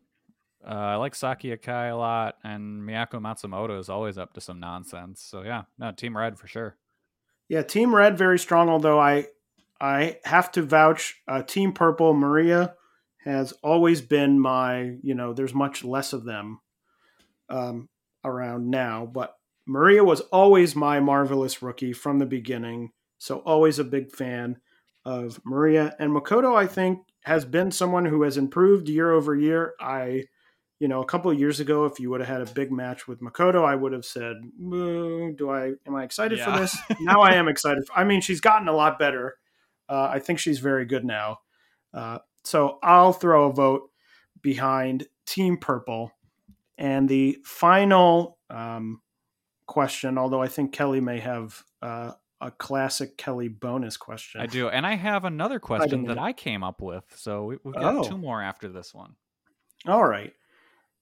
Uh, 0.64 0.70
I 0.74 0.94
like 0.96 1.14
Saki 1.14 1.56
Akai 1.56 1.90
a 1.90 1.96
lot, 1.96 2.36
and 2.44 2.82
Miyako 2.82 3.14
Matsumoto 3.14 3.78
is 3.78 3.88
always 3.88 4.16
up 4.16 4.32
to 4.34 4.40
some 4.40 4.60
nonsense. 4.60 5.20
So 5.20 5.42
yeah, 5.42 5.62
no 5.78 5.92
Team 5.92 6.16
Red 6.16 6.38
for 6.38 6.46
sure. 6.46 6.76
Yeah, 7.48 7.62
Team 7.62 7.94
Red 7.94 8.16
very 8.16 8.38
strong. 8.38 8.68
Although 8.68 9.00
I 9.00 9.26
I 9.80 10.18
have 10.24 10.52
to 10.52 10.62
vouch. 10.62 11.20
Uh, 11.26 11.42
Team 11.42 11.72
Purple, 11.72 12.14
Maria 12.14 12.74
has 13.24 13.52
always 13.62 14.00
been 14.00 14.38
my, 14.38 14.96
you 15.02 15.14
know, 15.14 15.32
there's 15.32 15.54
much 15.54 15.84
less 15.84 16.12
of 16.12 16.24
them 16.24 16.60
um, 17.48 17.88
around 18.24 18.70
now, 18.70 19.06
but 19.06 19.34
Maria 19.66 20.02
was 20.04 20.20
always 20.32 20.74
my 20.74 21.00
marvelous 21.00 21.62
rookie 21.62 21.92
from 21.92 22.18
the 22.18 22.26
beginning. 22.26 22.90
So 23.18 23.38
always 23.38 23.78
a 23.78 23.84
big 23.84 24.10
fan 24.10 24.58
of 25.04 25.40
Maria. 25.44 25.94
And 25.98 26.10
Makoto, 26.10 26.56
I 26.56 26.66
think, 26.66 27.00
has 27.22 27.44
been 27.44 27.70
someone 27.70 28.04
who 28.04 28.22
has 28.22 28.36
improved 28.36 28.88
year 28.88 29.12
over 29.12 29.36
year. 29.36 29.74
I, 29.80 30.24
you 30.80 30.88
know, 30.88 31.00
a 31.00 31.06
couple 31.06 31.30
of 31.30 31.38
years 31.38 31.60
ago, 31.60 31.84
if 31.84 32.00
you 32.00 32.10
would 32.10 32.20
have 32.20 32.28
had 32.28 32.40
a 32.48 32.52
big 32.52 32.72
match 32.72 33.06
with 33.06 33.20
Makoto, 33.20 33.64
I 33.64 33.76
would 33.76 33.92
have 33.92 34.04
said, 34.04 34.36
"Do 34.58 35.48
I? 35.50 35.72
Am 35.86 35.94
I 35.94 36.02
excited 36.02 36.38
Yeah. 36.38 36.52
for 36.52 36.60
this?" 36.60 36.76
now 37.00 37.20
I 37.20 37.34
am 37.34 37.46
excited. 37.46 37.84
I 37.94 38.02
mean, 38.02 38.20
she's 38.20 38.40
gotten 38.40 38.66
a 38.66 38.72
lot 38.72 38.98
better. 38.98 39.36
Uh, 39.88 40.08
I 40.10 40.18
think 40.18 40.38
she's 40.40 40.58
very 40.58 40.84
good 40.84 41.04
now. 41.04 41.38
Uh, 41.94 42.18
so 42.44 42.78
I'll 42.82 43.12
throw 43.12 43.48
a 43.50 43.52
vote 43.52 43.90
behind 44.40 45.06
Team 45.26 45.58
Purple. 45.58 46.10
And 46.78 47.08
the 47.08 47.38
final 47.44 48.38
um, 48.50 49.01
question, 49.72 50.18
although 50.18 50.42
I 50.42 50.48
think 50.48 50.72
Kelly 50.72 51.00
may 51.00 51.18
have 51.20 51.62
uh, 51.80 52.12
a 52.42 52.50
classic 52.50 53.16
Kelly 53.16 53.48
bonus 53.48 53.96
question. 53.96 54.40
I 54.42 54.46
do, 54.46 54.68
and 54.68 54.86
I 54.86 54.96
have 54.96 55.24
another 55.24 55.58
question 55.58 56.04
that 56.04 56.16
know. 56.16 56.22
I 56.22 56.32
came 56.34 56.62
up 56.62 56.82
with. 56.82 57.04
So 57.16 57.44
we, 57.44 57.56
we've 57.64 57.74
got 57.74 57.94
Oh. 57.96 58.02
two 58.02 58.18
more 58.18 58.42
after 58.42 58.68
this 58.68 58.92
one. 58.92 59.14
All 59.86 60.04
right. 60.04 60.34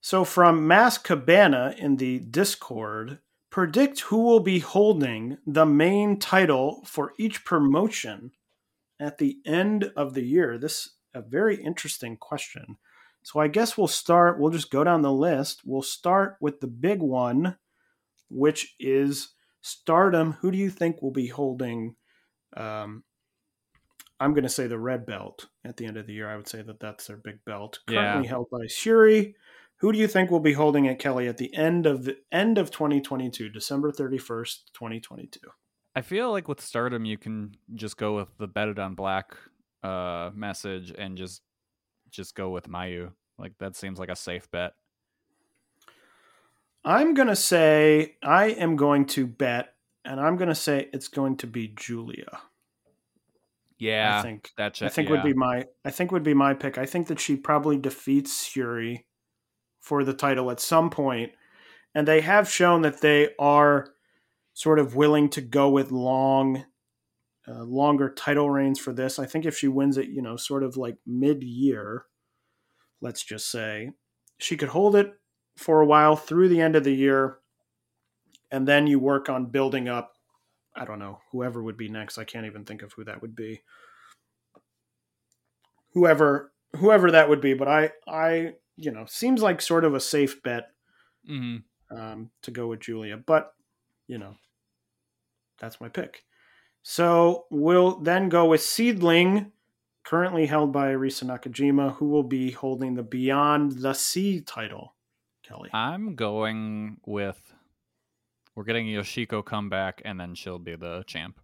So 0.01 0.25
from 0.25 0.67
Mass 0.69 0.99
Cabana 0.99 1.75
in 1.77 1.97
the 1.97 2.21
Discord, 2.21 3.19
predict 3.51 4.01
who 4.01 4.23
will 4.23 4.41
be 4.41 4.61
holding 4.61 5.39
the 5.47 5.67
main 5.67 6.19
title 6.19 6.83
for 6.87 7.13
each 7.19 7.45
promotion 7.45 8.31
at 9.01 9.19
the 9.19 9.39
end 9.45 9.91
of 9.97 10.15
the 10.15 10.23
year. 10.25 10.59
This 10.59 10.91
a 11.13 11.21
very 11.21 11.57
interesting 11.57 12.17
question. 12.17 12.77
So 13.23 13.41
I 13.41 13.49
guess 13.49 13.77
we'll 13.77 13.89
start. 13.89 14.39
We'll 14.39 14.53
just 14.53 14.71
go 14.71 14.85
down 14.85 15.03
the 15.03 15.13
list. 15.13 15.63
We'll 15.65 15.83
start 15.83 16.37
with 16.41 16.61
the 16.61 16.69
big 16.69 17.01
one, 17.03 17.57
which 18.31 18.75
is 18.79 19.31
Stardom. 19.61 20.33
Who 20.41 20.51
do 20.51 20.59
you 20.59 20.71
think 20.71 21.03
will 21.03 21.11
be 21.11 21.27
holding? 21.27 21.97
Um, 22.57 23.05
I'm 24.19 24.33
going 24.35 24.45
to 24.45 24.49
say 24.51 24.67
the 24.67 24.79
red 24.79 25.07
belt 25.07 25.49
at 25.65 25.77
the 25.77 25.87
end 25.87 25.97
of 25.97 26.07
the 26.07 26.13
year. 26.13 26.29
I 26.29 26.37
would 26.37 26.49
say 26.49 26.63
that 26.63 26.81
that's 26.81 27.07
their 27.07 27.17
big 27.17 27.45
belt, 27.45 27.81
currently 27.87 28.25
Yeah. 28.25 28.29
held 28.29 28.49
by 28.51 28.67
Shuri. 28.67 29.35
Who 29.77 29.93
do 29.93 29.99
you 29.99 30.07
think 30.09 30.31
will 30.31 30.41
be 30.41 30.53
holding 30.53 30.85
it, 30.85 30.99
Kelly, 30.99 31.27
at 31.27 31.39
the 31.39 31.55
end 31.55 31.87
of 31.87 32.05
the 32.05 32.19
end 32.31 32.59
of 32.59 32.71
2022, 32.71 33.49
December 33.49 33.91
31st, 33.91 34.73
2022? 34.75 35.41
I 35.95 36.03
feel 36.03 36.31
like 36.31 36.49
with 36.49 36.61
Stardom, 36.61 37.07
you 37.07 37.17
can 37.17 37.57
just 37.75 37.97
go 37.97 38.15
with 38.17 38.29
the 38.37 38.47
bet 38.47 38.69
it 38.69 38.79
on 38.79 38.95
black 38.95 39.37
uh, 39.83 40.31
message 40.35 40.93
and 40.97 41.17
just 41.17 41.43
just 42.11 42.35
go 42.35 42.51
with 42.51 42.69
Mayu. 42.69 43.13
Like 43.39 43.55
that 43.59 43.75
seems 43.75 43.99
like 43.99 44.11
a 44.11 44.17
safe 44.17 44.51
bet. 44.51 44.75
I'm 46.85 47.15
going 47.15 47.29
to 47.29 47.37
say 47.37 48.17
I 48.23 48.47
am 48.47 48.77
going 48.77 49.07
to 49.07 49.27
bet, 49.27 49.75
and 50.05 50.21
I'm 50.21 50.37
going 50.37 50.49
to 50.49 50.55
say 50.55 50.89
it's 50.93 51.09
going 51.09 51.37
to 51.39 51.47
be 51.47 51.69
Giulia. 51.69 52.41
Yeah, 53.79 54.19
I 54.19 54.23
think 54.23 54.51
that's 54.57 54.83
I 54.83 54.89
think 54.89 55.09
would 55.09 55.23
be 55.23 55.33
my 55.33 55.65
I 55.85 55.91
think 55.91 56.13
would 56.13 56.23
be 56.23 56.35
my 56.35 56.53
pick. 56.53 56.77
I 56.77 56.85
think 56.85 57.07
that 57.09 57.19
she 57.19 57.37
probably 57.37 57.79
defeats 57.79 58.45
Shuri 58.45 59.07
for 59.81 60.05
the 60.05 60.13
title 60.13 60.51
at 60.51 60.61
some 60.61 60.91
point, 60.91 61.33
and 61.95 62.07
they 62.07 62.21
have 62.21 62.51
shown 62.51 62.83
that 62.83 63.01
they 63.01 63.31
are 63.39 63.93
sort 64.53 64.79
of 64.79 64.95
willing 64.95 65.31
to 65.31 65.41
go 65.41 65.71
with 65.71 65.91
long, 65.91 66.65
uh, 67.49 67.63
longer 67.63 68.13
title 68.13 68.51
reigns 68.51 68.79
for 68.79 68.93
this. 68.93 69.19
I 69.19 69.25
think 69.25 69.47
if 69.47 69.57
she 69.57 69.69
wins 69.69 69.97
it, 69.97 70.09
you 70.09 70.21
know, 70.21 70.37
sort 70.37 70.63
of 70.63 70.77
like 70.77 70.97
mid 71.07 71.43
year, 71.43 72.05
let's 73.01 73.25
just 73.25 73.51
say, 73.51 73.93
she 74.39 74.59
could 74.59 74.69
hold 74.69 74.95
it 74.95 75.15
for 75.61 75.81
a 75.81 75.87
while 75.87 76.17
through 76.17 76.49
the 76.49 76.61
end 76.61 76.77
of 76.77 76.85
the 76.85 76.95
year, 76.95 77.39
and 78.51 78.67
then 78.67 78.87
you 78.87 78.99
work 78.99 79.29
on 79.29 79.47
building 79.47 79.89
up. 79.89 80.15
I 80.75 80.85
don't 80.85 80.99
know 80.99 81.21
whoever 81.33 81.63
would 81.63 81.77
be 81.77 81.89
next. 81.89 82.19
I 82.19 82.25
can't 82.25 82.47
even 82.47 82.65
think 82.65 82.83
of 82.83 82.93
who 82.93 83.05
that 83.05 83.21
would 83.23 83.37
be 83.37 83.63
whoever 85.93 86.53
whoever 86.77 87.11
that 87.11 87.29
would 87.29 87.41
be 87.41 87.55
but 87.55 87.69
i 87.69 87.91
i 88.07 88.53
you 88.77 88.91
know 88.91 89.05
seems 89.07 89.43
like 89.43 89.61
sort 89.61 89.85
of 89.85 89.95
a 89.95 90.01
safe 90.01 90.43
bet 90.43 90.71
hmm 91.27 91.57
um, 91.93 92.31
to 92.43 92.53
go 92.53 92.69
with 92.69 92.79
Giulia 92.79 93.17
but 93.17 93.53
you 94.07 94.17
know 94.17 94.37
that's 95.59 95.81
my 95.81 95.89
pick 95.89 96.25
so 96.83 97.47
we'll 97.51 97.99
then 97.99 98.29
go 98.29 98.47
with 98.47 98.63
seedling 98.63 99.51
currently 100.05 100.47
held 100.47 100.73
by 100.73 100.93
arisa 100.93 101.25
nakajima 101.25 101.97
who 101.97 102.09
will 102.09 102.23
be 102.23 102.53
holding 102.53 102.95
the 102.95 103.03
beyond 103.03 103.73
the 103.73 103.93
sea 103.93 104.41
title 104.41 104.95
kelly. 105.51 105.71
I'm 105.73 106.15
going 106.15 106.99
with 107.07 107.55
we're 108.55 108.65
getting 108.65 108.87
Yoshiko 108.87 109.45
come 109.45 109.69
back 109.69 110.03
and 110.05 110.19
then 110.19 110.35
she'll 110.35 110.59
be 110.59 110.77
the 110.77 111.05
champ. 111.07 111.41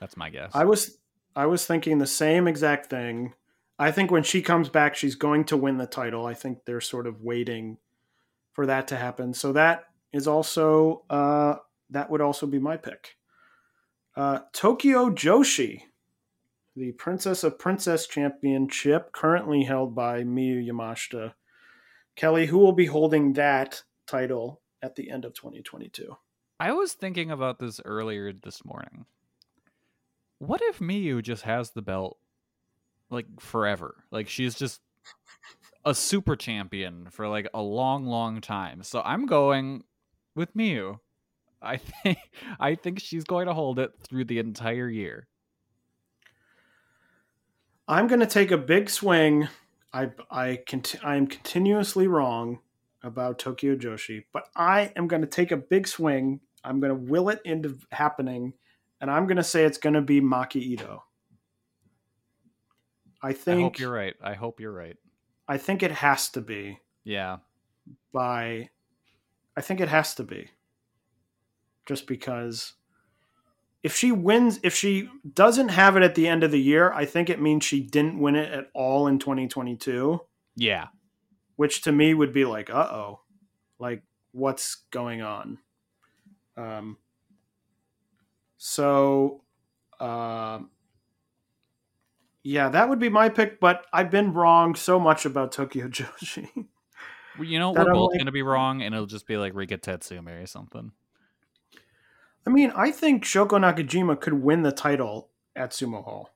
That's 0.00 0.16
my 0.16 0.30
guess. 0.30 0.50
i 0.54 0.64
was 0.64 0.98
i 1.36 1.46
was 1.46 1.66
thinking 1.66 1.98
the 1.98 2.06
same 2.06 2.48
exact 2.48 2.90
thing. 2.90 3.34
I 3.78 3.90
think 3.90 4.10
when 4.10 4.22
she 4.22 4.42
comes 4.42 4.68
back 4.68 4.94
she's 4.94 5.14
going 5.14 5.44
to 5.46 5.56
win 5.56 5.78
the 5.78 5.86
title. 5.86 6.26
I 6.26 6.34
think 6.34 6.64
they're 6.64 6.80
sort 6.80 7.06
of 7.06 7.22
waiting 7.22 7.78
for 8.52 8.66
that 8.66 8.88
to 8.88 8.96
happen. 8.96 9.34
So 9.34 9.52
that 9.52 9.84
is 10.12 10.26
also 10.26 11.04
uh 11.10 11.56
that 11.90 12.10
would 12.10 12.20
also 12.20 12.46
be 12.46 12.58
my 12.58 12.76
pick. 12.76 13.16
Uh 14.16 14.40
tokyo 14.52 15.10
joshi 15.10 15.82
the 16.74 16.92
princess 16.92 17.44
of 17.44 17.58
princess 17.58 18.06
championship 18.06 19.12
currently 19.12 19.64
held 19.64 19.94
by 19.94 20.22
miyu 20.22 20.66
yamashita 20.66 21.34
kelly 22.16 22.46
who 22.46 22.58
will 22.58 22.72
be 22.72 22.86
holding 22.86 23.32
that 23.34 23.82
title 24.06 24.60
at 24.82 24.96
the 24.96 25.10
end 25.10 25.24
of 25.24 25.34
2022 25.34 26.16
I 26.62 26.70
was 26.70 26.92
thinking 26.92 27.32
about 27.32 27.58
this 27.58 27.80
earlier 27.84 28.32
this 28.32 28.64
morning. 28.64 29.04
What 30.38 30.60
if 30.62 30.78
Miyu 30.78 31.20
just 31.20 31.42
has 31.42 31.70
the 31.70 31.82
belt 31.82 32.18
like 33.10 33.26
forever? 33.40 34.04
Like 34.12 34.28
she's 34.28 34.54
just 34.54 34.80
a 35.84 35.92
super 35.92 36.36
champion 36.36 37.08
for 37.10 37.26
like 37.26 37.48
a 37.52 37.60
long, 37.60 38.06
long 38.06 38.40
time. 38.40 38.84
So 38.84 39.02
I'm 39.04 39.26
going 39.26 39.82
with 40.36 40.54
Miyu. 40.54 41.00
I 41.60 41.78
think 41.78 42.18
I 42.60 42.76
think 42.76 43.00
she's 43.00 43.24
going 43.24 43.46
to 43.46 43.54
hold 43.54 43.80
it 43.80 43.90
through 44.00 44.26
the 44.26 44.38
entire 44.38 44.88
year. 44.88 45.26
I'm 47.88 48.06
going 48.06 48.20
to 48.20 48.26
take 48.26 48.52
a 48.52 48.56
big 48.56 48.88
swing. 48.88 49.48
I 49.92 50.10
I 50.30 50.58
conti- 50.66 50.98
I 51.02 51.16
am 51.16 51.26
continuously 51.26 52.06
wrong 52.06 52.60
about 53.02 53.38
Tokyo 53.38 53.76
Joshi, 53.76 54.24
but 54.32 54.48
I 54.56 54.92
am 54.96 55.08
going 55.08 55.22
to 55.22 55.28
take 55.28 55.50
a 55.52 55.56
big 55.56 55.86
swing. 55.88 56.40
I'm 56.64 56.80
going 56.80 56.90
to 56.90 57.10
will 57.10 57.28
it 57.28 57.40
into 57.44 57.78
happening, 57.90 58.54
and 59.00 59.10
I'm 59.10 59.26
going 59.26 59.36
to 59.36 59.42
say 59.44 59.64
it's 59.64 59.78
going 59.78 59.94
to 59.94 60.00
be 60.02 60.20
Maki 60.20 60.56
Ito. 60.56 61.02
I 63.22 63.28
I 63.28 63.32
think 63.32 63.60
hope 63.60 63.78
you're 63.78 63.92
right. 63.92 64.14
I 64.22 64.34
hope 64.34 64.60
you're 64.60 64.72
right. 64.72 64.96
I 65.48 65.58
think 65.58 65.82
it 65.82 65.90
has 65.90 66.28
to 66.30 66.40
be 66.40 66.78
Yeah. 67.04 67.38
by 68.12 68.70
I 69.56 69.60
think 69.60 69.80
it 69.80 69.88
has 69.88 70.14
to 70.14 70.24
be. 70.24 70.48
Just 71.86 72.06
because 72.06 72.74
if 73.82 73.94
she 73.96 74.12
wins 74.12 74.60
if 74.62 74.74
she 74.74 75.08
doesn't 75.34 75.68
have 75.70 75.96
it 75.96 76.02
at 76.02 76.14
the 76.14 76.28
end 76.28 76.44
of 76.44 76.50
the 76.50 76.60
year, 76.60 76.92
I 76.92 77.04
think 77.04 77.28
it 77.30 77.40
means 77.40 77.64
she 77.64 77.80
didn't 77.80 78.18
win 78.18 78.36
it 78.36 78.50
at 78.52 78.70
all 78.74 79.06
in 79.08 79.18
2022, 79.18 80.20
Yeah. 80.56 80.88
which 81.56 81.82
to 81.82 81.92
me 81.92 82.14
would 82.14 82.32
be 82.32 82.44
like, 82.44 82.70
"Uh-oh. 82.70 83.20
Like 83.78 84.02
what's 84.32 84.76
going 84.90 85.22
on?" 85.22 85.58
Um 86.56 86.96
so 88.56 89.42
um 90.00 90.70
yeah, 92.44 92.68
that 92.70 92.88
would 92.88 92.98
be 92.98 93.08
my 93.08 93.28
pick, 93.28 93.60
but 93.60 93.86
I've 93.92 94.10
been 94.10 94.32
wrong 94.32 94.74
so 94.74 94.98
much 94.98 95.24
about 95.26 95.52
Tokyo 95.52 95.86
Joshi. 95.88 96.48
Well, 97.38 97.46
You 97.48 97.58
know, 97.60 97.70
we're 97.72 97.84
both 97.92 98.10
like- 98.10 98.18
going 98.18 98.26
to 98.26 98.32
be 98.32 98.42
wrong, 98.42 98.82
and 98.82 98.92
it'll 98.94 99.06
just 99.06 99.26
be 99.28 99.36
like 99.36 99.54
Rika 99.54 99.78
Tatsumi 99.78 100.42
or 100.42 100.46
something. 100.46 100.90
I 102.46 102.50
mean, 102.50 102.72
I 102.74 102.90
think 102.90 103.24
Shoko 103.24 103.58
Nakajima 103.58 104.20
could 104.20 104.34
win 104.34 104.62
the 104.62 104.72
title 104.72 105.28
at 105.54 105.70
Sumo 105.70 106.02
Hall. 106.04 106.30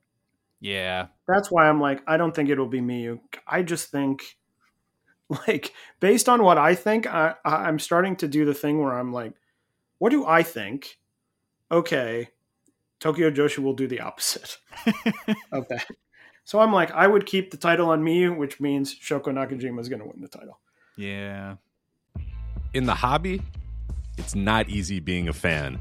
Yeah. 0.61 1.09
That's 1.29 1.51
why 1.51 1.69
I'm 1.69 1.81
like, 1.81 2.03
I 2.07 2.17
don't 2.17 2.35
think 2.35 2.49
it'll 2.49 2.69
be 2.69 2.81
Miyu. 2.81 3.21
I 3.47 3.63
just 3.63 3.91
think, 3.91 4.23
like, 5.49 5.73
based 6.01 6.29
on 6.29 6.43
what 6.43 6.59
I 6.59 6.75
think, 6.75 7.07
I, 7.07 7.35
I- 7.45 7.65
I'm 7.69 7.79
starting 7.79 8.17
to 8.17 8.29
do 8.29 8.45
the 8.45 8.55
thing 8.55 8.81
where 8.81 8.93
I'm 8.95 9.13
like, 9.13 9.33
what 9.99 10.11
do 10.11 10.25
I 10.27 10.43
think? 10.43 10.99
Okay, 11.73 12.29
Tokyo 13.01 13.31
Joshi 13.31 13.59
will 13.59 13.75
do 13.75 13.89
the 13.89 14.01
opposite 14.01 14.59
of 15.53 15.67
that. 15.69 15.87
So 16.45 16.61
I'm 16.61 16.73
like, 16.73 16.93
I 16.93 17.09
would 17.09 17.27
keep 17.27 17.51
the 17.51 17.57
title 17.57 17.89
on 17.91 18.03
Miyu, 18.05 18.37
which 18.37 18.61
means 18.61 18.95
Shoko 18.95 19.27
Nakajima 19.27 19.81
is 19.81 19.89
going 19.89 20.01
to 20.01 20.07
win 20.07 20.21
the 20.21 20.29
title. 20.29 20.61
Yeah. 20.97 21.57
in 22.73 22.87
the 22.87 22.95
hobby, 22.95 23.43
it's 24.17 24.35
not 24.37 24.69
easy 24.69 25.01
being 25.01 25.29
a 25.29 25.33
fan 25.33 25.81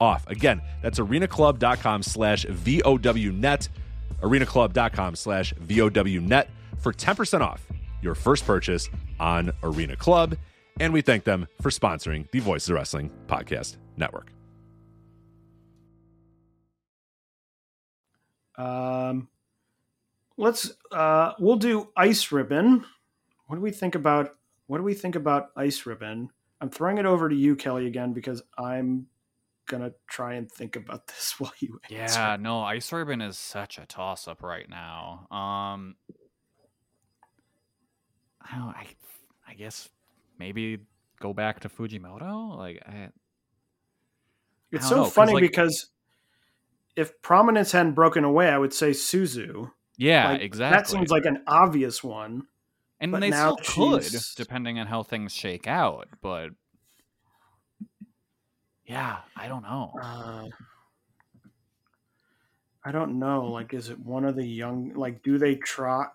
off. 0.00 0.26
Again, 0.28 0.60
that's 0.82 0.98
arenaclub.com 0.98 2.02
slash 2.02 2.44
VOWnet, 2.46 3.68
arenaclub.com 4.22 5.16
slash 5.16 5.54
VOWnet 5.54 6.46
for 6.78 6.92
10% 6.92 7.40
off 7.40 7.66
your 8.02 8.14
first 8.14 8.46
purchase 8.46 8.88
on 9.18 9.52
Arena 9.62 9.96
Club. 9.96 10.36
And 10.80 10.92
we 10.92 11.00
thank 11.00 11.24
them 11.24 11.46
for 11.62 11.70
sponsoring 11.70 12.30
the 12.30 12.40
Voices 12.40 12.68
of 12.68 12.74
Wrestling 12.74 13.10
Podcast 13.26 13.76
Network. 13.96 14.30
Um, 18.56 19.28
let's 20.36 20.72
uh, 20.92 21.32
we'll 21.38 21.56
do 21.56 21.88
ice 21.96 22.30
ribbon. 22.30 22.84
What 23.46 23.56
do 23.56 23.62
we 23.62 23.70
think 23.70 23.94
about 23.94 24.36
what 24.66 24.78
do 24.78 24.84
we 24.84 24.94
think 24.94 25.16
about 25.16 25.50
ice 25.56 25.86
ribbon? 25.86 26.30
I'm 26.60 26.70
throwing 26.70 26.98
it 26.98 27.06
over 27.06 27.28
to 27.28 27.34
you, 27.34 27.56
Kelly, 27.56 27.86
again 27.86 28.12
because 28.12 28.42
I'm 28.58 29.06
gonna 29.66 29.92
try 30.08 30.34
and 30.34 30.50
think 30.50 30.76
about 30.76 31.06
this 31.08 31.34
while 31.38 31.52
you 31.58 31.80
answer. 31.90 32.18
Yeah, 32.20 32.36
no, 32.40 32.60
Ice 32.62 32.92
Ribbon 32.92 33.20
is 33.20 33.38
such 33.38 33.78
a 33.78 33.86
toss 33.86 34.28
up 34.28 34.42
right 34.42 34.68
now. 34.68 35.26
Um, 35.30 35.96
I 38.40 38.56
don't, 38.58 38.68
I, 38.68 38.86
I 39.48 39.54
guess 39.54 39.88
maybe 40.38 40.78
go 41.20 41.32
back 41.32 41.60
to 41.60 41.68
Fujimoto. 41.68 42.56
Like, 42.56 42.82
I, 42.86 43.08
It's 44.70 44.86
I 44.86 44.88
so 44.88 44.96
know, 44.96 45.04
funny 45.06 45.32
like- 45.34 45.42
because 45.42 45.90
if 46.96 47.20
prominence 47.22 47.72
hadn't 47.72 47.94
broken 47.94 48.24
away, 48.24 48.48
I 48.48 48.58
would 48.58 48.72
say 48.72 48.90
Suzu. 48.90 49.70
yeah, 49.96 50.32
Like, 50.32 50.42
exactly. 50.42 50.76
That 50.78 50.88
seems 50.88 51.10
like 51.10 51.24
an 51.24 51.42
obvious 51.46 52.04
one. 52.04 52.46
and 53.00 53.12
they 53.14 53.30
now 53.30 53.56
still 53.62 53.98
could, 53.98 54.12
depending 54.36 54.78
on 54.78 54.86
how 54.86 55.02
things 55.02 55.32
shake 55.32 55.66
out. 55.66 56.08
But 56.22 56.50
yeah, 58.86 59.18
I 59.36 59.48
don't 59.48 59.62
know. 59.62 59.92
Uh, 60.00 60.48
I 62.84 62.92
don't 62.92 63.18
know. 63.18 63.46
Like, 63.46 63.72
is 63.72 63.88
it 63.88 63.98
one 63.98 64.24
of 64.24 64.36
the 64.36 64.44
young? 64.46 64.92
Like, 64.94 65.22
do 65.22 65.38
they 65.38 65.54
try? 65.56 66.06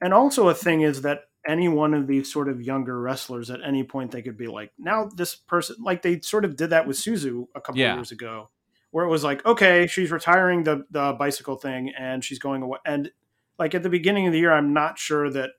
And 0.00 0.14
also, 0.14 0.48
a 0.48 0.54
thing 0.54 0.82
is 0.82 1.02
that 1.02 1.24
any 1.46 1.68
one 1.68 1.94
of 1.94 2.06
these 2.06 2.32
sort 2.32 2.48
of 2.48 2.62
younger 2.62 3.00
wrestlers, 3.00 3.50
at 3.50 3.60
any 3.64 3.82
point, 3.82 4.10
they 4.12 4.22
could 4.22 4.36
be 4.36 4.46
like, 4.46 4.72
now 4.78 5.06
this 5.14 5.34
person, 5.34 5.76
like 5.80 6.02
they 6.02 6.20
sort 6.20 6.44
of 6.44 6.56
did 6.56 6.70
that 6.70 6.86
with 6.86 6.96
Suzu 6.96 7.46
a 7.54 7.60
couple 7.60 7.80
Yeah. 7.80 7.92
of 7.92 7.98
years 7.98 8.12
ago, 8.12 8.50
where 8.90 9.04
it 9.04 9.08
was 9.08 9.24
like, 9.24 9.44
okay, 9.46 9.86
she's 9.88 10.10
retiring 10.12 10.62
the 10.64 10.86
the 10.90 11.12
bicycle 11.18 11.56
thing, 11.56 11.92
and 11.98 12.24
she's 12.24 12.38
going 12.38 12.62
away. 12.62 12.78
And 12.86 13.10
like 13.58 13.74
at 13.74 13.82
the 13.82 13.90
beginning 13.90 14.26
of 14.28 14.32
the 14.32 14.38
year, 14.38 14.52
I'm 14.52 14.72
not 14.72 14.98
sure 14.98 15.28
that 15.30 15.50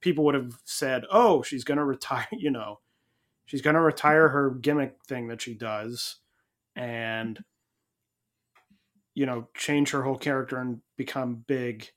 people 0.00 0.24
would 0.24 0.34
have 0.34 0.58
said, 0.64 1.04
oh, 1.12 1.42
she's 1.42 1.62
going 1.64 1.78
to 1.78 1.84
retire. 1.84 2.26
You 2.32 2.50
know, 2.50 2.80
she's 3.44 3.62
going 3.62 3.74
to 3.74 3.80
retire 3.80 4.28
her 4.28 4.50
gimmick 4.50 4.96
thing 5.06 5.28
that 5.28 5.42
she 5.42 5.54
does, 5.54 6.16
and 6.76 7.42
you 9.14 9.26
know 9.26 9.48
change 9.56 9.90
her 9.90 10.02
whole 10.02 10.18
character 10.18 10.58
and 10.58 10.80
become 10.96 11.44
big. 11.46 11.88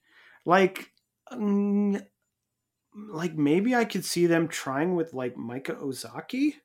Like 0.46 0.92
mm, 1.32 2.06
like 2.96 3.36
maybe 3.36 3.76
i 3.76 3.86
could 3.86 4.06
see 4.06 4.26
them 4.26 4.48
trying 4.48 4.96
with 4.96 5.14
like 5.14 5.36
Maika 5.36 5.82
Ozaki 5.82 6.56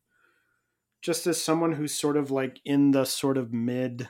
just 1.03 1.27
as 1.27 1.43
someone 1.43 1.73
who's 1.73 1.95
sort 1.95 2.17
of 2.17 2.31
like 2.31 2.61
in 2.65 2.91
the 2.91 3.05
sort 3.05 3.37
of 3.37 3.53
mid 3.53 4.09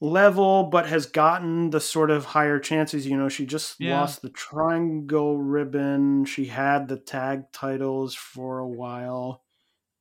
level 0.00 0.64
but 0.64 0.86
has 0.88 1.06
gotten 1.06 1.70
the 1.70 1.80
sort 1.80 2.10
of 2.10 2.26
higher 2.26 2.60
chances 2.60 3.06
you 3.06 3.16
know 3.16 3.28
she 3.28 3.44
just 3.44 3.80
Yeah. 3.80 3.98
lost 3.98 4.22
the 4.22 4.30
triangle 4.30 5.38
ribbon 5.38 6.24
she 6.24 6.46
had 6.46 6.86
the 6.88 6.96
tag 6.96 7.50
titles 7.52 8.14
for 8.14 8.58
a 8.60 8.68
while 8.68 9.42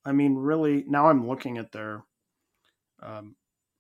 i 0.06 0.12
mean 0.12 0.36
really 0.36 0.84
now 0.88 1.10
i'm 1.10 1.28
looking 1.28 1.58
at 1.58 1.72
their 1.72 2.04
um 3.02 3.36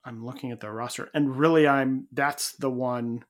i'm 0.05 0.26
looking 0.26 0.51
at 0.51 0.59
their 0.59 0.74
roster 0.74 1.09
and 1.13 1.38
really 1.38 1.68
i'm 1.68 2.07
that's 2.11 2.53
the 2.53 2.70
one 2.70 3.24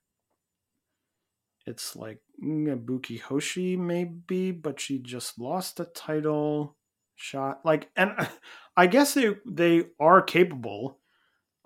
it's 1.66 1.98
like 1.98 2.22
Ibuki 2.42 3.20
Hoshi 3.20 3.76
maybe, 3.76 4.52
but 4.52 4.80
she 4.80 5.00
just 5.00 5.38
lost 5.38 5.80
a 5.82 5.86
title 5.86 6.78
shot. 7.16 7.60
Like, 7.66 7.90
and 7.96 8.12
I 8.78 8.88
guess 8.88 9.14
they 9.14 9.36
they 9.46 9.88
are 10.00 10.22
capable 10.22 11.00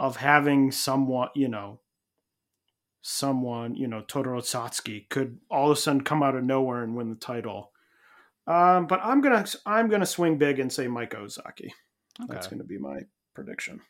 of 0.01 0.15
having 0.15 0.71
someone, 0.71 1.29
you 1.35 1.47
know, 1.47 1.79
someone, 3.03 3.75
you 3.75 3.87
know, 3.87 4.01
Totoro 4.01 4.41
Satsuki 4.41 5.07
could 5.09 5.37
all 5.51 5.69
of 5.69 5.77
a 5.77 5.79
sudden 5.79 6.01
come 6.01 6.23
out 6.23 6.35
of 6.35 6.43
nowhere 6.43 6.83
and 6.83 6.95
win 6.95 7.11
the 7.11 7.15
title. 7.15 7.71
Um, 8.47 8.87
but 8.87 8.99
I'm 9.03 9.21
gonna 9.21 9.45
I'm 9.63 9.89
gonna 9.89 10.07
swing 10.07 10.39
big 10.39 10.57
and 10.57 10.73
say 10.73 10.87
Maika 10.87 11.17
Ozaki. 11.17 11.71
Okay. 12.19 12.33
That's 12.33 12.47
gonna 12.47 12.63
be 12.63 12.79
my 12.79 13.01
prediction. 13.35 13.81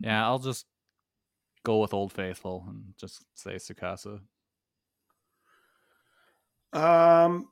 Yeah, 0.00 0.26
I'll 0.26 0.40
just 0.40 0.66
go 1.64 1.78
with 1.78 1.94
Old 1.94 2.12
Faithful 2.12 2.66
and 2.68 2.94
just 2.98 3.24
say 3.34 3.54
Tsukasa. 3.54 4.22
Um, 6.72 7.46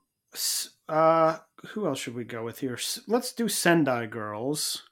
uh, 0.88 1.38
who 1.68 1.86
else 1.86 2.00
should 2.00 2.16
we 2.16 2.24
go 2.24 2.42
with 2.42 2.58
here? 2.58 2.76
Let's 3.06 3.32
do 3.32 3.48
Sendai 3.48 4.06
Girls. 4.06 4.82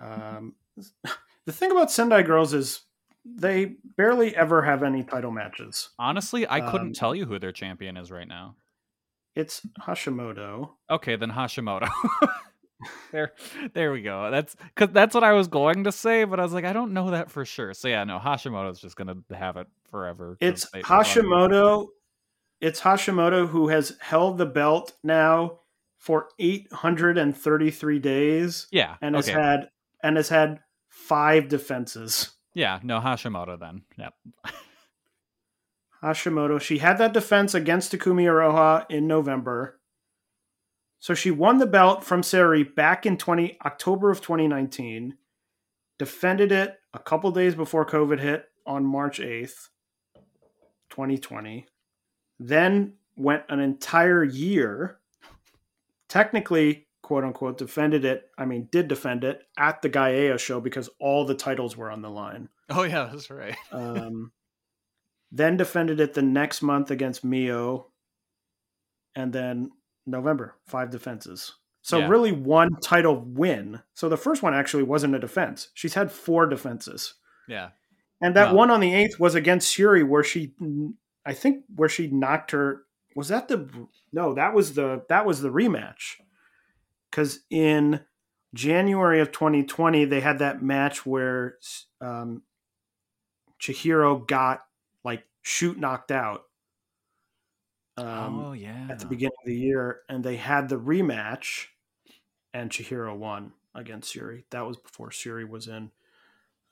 Um, 0.00 0.54
the 1.46 1.52
thing 1.52 1.70
about 1.70 1.90
Sendai 1.90 2.22
girls 2.22 2.54
is 2.54 2.82
they 3.24 3.76
barely 3.96 4.34
ever 4.36 4.62
have 4.62 4.82
any 4.82 5.04
title 5.04 5.30
matches. 5.30 5.90
Honestly, 5.98 6.48
I 6.48 6.60
couldn't 6.60 6.88
Um, 6.88 6.92
tell 6.92 7.14
you 7.14 7.26
who 7.26 7.38
their 7.38 7.52
champion 7.52 7.96
is 7.96 8.10
right 8.10 8.26
now. 8.26 8.56
It's 9.34 9.62
Hashimoto. 9.80 10.70
Okay, 10.90 11.16
then 11.16 11.30
Hashimoto. 11.30 11.88
there, 13.12 13.32
there 13.74 13.92
we 13.92 14.02
go. 14.02 14.30
That's 14.30 14.54
because 14.74 14.92
that's 14.92 15.14
what 15.14 15.24
I 15.24 15.32
was 15.32 15.48
going 15.48 15.84
to 15.84 15.92
say, 15.92 16.24
but 16.24 16.40
I 16.40 16.42
was 16.42 16.52
like, 16.52 16.64
I 16.64 16.72
don't 16.72 16.92
know 16.92 17.10
that 17.12 17.30
for 17.30 17.44
sure. 17.44 17.72
So 17.74 17.88
yeah, 17.88 18.04
no, 18.04 18.18
Hashimoto's 18.18 18.80
just 18.80 18.96
gonna 18.96 19.16
have 19.30 19.56
it 19.56 19.68
forever. 19.90 20.36
It's 20.40 20.66
Hashimoto. 20.70 21.88
It's 22.60 22.80
Hashimoto 22.80 23.48
who 23.48 23.68
has 23.68 23.96
held 24.00 24.38
the 24.38 24.46
belt 24.46 24.92
now 25.02 25.60
for 25.98 26.28
833 26.38 27.98
days 27.98 28.66
Yeah, 28.70 28.96
and 29.00 29.14
has 29.14 29.28
had 29.28 29.68
and 30.02 30.16
has 30.16 30.28
had 30.28 30.60
five 31.06 31.48
defenses. 31.48 32.30
yeah, 32.54 32.80
no 32.82 33.00
Hashimoto 33.00 33.58
then. 33.58 33.82
Yep. 33.98 34.14
Hashimoto. 36.02 36.60
She 36.60 36.78
had 36.78 36.98
that 36.98 37.12
defense 37.12 37.54
against 37.54 37.92
Takumi 37.92 38.24
Iroha 38.24 38.86
in 38.90 39.06
November. 39.06 39.78
So 40.98 41.14
she 41.14 41.30
won 41.30 41.58
the 41.58 41.66
belt 41.66 42.04
from 42.04 42.22
Sari 42.22 42.62
back 42.62 43.06
in 43.06 43.16
20 43.16 43.58
October 43.64 44.10
of 44.10 44.20
2019. 44.20 45.16
Defended 45.98 46.52
it 46.52 46.78
a 46.94 46.98
couple 46.98 47.30
days 47.30 47.54
before 47.54 47.86
COVID 47.86 48.20
hit 48.20 48.46
on 48.66 48.84
March 48.84 49.18
8th, 49.18 49.68
2020. 50.90 51.66
Then 52.38 52.94
went 53.16 53.42
an 53.48 53.60
entire 53.60 54.24
year 54.24 54.98
technically 56.08 56.86
quote 57.12 57.24
unquote 57.24 57.58
defended 57.58 58.06
it. 58.06 58.30
I 58.38 58.46
mean, 58.46 58.68
did 58.72 58.88
defend 58.88 59.22
it 59.22 59.42
at 59.58 59.82
the 59.82 59.90
Gaia 59.90 60.38
show 60.38 60.62
because 60.62 60.88
all 60.98 61.26
the 61.26 61.34
titles 61.34 61.76
were 61.76 61.90
on 61.90 62.00
the 62.00 62.08
line. 62.08 62.48
Oh 62.70 62.84
yeah, 62.84 63.10
that's 63.12 63.30
right. 63.30 63.54
Um, 63.70 64.32
then 65.30 65.58
defended 65.58 66.00
it 66.00 66.14
the 66.14 66.22
next 66.22 66.62
month 66.62 66.90
against 66.90 67.22
Mio, 67.22 67.88
and 69.14 69.30
then 69.30 69.72
November 70.06 70.54
five 70.66 70.88
defenses. 70.90 71.52
So 71.82 71.98
Yeah. 71.98 72.08
really 72.08 72.32
one 72.32 72.70
title 72.82 73.20
win. 73.20 73.82
So 73.92 74.08
the 74.08 74.16
first 74.16 74.42
one 74.42 74.54
actually 74.54 74.84
wasn't 74.84 75.14
a 75.14 75.18
defense. 75.18 75.68
She's 75.74 75.92
had 75.92 76.10
four 76.10 76.46
defenses, 76.46 77.12
Yeah. 77.46 77.72
and 78.22 78.34
that 78.36 78.52
Wow. 78.52 78.54
one 78.56 78.70
on 78.70 78.80
the 78.80 78.94
eighth 78.94 79.20
was 79.20 79.34
against 79.34 79.70
Shuri, 79.70 80.02
where 80.02 80.24
she, 80.24 80.54
I 81.26 81.34
think, 81.34 81.64
where 81.76 81.90
she 81.90 82.06
knocked 82.08 82.52
her. 82.52 82.84
Was 83.14 83.28
that 83.28 83.48
the 83.48 83.68
no? 84.14 84.32
That 84.32 84.54
was 84.54 84.72
the 84.72 85.04
that 85.10 85.26
was 85.26 85.42
the 85.42 85.50
rematch. 85.50 86.21
Because 87.12 87.40
in 87.50 88.00
January 88.54 89.20
of 89.20 89.30
2020, 89.30 90.06
they 90.06 90.20
had 90.20 90.40
that 90.40 90.62
match 90.62 91.04
where 91.04 91.58
um, 92.00 92.42
Chihiro 93.60 94.26
got 94.26 94.62
like 95.04 95.24
shoot 95.42 95.78
knocked 95.78 96.10
out 96.10 96.44
um, 97.96 98.44
oh 98.44 98.52
yeah. 98.52 98.88
at 98.90 98.98
the 98.98 99.06
beginning 99.06 99.36
of 99.42 99.46
the 99.46 99.56
year, 99.56 100.00
and 100.08 100.24
they 100.24 100.36
had 100.36 100.68
the 100.68 100.78
rematch, 100.78 101.66
and 102.54 102.70
Chihiro 102.70 103.16
won 103.16 103.52
against 103.74 104.12
Shuri. 104.12 104.46
That 104.50 104.66
was 104.66 104.76
before 104.78 105.10
Shuri 105.10 105.44
was 105.44 105.68
in. 105.68 105.90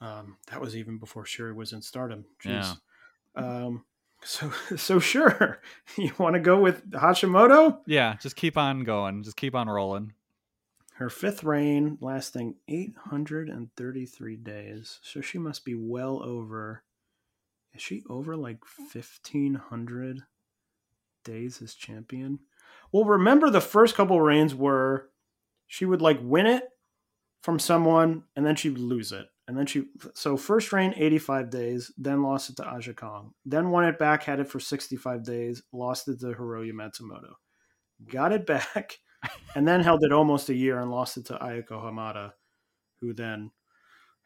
Um, 0.00 0.38
that 0.50 0.60
was 0.60 0.74
even 0.74 0.98
before 0.98 1.26
Shuri 1.26 1.52
was 1.52 1.72
in 1.72 1.82
Stardom. 1.82 2.24
Jeez. 2.42 2.78
Um, 3.36 3.84
so 4.22 4.50
so 4.76 4.98
sure, 4.98 5.60
you 5.98 6.12
want 6.18 6.34
to 6.34 6.40
go 6.40 6.58
with 6.58 6.90
Hashimoto? 6.90 7.78
Yeah, 7.86 8.16
just 8.20 8.36
keep 8.36 8.56
on 8.56 8.84
going. 8.84 9.22
Just 9.22 9.36
keep 9.36 9.54
on 9.54 9.68
rolling. 9.68 10.14
Her 11.00 11.08
fifth 11.08 11.42
reign 11.44 11.96
lasting 12.02 12.56
833 12.68 14.36
days. 14.36 15.00
So 15.02 15.22
she 15.22 15.38
must 15.38 15.64
be 15.64 15.74
well 15.74 16.22
over. 16.22 16.84
Is 17.72 17.80
she 17.80 18.02
over 18.10 18.36
like 18.36 18.58
1500 18.92 20.24
days 21.24 21.62
as 21.62 21.72
champion? 21.72 22.40
Well, 22.92 23.06
remember 23.06 23.48
the 23.48 23.62
first 23.62 23.94
couple 23.94 24.20
reigns 24.20 24.54
were 24.54 25.08
she 25.66 25.86
would 25.86 26.02
like 26.02 26.18
win 26.20 26.44
it 26.44 26.64
from 27.40 27.58
someone 27.58 28.24
and 28.36 28.44
then 28.44 28.56
she'd 28.56 28.76
lose 28.76 29.12
it. 29.12 29.26
And 29.48 29.56
then 29.56 29.64
she, 29.64 29.84
so 30.12 30.36
first 30.36 30.70
reign 30.70 30.92
85 30.94 31.48
days, 31.48 31.90
then 31.96 32.22
lost 32.22 32.50
it 32.50 32.56
to 32.56 32.68
Aja 32.68 32.92
Kong, 32.92 33.32
then 33.46 33.70
won 33.70 33.86
it 33.86 33.98
back, 33.98 34.24
had 34.24 34.38
it 34.38 34.50
for 34.50 34.60
65 34.60 35.24
days, 35.24 35.62
lost 35.72 36.08
it 36.08 36.20
to 36.20 36.26
Hiroyo 36.26 36.72
Matsumoto, 36.72 37.32
got 38.06 38.32
it 38.32 38.44
back, 38.74 38.98
and 39.54 39.66
then 39.66 39.80
held 39.80 40.02
it 40.04 40.12
almost 40.12 40.48
a 40.48 40.54
year 40.54 40.78
and 40.80 40.90
lost 40.90 41.16
it 41.16 41.26
to 41.26 41.34
Ayako 41.34 41.82
Hamada, 41.82 42.32
who 43.00 43.12
then 43.12 43.50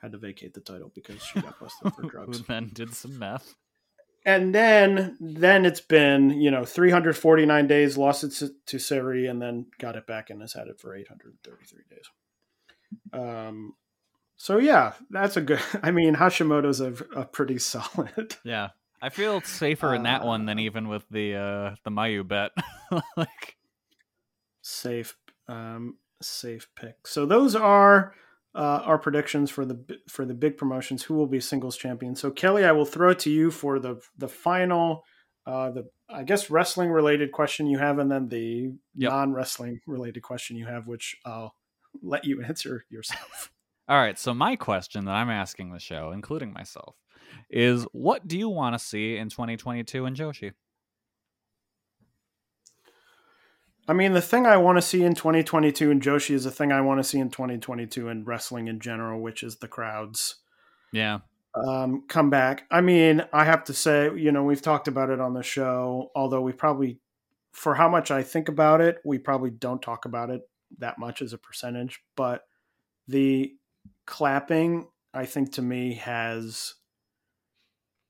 had 0.01 0.13
to 0.13 0.19
vacate 0.19 0.55
the 0.55 0.61
title 0.61 0.93
because 0.95 1.23
she 1.23 1.41
got 1.41 1.59
busted 1.59 1.95
for 1.95 2.03
drugs. 2.11 2.39
Who 2.39 2.45
then 2.45 2.71
did 2.73 2.95
some 2.95 3.19
meth. 3.19 3.55
And 4.27 4.55
then 4.55 5.17
then 5.21 5.67
it's 5.67 5.81
been, 5.83 6.31
you 6.31 6.51
know, 6.51 6.65
349 6.65 7.67
days, 7.67 7.99
lost 7.99 8.25
it 8.25 8.31
to, 8.33 8.51
to 8.67 8.79
Seri, 8.79 9.27
and 9.27 9.41
then 9.41 9.67
got 9.79 9.97
it 9.97 10.07
back 10.07 10.31
and 10.31 10.41
has 10.41 10.55
had 10.55 10.69
it 10.69 10.81
for 10.81 10.95
833 10.95 11.83
days. 11.91 12.09
Um 13.13 13.75
so 14.37 14.59
yeah, 14.59 14.93
that's 15.11 15.37
a 15.37 15.41
good 15.41 15.61
I 15.83 15.91
mean 15.91 16.15
Hashimoto's 16.17 16.81
a, 16.81 16.93
a 17.15 17.25
pretty 17.25 17.59
solid. 17.73 18.37
Yeah. 18.45 18.71
I 19.03 19.11
feel 19.11 19.43
safer 19.43 19.95
in 19.95 20.05
that 20.05 20.25
one 20.25 20.47
than 20.47 20.59
Uh, 20.59 20.63
even 20.63 20.89
with 20.89 21.05
the 21.11 21.35
uh 21.35 21.75
the 21.85 21.91
Mayu 21.91 22.27
bet. 22.27 22.53
like 23.17 23.57
safe 24.65 25.17
um 25.47 25.99
safe 26.23 26.69
pick. 26.75 27.07
So 27.07 27.27
those 27.27 27.55
are 27.55 28.15
uh, 28.55 28.81
our 28.85 28.99
predictions 28.99 29.51
for 29.51 29.65
the 29.67 29.79
for 30.09 30.25
the 30.25 30.35
big 30.35 30.57
promotions. 30.57 31.03
Who 31.03 31.15
will 31.15 31.27
be 31.27 31.41
singles 31.41 31.77
champion? 31.77 32.17
So 32.17 32.31
Kelly, 32.31 32.65
I 32.65 32.73
will 32.73 32.87
throw 32.87 33.11
it 33.11 33.19
to 33.21 33.31
you 33.31 33.51
for 33.51 33.79
the 33.79 34.01
the 34.17 34.29
final, 34.29 35.05
uh, 35.47 35.71
the 35.71 35.91
I 36.09 36.23
guess 36.23 36.51
wrestling 36.51 36.91
related 36.91 37.31
question 37.33 37.67
you 37.67 37.79
have, 37.79 37.99
and 37.99 38.11
then 38.11 38.29
the 38.29 38.73
Yep. 38.97 39.11
non 39.11 39.33
wrestling 39.33 39.81
related 39.87 40.23
question 40.23 40.57
you 40.57 40.67
have, 40.67 40.87
which 40.87 41.17
I'll 41.25 41.55
let 42.03 42.25
you 42.25 42.43
answer 42.49 42.85
yourself. 42.91 43.51
All 43.87 43.99
right, 43.99 44.19
so 44.19 44.33
my 44.33 44.57
question 44.57 45.05
that 45.05 45.13
I'm 45.13 45.29
asking 45.29 45.71
the 45.71 45.79
show, 45.79 46.11
including 46.13 46.55
myself, 46.55 46.97
is 47.51 47.85
what 47.93 48.27
do 48.27 48.39
you 48.39 48.49
want 48.49 48.75
to 48.75 48.79
see 48.79 49.19
in 49.19 49.29
2022 49.29 50.07
in 50.07 50.15
Joshi? 50.15 50.53
I 53.87 53.93
mean, 53.93 54.13
the 54.13 54.23
thing 54.23 54.47
I 54.47 54.57
want 54.57 54.79
to 54.79 54.83
see 54.83 55.03
in 55.03 55.15
2022 55.15 55.91
in 55.91 56.01
Joshi 56.01 56.31
is 56.35 56.45
the 56.45 56.51
thing 56.51 56.73
I 56.73 56.81
want 56.81 57.01
to 57.01 57.05
see 57.05 57.19
in 57.19 57.31
2022 57.31 58.09
in 58.09 58.25
wrestling 58.25 58.69
in 58.69 58.81
general, 58.81 59.21
which 59.21 59.43
is 59.43 59.57
the 59.57 59.69
crowds. 59.69 60.37
Yeah. 60.93 61.21
um, 61.55 62.05
come 62.09 62.31
back. 62.31 62.65
I 62.71 62.81
mean, 62.81 63.25
I 63.33 63.45
have 63.45 63.65
to 63.65 63.75
say, 63.75 64.11
you 64.17 64.33
know, 64.33 64.43
we've 64.45 64.63
talked 64.63 64.89
about 64.89 65.11
it 65.11 65.21
on 65.21 65.35
the 65.35 65.43
show, 65.43 66.11
although 66.15 66.41
we 66.41 66.53
probably, 66.53 66.99
for 67.53 67.75
how 67.75 67.89
much 67.89 68.11
I 68.11 68.23
think 68.23 68.49
about 68.49 68.81
it, 68.81 68.99
we 69.05 69.19
probably 69.19 69.51
don't 69.51 69.83
talk 69.83 70.05
about 70.05 70.31
it 70.31 70.43
that 70.79 70.99
much 70.99 71.21
as 71.23 71.33
a 71.33 71.39
percentage. 71.39 72.01
But 72.17 72.45
the 73.07 73.55
clapping, 74.07 74.89
I 75.13 75.27
think 75.27 75.53
to 75.53 75.63
me, 75.63 75.95
has 75.95 76.75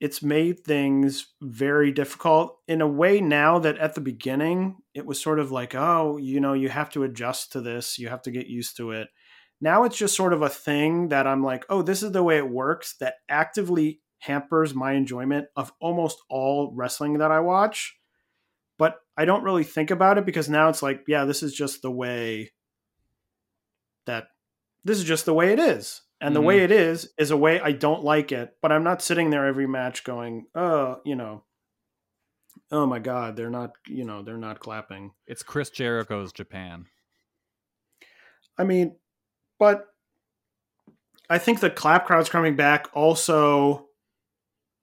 it's 0.05 0.22
made 0.22 0.61
things 0.61 1.34
very 1.40 1.90
difficult 1.90 2.59
in 2.68 2.80
a 2.80 2.86
way 2.86 3.20
now 3.20 3.59
that 3.59 3.78
at 3.78 3.94
the 3.94 4.00
beginning 4.00 4.76
it 4.92 5.07
was 5.07 5.20
sort 5.20 5.38
of 5.38 5.50
like, 5.50 5.74
oh, 5.74 6.18
you 6.18 6.40
know, 6.40 6.52
you 6.52 6.68
have 6.68 6.90
to 6.90 7.05
adjust 7.05 7.52
to 7.52 7.61
this, 7.61 7.98
you 7.98 8.09
have 8.09 8.22
to 8.22 8.30
get 8.30 8.46
used 8.46 8.76
to 8.76 8.90
it 8.90 9.09
now 9.64 9.84
it's 9.84 9.96
just 9.96 10.14
sort 10.14 10.34
of 10.34 10.42
a 10.42 10.48
thing 10.48 11.09
that 11.09 11.26
I'm 11.26 11.42
like, 11.42 11.64
oh, 11.70 11.80
this 11.80 12.02
is 12.02 12.12
the 12.12 12.22
way 12.22 12.36
it 12.36 12.50
works 12.50 12.96
that 13.00 13.14
actively 13.30 14.00
hampers 14.18 14.74
my 14.74 14.92
enjoyment 14.92 15.46
of 15.57 15.72
almost 15.80 16.18
all 16.28 16.72
wrestling 16.74 17.18
that 17.18 17.30
I 17.30 17.40
watch. 17.40 17.96
But 18.78 18.96
I 19.16 19.24
don't 19.24 19.42
really 19.42 19.64
think 19.64 19.90
about 19.90 20.18
it 20.18 20.26
because 20.26 20.50
now 20.50 20.68
it's 20.68 20.82
like, 20.82 21.05
yeah, 21.07 21.24
this 21.24 21.42
is 21.42 21.55
just 21.55 21.80
the 21.80 21.90
way 21.90 22.52
that 24.05 24.26
this 24.84 24.98
is 24.98 25.05
just 25.05 25.24
the 25.24 25.34
way 25.34 25.52
it 25.55 25.59
is. 25.59 26.02
And 26.25 26.35
the 26.35 26.41
way 26.41 26.61
it 26.61 26.70
is 26.70 27.11
is 27.18 27.31
a 27.31 27.37
way 27.37 27.61
I 27.61 27.72
don't 27.72 28.03
like 28.03 28.33
it, 28.33 28.57
but 28.62 28.72
I'm 28.72 28.83
not 28.83 29.03
sitting 29.03 29.29
there 29.29 29.45
every 29.45 29.66
match 29.66 30.05
going, 30.05 30.47
oh, 30.55 31.01
you 31.05 31.16
know, 31.16 31.45
oh 32.72 32.87
my 32.87 32.99
God, 32.99 33.37
they're 33.37 33.51
not, 33.51 33.72
you 33.87 34.05
know, 34.05 34.22
they're 34.22 34.39
not 34.39 34.59
clapping. 34.59 35.12
It's 35.27 35.43
Chris 35.43 35.68
Jericho's 35.68 36.33
Japan. 36.33 36.87
I 38.57 38.64
mean, 38.64 38.97
but 39.59 39.87
I 41.29 41.37
think 41.37 41.61
the 41.61 41.68
clap 41.68 42.07
crowds 42.07 42.31
coming 42.31 42.57
back 42.57 42.89
also 42.95 43.89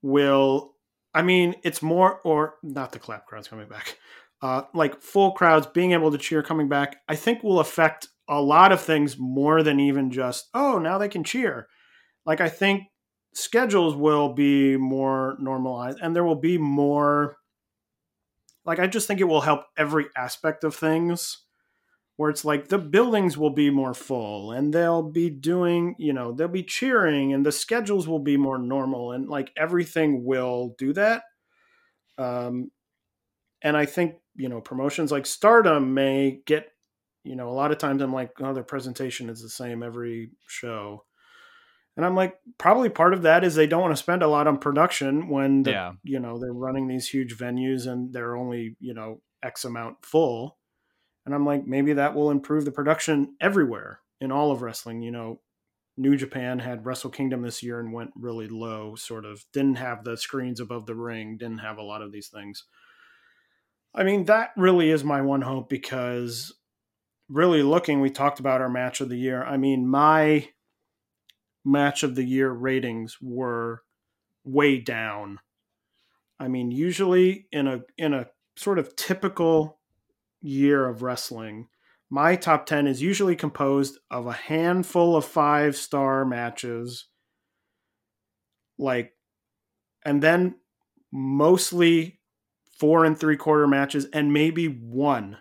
will. 0.03 0.75
I 1.13 1.23
mean, 1.23 1.55
it's 1.63 1.81
more 1.81 2.21
or 2.23 2.55
not 2.61 2.91
the 2.91 2.99
clap 2.99 3.25
crowds 3.25 3.47
coming 3.47 3.67
back. 3.67 3.97
Uh, 4.43 4.63
like 4.73 5.01
full 5.01 5.33
crowds 5.33 5.67
being 5.67 5.91
able 5.91 6.11
to 6.11 6.17
cheer 6.17 6.41
coming 6.41 6.67
back, 6.67 6.97
I 7.07 7.15
think 7.15 7.43
will 7.43 7.59
affect 7.59 8.07
a 8.29 8.41
lot 8.41 8.71
of 8.71 8.81
things 8.81 9.17
more 9.17 9.63
than 9.63 9.79
even 9.79 10.11
just 10.11 10.49
oh 10.53 10.79
now 10.79 10.97
they 10.97 11.09
can 11.09 11.23
cheer. 11.23 11.67
Like 12.25 12.41
I 12.41 12.49
think 12.49 12.83
schedules 13.33 13.95
will 13.95 14.33
be 14.33 14.77
more 14.77 15.37
normalized 15.39 15.99
and 16.01 16.15
there 16.15 16.23
will 16.23 16.35
be 16.35 16.57
more. 16.57 17.37
Like 18.65 18.79
I 18.79 18.87
just 18.87 19.07
think 19.07 19.19
it 19.19 19.25
will 19.25 19.41
help 19.41 19.63
every 19.77 20.05
aspect 20.15 20.63
of 20.63 20.75
things 20.75 21.45
where 22.17 22.29
it's 22.29 22.45
like 22.45 22.67
the 22.67 22.77
buildings 22.77 23.35
will 23.35 23.49
be 23.49 23.71
more 23.71 23.95
full 23.95 24.51
and 24.51 24.71
they'll 24.71 25.01
be 25.01 25.29
doing, 25.29 25.95
you 25.97 26.13
know, 26.13 26.31
they'll 26.31 26.47
be 26.47 26.61
cheering 26.61 27.33
and 27.33 27.43
the 27.43 27.51
schedules 27.51 28.07
will 28.07 28.19
be 28.19 28.37
more 28.37 28.59
normal 28.59 29.11
and 29.11 29.27
like 29.27 29.51
everything 29.57 30.23
will 30.23 30.75
do 30.77 30.93
that. 30.93 31.23
Um, 32.19 32.69
and 33.63 33.75
I 33.75 33.87
think, 33.87 34.17
you 34.35 34.49
know, 34.49 34.61
promotions 34.61 35.11
like 35.11 35.25
Stardom 35.25 35.95
may 35.95 36.41
get, 36.45 36.67
you 37.23 37.35
know, 37.35 37.49
a 37.49 37.51
lot 37.53 37.71
of 37.71 37.77
times 37.77 38.01
I'm 38.01 38.13
like, 38.13 38.31
oh, 38.41 38.53
their 38.53 38.63
presentation 38.63 39.29
is 39.29 39.41
the 39.41 39.49
same 39.49 39.83
every 39.83 40.31
show. 40.47 41.05
And 41.97 42.05
I'm 42.05 42.15
like, 42.15 42.37
probably 42.57 42.89
part 42.89 43.13
of 43.13 43.23
that 43.23 43.43
is 43.43 43.53
they 43.53 43.67
don't 43.67 43.81
want 43.81 43.91
to 43.91 44.01
spend 44.01 44.23
a 44.23 44.27
lot 44.27 44.47
on 44.47 44.57
production 44.57 45.27
when, 45.29 45.63
the, 45.63 45.71
Yeah. 45.71 45.91
you 46.03 46.19
know, 46.19 46.39
they're 46.39 46.53
running 46.53 46.87
these 46.87 47.09
huge 47.09 47.37
venues 47.37 47.85
and 47.85 48.13
they're 48.13 48.35
only, 48.35 48.75
you 48.79 48.93
know, 48.93 49.21
X 49.43 49.65
amount 49.65 50.05
full. 50.05 50.57
And 51.25 51.35
I'm 51.35 51.45
like, 51.45 51.67
maybe 51.67 51.93
that 51.93 52.15
will 52.15 52.31
improve 52.31 52.65
the 52.65 52.71
production 52.71 53.35
everywhere 53.41 53.99
in 54.19 54.31
all 54.31 54.51
of 54.51 54.61
wrestling. 54.61 55.01
You 55.01 55.11
know, 55.11 55.41
New 55.97 56.15
Japan 56.15 56.59
had 56.59 56.85
Wrestle 56.85 57.09
Kingdom 57.11 57.41
this 57.41 57.61
year 57.61 57.79
and 57.79 57.93
went 57.93 58.11
really 58.15 58.47
low, 58.47 58.95
sort 58.95 59.25
of 59.25 59.43
didn't 59.51 59.75
have 59.75 60.03
the 60.03 60.15
screens 60.17 60.59
above 60.59 60.85
the 60.85 60.95
ring, 60.95 61.37
didn't 61.37 61.59
have 61.59 61.77
a 61.77 61.83
lot 61.83 62.01
of 62.01 62.11
these 62.11 62.29
things. 62.29 62.63
I 63.93 64.03
mean, 64.03 64.25
that 64.25 64.51
really 64.55 64.89
is 64.89 65.03
my 65.03 65.21
one 65.21 65.41
hope 65.41 65.69
because 65.69 66.53
really 67.31 67.63
looking, 67.63 68.01
we 68.01 68.09
talked 68.09 68.39
about 68.39 68.61
our 68.61 68.69
match 68.69 69.01
of 69.01 69.09
the 69.09 69.17
year. 69.17 69.43
I 69.43 69.57
mean, 69.57 69.87
my 69.87 70.49
match 71.63 72.03
of 72.03 72.15
the 72.15 72.23
year 72.23 72.51
ratings 72.51 73.17
were 73.21 73.83
way 74.43 74.79
down. 74.79 75.39
I 76.39 76.47
mean, 76.47 76.71
usually 76.71 77.47
in 77.51 77.67
a 77.67 77.81
in 77.97 78.13
a 78.13 78.27
sort 78.55 78.79
of 78.79 78.95
typical 78.95 79.79
year 80.41 80.87
of 80.87 81.03
wrestling, 81.03 81.67
my 82.09 82.35
top 82.35 82.65
10 82.65 82.87
is 82.87 83.01
usually 83.01 83.35
composed 83.35 83.97
of 84.09 84.27
a 84.27 84.33
handful 84.33 85.15
of 85.15 85.23
five 85.23 85.75
star 85.75 86.25
matches, 86.25 87.05
like, 88.77 89.13
and 90.03 90.21
then 90.21 90.55
mostly 91.11 92.19
four 92.79 93.05
and 93.05 93.17
three 93.17 93.37
quarter 93.37 93.67
matches, 93.67 94.07
and 94.11 94.33
maybe 94.33 94.65
one 94.65 95.37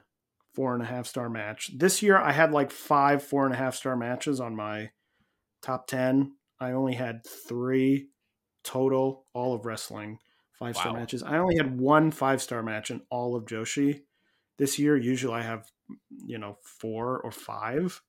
four 0.60 0.74
and 0.74 0.82
a 0.82 0.86
half 0.86 1.06
star 1.06 1.30
match. 1.30 1.70
This 1.78 2.02
year, 2.02 2.18
I 2.18 2.32
had 2.32 2.52
like 2.52 2.70
five 2.70 3.22
four 3.24 3.46
and 3.46 3.54
a 3.54 3.58
half 3.58 3.74
star 3.74 3.96
matches 3.96 4.40
on 4.40 4.54
my 4.54 4.90
top 5.62 5.86
10. 5.86 6.36
I 6.60 6.72
only 6.72 6.94
had 6.94 7.24
three 7.26 8.10
total, 8.62 9.26
all 9.32 9.54
of 9.54 9.64
wrestling, 9.64 10.18
five 10.52 10.76
star 10.76 10.92
Wow. 10.92 11.00
matches. 11.00 11.22
I 11.22 11.38
only 11.38 11.56
had 11.56 11.80
one 11.80 12.10
five 12.10 12.42
star 12.42 12.62
match 12.62 12.90
in 12.90 13.02
all 13.10 13.36
of 13.36 13.46
Joshi 13.46 14.02
this 14.58 14.78
year. 14.78 14.96
Usually 14.98 15.34
I 15.34 15.42
have, 15.42 15.66
you 16.26 16.38
know, 16.38 16.58
four 16.62 17.20
or 17.22 17.30
five. 17.30 18.02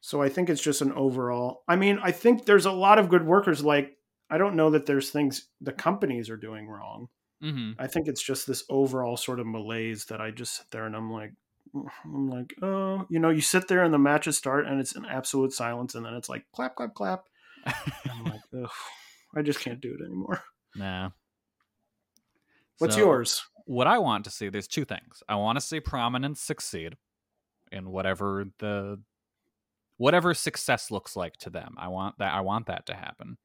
So 0.00 0.22
I 0.22 0.28
think 0.28 0.50
it's 0.50 0.62
just 0.62 0.82
an 0.82 0.92
overall. 0.92 1.64
I 1.68 1.76
mean, 1.76 1.98
I 2.02 2.12
think 2.12 2.44
there's 2.46 2.66
a 2.66 2.72
lot 2.72 2.98
of 2.98 3.08
good 3.08 3.26
workers. 3.26 3.64
Like, 3.64 3.98
I 4.30 4.38
don't 4.38 4.56
know 4.56 4.70
that 4.70 4.86
there's 4.86 5.10
things 5.10 5.48
the 5.60 5.72
companies 5.72 6.30
are 6.30 6.36
doing 6.36 6.68
wrong. 6.68 7.08
hmm 7.40 7.78
I 7.78 7.86
think 7.88 8.08
it's 8.08 8.22
just 8.22 8.46
this 8.46 8.64
overall 8.70 9.16
sort 9.16 9.40
of 9.40 9.46
malaise 9.46 10.06
that 10.06 10.20
I 10.20 10.30
just 10.32 10.56
sit 10.56 10.66
there 10.70 10.86
and 10.86 10.96
I'm 10.96 11.10
like, 11.10 11.32
I'm 11.74 12.30
like, 12.30 12.54
oh, 12.62 13.06
you 13.08 13.18
know, 13.18 13.30
you 13.30 13.40
sit 13.40 13.68
there 13.68 13.82
and 13.82 13.92
the 13.92 13.98
matches 13.98 14.36
start 14.36 14.66
and 14.66 14.80
it's 14.80 14.94
an 14.94 15.04
absolute 15.04 15.52
silence, 15.52 15.94
and 15.94 16.04
then 16.04 16.14
it's 16.14 16.28
like 16.28 16.44
clap, 16.52 16.76
clap, 16.76 16.94
clap. 16.94 17.24
I'm 17.66 18.24
like, 18.24 18.40
Ugh, 18.56 18.70
I 19.34 19.42
just 19.42 19.60
can't 19.60 19.80
do 19.80 19.96
it 19.98 20.04
anymore. 20.04 20.42
Nah. 20.74 21.10
What's 22.78 22.94
So, 22.94 23.00
yours? 23.00 23.44
What 23.64 23.86
I 23.86 23.98
want 23.98 24.24
to 24.24 24.30
see, 24.30 24.48
there's 24.48 24.68
two 24.68 24.84
things. 24.84 25.22
I 25.28 25.34
want 25.36 25.56
to 25.56 25.64
see 25.64 25.80
prominence 25.80 26.40
succeed 26.40 26.96
in 27.72 27.90
whatever 27.90 28.44
the 28.58 29.00
whatever 29.96 30.34
success 30.34 30.90
looks 30.90 31.16
like 31.16 31.36
to 31.38 31.50
them. 31.50 31.74
I 31.78 31.88
want 31.88 32.18
that 32.18 32.32
I 32.32 32.40
want 32.42 32.66
that 32.66 32.86
to 32.86 32.94
happen. 32.94 33.38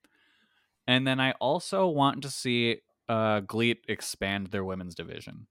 And 0.87 1.07
then 1.07 1.19
I 1.19 1.31
also 1.33 1.87
want 1.87 2.21
to 2.23 2.29
see 2.29 2.77
uh 3.09 3.39
GLEAT 3.41 3.85
expand 3.87 4.47
their 4.47 4.63
women's 4.63 4.93
division. 4.93 5.47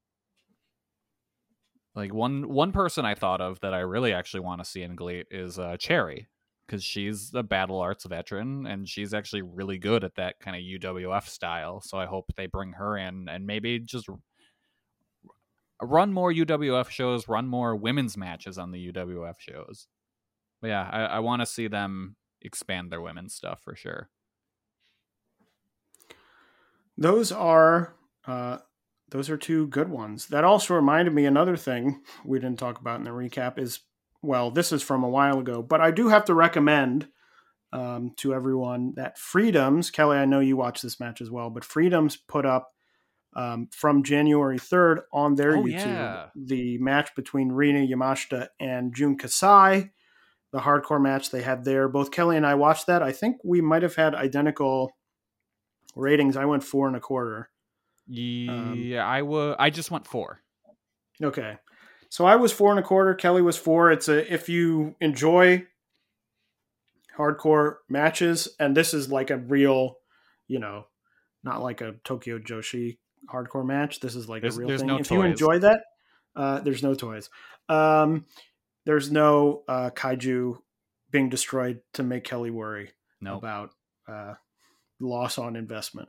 Like 1.95 2.15
one 2.15 2.49
one 2.49 2.73
person 2.73 3.05
I 3.05 3.15
thought 3.15 3.41
of 3.41 3.61
that 3.61 3.75
I 3.75 3.81
really 3.81 4.13
actually 4.13 4.41
want 4.41 4.63
to 4.63 4.71
see 4.71 4.83
in 4.83 4.95
GLEAT 4.95 5.27
is 5.31 5.59
uh 5.59 5.77
Cherry 5.77 6.29
because 6.67 6.85
she's 6.85 7.33
a 7.35 7.43
battle 7.43 7.81
arts 7.81 8.05
veteran 8.05 8.65
and 8.65 8.89
she's 8.89 9.13
actually 9.13 9.43
really 9.43 9.77
good 9.77 10.05
at 10.05 10.15
that 10.15 10.39
kind 10.39 10.57
of 10.57 10.63
UWF 10.63 11.27
style. 11.27 11.81
So 11.81 11.99
I 11.99 12.07
hope 12.07 12.33
they 12.37 12.47
bring 12.47 12.75
her 12.75 12.97
in 12.97 13.29
and 13.29 13.45
maybe 13.45 13.81
just 13.81 14.09
run 15.83 16.13
more 16.13 16.33
UWF 16.33 16.89
shows, 16.89 17.27
run 17.27 17.49
more 17.49 17.75
women's 17.75 18.17
matches 18.17 18.57
on 18.57 18.71
the 18.71 18.93
UWF 18.93 19.41
shows. 19.41 19.89
But 20.63 20.69
yeah, 20.69 20.89
I, 20.93 21.01
I 21.07 21.19
want 21.19 21.43
to 21.43 21.47
see 21.47 21.67
them 21.67 22.15
expand 22.41 22.93
their 22.93 23.01
women's 23.01 23.35
stuff 23.35 23.63
for 23.65 23.75
sure. 23.75 24.09
Those 26.97 27.33
are 27.33 27.97
uh, 28.27 28.59
those 29.11 29.29
are 29.31 29.37
two 29.37 29.67
good 29.69 29.89
ones. 29.89 30.27
That 30.29 30.45
also 30.45 30.75
reminded 30.75 31.15
me 31.15 31.27
another 31.27 31.57
thing 31.57 32.03
we 32.25 32.39
didn't 32.39 32.59
talk 32.59 32.81
about 32.81 32.99
in 32.99 33.05
the 33.05 33.11
recap 33.11 33.59
is 33.59 33.81
well, 34.23 34.51
this 34.51 34.71
is 34.71 34.83
from 34.83 35.03
a 35.03 35.09
while 35.09 35.39
ago, 35.39 35.63
but 35.63 35.81
I 35.81 35.91
do 35.91 36.09
have 36.09 36.27
to 36.27 36.35
recommend 36.35 37.09
um, 37.73 38.13
to 38.17 38.35
everyone 38.35 38.93
that 38.97 39.17
Freedoms, 39.19 39.91
Kelly, 39.91 40.19
I 40.19 40.27
know 40.27 40.41
you 40.41 40.57
watch 40.57 40.83
this 40.83 41.01
match 41.01 41.21
as 41.23 41.31
well, 41.31 41.49
but 41.51 41.65
Freedoms 41.65 42.17
put 42.17 42.45
up 42.45 42.71
um, 43.35 43.69
from 43.73 44.03
January 44.03 44.59
3rd 44.59 45.03
on 45.13 45.37
their 45.37 45.57
Oh, 45.57 45.63
YouTube 45.63 45.87
yeah. 45.87 46.27
the 46.35 46.77
match 46.79 47.15
between 47.15 47.53
Rina 47.53 47.87
Yamashita 47.87 48.49
and 48.59 48.95
Jun 48.95 49.17
Kasai, 49.17 49.91
the 50.53 50.59
hardcore 50.61 51.01
match 51.01 51.31
they 51.31 51.43
had 51.43 51.65
there. 51.65 51.89
Both 51.89 52.11
Kelly 52.11 52.37
and 52.37 52.45
I 52.45 52.57
watched 52.57 52.89
that. 52.89 53.03
I 53.03 53.13
think 53.13 53.37
we 53.45 53.61
might 53.61 53.83
have 53.83 53.95
had 53.95 54.15
identical 54.17 54.91
ratings. 55.95 56.37
I 56.37 56.45
went 56.45 56.65
four 56.65 56.89
and 56.89 56.97
a 56.97 57.01
quarter. 57.01 57.50
Yeah, 58.13 59.07
I 59.07 59.23
would. 59.23 59.57
I 59.59 59.71
just 59.71 59.91
went 59.91 60.07
four. 60.07 60.41
Okay. 61.23 61.57
So 62.09 62.27
I 62.27 62.37
was 62.37 62.53
four 62.53 62.71
and 62.71 62.81
a 62.81 62.83
quarter. 62.83 63.15
Kelly 63.15 63.41
was 63.43 63.57
four. 63.57 63.93
It's 63.93 64.09
a 64.09 64.33
if 64.33 64.49
you 64.49 64.97
enjoy 65.01 65.65
hardcore 67.17 67.77
matches, 67.89 68.49
and 68.59 68.77
this 68.77 68.95
is 68.95 69.11
like 69.11 69.31
a 69.31 69.37
real, 69.37 69.97
you 70.49 70.59
know, 70.59 70.87
not 71.45 71.63
like 71.63 71.81
a 71.81 71.95
Tokyo 72.05 72.39
Joshi 72.39 72.99
hardcore 73.33 73.65
match. 73.67 74.01
This 74.01 74.15
is 74.17 74.29
like 74.29 74.43
There's- 74.43 74.57
a 74.57 74.61
real 74.61 74.77
thing. 74.79 74.87
no 74.87 74.99
if 74.99 75.11
you 75.11 75.23
enjoy 75.23 75.59
that, 75.61 75.83
uh, 76.37 76.61
there's 76.61 76.83
no 76.83 76.95
toys. 76.95 77.31
Um, 77.69 78.27
there's 78.87 79.11
no 79.13 79.63
uh, 79.69 79.91
kaiju 79.95 80.59
being 81.11 81.29
destroyed 81.29 81.81
to 81.95 82.03
make 82.03 82.25
Kelly 82.25 82.51
worry 82.51 82.91
No, 83.21 83.37
about 83.37 83.71
uh, 84.09 84.35
loss 85.01 85.39
on 85.39 85.55
investment. 85.57 86.09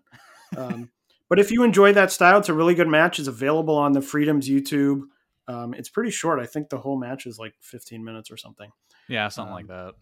Um, 0.57 0.89
but 1.31 1.39
if 1.39 1.49
you 1.49 1.63
enjoy 1.63 1.93
that 1.93 2.11
style, 2.11 2.39
it's 2.39 2.49
a 2.49 2.53
really 2.53 2.75
good 2.75 2.89
match. 2.89 3.17
It's 3.17 3.29
available 3.29 3.77
on 3.77 3.93
the 3.93 4.01
Freedoms 4.01 4.49
YouTube. 4.49 5.03
Um, 5.47 5.73
it's 5.73 5.87
pretty 5.87 6.11
short. 6.11 6.41
I 6.41 6.45
think 6.45 6.67
the 6.67 6.77
whole 6.77 6.99
match 6.99 7.25
is 7.25 7.39
like 7.39 7.53
15 7.61 8.03
minutes 8.03 8.29
or 8.29 8.35
something. 8.35 8.69
yeah, 9.07 9.29
something 9.29 9.53
like 9.53 9.63
um, 9.63 9.67
that. 9.69 9.93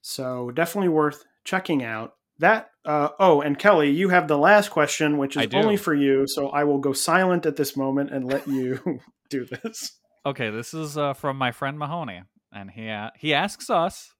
So 0.00 0.50
definitely 0.50 0.88
worth 0.88 1.22
checking 1.44 1.84
out. 1.84 2.14
That 2.38 2.70
uh, 2.86 3.10
oh, 3.18 3.42
and 3.42 3.58
Kelly, 3.58 3.90
you 3.90 4.08
have 4.08 4.26
the 4.26 4.38
last 4.38 4.70
question, 4.70 5.18
which 5.18 5.36
is 5.36 5.48
only 5.52 5.76
for 5.76 5.92
you. 5.92 6.24
So 6.26 6.48
I 6.48 6.64
will 6.64 6.78
go 6.78 6.94
silent 6.94 7.44
at 7.44 7.56
this 7.56 7.76
moment 7.76 8.10
and 8.10 8.24
let 8.24 8.48
you 8.48 8.80
do 9.28 9.44
this. 9.44 9.98
Okay, 10.24 10.48
this 10.48 10.72
is 10.72 10.96
uh, 10.96 11.12
from 11.12 11.36
my 11.36 11.52
friend 11.52 11.78
Mahoney, 11.78 12.22
and 12.54 12.70
he 12.70 12.90
he 13.18 13.34
asks 13.34 13.68
us: 13.68 14.14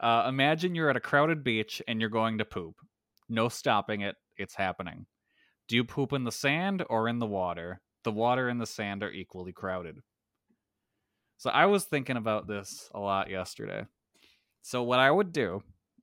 uh, 0.00 0.24
Imagine 0.26 0.74
you're 0.74 0.88
at 0.88 0.96
a 0.96 1.00
crowded 1.00 1.44
beach 1.44 1.82
and 1.86 2.00
you're 2.00 2.08
going 2.08 2.38
to 2.38 2.46
poop. 2.46 2.76
No 3.28 3.50
stopping 3.50 4.00
it; 4.00 4.16
it's 4.38 4.54
happening. 4.54 5.04
Do 5.72 5.76
you 5.76 5.84
poop 5.84 6.12
in 6.12 6.24
the 6.24 6.30
sand 6.30 6.84
or 6.90 7.08
in 7.08 7.18
the 7.18 7.26
water? 7.26 7.80
The 8.04 8.12
water 8.12 8.50
and 8.50 8.60
the 8.60 8.66
sand 8.66 9.02
are 9.02 9.10
equally 9.10 9.54
crowded. 9.54 10.00
So 11.38 11.48
I 11.48 11.64
was 11.64 11.84
thinking 11.84 12.18
about 12.18 12.46
this 12.46 12.90
a 12.94 13.00
lot 13.00 13.30
yesterday. 13.30 13.86
So 14.60 14.82
what 14.82 14.98
I 14.98 15.10
would 15.10 15.32
do 15.32 15.62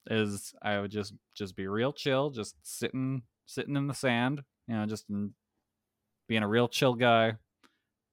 is 0.09 0.55
I 0.63 0.79
would 0.79 0.89
just 0.89 1.13
just 1.35 1.55
be 1.55 1.67
real 1.67 1.93
chill, 1.93 2.31
just 2.31 2.55
sitting 2.63 3.21
sitting 3.45 3.75
in 3.75 3.85
the 3.85 3.93
sand, 3.93 4.41
you 4.67 4.73
know, 4.73 4.87
just 4.87 5.05
being 5.07 6.41
a 6.41 6.47
real 6.47 6.67
chill 6.67 6.95
guy, 6.95 7.33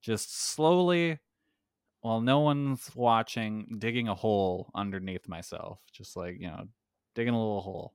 just 0.03 0.39
slowly 0.39 1.21
while 2.03 2.21
no 2.21 2.41
one's 2.41 2.91
watching 2.95 3.77
digging 3.79 4.09
a 4.09 4.15
hole 4.15 4.71
underneath 4.75 5.27
myself 5.27 5.81
just 5.91 6.19
like 6.19 6.37
you 6.39 6.49
know 6.49 6.69
digging 7.15 7.33
a 7.33 7.39
little 7.39 7.63
hole 7.63 7.95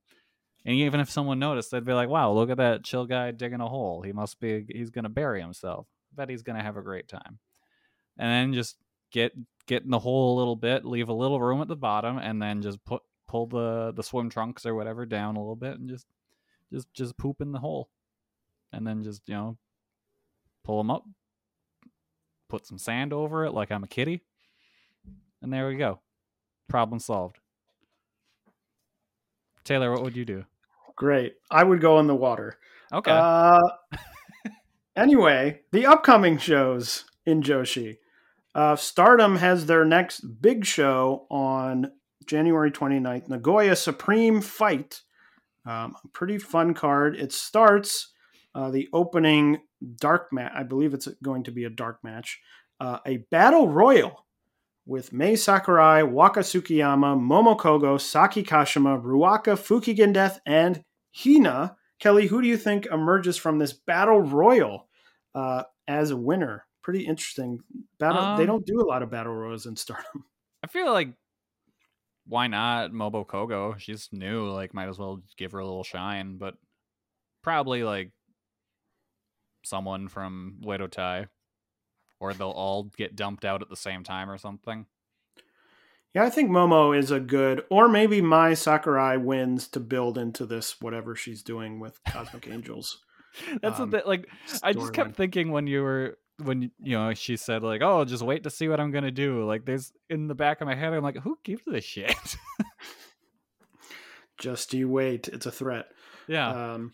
and 0.64 0.76
even 0.76 1.00
if 1.00 1.10
someone 1.10 1.38
noticed 1.38 1.70
they'd 1.70 1.84
be 1.84 1.92
like 1.92 2.08
wow 2.08 2.32
look 2.32 2.50
at 2.50 2.56
that 2.56 2.84
chill 2.84 3.06
guy 3.06 3.30
digging 3.30 3.60
a 3.60 3.68
hole 3.68 4.02
he 4.02 4.12
must 4.12 4.40
be 4.40 4.64
he's 4.68 4.90
gonna 4.90 5.08
bury 5.08 5.40
himself 5.40 5.86
bet 6.14 6.28
he's 6.28 6.42
gonna 6.42 6.62
have 6.62 6.76
a 6.76 6.82
great 6.82 7.08
time 7.08 7.38
and 8.18 8.30
then 8.30 8.52
just 8.52 8.76
get 9.10 9.32
get 9.66 9.82
in 9.84 9.90
the 9.90 9.98
hole 9.98 10.36
a 10.36 10.38
little 10.38 10.56
bit 10.56 10.84
leave 10.84 11.08
a 11.08 11.14
little 11.14 11.40
room 11.40 11.60
at 11.60 11.68
the 11.68 11.76
bottom 11.76 12.18
and 12.18 12.40
then 12.40 12.62
just 12.62 12.84
put 12.84 13.02
pull 13.28 13.46
the 13.46 13.92
the 13.96 14.02
swim 14.02 14.28
trunks 14.28 14.66
or 14.66 14.74
whatever 14.74 15.06
down 15.06 15.36
a 15.36 15.40
little 15.40 15.56
bit 15.56 15.78
and 15.78 15.88
just 15.88 16.06
just 16.72 16.92
just 16.92 17.16
poop 17.16 17.40
in 17.40 17.52
the 17.52 17.58
hole 17.58 17.88
and 18.72 18.86
then 18.86 19.02
just 19.02 19.28
you 19.28 19.34
know 19.34 19.56
pull 20.64 20.78
them 20.78 20.90
up 20.90 21.04
put 22.52 22.66
some 22.66 22.76
sand 22.76 23.14
over 23.14 23.46
it 23.46 23.52
like 23.52 23.72
I'm 23.72 23.82
a 23.82 23.88
kitty, 23.88 24.20
And 25.40 25.50
there 25.50 25.66
we 25.68 25.76
go. 25.76 26.00
Problem 26.68 26.98
solved. 26.98 27.38
Taylor, 29.64 29.90
what 29.90 30.02
would 30.02 30.14
you 30.14 30.26
do? 30.26 30.44
Great. 30.96 31.34
I 31.50 31.64
would 31.64 31.80
go 31.80 31.98
in 32.00 32.06
the 32.06 32.14
water. 32.14 32.58
Okay. 32.92 33.10
Uh, 33.10 33.58
anyway, 34.96 35.60
the 35.72 35.86
upcoming 35.86 36.38
shows 36.38 37.04
in 37.26 37.42
Joshi. 37.42 37.98
Uh, 38.54 38.76
Stardom 38.76 39.36
has 39.36 39.66
their 39.66 39.84
next 39.84 40.20
big 40.20 40.66
show 40.66 41.26
on 41.30 41.92
January 42.26 42.70
29th, 42.70 43.28
Nagoya 43.28 43.76
Supreme 43.76 44.40
Fight. 44.40 45.00
Um, 45.64 45.94
pretty 46.12 46.38
fun 46.38 46.74
card. 46.74 47.16
It 47.16 47.32
starts 47.32 48.12
uh, 48.54 48.70
the 48.70 48.88
opening 48.92 49.62
dark 49.96 50.32
match. 50.32 50.52
I 50.54 50.64
believe 50.64 50.92
it's 50.92 51.08
going 51.22 51.44
to 51.44 51.50
be 51.50 51.64
a 51.64 51.70
dark 51.70 52.02
match. 52.02 52.40
Uh, 52.80 52.98
a 53.06 53.18
battle 53.30 53.68
royal 53.68 54.26
with 54.86 55.12
Mai 55.12 55.34
Sakurai, 55.34 56.02
Waka 56.02 56.40
Tsukiyama, 56.40 57.18
Momo 57.18 57.56
Kogo, 57.56 58.00
Saki 58.00 58.42
Kashima, 58.42 59.00
Ruaka, 59.02 59.56
Fukigen 59.56 60.12
Death, 60.12 60.40
and 60.46 60.82
Hina. 61.14 61.76
Kelly, 61.98 62.26
who 62.26 62.42
do 62.42 62.48
you 62.48 62.56
think 62.56 62.86
emerges 62.86 63.36
from 63.36 63.58
this 63.58 63.72
battle 63.72 64.20
royal 64.20 64.88
uh, 65.34 65.62
as 65.86 66.10
a 66.10 66.16
winner? 66.16 66.66
Pretty 66.82 67.06
interesting. 67.06 67.60
Battle. 68.00 68.20
Um, 68.20 68.38
they 68.38 68.46
don't 68.46 68.66
do 68.66 68.80
a 68.80 68.88
lot 68.88 69.02
of 69.02 69.10
battle 69.10 69.32
royals 69.32 69.66
in 69.66 69.76
Stardom. 69.76 70.24
I 70.64 70.66
feel 70.66 70.92
like 70.92 71.14
why 72.26 72.46
not 72.48 72.92
Momo 72.92 73.26
Kogo? 73.26 73.78
She's 73.78 74.08
new, 74.12 74.48
like 74.48 74.74
might 74.74 74.88
as 74.88 74.98
well 74.98 75.22
give 75.36 75.52
her 75.52 75.58
a 75.58 75.64
little 75.64 75.84
shine, 75.84 76.38
but 76.38 76.54
probably 77.42 77.84
like 77.84 78.10
someone 79.64 80.08
from 80.08 80.56
Oedo 80.64 80.90
Tai. 80.90 81.26
Or 82.22 82.32
they'll 82.32 82.50
all 82.50 82.84
get 82.96 83.16
dumped 83.16 83.44
out 83.44 83.62
at 83.62 83.68
the 83.68 83.74
same 83.76 84.04
time 84.04 84.30
or 84.30 84.38
something. 84.38 84.86
Yeah, 86.14 86.22
I 86.24 86.30
think 86.30 86.50
Momo 86.50 86.96
is 86.96 87.10
a 87.10 87.18
good, 87.18 87.64
or 87.68 87.88
maybe 87.88 88.20
Mai 88.20 88.54
Sakurai 88.54 89.16
wins 89.16 89.66
to 89.68 89.80
build 89.80 90.16
into 90.16 90.46
this 90.46 90.80
whatever 90.80 91.16
she's 91.16 91.42
doing 91.42 91.80
with 91.80 91.98
Cosmic 92.08 92.46
Angels. 92.50 92.98
That's 93.60 93.80
Um, 93.80 93.90
what 93.90 94.02
the, 94.04 94.08
like 94.08 94.28
I 94.62 94.72
just 94.72 94.92
kept 94.92 95.10
storyline. 95.10 95.16
thinking 95.16 95.50
when 95.52 95.66
you 95.66 95.82
were 95.82 96.18
when 96.44 96.70
you 96.80 96.96
know 96.98 97.12
she 97.14 97.36
said 97.36 97.62
like 97.62 97.82
oh 97.82 98.04
just 98.04 98.22
wait 98.22 98.42
to 98.44 98.50
see 98.50 98.68
what 98.68 98.78
I'm 98.80 98.90
gonna 98.92 99.10
do 99.10 99.44
like 99.46 99.64
there's 99.64 99.92
in 100.10 100.28
the 100.28 100.34
back 100.34 100.60
of 100.60 100.66
my 100.66 100.74
head 100.74 100.92
I'm 100.92 101.02
like 101.02 101.18
who 101.18 101.38
gives 101.44 101.66
a 101.66 101.80
shit 101.80 102.14
Just 104.38 104.74
you 104.74 104.88
wait; 104.88 105.28
it's 105.28 105.46
a 105.46 105.52
threat. 105.52 105.86
yeah 106.26 106.72
Um, 106.74 106.92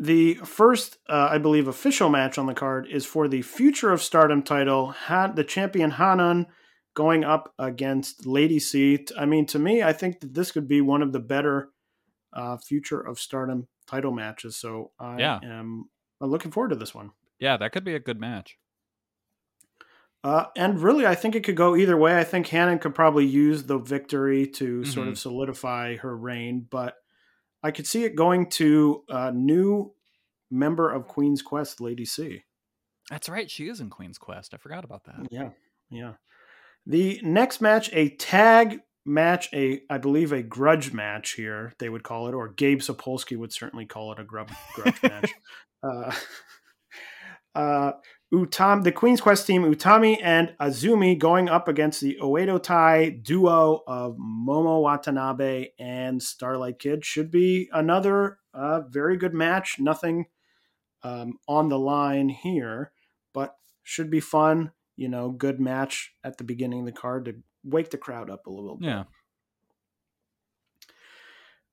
the 0.00 0.34
first, 0.34 0.96
uh, 1.08 1.28
I 1.30 1.38
believe, 1.38 1.68
official 1.68 2.08
match 2.08 2.38
on 2.38 2.46
the 2.46 2.54
card 2.54 2.86
is 2.90 3.04
for 3.06 3.28
the 3.28 3.42
Future 3.42 3.90
of 3.92 4.02
Stardom 4.02 4.42
title. 4.42 4.92
Han, 4.92 5.34
the 5.34 5.44
champion 5.44 5.90
Hanan 5.92 6.46
going 6.94 7.22
up 7.22 7.54
against 7.58 8.26
Lady 8.26 8.58
C. 8.58 9.06
I 9.16 9.26
mean, 9.26 9.46
to 9.46 9.58
me, 9.58 9.82
I 9.82 9.92
think 9.92 10.20
that 10.20 10.34
this 10.34 10.50
could 10.52 10.66
be 10.66 10.80
one 10.80 11.02
of 11.02 11.12
the 11.12 11.20
better 11.20 11.70
uh, 12.32 12.56
Future 12.56 13.00
of 13.00 13.18
Stardom 13.20 13.68
title 13.86 14.12
matches. 14.12 14.56
So 14.56 14.92
I 14.98 15.18
Yeah. 15.20 15.40
am 15.42 15.90
looking 16.20 16.50
forward 16.50 16.70
to 16.70 16.76
this 16.76 16.94
one. 16.94 17.10
yeah 17.38 17.56
that 17.56 17.72
could 17.72 17.84
be 17.84 17.94
a 17.94 18.00
good 18.00 18.20
match 18.20 18.58
Uh, 20.22 20.44
and 20.54 20.80
really, 20.80 21.06
I 21.06 21.14
think 21.14 21.34
it 21.34 21.44
could 21.44 21.56
go 21.56 21.74
either 21.74 21.96
way. 21.96 22.18
I 22.18 22.24
think 22.24 22.46
Hanan 22.46 22.78
could 22.78 22.94
probably 22.94 23.24
use 23.24 23.62
the 23.64 23.78
victory 23.78 24.46
to 24.48 24.84
sort 24.84 25.08
Mhm. 25.08 25.12
of 25.12 25.18
solidify 25.18 25.96
her 25.96 26.14
reign, 26.14 26.66
but 26.68 26.99
I 27.62 27.70
could 27.70 27.86
see 27.86 28.04
it 28.04 28.16
going 28.16 28.48
to 28.50 29.04
a 29.08 29.32
new 29.32 29.92
member 30.50 30.90
of 30.90 31.06
Queen's 31.06 31.42
Quest, 31.42 31.80
Lady 31.80 32.04
C. 32.04 32.42
that's 33.08 33.28
right 33.28 33.50
she 33.50 33.68
is 33.68 33.80
in 33.80 33.90
Queen's 33.90 34.18
Quest 34.18 34.54
I 34.54 34.56
forgot 34.56 34.84
about 34.84 35.04
that 35.04 35.28
Yeah, 35.30 35.50
yeah. 35.90 36.14
The 36.86 37.20
next 37.22 37.60
match, 37.60 37.90
a 37.92 38.08
tag 38.10 38.80
match, 39.04 39.48
a 39.52 39.82
I 39.90 39.98
believe 39.98 40.32
a 40.32 40.42
grudge 40.42 40.92
match 40.92 41.32
here 41.32 41.74
they 41.78 41.88
would 41.88 42.02
call 42.02 42.28
it, 42.28 42.34
or 42.34 42.48
Gabe 42.48 42.80
Sapolsky 42.80 43.36
would 43.36 43.52
certainly 43.52 43.86
call 43.86 44.12
it 44.12 44.18
a 44.18 44.24
grub, 44.24 44.50
grudge 44.74 45.02
match. 45.02 45.32
Uh, 45.82 46.14
uh, 47.54 47.92
Utam, 48.32 48.84
the 48.84 48.92
Queen's 48.92 49.20
Quest 49.20 49.46
team, 49.46 49.62
Utami 49.64 50.18
and 50.22 50.54
Azumi 50.60 51.18
going 51.18 51.48
up 51.48 51.66
against 51.66 52.00
the 52.00 52.16
Oedo 52.22 52.62
Tai 52.62 53.08
duo 53.22 53.82
of 53.88 54.16
Momo 54.16 54.82
Watanabe 54.82 55.70
and 55.80 56.22
Starlight 56.22 56.78
Kid 56.78 57.04
should 57.04 57.30
be 57.30 57.68
another 57.72 58.38
uh, 58.54 58.82
very 58.82 59.16
good 59.16 59.34
match. 59.34 59.80
Nothing 59.80 60.26
um, 61.02 61.38
on 61.48 61.68
the 61.68 61.78
line 61.78 62.28
here, 62.28 62.92
but 63.34 63.56
should 63.82 64.10
be 64.10 64.20
fun. 64.20 64.70
You 64.96 65.08
know, 65.08 65.30
good 65.30 65.58
match 65.60 66.12
at 66.22 66.38
the 66.38 66.44
beginning 66.44 66.80
of 66.80 66.86
the 66.86 66.92
card 66.92 67.24
to 67.24 67.34
wake 67.64 67.90
the 67.90 67.98
crowd 67.98 68.30
up 68.30 68.46
a 68.46 68.50
little 68.50 68.76
bit. 68.76 68.86
yeah 68.86 69.04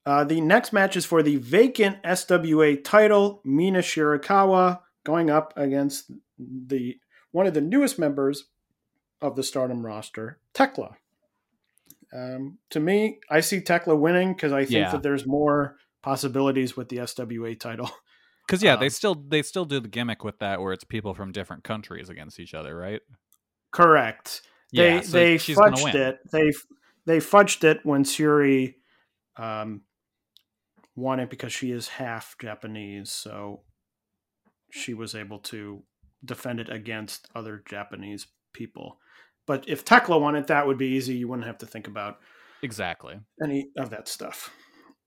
Uh, 0.05 0.23
the 0.23 0.41
next 0.41 0.71
match 0.71 0.95
is 0.95 1.05
for 1.05 1.21
the 1.21 1.35
vacant 1.35 2.01
SWA 2.03 2.81
title. 2.83 3.41
Mina 3.43 3.79
Shirakawa 3.79 4.79
going 5.03 5.29
up 5.29 5.53
against 5.57 6.11
the 6.39 6.97
one 7.31 7.47
of 7.47 7.53
the 7.53 7.61
newest 7.61 7.99
members 7.99 8.45
of 9.21 9.35
the 9.35 9.43
Stardom 9.43 9.85
roster, 9.85 10.39
Tekla. 10.53 10.97
Um, 12.13 12.57
to 12.69 12.79
me, 12.79 13.19
I 13.29 13.41
see 13.41 13.61
Tekla 13.61 13.95
winning 13.95 14.33
because 14.33 14.53
I 14.53 14.63
think 14.65 14.75
Yeah. 14.75 14.91
that 14.91 15.03
there's 15.03 15.25
more 15.27 15.77
possibilities 16.01 16.77
with 16.77 16.89
the 16.89 16.97
SWA 16.97 17.59
title. 17.59 17.89
because 18.47 18.63
yeah 18.63 18.77
they 18.77 18.85
Um, 18.85 18.89
still 18.89 19.15
they 19.15 19.41
still 19.41 19.65
do 19.65 19.79
the 19.79 19.89
gimmick 19.89 20.23
with 20.23 20.39
that 20.39 20.61
where 20.61 20.71
it's 20.71 20.85
people 20.85 21.13
from 21.13 21.31
different 21.33 21.63
countries 21.65 22.09
against 22.09 22.39
each 22.39 22.53
other 22.53 22.75
right 22.77 23.01
Correct. 23.71 24.41
They 24.73 24.95
yeah 24.95 25.01
so 25.01 25.17
they 25.17 25.37
fudged 25.37 25.95
it. 25.95 26.17
They 26.31 26.51
they 27.05 27.17
fudged 27.19 27.63
it 27.63 27.79
when 27.83 28.03
Shuri 28.03 28.77
um, 29.37 29.81
won 30.95 31.19
it 31.19 31.29
because 31.29 31.53
she 31.53 31.71
is 31.71 31.87
half 31.87 32.35
Japanese, 32.41 33.11
so 33.11 33.61
she 34.71 34.93
was 34.93 35.15
able 35.15 35.39
to 35.39 35.83
defend 36.23 36.59
it 36.59 36.69
against 36.69 37.27
other 37.35 37.63
Japanese 37.67 38.27
people. 38.53 38.99
But 39.45 39.67
if 39.67 39.85
Tekla 39.85 40.19
wanted, 40.19 40.39
it, 40.39 40.47
that 40.47 40.67
would 40.67 40.77
be 40.77 40.87
easy. 40.87 41.15
You 41.15 41.27
wouldn't 41.27 41.47
have 41.47 41.59
to 41.59 41.65
think 41.65 41.87
about 41.87 42.19
exactly 42.61 43.19
any 43.41 43.69
of 43.77 43.89
that 43.91 44.07
stuff. 44.07 44.51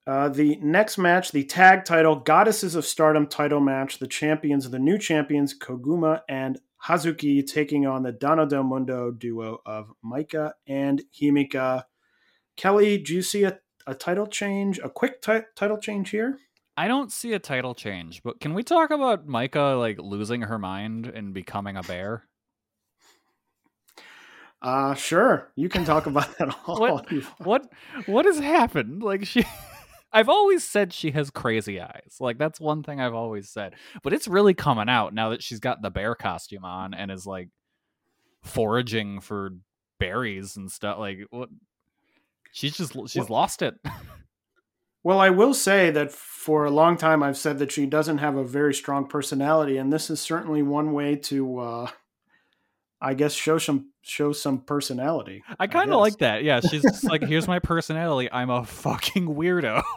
Uh, 0.07 0.29
the 0.29 0.57
next 0.63 0.99
match, 0.99 1.31
the 1.31 1.45
tag 1.45 1.85
title, 1.85 2.17
Goddesses 2.17 2.75
of 2.75 2.87
Stardom 2.87 3.27
title 3.27 3.61
match, 3.61 3.99
the 3.99 4.07
champions, 4.07 4.69
the 4.69 4.79
new 4.79 4.99
champions, 4.99 5.57
Koguma 5.57 6.23
and 6.29 6.59
Hazuki, 6.87 7.47
taking 7.47 7.87
on 7.87 8.03
the 8.03 8.13
Donna 8.13 8.47
Del 8.47 8.63
Mondo 8.63 9.11
duo 9.11 9.59
of 9.67 9.93
Maika 10.05 10.53
and 10.67 11.03
Himika. 11.21 11.85
Kelly, 12.57 12.99
do 12.99 13.15
you 13.15 13.23
see 13.23 13.45
a, 13.45 13.59
a 13.87 13.95
title 13.95 14.27
change, 14.27 14.79
a 14.79 14.89
quick 14.89 15.21
ti- 15.21 15.47
title 15.55 15.79
change 15.79 16.11
here? 16.11 16.39
I 16.81 16.89
don't 16.89 17.13
see 17.13 17.35
a 17.35 17.39
title 17.39 17.75
change, 17.75 18.23
but 18.23 18.41
can 18.41 18.55
we 18.55 18.63
talk 18.63 18.91
about 18.91 19.27
Maika 19.27 19.79
like 19.79 19.99
losing 20.01 20.41
her 20.41 20.59
mind 20.59 21.07
and 21.07 21.35
becoming 21.35 21.77
a 21.77 21.83
bear? 21.83 22.25
Uh, 24.63 24.95
sure. 24.95 25.51
You 25.57 25.69
can 25.69 25.85
talk 25.85 26.07
about 26.07 26.39
that 26.39 26.57
all. 26.67 26.81
What-. 26.81 27.11
What 27.41 27.71
what 28.07 28.25
has 28.25 28.39
happened? 28.39 29.03
Like 29.03 29.27
she 29.27 29.45
I've 30.13 30.31
always 30.31 30.65
said 30.65 30.95
she 30.95 31.11
has 31.11 31.29
crazy 31.29 31.79
eyes. 31.83 32.17
Like 32.19 32.39
that's 32.39 32.59
one 32.59 32.83
thing 32.83 32.99
I've 32.99 33.13
always 33.15 33.51
said. 33.51 33.75
But 34.03 34.15
it's 34.15 34.27
really 34.27 34.55
coming 34.55 34.89
out 34.89 35.13
now 35.13 35.29
that 35.31 35.43
she's 35.43 35.61
got 35.61 35.83
the 35.83 35.91
bear 35.91 36.15
costume 36.15 36.65
on 36.65 36.95
and 36.95 37.11
is 37.11 37.27
like 37.27 37.51
foraging 38.43 39.21
for 39.21 39.51
berries 39.99 40.57
and 40.57 40.73
stuff 40.73 40.99
like 40.99 41.19
what 41.29 41.51
she's 42.53 42.75
just 42.75 42.95
she's 43.09 43.17
Well- 43.17 43.27
lost 43.29 43.61
it. 43.61 43.75
Well, 45.03 45.19
I 45.19 45.31
will 45.31 45.55
say 45.55 45.91
that 45.91 46.13
for 46.13 46.67
a 46.67 46.71
long 46.71 46.97
time 46.97 47.23
I've 47.23 47.39
said 47.39 47.59
that 47.59 47.73
she 47.73 47.87
doesn't 47.87 48.19
have 48.19 48.37
a 48.37 48.45
very 48.45 48.75
strong 48.75 49.07
personality, 49.07 49.79
and 49.79 49.93
this 49.93 50.11
is 50.11 50.21
certainly 50.21 50.63
one 50.63 50.93
way 50.93 51.17
to, 51.17 51.59
uh, 51.59 51.91
I 53.01 53.15
guess, 53.15 53.33
show 53.33 53.59
some 53.59 53.91
show 54.03 54.33
some 54.33 54.61
personality. 54.61 55.43
I 55.59 55.67
kind 55.67 55.93
of 55.93 56.01
like 56.01 56.19
that. 56.19 56.45
Yeah, 56.45 56.61
she's 56.61 56.83
just 56.83 57.05
like, 57.05 57.23
here's 57.23 57.49
my 57.49 57.59
personality. 57.59 58.31
I'm 58.31 58.51
a 58.51 58.65
fucking 58.65 59.27
weirdo. 59.27 59.83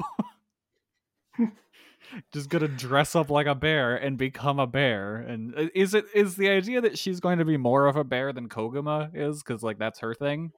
just 2.32 2.50
gonna 2.50 2.68
dress 2.68 3.16
up 3.16 3.30
like 3.30 3.48
a 3.48 3.56
bear 3.56 3.96
and 3.96 4.18
become 4.18 4.60
a 4.60 4.68
bear. 4.68 5.18
And 5.18 5.54
uh, 5.56 5.68
is 5.76 5.94
it 5.94 6.06
is 6.14 6.36
the 6.36 6.50
idea 6.50 6.80
that 6.80 6.98
she's 6.98 7.20
going 7.20 7.40
to 7.40 7.46
be 7.46 7.58
more 7.58 7.88
of 7.88 7.98
a 7.98 8.06
bear 8.06 8.32
than 8.32 8.48
Koguma 8.48 9.12
is? 9.14 9.44
Because 9.44 9.64
like 9.64 9.80
that's 9.80 10.00
her 10.00 10.14
thing. 10.14 10.54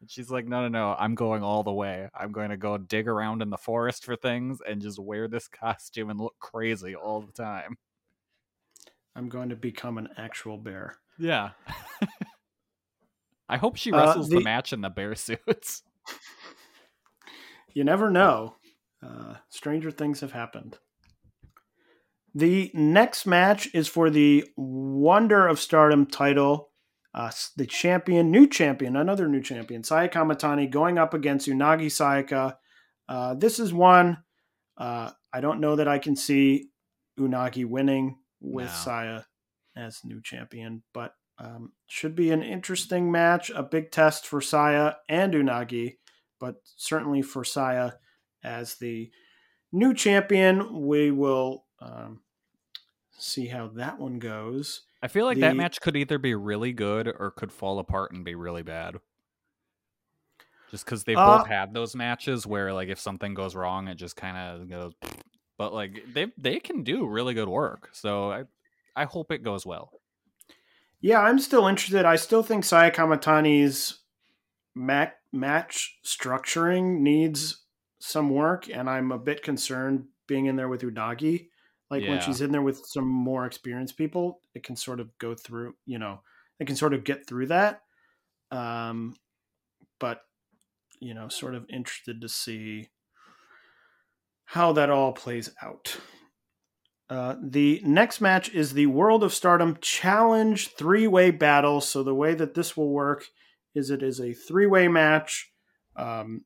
And 0.00 0.10
she's 0.10 0.30
like, 0.30 0.46
no, 0.46 0.62
no, 0.62 0.68
no. 0.68 0.94
I'm 0.98 1.14
going 1.14 1.42
all 1.42 1.62
the 1.62 1.72
way. 1.72 2.08
I'm 2.14 2.30
going 2.32 2.50
to 2.50 2.56
go 2.56 2.76
dig 2.76 3.08
around 3.08 3.40
in 3.42 3.48
the 3.50 3.56
forest 3.56 4.04
for 4.04 4.14
things 4.16 4.58
and 4.66 4.82
just 4.82 4.98
wear 4.98 5.26
this 5.28 5.48
costume 5.48 6.10
and 6.10 6.20
look 6.20 6.34
crazy 6.38 6.94
all 6.94 7.20
the 7.22 7.32
time. 7.32 7.76
I'm 9.14 9.28
going 9.30 9.48
to 9.48 9.56
become 9.56 9.96
an 9.96 10.08
actual 10.18 10.58
bear. 10.58 10.96
Yeah. 11.18 11.50
I 13.48 13.56
hope 13.56 13.76
she 13.76 13.92
Uh, 13.92 13.98
wrestles 14.04 14.28
the 14.28 14.36
the- 14.38 14.44
match 14.44 14.72
in 14.72 14.80
the 14.82 14.90
bear 14.90 15.14
suits. 15.16 15.82
You 17.72 17.84
never 17.84 18.10
know. 18.10 18.56
Uh, 19.02 19.36
stranger 19.48 19.90
things 19.90 20.20
have 20.20 20.32
happened. 20.32 20.78
The 22.34 22.70
next 22.74 23.24
match 23.26 23.68
is 23.74 23.88
for 23.88 24.10
the 24.10 24.44
Wonder 24.56 25.46
of 25.46 25.58
Stardom 25.58 26.04
title. 26.06 26.70
Uh, 27.16 27.30
the 27.56 27.66
champion, 27.66 28.30
new 28.30 28.46
champion, 28.46 28.94
another 28.94 29.26
new 29.26 29.40
champion, 29.40 29.82
Saya 29.82 30.08
Kamatani 30.08 30.70
going 30.70 30.98
up 30.98 31.14
against 31.14 31.48
Unagi 31.48 31.86
Sayaka. 31.86 32.56
Uh, 33.08 33.34
this 33.34 33.58
is 33.58 33.72
one 33.72 34.18
uh, 34.76 35.10
I 35.32 35.40
don't 35.40 35.60
know 35.60 35.76
that 35.76 35.88
I 35.88 35.98
can 35.98 36.16
see 36.16 36.68
Unagi 37.18 37.64
winning 37.64 38.18
with 38.40 38.66
No. 38.66 38.72
Saya 38.72 39.22
as 39.74 40.00
new 40.04 40.20
champion, 40.22 40.82
but 40.92 41.14
um, 41.38 41.72
should 41.86 42.14
be 42.14 42.30
an 42.30 42.42
interesting 42.42 43.10
match, 43.10 43.50
a 43.50 43.62
big 43.62 43.90
test 43.90 44.26
for 44.26 44.40
Saya 44.40 44.94
and 45.08 45.34
Unagi, 45.34 45.96
but 46.40 46.56
certainly 46.76 47.22
for 47.22 47.44
Saya 47.44 47.92
as 48.42 48.76
the 48.76 49.10
new 49.72 49.94
champion. 49.94 50.86
We 50.86 51.10
will 51.10 51.64
um, 51.80 52.20
see 53.12 53.46
how 53.46 53.68
that 53.76 53.98
one 53.98 54.18
goes. 54.18 54.82
I 55.02 55.08
feel 55.08 55.24
like 55.26 55.36
The- 55.36 55.42
that 55.42 55.56
match 55.56 55.80
could 55.80 55.96
either 55.96 56.18
be 56.18 56.34
really 56.34 56.72
good 56.72 57.06
or 57.08 57.30
could 57.30 57.52
fall 57.52 57.78
apart 57.78 58.12
and 58.12 58.24
be 58.24 58.34
really 58.34 58.62
bad. 58.62 58.96
Just 60.70 60.84
because 60.84 61.04
they've 61.04 61.16
Uh, 61.16 61.38
both 61.38 61.46
had 61.46 61.72
those 61.74 61.94
matches 61.94 62.46
where, 62.46 62.72
like, 62.72 62.88
if 62.88 62.98
something 62.98 63.34
goes 63.34 63.54
wrong, 63.54 63.86
it 63.88 63.94
just 63.96 64.16
kind 64.16 64.36
of 64.36 64.68
goes. 64.68 64.92
But 65.58 65.72
like 65.72 66.12
they 66.12 66.30
they 66.36 66.60
can 66.60 66.82
do 66.82 67.06
really 67.06 67.32
good 67.32 67.48
work, 67.48 67.88
so 67.94 68.30
I 68.30 68.44
I 68.94 69.04
hope 69.06 69.32
it 69.32 69.42
goes 69.42 69.64
well. 69.64 69.90
Yeah, 71.00 71.20
I'm 71.22 71.38
still 71.38 71.66
interested. 71.66 72.04
I 72.04 72.16
still 72.16 72.42
think 72.42 72.62
Saya 72.62 72.90
Kamatani's 72.90 74.00
mat- 74.74 75.16
match 75.32 75.98
structuring 76.04 77.00
needs 77.00 77.64
some 77.98 78.28
work, 78.28 78.68
and 78.68 78.90
I'm 78.90 79.10
a 79.12 79.18
bit 79.18 79.42
concerned 79.42 80.08
being 80.26 80.44
in 80.44 80.56
there 80.56 80.68
with 80.68 80.82
Unagi. 80.82 81.48
Like 81.90 82.02
when 82.08 82.20
she's 82.20 82.40
in 82.40 82.50
there 82.50 82.62
with 82.62 82.84
some 82.84 83.08
more 83.08 83.46
experienced 83.46 83.96
people, 83.96 84.40
it 84.54 84.64
can 84.64 84.76
sort 84.76 84.98
of 84.98 85.16
go 85.18 85.34
through, 85.34 85.74
you 85.84 85.98
know, 85.98 86.20
it 86.58 86.66
can 86.66 86.76
sort 86.76 86.94
of 86.94 87.04
get 87.04 87.26
through 87.26 87.46
that. 87.46 87.82
Um, 88.50 89.14
but, 90.00 90.22
you 91.00 91.14
know, 91.14 91.28
sort 91.28 91.54
of 91.54 91.66
interested 91.70 92.20
to 92.20 92.28
see 92.28 92.88
how 94.46 94.72
that 94.72 94.90
all 94.90 95.12
plays 95.12 95.50
out. 95.62 95.96
Uh, 97.08 97.36
the 97.40 97.80
next 97.84 98.20
match 98.20 98.48
is 98.52 98.72
the 98.72 98.86
World 98.86 99.22
of 99.22 99.32
Stardom 99.32 99.78
Challenge 99.80 100.68
three 100.68 101.06
way 101.06 101.30
battle. 101.30 101.80
So, 101.80 102.02
the 102.02 102.14
way 102.14 102.34
that 102.34 102.54
this 102.54 102.76
will 102.76 102.90
work 102.90 103.26
is 103.76 103.90
it 103.90 104.02
is 104.02 104.20
a 104.20 104.32
three 104.32 104.66
way 104.66 104.88
match, 104.88 105.52
um, 105.94 106.44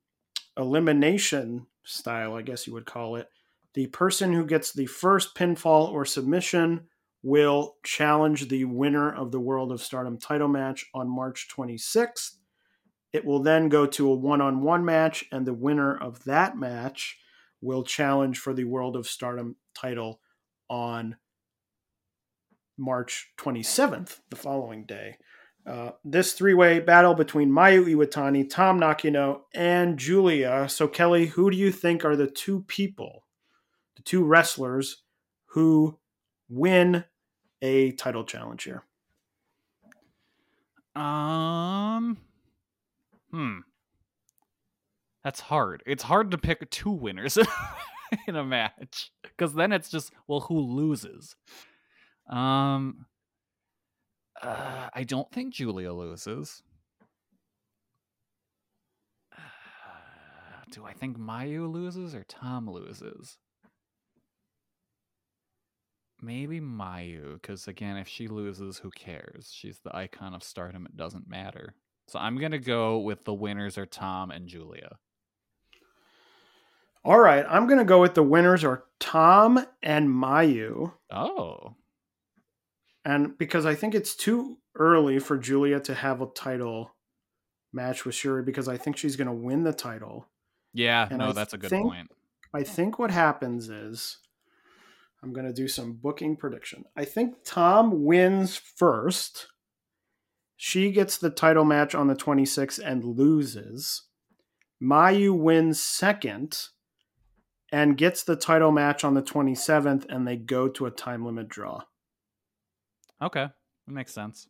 elimination 0.58 1.66
style, 1.84 2.34
I 2.34 2.42
guess 2.42 2.66
you 2.66 2.74
would 2.74 2.84
call 2.84 3.16
it. 3.16 3.28
The 3.74 3.86
person 3.88 4.32
who 4.32 4.44
gets 4.44 4.72
the 4.72 4.86
first 4.86 5.34
pinfall 5.36 5.90
or 5.90 6.04
submission 6.04 6.88
will 7.22 7.76
challenge 7.84 8.48
the 8.48 8.64
winner 8.64 9.14
of 9.14 9.30
the 9.30 9.40
World 9.40 9.72
of 9.72 9.82
Stardom 9.82 10.18
title 10.18 10.48
match 10.48 10.86
on 10.94 11.08
March 11.08 11.48
26th. 11.54 12.36
It 13.12 13.24
will 13.24 13.42
then 13.42 13.68
go 13.68 13.86
to 13.86 14.10
a 14.10 14.14
one 14.14 14.40
on 14.40 14.62
one 14.62 14.84
match, 14.84 15.24
and 15.32 15.46
the 15.46 15.54
winner 15.54 15.96
of 15.96 16.24
that 16.24 16.56
match 16.56 17.18
will 17.60 17.84
challenge 17.84 18.38
for 18.38 18.54
the 18.54 18.64
World 18.64 18.96
of 18.96 19.06
Stardom 19.06 19.56
title 19.74 20.20
on 20.68 21.16
March 22.78 23.32
27th, 23.38 24.20
the 24.30 24.36
following 24.36 24.84
day. 24.86 25.16
Uh, 25.66 25.90
this 26.04 26.32
three 26.32 26.54
way 26.54 26.80
battle 26.80 27.14
between 27.14 27.50
Mayu 27.50 27.84
Iwatani, 27.84 28.48
Tam 28.48 28.78
Nakano, 28.78 29.44
and 29.54 29.98
Giulia. 29.98 30.68
So, 30.68 30.88
Kelly, 30.88 31.26
who 31.26 31.50
do 31.50 31.56
you 31.56 31.70
think 31.70 32.04
are 32.04 32.16
the 32.16 32.26
two 32.26 32.62
people, 32.62 33.24
two 34.10 34.24
wrestlers 34.24 35.04
who 35.46 35.96
win 36.48 37.04
a 37.62 37.92
title 37.92 38.24
challenge 38.24 38.64
here? 38.64 38.82
Um, 41.00 42.18
hmm, 43.30 43.58
that's 45.22 45.38
hard. 45.38 45.84
It's 45.86 46.02
hard 46.02 46.32
to 46.32 46.38
pick 46.38 46.68
two 46.70 46.90
winners 46.90 47.38
in 48.26 48.34
a 48.34 48.42
match 48.42 49.12
because 49.22 49.54
then 49.54 49.70
it's 49.70 49.88
just 49.88 50.12
well, 50.26 50.40
who 50.40 50.58
loses? 50.58 51.36
Um, 52.28 53.06
uh, 54.42 54.88
I 54.92 55.04
don't 55.04 55.30
think 55.30 55.54
Giulia 55.54 55.92
loses. 55.92 56.64
Uh, 59.32 60.64
do 60.72 60.84
I 60.84 60.94
think 60.94 61.16
Mayu 61.16 61.70
loses 61.72 62.12
or 62.12 62.24
Tam 62.24 62.68
loses? 62.68 63.38
Maybe 66.22 66.60
Mayu, 66.60 67.34
because 67.34 67.66
again, 67.68 67.96
if 67.96 68.08
she 68.08 68.28
loses, 68.28 68.78
who 68.78 68.90
cares? 68.90 69.50
She's 69.52 69.78
the 69.80 69.94
icon 69.96 70.34
of 70.34 70.42
stardom. 70.42 70.86
It 70.86 70.96
doesn't 70.96 71.28
matter. 71.28 71.74
So 72.08 72.18
I'm 72.18 72.36
gonna 72.38 72.58
go 72.58 72.98
with 72.98 73.24
the 73.24 73.34
winners 73.34 73.78
are 73.78 73.86
Tam 73.86 74.30
and 74.30 74.46
Giulia. 74.48 74.98
All 77.04 77.18
right, 77.18 77.46
I'm 77.48 77.66
going 77.66 77.78
to 77.78 77.84
go 77.86 77.98
with 78.00 78.12
the 78.14 78.22
winners 78.22 78.62
are 78.62 78.84
Tam 78.98 79.58
and 79.82 80.06
Mayu. 80.08 80.92
Oh, 81.10 81.76
And 83.06 83.38
because 83.38 83.64
I 83.64 83.74
think 83.74 83.94
it's 83.94 84.14
too 84.14 84.58
early 84.76 85.18
for 85.18 85.38
Giulia 85.38 85.80
to 85.80 85.94
have 85.94 86.20
a 86.20 86.26
title 86.26 86.94
match 87.72 88.04
with 88.04 88.14
Shuri, 88.14 88.42
because 88.42 88.68
I 88.68 88.76
think 88.76 88.98
she's 88.98 89.16
going 89.16 89.28
to 89.28 89.32
win 89.32 89.64
the 89.64 89.72
title. 89.72 90.28
yeah, 90.74 91.08
And 91.08 91.20
no, 91.20 91.28
I 91.30 91.32
that's 91.32 91.54
a 91.54 91.58
good 91.58 91.70
think- 91.70 91.86
point. 91.88 92.10
I 92.52 92.64
think 92.64 92.98
what 92.98 93.10
happens 93.12 93.70
is 93.70 94.18
I'm 95.22 95.32
going 95.32 95.46
to 95.46 95.52
do 95.52 95.68
some 95.68 95.92
booking 95.94 96.36
prediction. 96.36 96.84
I 96.96 97.04
think 97.04 97.36
Tam 97.44 98.04
wins 98.04 98.56
first. 98.56 99.48
She 100.56 100.90
gets 100.92 101.18
the 101.18 101.30
title 101.30 101.64
match 101.64 101.94
on 101.94 102.06
the 102.06 102.14
26th 102.14 102.78
and 102.84 103.04
loses. 103.04 104.06
Mayu 104.82 105.36
wins 105.38 105.80
second 105.80 106.58
and 107.72 107.96
gets 107.98 108.22
the 108.22 108.36
title 108.36 108.72
match 108.72 109.04
on 109.04 109.14
the 109.14 109.22
27th, 109.22 110.06
and 110.08 110.26
they 110.26 110.36
go 110.36 110.68
to 110.68 110.86
a 110.86 110.90
time 110.90 111.24
limit 111.24 111.48
draw. 111.48 111.82
Okay, 113.22 113.46
that 113.86 113.92
makes 113.92 114.12
sense. 114.14 114.48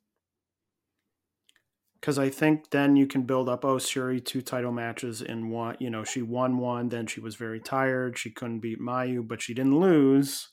because 2.01 2.19
I 2.19 2.31
think 2.31 2.71
then 2.71 2.97
you 2.97 3.07
can 3.07 3.23
build 3.25 3.49
up. 3.49 3.65
Oh, 3.65 3.79
Shuri 3.79 4.21
two 4.21 4.41
title 4.41 4.73
matches 4.73 5.21
in 5.21 5.51
one. 5.51 5.77
You 5.81 5.91
know, 5.91 6.03
she 6.05 6.23
won 6.23 6.59
one, 6.59 6.89
then 6.89 7.07
she 7.07 7.21
was 7.21 7.37
very 7.37 7.61
tired. 7.61 8.17
She 8.17 8.31
couldn't 8.31 8.61
beat 8.61 8.81
Mayu, 8.81 9.27
but 9.27 9.43
she 9.43 9.53
didn't 9.55 9.79
lose. 9.79 10.49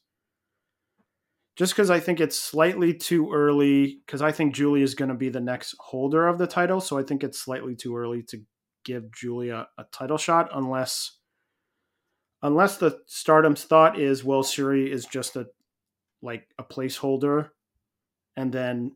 Just 1.57 1.73
because 1.73 1.89
I 1.89 1.99
think 1.99 2.19
it's 2.19 2.38
slightly 2.38 2.93
too 2.93 3.34
early, 3.34 3.99
because 4.05 4.21
I 4.21 4.31
think 4.31 4.53
Giulia 4.53 4.84
is 4.84 4.93
going 4.93 5.09
to 5.09 5.15
be 5.15 5.29
the 5.29 5.39
next 5.41 5.75
holder 5.79 6.27
of 6.27 6.38
the 6.38 6.45
title, 6.45 6.79
so 6.79 6.99
I 6.99 7.03
think 7.03 7.23
it's 7.23 7.39
slightly 7.39 7.75
too 7.75 7.97
early 7.97 8.21
to 8.23 8.41
give 8.85 9.11
Giulia 9.11 9.67
a 9.77 9.84
title 9.91 10.19
shot, 10.19 10.49
unless 10.53 11.17
unless 12.43 12.77
the 12.77 12.99
Stardom's 13.07 13.63
thought 13.63 13.99
is, 13.99 14.23
well, 14.23 14.43
Shuri 14.43 14.91
is 14.91 15.05
just 15.05 15.35
a 15.35 15.47
like 16.21 16.47
a 16.59 16.63
placeholder, 16.63 17.49
and 18.35 18.51
then 18.53 18.91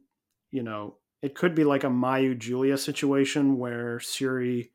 you 0.52 0.62
know 0.62 0.98
it 1.24 1.34
could 1.34 1.56
be 1.56 1.64
like 1.64 1.84
a 1.84 1.88
Mayu 1.88 2.38
Giulia 2.38 2.78
situation 2.78 3.58
where 3.58 4.00
Shuri 4.00 4.72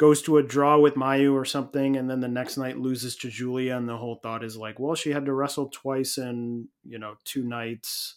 goes 0.00 0.22
to 0.22 0.38
a 0.38 0.42
draw 0.42 0.78
with 0.78 0.94
Mayu 0.94 1.34
or 1.34 1.44
something, 1.44 1.94
and 1.94 2.08
then 2.08 2.20
the 2.20 2.26
next 2.26 2.56
night 2.56 2.78
loses 2.78 3.16
to 3.16 3.28
Giulia, 3.28 3.76
and 3.76 3.86
the 3.86 3.98
whole 3.98 4.14
thought 4.14 4.42
is 4.42 4.56
like, 4.56 4.80
well, 4.80 4.94
she 4.94 5.10
had 5.10 5.26
to 5.26 5.34
wrestle 5.34 5.68
twice 5.68 6.16
in 6.16 6.68
you 6.88 6.98
know 6.98 7.16
two 7.24 7.44
nights. 7.44 8.16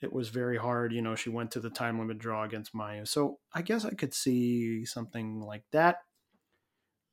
It 0.00 0.14
was 0.14 0.30
very 0.30 0.56
hard, 0.56 0.94
you 0.94 1.02
know. 1.02 1.14
She 1.14 1.28
went 1.28 1.50
to 1.50 1.60
the 1.60 1.68
time 1.68 1.98
limit 1.98 2.18
draw 2.18 2.42
against 2.42 2.74
Mayu, 2.74 3.06
so 3.06 3.38
I 3.52 3.60
guess 3.60 3.84
I 3.84 3.90
could 3.90 4.14
see 4.14 4.86
something 4.86 5.40
like 5.40 5.64
that. 5.72 5.98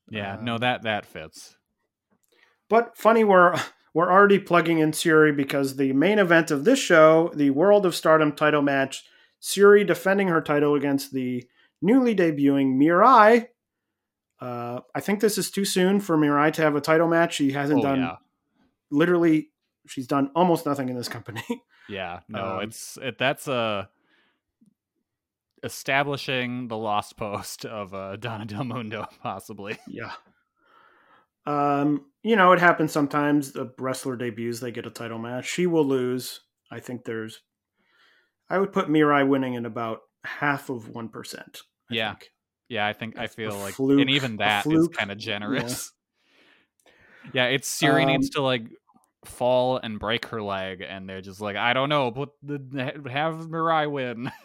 Yeah, 0.10 0.38
no, 0.42 0.56
Um, 0.56 0.62
that 0.62 0.84
that 0.84 1.06
fits. 1.06 1.58
But 2.70 2.96
funny, 2.96 3.26
we're 3.26 3.60
we're 3.94 4.10
already 4.10 4.40
plugging 4.40 4.80
in 4.80 4.94
Shuri 4.94 5.34
because 5.34 5.76
the 5.76 5.92
main 5.92 6.18
event 6.18 6.50
of 6.50 6.64
this 6.64 6.80
show, 6.80 7.30
the 7.36 7.50
World 7.50 7.86
of 7.86 7.94
Stardom 7.94 8.32
title 8.32 8.62
match, 8.62 9.04
Shuri 9.42 9.84
defending 9.84 10.30
her 10.30 10.42
title 10.42 10.76
against 10.76 11.12
the 11.12 11.44
newly 11.82 12.16
debuting 12.16 12.78
Mirai. 12.78 13.48
Uh, 14.42 14.80
I 14.96 15.00
think 15.02 15.20
this 15.22 15.38
is 15.38 15.52
too 15.52 15.66
soon 15.66 16.00
for 16.00 16.18
Mirai 16.18 16.52
to 16.54 16.62
have 16.64 16.76
a 16.76 16.82
title 16.82 17.08
match. 17.08 17.36
She 17.36 17.52
hasn't 17.52 17.80
Oh, 17.80 17.84
done 17.84 18.00
yeah. 18.00 18.16
literally. 18.90 19.50
She's 19.88 20.08
done 20.08 20.32
almost 20.36 20.66
nothing 20.66 20.90
in 20.90 20.96
this 20.96 21.08
company. 21.10 21.44
Yeah, 21.90 22.20
no, 22.30 22.58
Um, 22.58 22.62
it's 22.64 22.98
it. 23.02 23.18
That's 23.18 23.48
uh 23.50 23.86
establishing 25.64 26.68
the 26.68 26.78
lost 26.78 27.18
post 27.18 27.66
of 27.66 27.94
uh, 27.94 28.16
Donna 28.16 28.46
Del 28.46 28.64
Mondo, 28.64 29.08
possibly. 29.22 29.78
yeah. 29.88 30.12
Um, 31.46 32.06
you 32.24 32.36
know, 32.36 32.52
it 32.52 32.60
happens 32.60 32.92
sometimes. 32.92 33.52
The 33.52 33.74
wrestler 33.80 34.16
debuts, 34.16 34.60
they 34.60 34.72
get 34.72 34.86
a 34.86 34.92
title 34.92 35.18
match. 35.18 35.46
She 35.50 35.66
will 35.68 35.86
lose. 35.86 36.42
I 36.72 36.80
think 36.80 37.04
there's. 37.04 37.42
I 38.50 38.58
would 38.60 38.72
put 38.74 38.88
Mirai 38.88 39.28
winning 39.28 39.56
in 39.56 39.66
about 39.66 40.00
half 40.24 40.70
of 40.70 40.90
one 40.90 41.10
percent. 41.10 41.62
Yeah. 41.90 42.16
Yeah, 42.72 42.88
I 42.88 42.94
think 42.94 43.20
I 43.20 43.28
feel 43.28 43.58
like, 43.58 43.74
fluke- 43.74 44.00
and 44.00 44.10
even 44.12 44.38
that 44.38 44.66
is 44.66 44.88
kind 44.88 45.12
of 45.12 45.18
generous. 45.18 45.92
Yeah. 47.34 47.46
it's 47.46 47.78
Shuri 47.78 48.02
Um, 48.02 48.08
needs 48.08 48.32
to 48.32 48.42
like 48.42 48.64
fall 49.26 49.78
and 49.78 50.00
break 50.00 50.26
her 50.28 50.42
leg, 50.42 50.82
and 50.82 51.08
they're 51.08 51.22
just 51.22 51.40
like, 51.40 51.56
I 51.56 51.74
don't 51.74 51.90
know, 51.90 52.12
put 52.12 52.30
the 52.42 52.58
have 53.12 53.36
Mirai 53.48 53.92
win. 53.92 54.32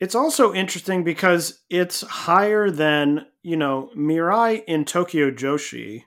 It's 0.00 0.14
also 0.14 0.54
interesting 0.54 1.02
because 1.02 1.58
it's 1.68 2.02
higher 2.02 2.70
than, 2.70 3.26
you 3.42 3.56
know, 3.56 3.90
Mirai 3.96 4.62
in 4.64 4.84
Tokyo 4.84 5.32
Joshi, 5.32 6.04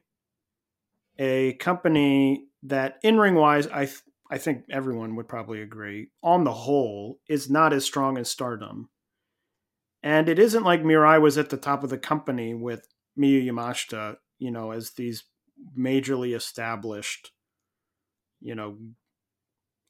a 1.20 1.56
company 1.56 2.45
that 2.64 2.99
in 3.03 3.18
ring 3.20 3.36
wise, 3.36 3.68
I 3.68 3.88
th- 3.88 3.99
I 4.32 4.38
think 4.38 4.64
everyone 4.72 5.18
would 5.18 5.28
probably 5.28 5.62
agree, 5.62 6.10
on 6.24 6.45
the 6.45 6.53
whole, 6.53 7.20
is 7.28 7.49
not 7.49 7.74
as 7.74 7.84
strong 7.84 8.18
as 8.18 8.32
Stardom. 8.32 8.88
And 10.03 10.28
it 10.28 10.40
isn't 10.40 10.64
like 10.64 10.82
Mirai 10.84 11.22
was 11.22 11.38
at 11.38 11.49
the 11.49 11.57
top 11.57 11.84
of 11.84 11.90
the 11.90 11.98
company 11.98 12.53
with 12.53 12.88
Miyu 13.19 13.45
Yamashita, 13.45 14.15
you 14.40 14.52
know, 14.52 14.72
as 14.72 14.91
these 14.91 15.26
majorly 15.78 16.36
established, 16.36 17.32
you 18.40 18.56
know, 18.56 18.78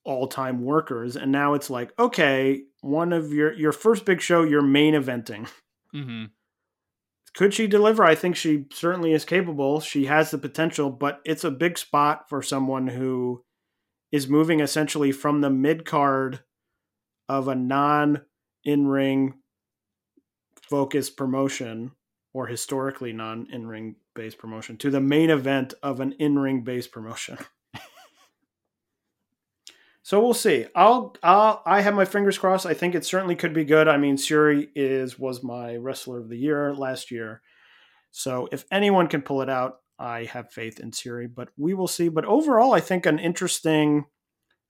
all-time 0.04 0.64
workers. 0.64 1.16
And 1.16 1.32
now 1.32 1.54
it's 1.54 1.70
like 1.70 1.98
okay 2.00 2.64
one 2.82 3.14
of 3.14 3.32
your 3.32 3.54
your 3.54 3.72
first 3.72 4.06
big 4.06 4.22
show 4.22 4.44
you're 4.44 4.62
main 4.62 4.94
eventing. 4.94 5.50
Mm-hmm. 5.94 6.28
could 7.36 7.54
she 7.54 7.68
deliver? 7.68 8.06
I 8.06 8.16
think 8.16 8.38
she 8.38 8.64
certainly 8.72 9.12
is 9.12 9.26
capable. 9.26 9.82
She 9.82 10.06
has 10.06 10.32
the 10.32 10.38
potential 10.38 10.90
but 10.90 11.20
it's 11.26 11.44
a 11.44 11.52
big 11.52 11.78
spot 11.78 12.30
for 12.30 12.42
someone 12.42 12.88
who 12.88 13.44
is 14.10 14.30
moving 14.30 14.62
essentially 14.62 15.12
from 15.12 15.42
the 15.42 15.50
mid 15.50 15.84
card 15.84 16.40
of 17.28 17.50
a 17.50 17.56
non 17.56 18.22
in-ring 18.64 19.34
focused 20.72 21.16
promotion 21.18 21.92
or 22.34 22.48
historically 22.48 23.14
non 23.14 23.46
in-ring 23.52 23.98
based 24.16 24.40
promotion 24.40 24.78
to 24.78 24.90
the 24.90 25.02
main 25.02 25.30
event 25.30 25.76
of 25.84 26.00
an 26.00 26.14
in-ring 26.14 26.64
based 26.64 26.92
promotion 26.92 27.38
So 30.04 30.20
we'll 30.20 30.34
see. 30.34 30.66
I'll, 30.76 31.16
I'll 31.22 31.62
I 31.66 31.82
have 31.82 31.94
my 31.94 32.06
fingers 32.06 32.38
crossed. 32.38 32.66
I 32.66 32.74
think 32.74 32.96
it 32.96 33.06
certainly 33.06 33.36
could 33.36 33.54
be 33.54 33.64
good. 33.64 33.88
I 33.88 33.98
mean, 33.98 34.18
Shuri 34.18 34.70
is 34.76 35.20
was 35.20 35.44
my 35.44 35.76
wrestler 35.76 36.20
of 36.20 36.28
the 36.28 36.38
year 36.38 36.74
last 36.74 37.12
year. 37.12 37.42
So 38.10 38.50
if 38.52 38.66
anyone 38.72 39.08
can 39.08 39.22
pull 39.22 39.42
it 39.42 39.50
out, 39.50 39.78
I 40.00 40.26
have 40.26 40.52
faith 40.52 40.80
in 40.80 40.92
Shuri, 40.92 41.28
but 41.28 41.50
we 41.56 41.76
will 41.76 41.88
see. 41.88 42.10
But 42.10 42.26
overall, 42.26 42.74
I 42.74 42.80
think 42.80 43.06
an 43.06 43.20
interesting 43.20 44.06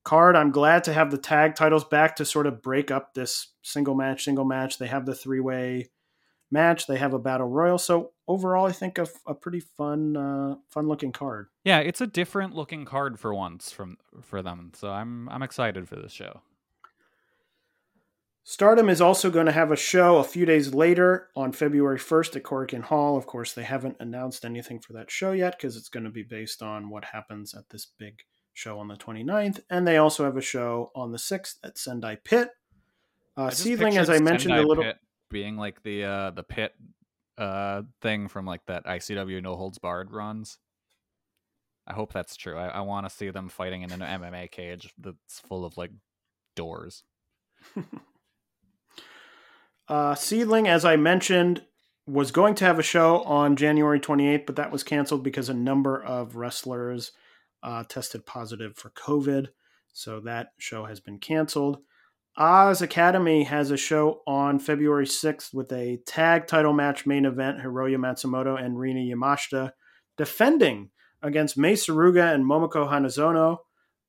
card. 0.04 0.36
I'm 0.36 0.52
glad 0.52 0.84
to 0.86 0.94
have 0.94 1.12
the 1.12 1.18
tag 1.18 1.56
titles 1.56 1.84
back 1.84 2.16
to 2.18 2.26
sort 2.26 2.48
of 2.48 2.62
break 2.62 2.92
up 2.92 3.14
this 3.14 3.50
single 3.62 3.96
match, 3.96 4.24
single 4.24 4.46
match. 4.46 4.78
They 4.78 4.88
have 4.88 5.06
the 5.06 5.16
three 5.16 5.40
way 5.40 5.90
match. 6.52 6.88
They 6.88 6.98
have 6.98 7.14
a 7.14 7.20
battle 7.20 7.48
royal. 7.48 7.78
So 7.78 8.12
overall, 8.28 8.68
I 8.68 8.72
think 8.72 8.98
a, 8.98 9.08
a 9.26 9.34
pretty 9.34 9.62
fun, 9.62 10.18
uh, 10.18 10.56
fun 10.70 10.88
looking 10.88 11.12
card. 11.12 11.48
Yeah, 11.64 11.80
it's 11.80 12.02
a 12.02 12.08
different 12.08 12.56
looking 12.56 12.86
card 12.86 13.20
for 13.20 13.34
once 13.34 13.72
from 13.72 13.98
for 14.22 14.42
them. 14.42 14.72
So 14.76 14.90
I'm 14.90 15.30
I'm 15.30 15.44
excited 15.44 15.88
for 15.88 15.96
this 15.96 16.12
show. 16.12 16.42
Stardom 18.44 18.90
is 18.90 19.02
also 19.02 19.30
going 19.30 19.46
to 19.46 19.52
have 19.52 19.72
a 19.72 19.76
show 19.76 20.18
a 20.18 20.24
few 20.24 20.48
days 20.48 20.74
later 20.74 21.30
on 21.36 21.52
February 21.52 22.00
1st 22.00 22.38
at 22.38 22.44
Korakuen 22.44 22.82
Hall. 22.82 23.16
Of 23.16 23.28
course, 23.28 23.54
they 23.54 23.64
haven't 23.64 23.98
announced 24.00 24.44
anything 24.44 24.80
for 24.80 24.94
that 24.94 25.12
show 25.12 25.32
yet 25.32 25.58
because 25.58 25.78
it's 25.78 25.90
going 25.90 26.06
to 26.06 26.10
be 26.10 26.24
based 26.24 26.64
on 26.64 26.90
what 26.90 27.06
happens 27.06 27.54
at 27.54 27.70
this 27.70 27.86
big 27.86 28.24
show 28.54 28.80
on 28.80 28.88
the 28.88 28.96
29th. 28.96 29.62
And 29.70 29.88
they 29.88 29.98
also 29.98 30.24
have 30.26 30.38
a 30.38 30.42
show 30.42 30.92
on 30.96 31.12
the 31.12 31.18
6th 31.18 31.56
at 31.64 31.78
Sendai 31.78 32.18
Pit. 32.24 32.50
Uh, 33.38 33.50
SEAdLINNNG, 33.50 33.98
as 33.98 34.10
I 34.10 34.20
mentioned 34.20 34.52
Sendai 34.52 34.62
a 34.62 34.66
little. 34.66 34.84
Pit 34.84 34.98
being 35.30 35.56
like 35.56 35.82
the 35.84 36.04
uh 36.04 36.32
the 36.32 36.44
pit 36.44 36.74
uh 37.38 37.84
thing 38.02 38.28
from 38.28 38.46
like 38.46 38.66
that 38.66 38.86
ICW 38.86 39.42
No 39.42 39.56
Holds 39.56 39.78
Barred 39.78 40.12
runs. 40.12 40.58
I 41.88 41.94
hope 41.94 42.12
that's 42.14 42.36
true. 42.36 42.58
I, 42.58 42.68
I 42.68 42.82
want 42.82 43.08
to 43.08 43.16
see 43.16 43.30
them 43.30 43.50
fighting 43.50 43.82
in 43.82 43.92
an 43.92 44.02
MMA 44.02 44.52
cage 44.52 44.94
that's 45.00 45.40
full 45.40 45.66
of 45.66 45.78
like 45.78 45.92
doors. 46.56 47.04
Uh, 49.92 50.16
SEAdLINNNG, 50.16 50.70
as 50.70 50.86
I 50.86 50.96
mentioned, 50.96 51.64
was 52.08 52.32
going 52.32 52.56
to 52.56 52.64
have 52.64 52.80
a 52.80 52.84
show 52.84 53.24
on 53.24 53.58
January 53.58 54.00
28th, 54.00 54.46
but 54.46 54.56
that 54.56 54.72
was 54.72 54.84
canceled 54.84 55.22
because 55.22 55.50
a 55.50 55.54
number 55.54 56.02
of 56.02 56.38
wrestlers 56.38 57.12
uh, 57.64 57.84
tested 57.84 58.26
positive 58.26 58.76
for 58.76 58.90
COVID. 58.92 59.48
So 59.94 60.20
that 60.22 60.50
show 60.58 60.86
has 60.86 61.00
been 61.00 61.20
canceled. 61.20 61.80
Oz 62.38 62.82
Academy 62.82 63.44
has 63.44 63.72
a 63.72 63.78
show 63.78 64.22
on 64.26 64.58
February 64.58 65.06
6th 65.06 65.54
with 65.54 65.72
a 65.74 66.00
tag 66.06 66.48
title 66.48 66.72
match 66.72 67.06
main 67.06 67.26
event 67.26 67.60
Hiroyo 67.60 67.98
Matsumoto 67.98 68.62
and 68.62 68.80
Rina 68.80 69.02
Yamashita 69.02 69.72
defending 70.18 70.90
against 71.22 71.58
Mei 71.58 71.74
Suruga 71.74 72.34
and 72.34 72.46
Momoko 72.46 72.90
Hanazono. 72.90 73.58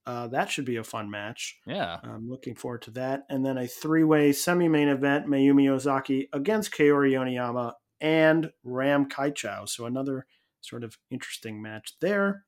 Uh, 0.07 0.29
that 0.29 0.51
should 0.51 0.65
be 0.65 0.77
a 0.77 0.85
fun 0.85 1.11
match. 1.11 1.59
Yeah. 1.67 1.99
I'm 2.03 2.29
looking 2.29 2.55
forward 2.55 2.83
to 2.83 2.91
that. 2.93 3.23
And 3.29 3.45
then 3.45 3.59
a 3.59 3.67
three 3.67 4.05
way 4.05 4.33
semi 4.33 4.69
main 4.69 4.89
event 4.89 5.27
Mayumi 5.27 5.71
Ozaki 5.71 6.29
against 6.33 6.73
Kaori 6.73 7.13
Yoneyama 7.13 7.75
and 8.01 8.51
Ram 8.65 9.09
Kaicho. 9.09 9.69
So 9.69 9.87
another 9.87 10.27
sort 10.61 10.85
of 10.85 10.97
interesting 11.11 11.63
match 11.63 11.95
there. 12.01 12.45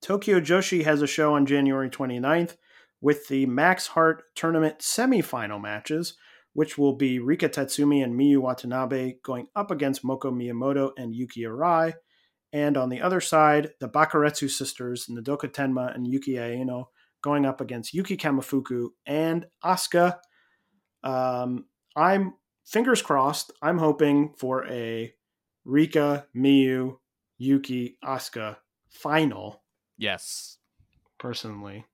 Tokyo 0.00 0.40
Joshi 0.40 0.84
has 0.84 1.02
a 1.02 1.06
show 1.06 1.34
on 1.34 1.46
January 1.46 1.90
29th 1.90 2.56
with 3.00 3.28
the 3.28 3.46
Max 3.46 3.88
Heart 3.88 4.22
Tournament 4.34 4.78
semifinal 4.78 5.60
matches, 5.60 6.16
which 6.52 6.78
will 6.78 6.96
be 6.96 7.18
Rika 7.18 7.48
Tatsumi 7.48 8.02
and 8.02 8.18
Miyu 8.18 8.38
Watanabe 8.38 9.14
going 9.24 9.46
up 9.54 9.70
against 9.70 10.04
Moka 10.04 10.32
Miyamoto 10.32 10.90
and 10.96 11.14
Yuki 11.14 11.42
Arai. 11.42 11.94
And 12.52 12.76
on 12.76 12.88
the 12.88 13.02
other 13.02 13.20
side, 13.20 13.70
the 13.80 13.88
Bakaretsu 13.88 14.50
sisters, 14.50 15.06
Nodoka 15.06 15.52
Tenma 15.52 15.94
and 15.94 16.06
Yuki 16.06 16.38
Aino, 16.38 16.90
going 17.22 17.44
up 17.44 17.60
against 17.60 17.92
Yuki 17.92 18.16
Kamifuku 18.16 18.88
and 19.06 19.46
Asuka. 19.64 20.16
Um, 21.02 21.66
I'm 21.94 22.34
fingers 22.64 23.02
crossed. 23.02 23.52
I'm 23.62 23.78
hoping 23.78 24.32
for 24.38 24.66
a 24.66 25.12
Rika, 25.64 26.26
Miyu, 26.34 26.96
Yuki, 27.36 27.98
Asuka 28.04 28.56
final. 28.88 29.62
Yes. 29.98 30.58
Personally, 31.18 31.84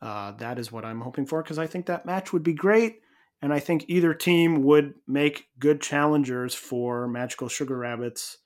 uh, 0.00 0.32
that 0.32 0.58
is 0.58 0.72
what 0.72 0.84
I'm 0.84 1.02
hoping 1.02 1.26
for 1.26 1.42
because 1.42 1.58
I 1.58 1.66
think 1.66 1.86
that 1.86 2.06
match 2.06 2.32
would 2.32 2.42
be 2.42 2.54
great, 2.54 3.00
and 3.40 3.52
I 3.52 3.60
think 3.60 3.84
either 3.88 4.14
team 4.14 4.62
would 4.64 4.94
make 5.06 5.48
good 5.58 5.80
challengers 5.80 6.54
for 6.54 7.06
Magical 7.06 7.48
Sugar 7.48 7.76
Rabbits. 7.76 8.38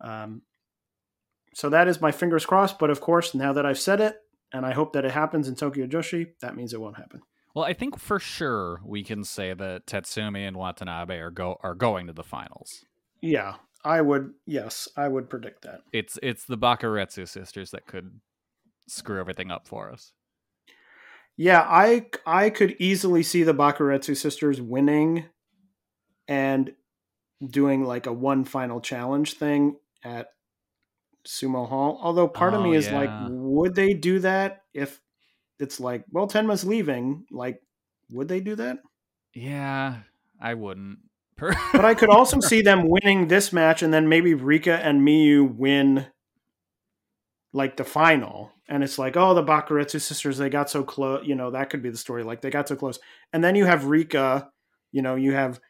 Um, 0.00 0.42
so 1.54 1.68
that 1.70 1.88
is 1.88 2.00
my 2.00 2.12
fingers 2.12 2.46
crossed. 2.46 2.78
But 2.78 2.90
of 2.90 3.00
course, 3.00 3.34
now 3.34 3.52
that 3.52 3.66
I've 3.66 3.80
said 3.80 4.00
it, 4.00 4.16
and 4.52 4.64
I 4.64 4.72
hope 4.72 4.92
that 4.92 5.04
it 5.04 5.10
happens 5.10 5.48
in 5.48 5.56
Tokyo 5.56 5.86
Joshi, 5.86 6.28
that 6.40 6.56
means 6.56 6.72
it 6.72 6.80
won't 6.80 6.96
happen. 6.96 7.20
Well, 7.54 7.64
I 7.64 7.72
think 7.72 7.98
for 7.98 8.20
sure 8.20 8.80
we 8.84 9.02
can 9.02 9.24
say 9.24 9.52
that 9.52 9.86
Tatsumi 9.86 10.46
and 10.46 10.56
Watanabe 10.56 11.18
are 11.18 11.30
go 11.30 11.58
are 11.62 11.74
going 11.74 12.06
to 12.06 12.12
the 12.12 12.22
finals. 12.22 12.84
Yeah, 13.20 13.56
I 13.84 14.00
would. 14.00 14.34
Yes, 14.46 14.88
I 14.96 15.08
would 15.08 15.28
predict 15.28 15.62
that. 15.62 15.80
It's 15.92 16.18
it's 16.22 16.44
the 16.44 16.58
Bakaretsu 16.58 17.26
sisters 17.26 17.72
that 17.72 17.86
could 17.86 18.20
screw 18.88 19.20
everything 19.20 19.50
up 19.50 19.66
for 19.68 19.90
us. 19.92 20.12
Yeah, 21.36 21.62
I 21.62 22.06
I 22.26 22.50
could 22.50 22.76
easily 22.80 23.22
see 23.22 23.44
the 23.44 23.54
Bakaretsu 23.54 24.16
sisters 24.16 24.60
winning 24.60 25.26
and 26.26 26.74
doing 27.44 27.84
like 27.84 28.06
a 28.06 28.12
one 28.12 28.44
final 28.44 28.80
challenge 28.80 29.34
thing 29.34 29.76
at 30.04 30.28
Sumo 31.26 31.68
Hall. 31.68 31.98
Although 32.02 32.28
part 32.28 32.54
of 32.54 32.60
Oh, 32.60 32.64
me 32.64 32.76
is 32.76 32.90
like, 32.90 33.10
would 33.28 33.74
they 33.74 33.94
do 33.94 34.18
that 34.20 34.62
if 34.74 35.00
it's 35.58 35.80
like, 35.80 36.04
well, 36.10 36.26
Tenma's 36.26 36.64
leaving? 36.64 37.26
Like, 37.30 37.60
would 38.10 38.28
they 38.28 38.40
do 38.40 38.56
that? 38.56 38.78
Yeah, 39.34 40.00
I 40.40 40.54
wouldn't. 40.54 41.00
But 41.72 41.84
I 41.84 41.94
could 41.94 42.10
also 42.10 42.40
see 42.42 42.62
them 42.62 42.88
winning 42.88 43.28
this 43.28 43.52
match 43.52 43.82
and 43.82 43.92
then 43.94 44.08
maybe 44.08 44.34
Rika 44.34 44.78
and 44.84 45.02
Miyu 45.06 45.54
win 45.54 46.06
like 47.52 47.76
the 47.76 47.84
final. 47.84 48.52
And 48.68 48.84
it's 48.84 48.98
like, 48.98 49.16
oh, 49.16 49.34
the 49.34 49.42
Bakaretsu 49.42 50.00
sisters, 50.00 50.38
they 50.38 50.50
got 50.50 50.70
so 50.70 50.82
close. 50.82 51.26
You 51.26 51.34
know, 51.34 51.50
that 51.50 51.70
could 51.70 51.82
be 51.82 51.90
the 51.90 51.96
story. 51.96 52.22
Like, 52.22 52.42
they 52.42 52.50
got 52.50 52.68
so 52.68 52.76
close. 52.76 52.98
And 53.32 53.42
then 53.42 53.54
you 53.54 53.64
have 53.64 53.86
Rika, 53.86 54.50
you 54.92 55.02
know, 55.02 55.14
you 55.14 55.32
have, 55.32 55.60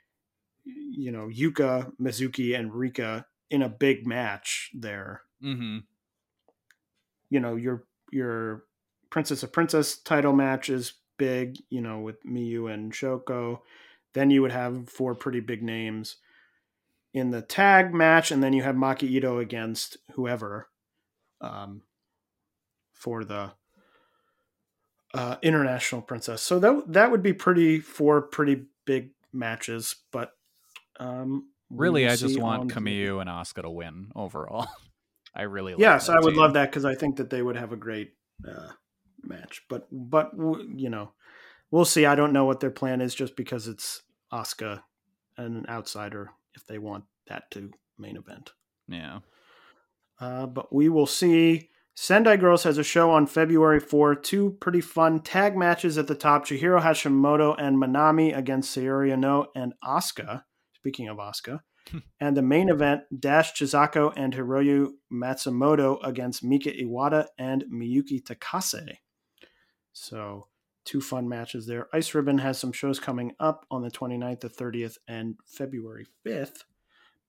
you 0.65 1.13
know, 1.13 1.29
Yuka, 1.29 1.93
Mizuki, 2.01 2.59
and 2.59 2.75
Rika 2.75 3.27
in 3.51 3.63
a 3.63 3.69
big 3.69 4.07
match 4.07 4.71
there. 4.75 5.23
hmm 5.41 5.79
You 7.31 7.41
know, 7.41 7.57
your, 7.57 7.85
your 8.11 8.65
Princess 9.11 9.43
of 9.43 9.53
Princess 9.53 9.99
title 9.99 10.33
match 10.33 10.69
is 10.69 10.95
big, 11.17 11.59
you 11.71 11.81
know, 11.81 12.01
with 12.01 12.23
Miyu 12.25 12.73
and 12.73 12.93
Shoko. 12.93 13.61
Then 14.15 14.31
you 14.31 14.43
would 14.43 14.53
have 14.53 14.89
four 14.89 15.15
pretty 15.15 15.41
big 15.41 15.63
names 15.63 16.17
in 17.15 17.31
the 17.31 17.43
tag 17.43 17.95
match, 17.95 18.31
and 18.31 18.43
then 18.43 18.53
you 18.53 18.63
have 18.63 18.75
Maki 18.75 19.05
Ito 19.05 19.39
against 19.39 19.97
whoever 20.13 20.69
um, 21.40 21.82
for 22.93 23.24
the 23.24 23.52
uh, 25.15 25.36
international 25.43 26.02
princess. 26.02 26.43
So 26.43 26.59
that 26.59 26.93
that 26.93 27.10
would 27.10 27.23
be 27.23 27.32
pretty 27.32 27.81
four 27.81 28.23
pretty 28.23 28.66
big 28.85 29.10
matches. 29.32 29.97
But 30.12 30.32
um, 31.01 31.51
Really, 31.70 32.06
I 32.09 32.16
just 32.16 32.39
want 32.39 32.73
Camus 32.73 33.20
and 33.20 33.28
Oscar 33.28 33.62
to 33.62 33.70
win 33.70 34.10
overall. 34.15 34.66
I 35.35 35.43
really 35.43 35.73
like 35.74 35.81
Yes, 35.81 36.09
I 36.09 36.19
would 36.19 36.31
team. 36.31 36.40
love 36.40 36.55
that 36.55 36.70
because 36.70 36.85
I 36.85 36.94
think 36.94 37.16
that 37.16 37.31
they 37.31 37.43
would 37.43 37.56
have 37.56 37.73
a 37.73 37.77
great 37.77 38.15
uh, 38.47 38.70
match. 39.23 39.62
But 39.69 39.86
but 39.93 40.32
you 40.35 40.89
know, 40.89 41.12
we'll 41.70 41.85
see. 41.85 42.06
I 42.06 42.15
don't 42.15 42.32
know 42.32 42.47
what 42.47 42.60
their 42.60 42.70
plan 42.70 43.01
is 43.01 43.15
just 43.15 43.36
because 43.36 43.69
it's 43.69 44.02
Oscar 44.32 44.82
and 45.36 45.59
an 45.59 45.66
outsider 45.69 46.31
if 46.55 46.66
they 46.66 46.78
want 46.78 47.05
that 47.27 47.51
to 47.52 47.70
main 47.98 48.16
event. 48.16 48.52
Yeah. 48.89 49.20
Uh, 50.20 50.47
but 50.47 50.74
we 50.74 50.89
will 50.89 51.07
see. 51.07 51.70
Sendai 51.95 52.36
Girls 52.36 52.62
has 52.62 52.78
a 52.78 52.85
show 52.85 53.11
on 53.11 53.27
February 53.27 53.81
4. 53.81 54.15
Two 54.15 54.57
pretty 54.61 54.81
fun 54.81 55.20
tag 55.20 55.57
matches 55.57 55.99
at 55.99 56.07
the 56.07 56.15
top 56.15 56.47
Chihiro 56.47 56.81
Hashimoto 56.81 57.57
and 57.59 57.77
Manami 57.77 58.36
against 58.36 58.77
Sayori 58.77 59.12
Ano 59.12 59.47
and 59.57 59.74
Asuka. 59.85 60.45
Speaking 60.74 61.09
of 61.09 61.16
Asuka. 61.16 61.61
and 62.20 62.36
the 62.36 62.43
main 62.43 62.69
event 62.69 63.03
Dash 63.19 63.53
Chisako 63.53 64.12
and 64.16 64.35
Hiroyo 64.35 64.90
Matsumoto 65.12 65.99
against 66.05 66.45
Mika 66.45 66.70
Iwata 66.70 67.27
and 67.39 67.65
Miyuki 67.73 68.23
Takase. 68.23 68.99
So, 69.93 70.49
two 70.85 71.01
fun 71.01 71.28
matches 71.28 71.66
there. 71.66 71.89
Ice 71.93 72.15
Ribbon 72.15 72.39
has 72.39 72.59
some 72.59 72.73
shows 72.73 73.01
coming 73.01 73.35
up 73.40 73.66
on 73.70 73.82
the 73.82 73.90
29th, 73.90 74.40
the 74.40 74.49
30th, 74.49 74.99
and 75.09 75.36
February 75.45 76.07
5th, 76.24 76.65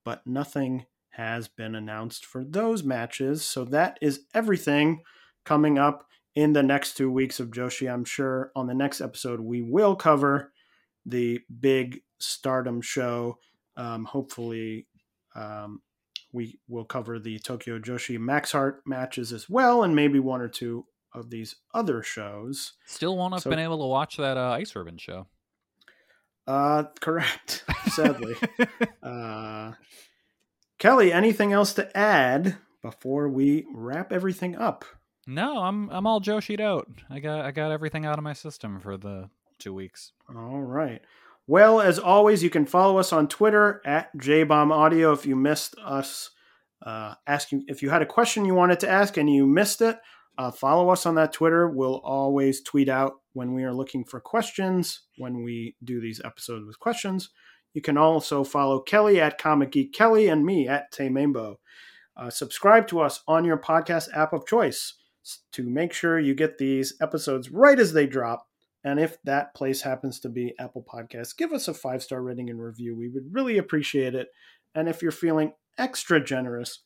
but 0.04 0.26
nothing 0.26 0.86
has 1.10 1.48
been 1.48 1.74
announced 1.74 2.24
for 2.24 2.44
those 2.44 2.82
matches. 2.84 3.44
So 3.44 3.64
that 3.66 3.98
is 4.00 4.22
everything 4.34 5.02
coming 5.44 5.78
up 5.78 6.06
in 6.34 6.52
the 6.52 6.62
next 6.62 6.96
two 6.96 7.10
weeks 7.10 7.40
of 7.40 7.48
Joshi. 7.50 7.92
I'm 7.92 8.04
sure 8.04 8.52
on 8.54 8.66
the 8.66 8.74
next 8.74 9.00
episode 9.00 9.40
we 9.40 9.62
will 9.62 9.96
cover 9.96 10.52
the 11.04 11.40
big 11.60 12.02
stardom 12.18 12.80
show. 12.80 13.38
Um, 13.76 14.04
hopefully, 14.04 14.86
um, 15.34 15.80
we 16.32 16.60
will 16.68 16.84
cover 16.84 17.18
the 17.18 17.38
Tokyo 17.40 17.78
Joshi 17.78 18.18
Max 18.18 18.52
Heart 18.52 18.82
matches 18.86 19.32
as 19.32 19.48
well, 19.50 19.82
and 19.82 19.96
maybe 19.96 20.20
one 20.20 20.40
or 20.40 20.48
two 20.48 20.86
of 21.12 21.30
these 21.30 21.56
other 21.74 22.02
shows. 22.04 22.74
Still 22.86 23.16
won't 23.16 23.34
have 23.34 23.42
So- 23.42 23.50
been 23.50 23.58
able 23.58 23.78
to 23.78 23.86
watch 23.86 24.16
that 24.18 24.36
uh, 24.36 24.50
Ice 24.50 24.76
Ribbon 24.76 24.98
show. 24.98 25.26
Uh, 26.46 26.84
correct. 27.00 27.64
Sadly. 27.88 28.34
uh, 29.02 29.72
Kelly, 30.80 31.12
anything 31.12 31.52
else 31.52 31.74
to 31.74 31.94
add 31.96 32.56
before 32.82 33.28
we 33.28 33.66
wrap 33.72 34.12
everything 34.12 34.56
up? 34.56 34.86
No, 35.26 35.58
I'm 35.58 35.90
I'm 35.90 36.06
all 36.06 36.20
Joshi'd 36.20 36.60
out. 36.60 36.88
I 37.10 37.20
got 37.20 37.44
I 37.44 37.50
got 37.50 37.70
everything 37.70 38.06
out 38.06 38.18
of 38.18 38.24
my 38.24 38.32
system 38.32 38.80
for 38.80 38.96
the 38.96 39.28
two 39.58 39.74
weeks. 39.74 40.12
All 40.34 40.62
right. 40.62 41.02
Well, 41.46 41.82
as 41.82 41.98
always, 41.98 42.42
you 42.42 42.48
can 42.48 42.64
follow 42.64 42.96
us 42.96 43.12
on 43.12 43.28
Twitter 43.28 43.82
at 43.84 44.16
JBombAudio. 44.16 45.12
If 45.12 45.26
you 45.26 45.36
missed 45.36 45.74
us 45.84 46.30
uh, 46.84 47.14
asking, 47.26 47.64
if 47.68 47.82
you 47.82 47.90
had 47.90 48.02
a 48.02 48.06
question 48.06 48.46
you 48.46 48.54
wanted 48.54 48.80
to 48.80 48.88
ask 48.88 49.18
and 49.18 49.28
you 49.28 49.46
missed 49.46 49.82
it, 49.82 49.98
uh, 50.38 50.50
follow 50.50 50.88
us 50.88 51.04
on 51.04 51.16
that 51.16 51.34
Twitter. 51.34 51.68
We'll 51.68 51.98
always 51.98 52.62
tweet 52.62 52.88
out 52.88 53.14
when 53.34 53.52
we 53.52 53.64
are 53.64 53.74
looking 53.74 54.04
for 54.04 54.20
questions 54.20 55.02
when 55.18 55.42
we 55.42 55.76
do 55.84 56.00
these 56.00 56.22
episodes 56.24 56.64
with 56.66 56.78
questions. 56.78 57.28
You 57.72 57.82
can 57.82 57.96
also 57.96 58.44
follow 58.44 58.80
Kelly 58.80 59.20
at 59.20 59.38
Comic 59.38 59.72
Geek 59.72 59.92
Kelly 59.92 60.28
and 60.28 60.44
me 60.44 60.66
at 60.66 60.90
Tay. 60.90 61.14
Uh, 62.16 62.28
subscribe 62.28 62.86
to 62.88 63.00
us 63.00 63.22
on 63.28 63.44
your 63.44 63.58
podcast 63.58 64.08
app 64.14 64.32
of 64.32 64.46
choice 64.46 64.94
to 65.52 65.62
make 65.62 65.92
sure 65.92 66.18
you 66.18 66.34
get 66.34 66.58
these 66.58 66.94
episodes 67.00 67.50
right 67.50 67.78
as 67.78 67.92
they 67.92 68.06
drop. 68.06 68.46
And 68.82 68.98
if 68.98 69.18
that 69.24 69.54
place 69.54 69.82
happens 69.82 70.20
to 70.20 70.28
be 70.28 70.54
Apple 70.58 70.84
Podcasts, 70.90 71.36
give 71.36 71.52
us 71.52 71.68
a 71.68 71.74
five 71.74 72.02
star 72.02 72.22
rating 72.22 72.50
and 72.50 72.60
review. 72.60 72.96
We 72.96 73.08
would 73.08 73.32
really 73.32 73.58
appreciate 73.58 74.14
it. 74.14 74.28
And 74.74 74.88
if 74.88 75.02
you're 75.02 75.12
feeling 75.12 75.52
extra 75.78 76.22
generous, 76.22 76.82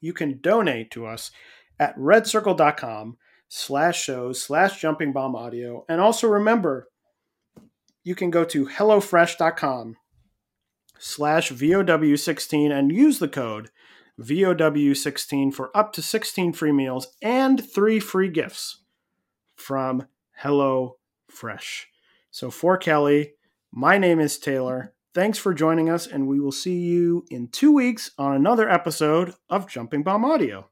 you 0.00 0.12
can 0.12 0.40
donate 0.40 0.90
to 0.92 1.06
us 1.06 1.30
at 1.78 1.96
redcircle.com 1.96 3.16
slash 3.48 4.02
shows 4.02 4.42
slash 4.42 4.80
jumping 4.80 5.12
bomb 5.12 5.36
audio. 5.36 5.84
And 5.88 6.00
also 6.00 6.26
remember, 6.28 6.88
you 8.04 8.14
can 8.14 8.30
go 8.30 8.44
to 8.44 8.66
hellofresh.com 8.66 9.96
slash 10.98 11.50
VOW16 11.50 12.70
and 12.70 12.92
use 12.92 13.18
the 13.18 13.28
code 13.28 13.70
VOW16 14.20 15.52
for 15.52 15.76
up 15.76 15.92
to 15.94 16.02
16 16.02 16.52
free 16.52 16.72
meals 16.72 17.08
and 17.20 17.68
three 17.68 17.98
free 17.98 18.28
gifts 18.28 18.82
from 19.56 20.06
Hello 20.36 20.98
Fresh. 21.28 21.88
So 22.30 22.50
for 22.50 22.76
Kelly, 22.76 23.32
my 23.72 23.98
name 23.98 24.20
is 24.20 24.38
Taylor. 24.38 24.94
Thanks 25.14 25.38
for 25.38 25.54
joining 25.54 25.88
us, 25.88 26.06
and 26.06 26.26
we 26.26 26.40
will 26.40 26.52
see 26.52 26.76
you 26.78 27.24
in 27.30 27.48
two 27.48 27.72
weeks 27.72 28.10
on 28.18 28.34
another 28.34 28.68
episode 28.68 29.34
of 29.48 29.68
Jumping 29.68 30.02
Bomb 30.02 30.24
Audio. 30.24 30.68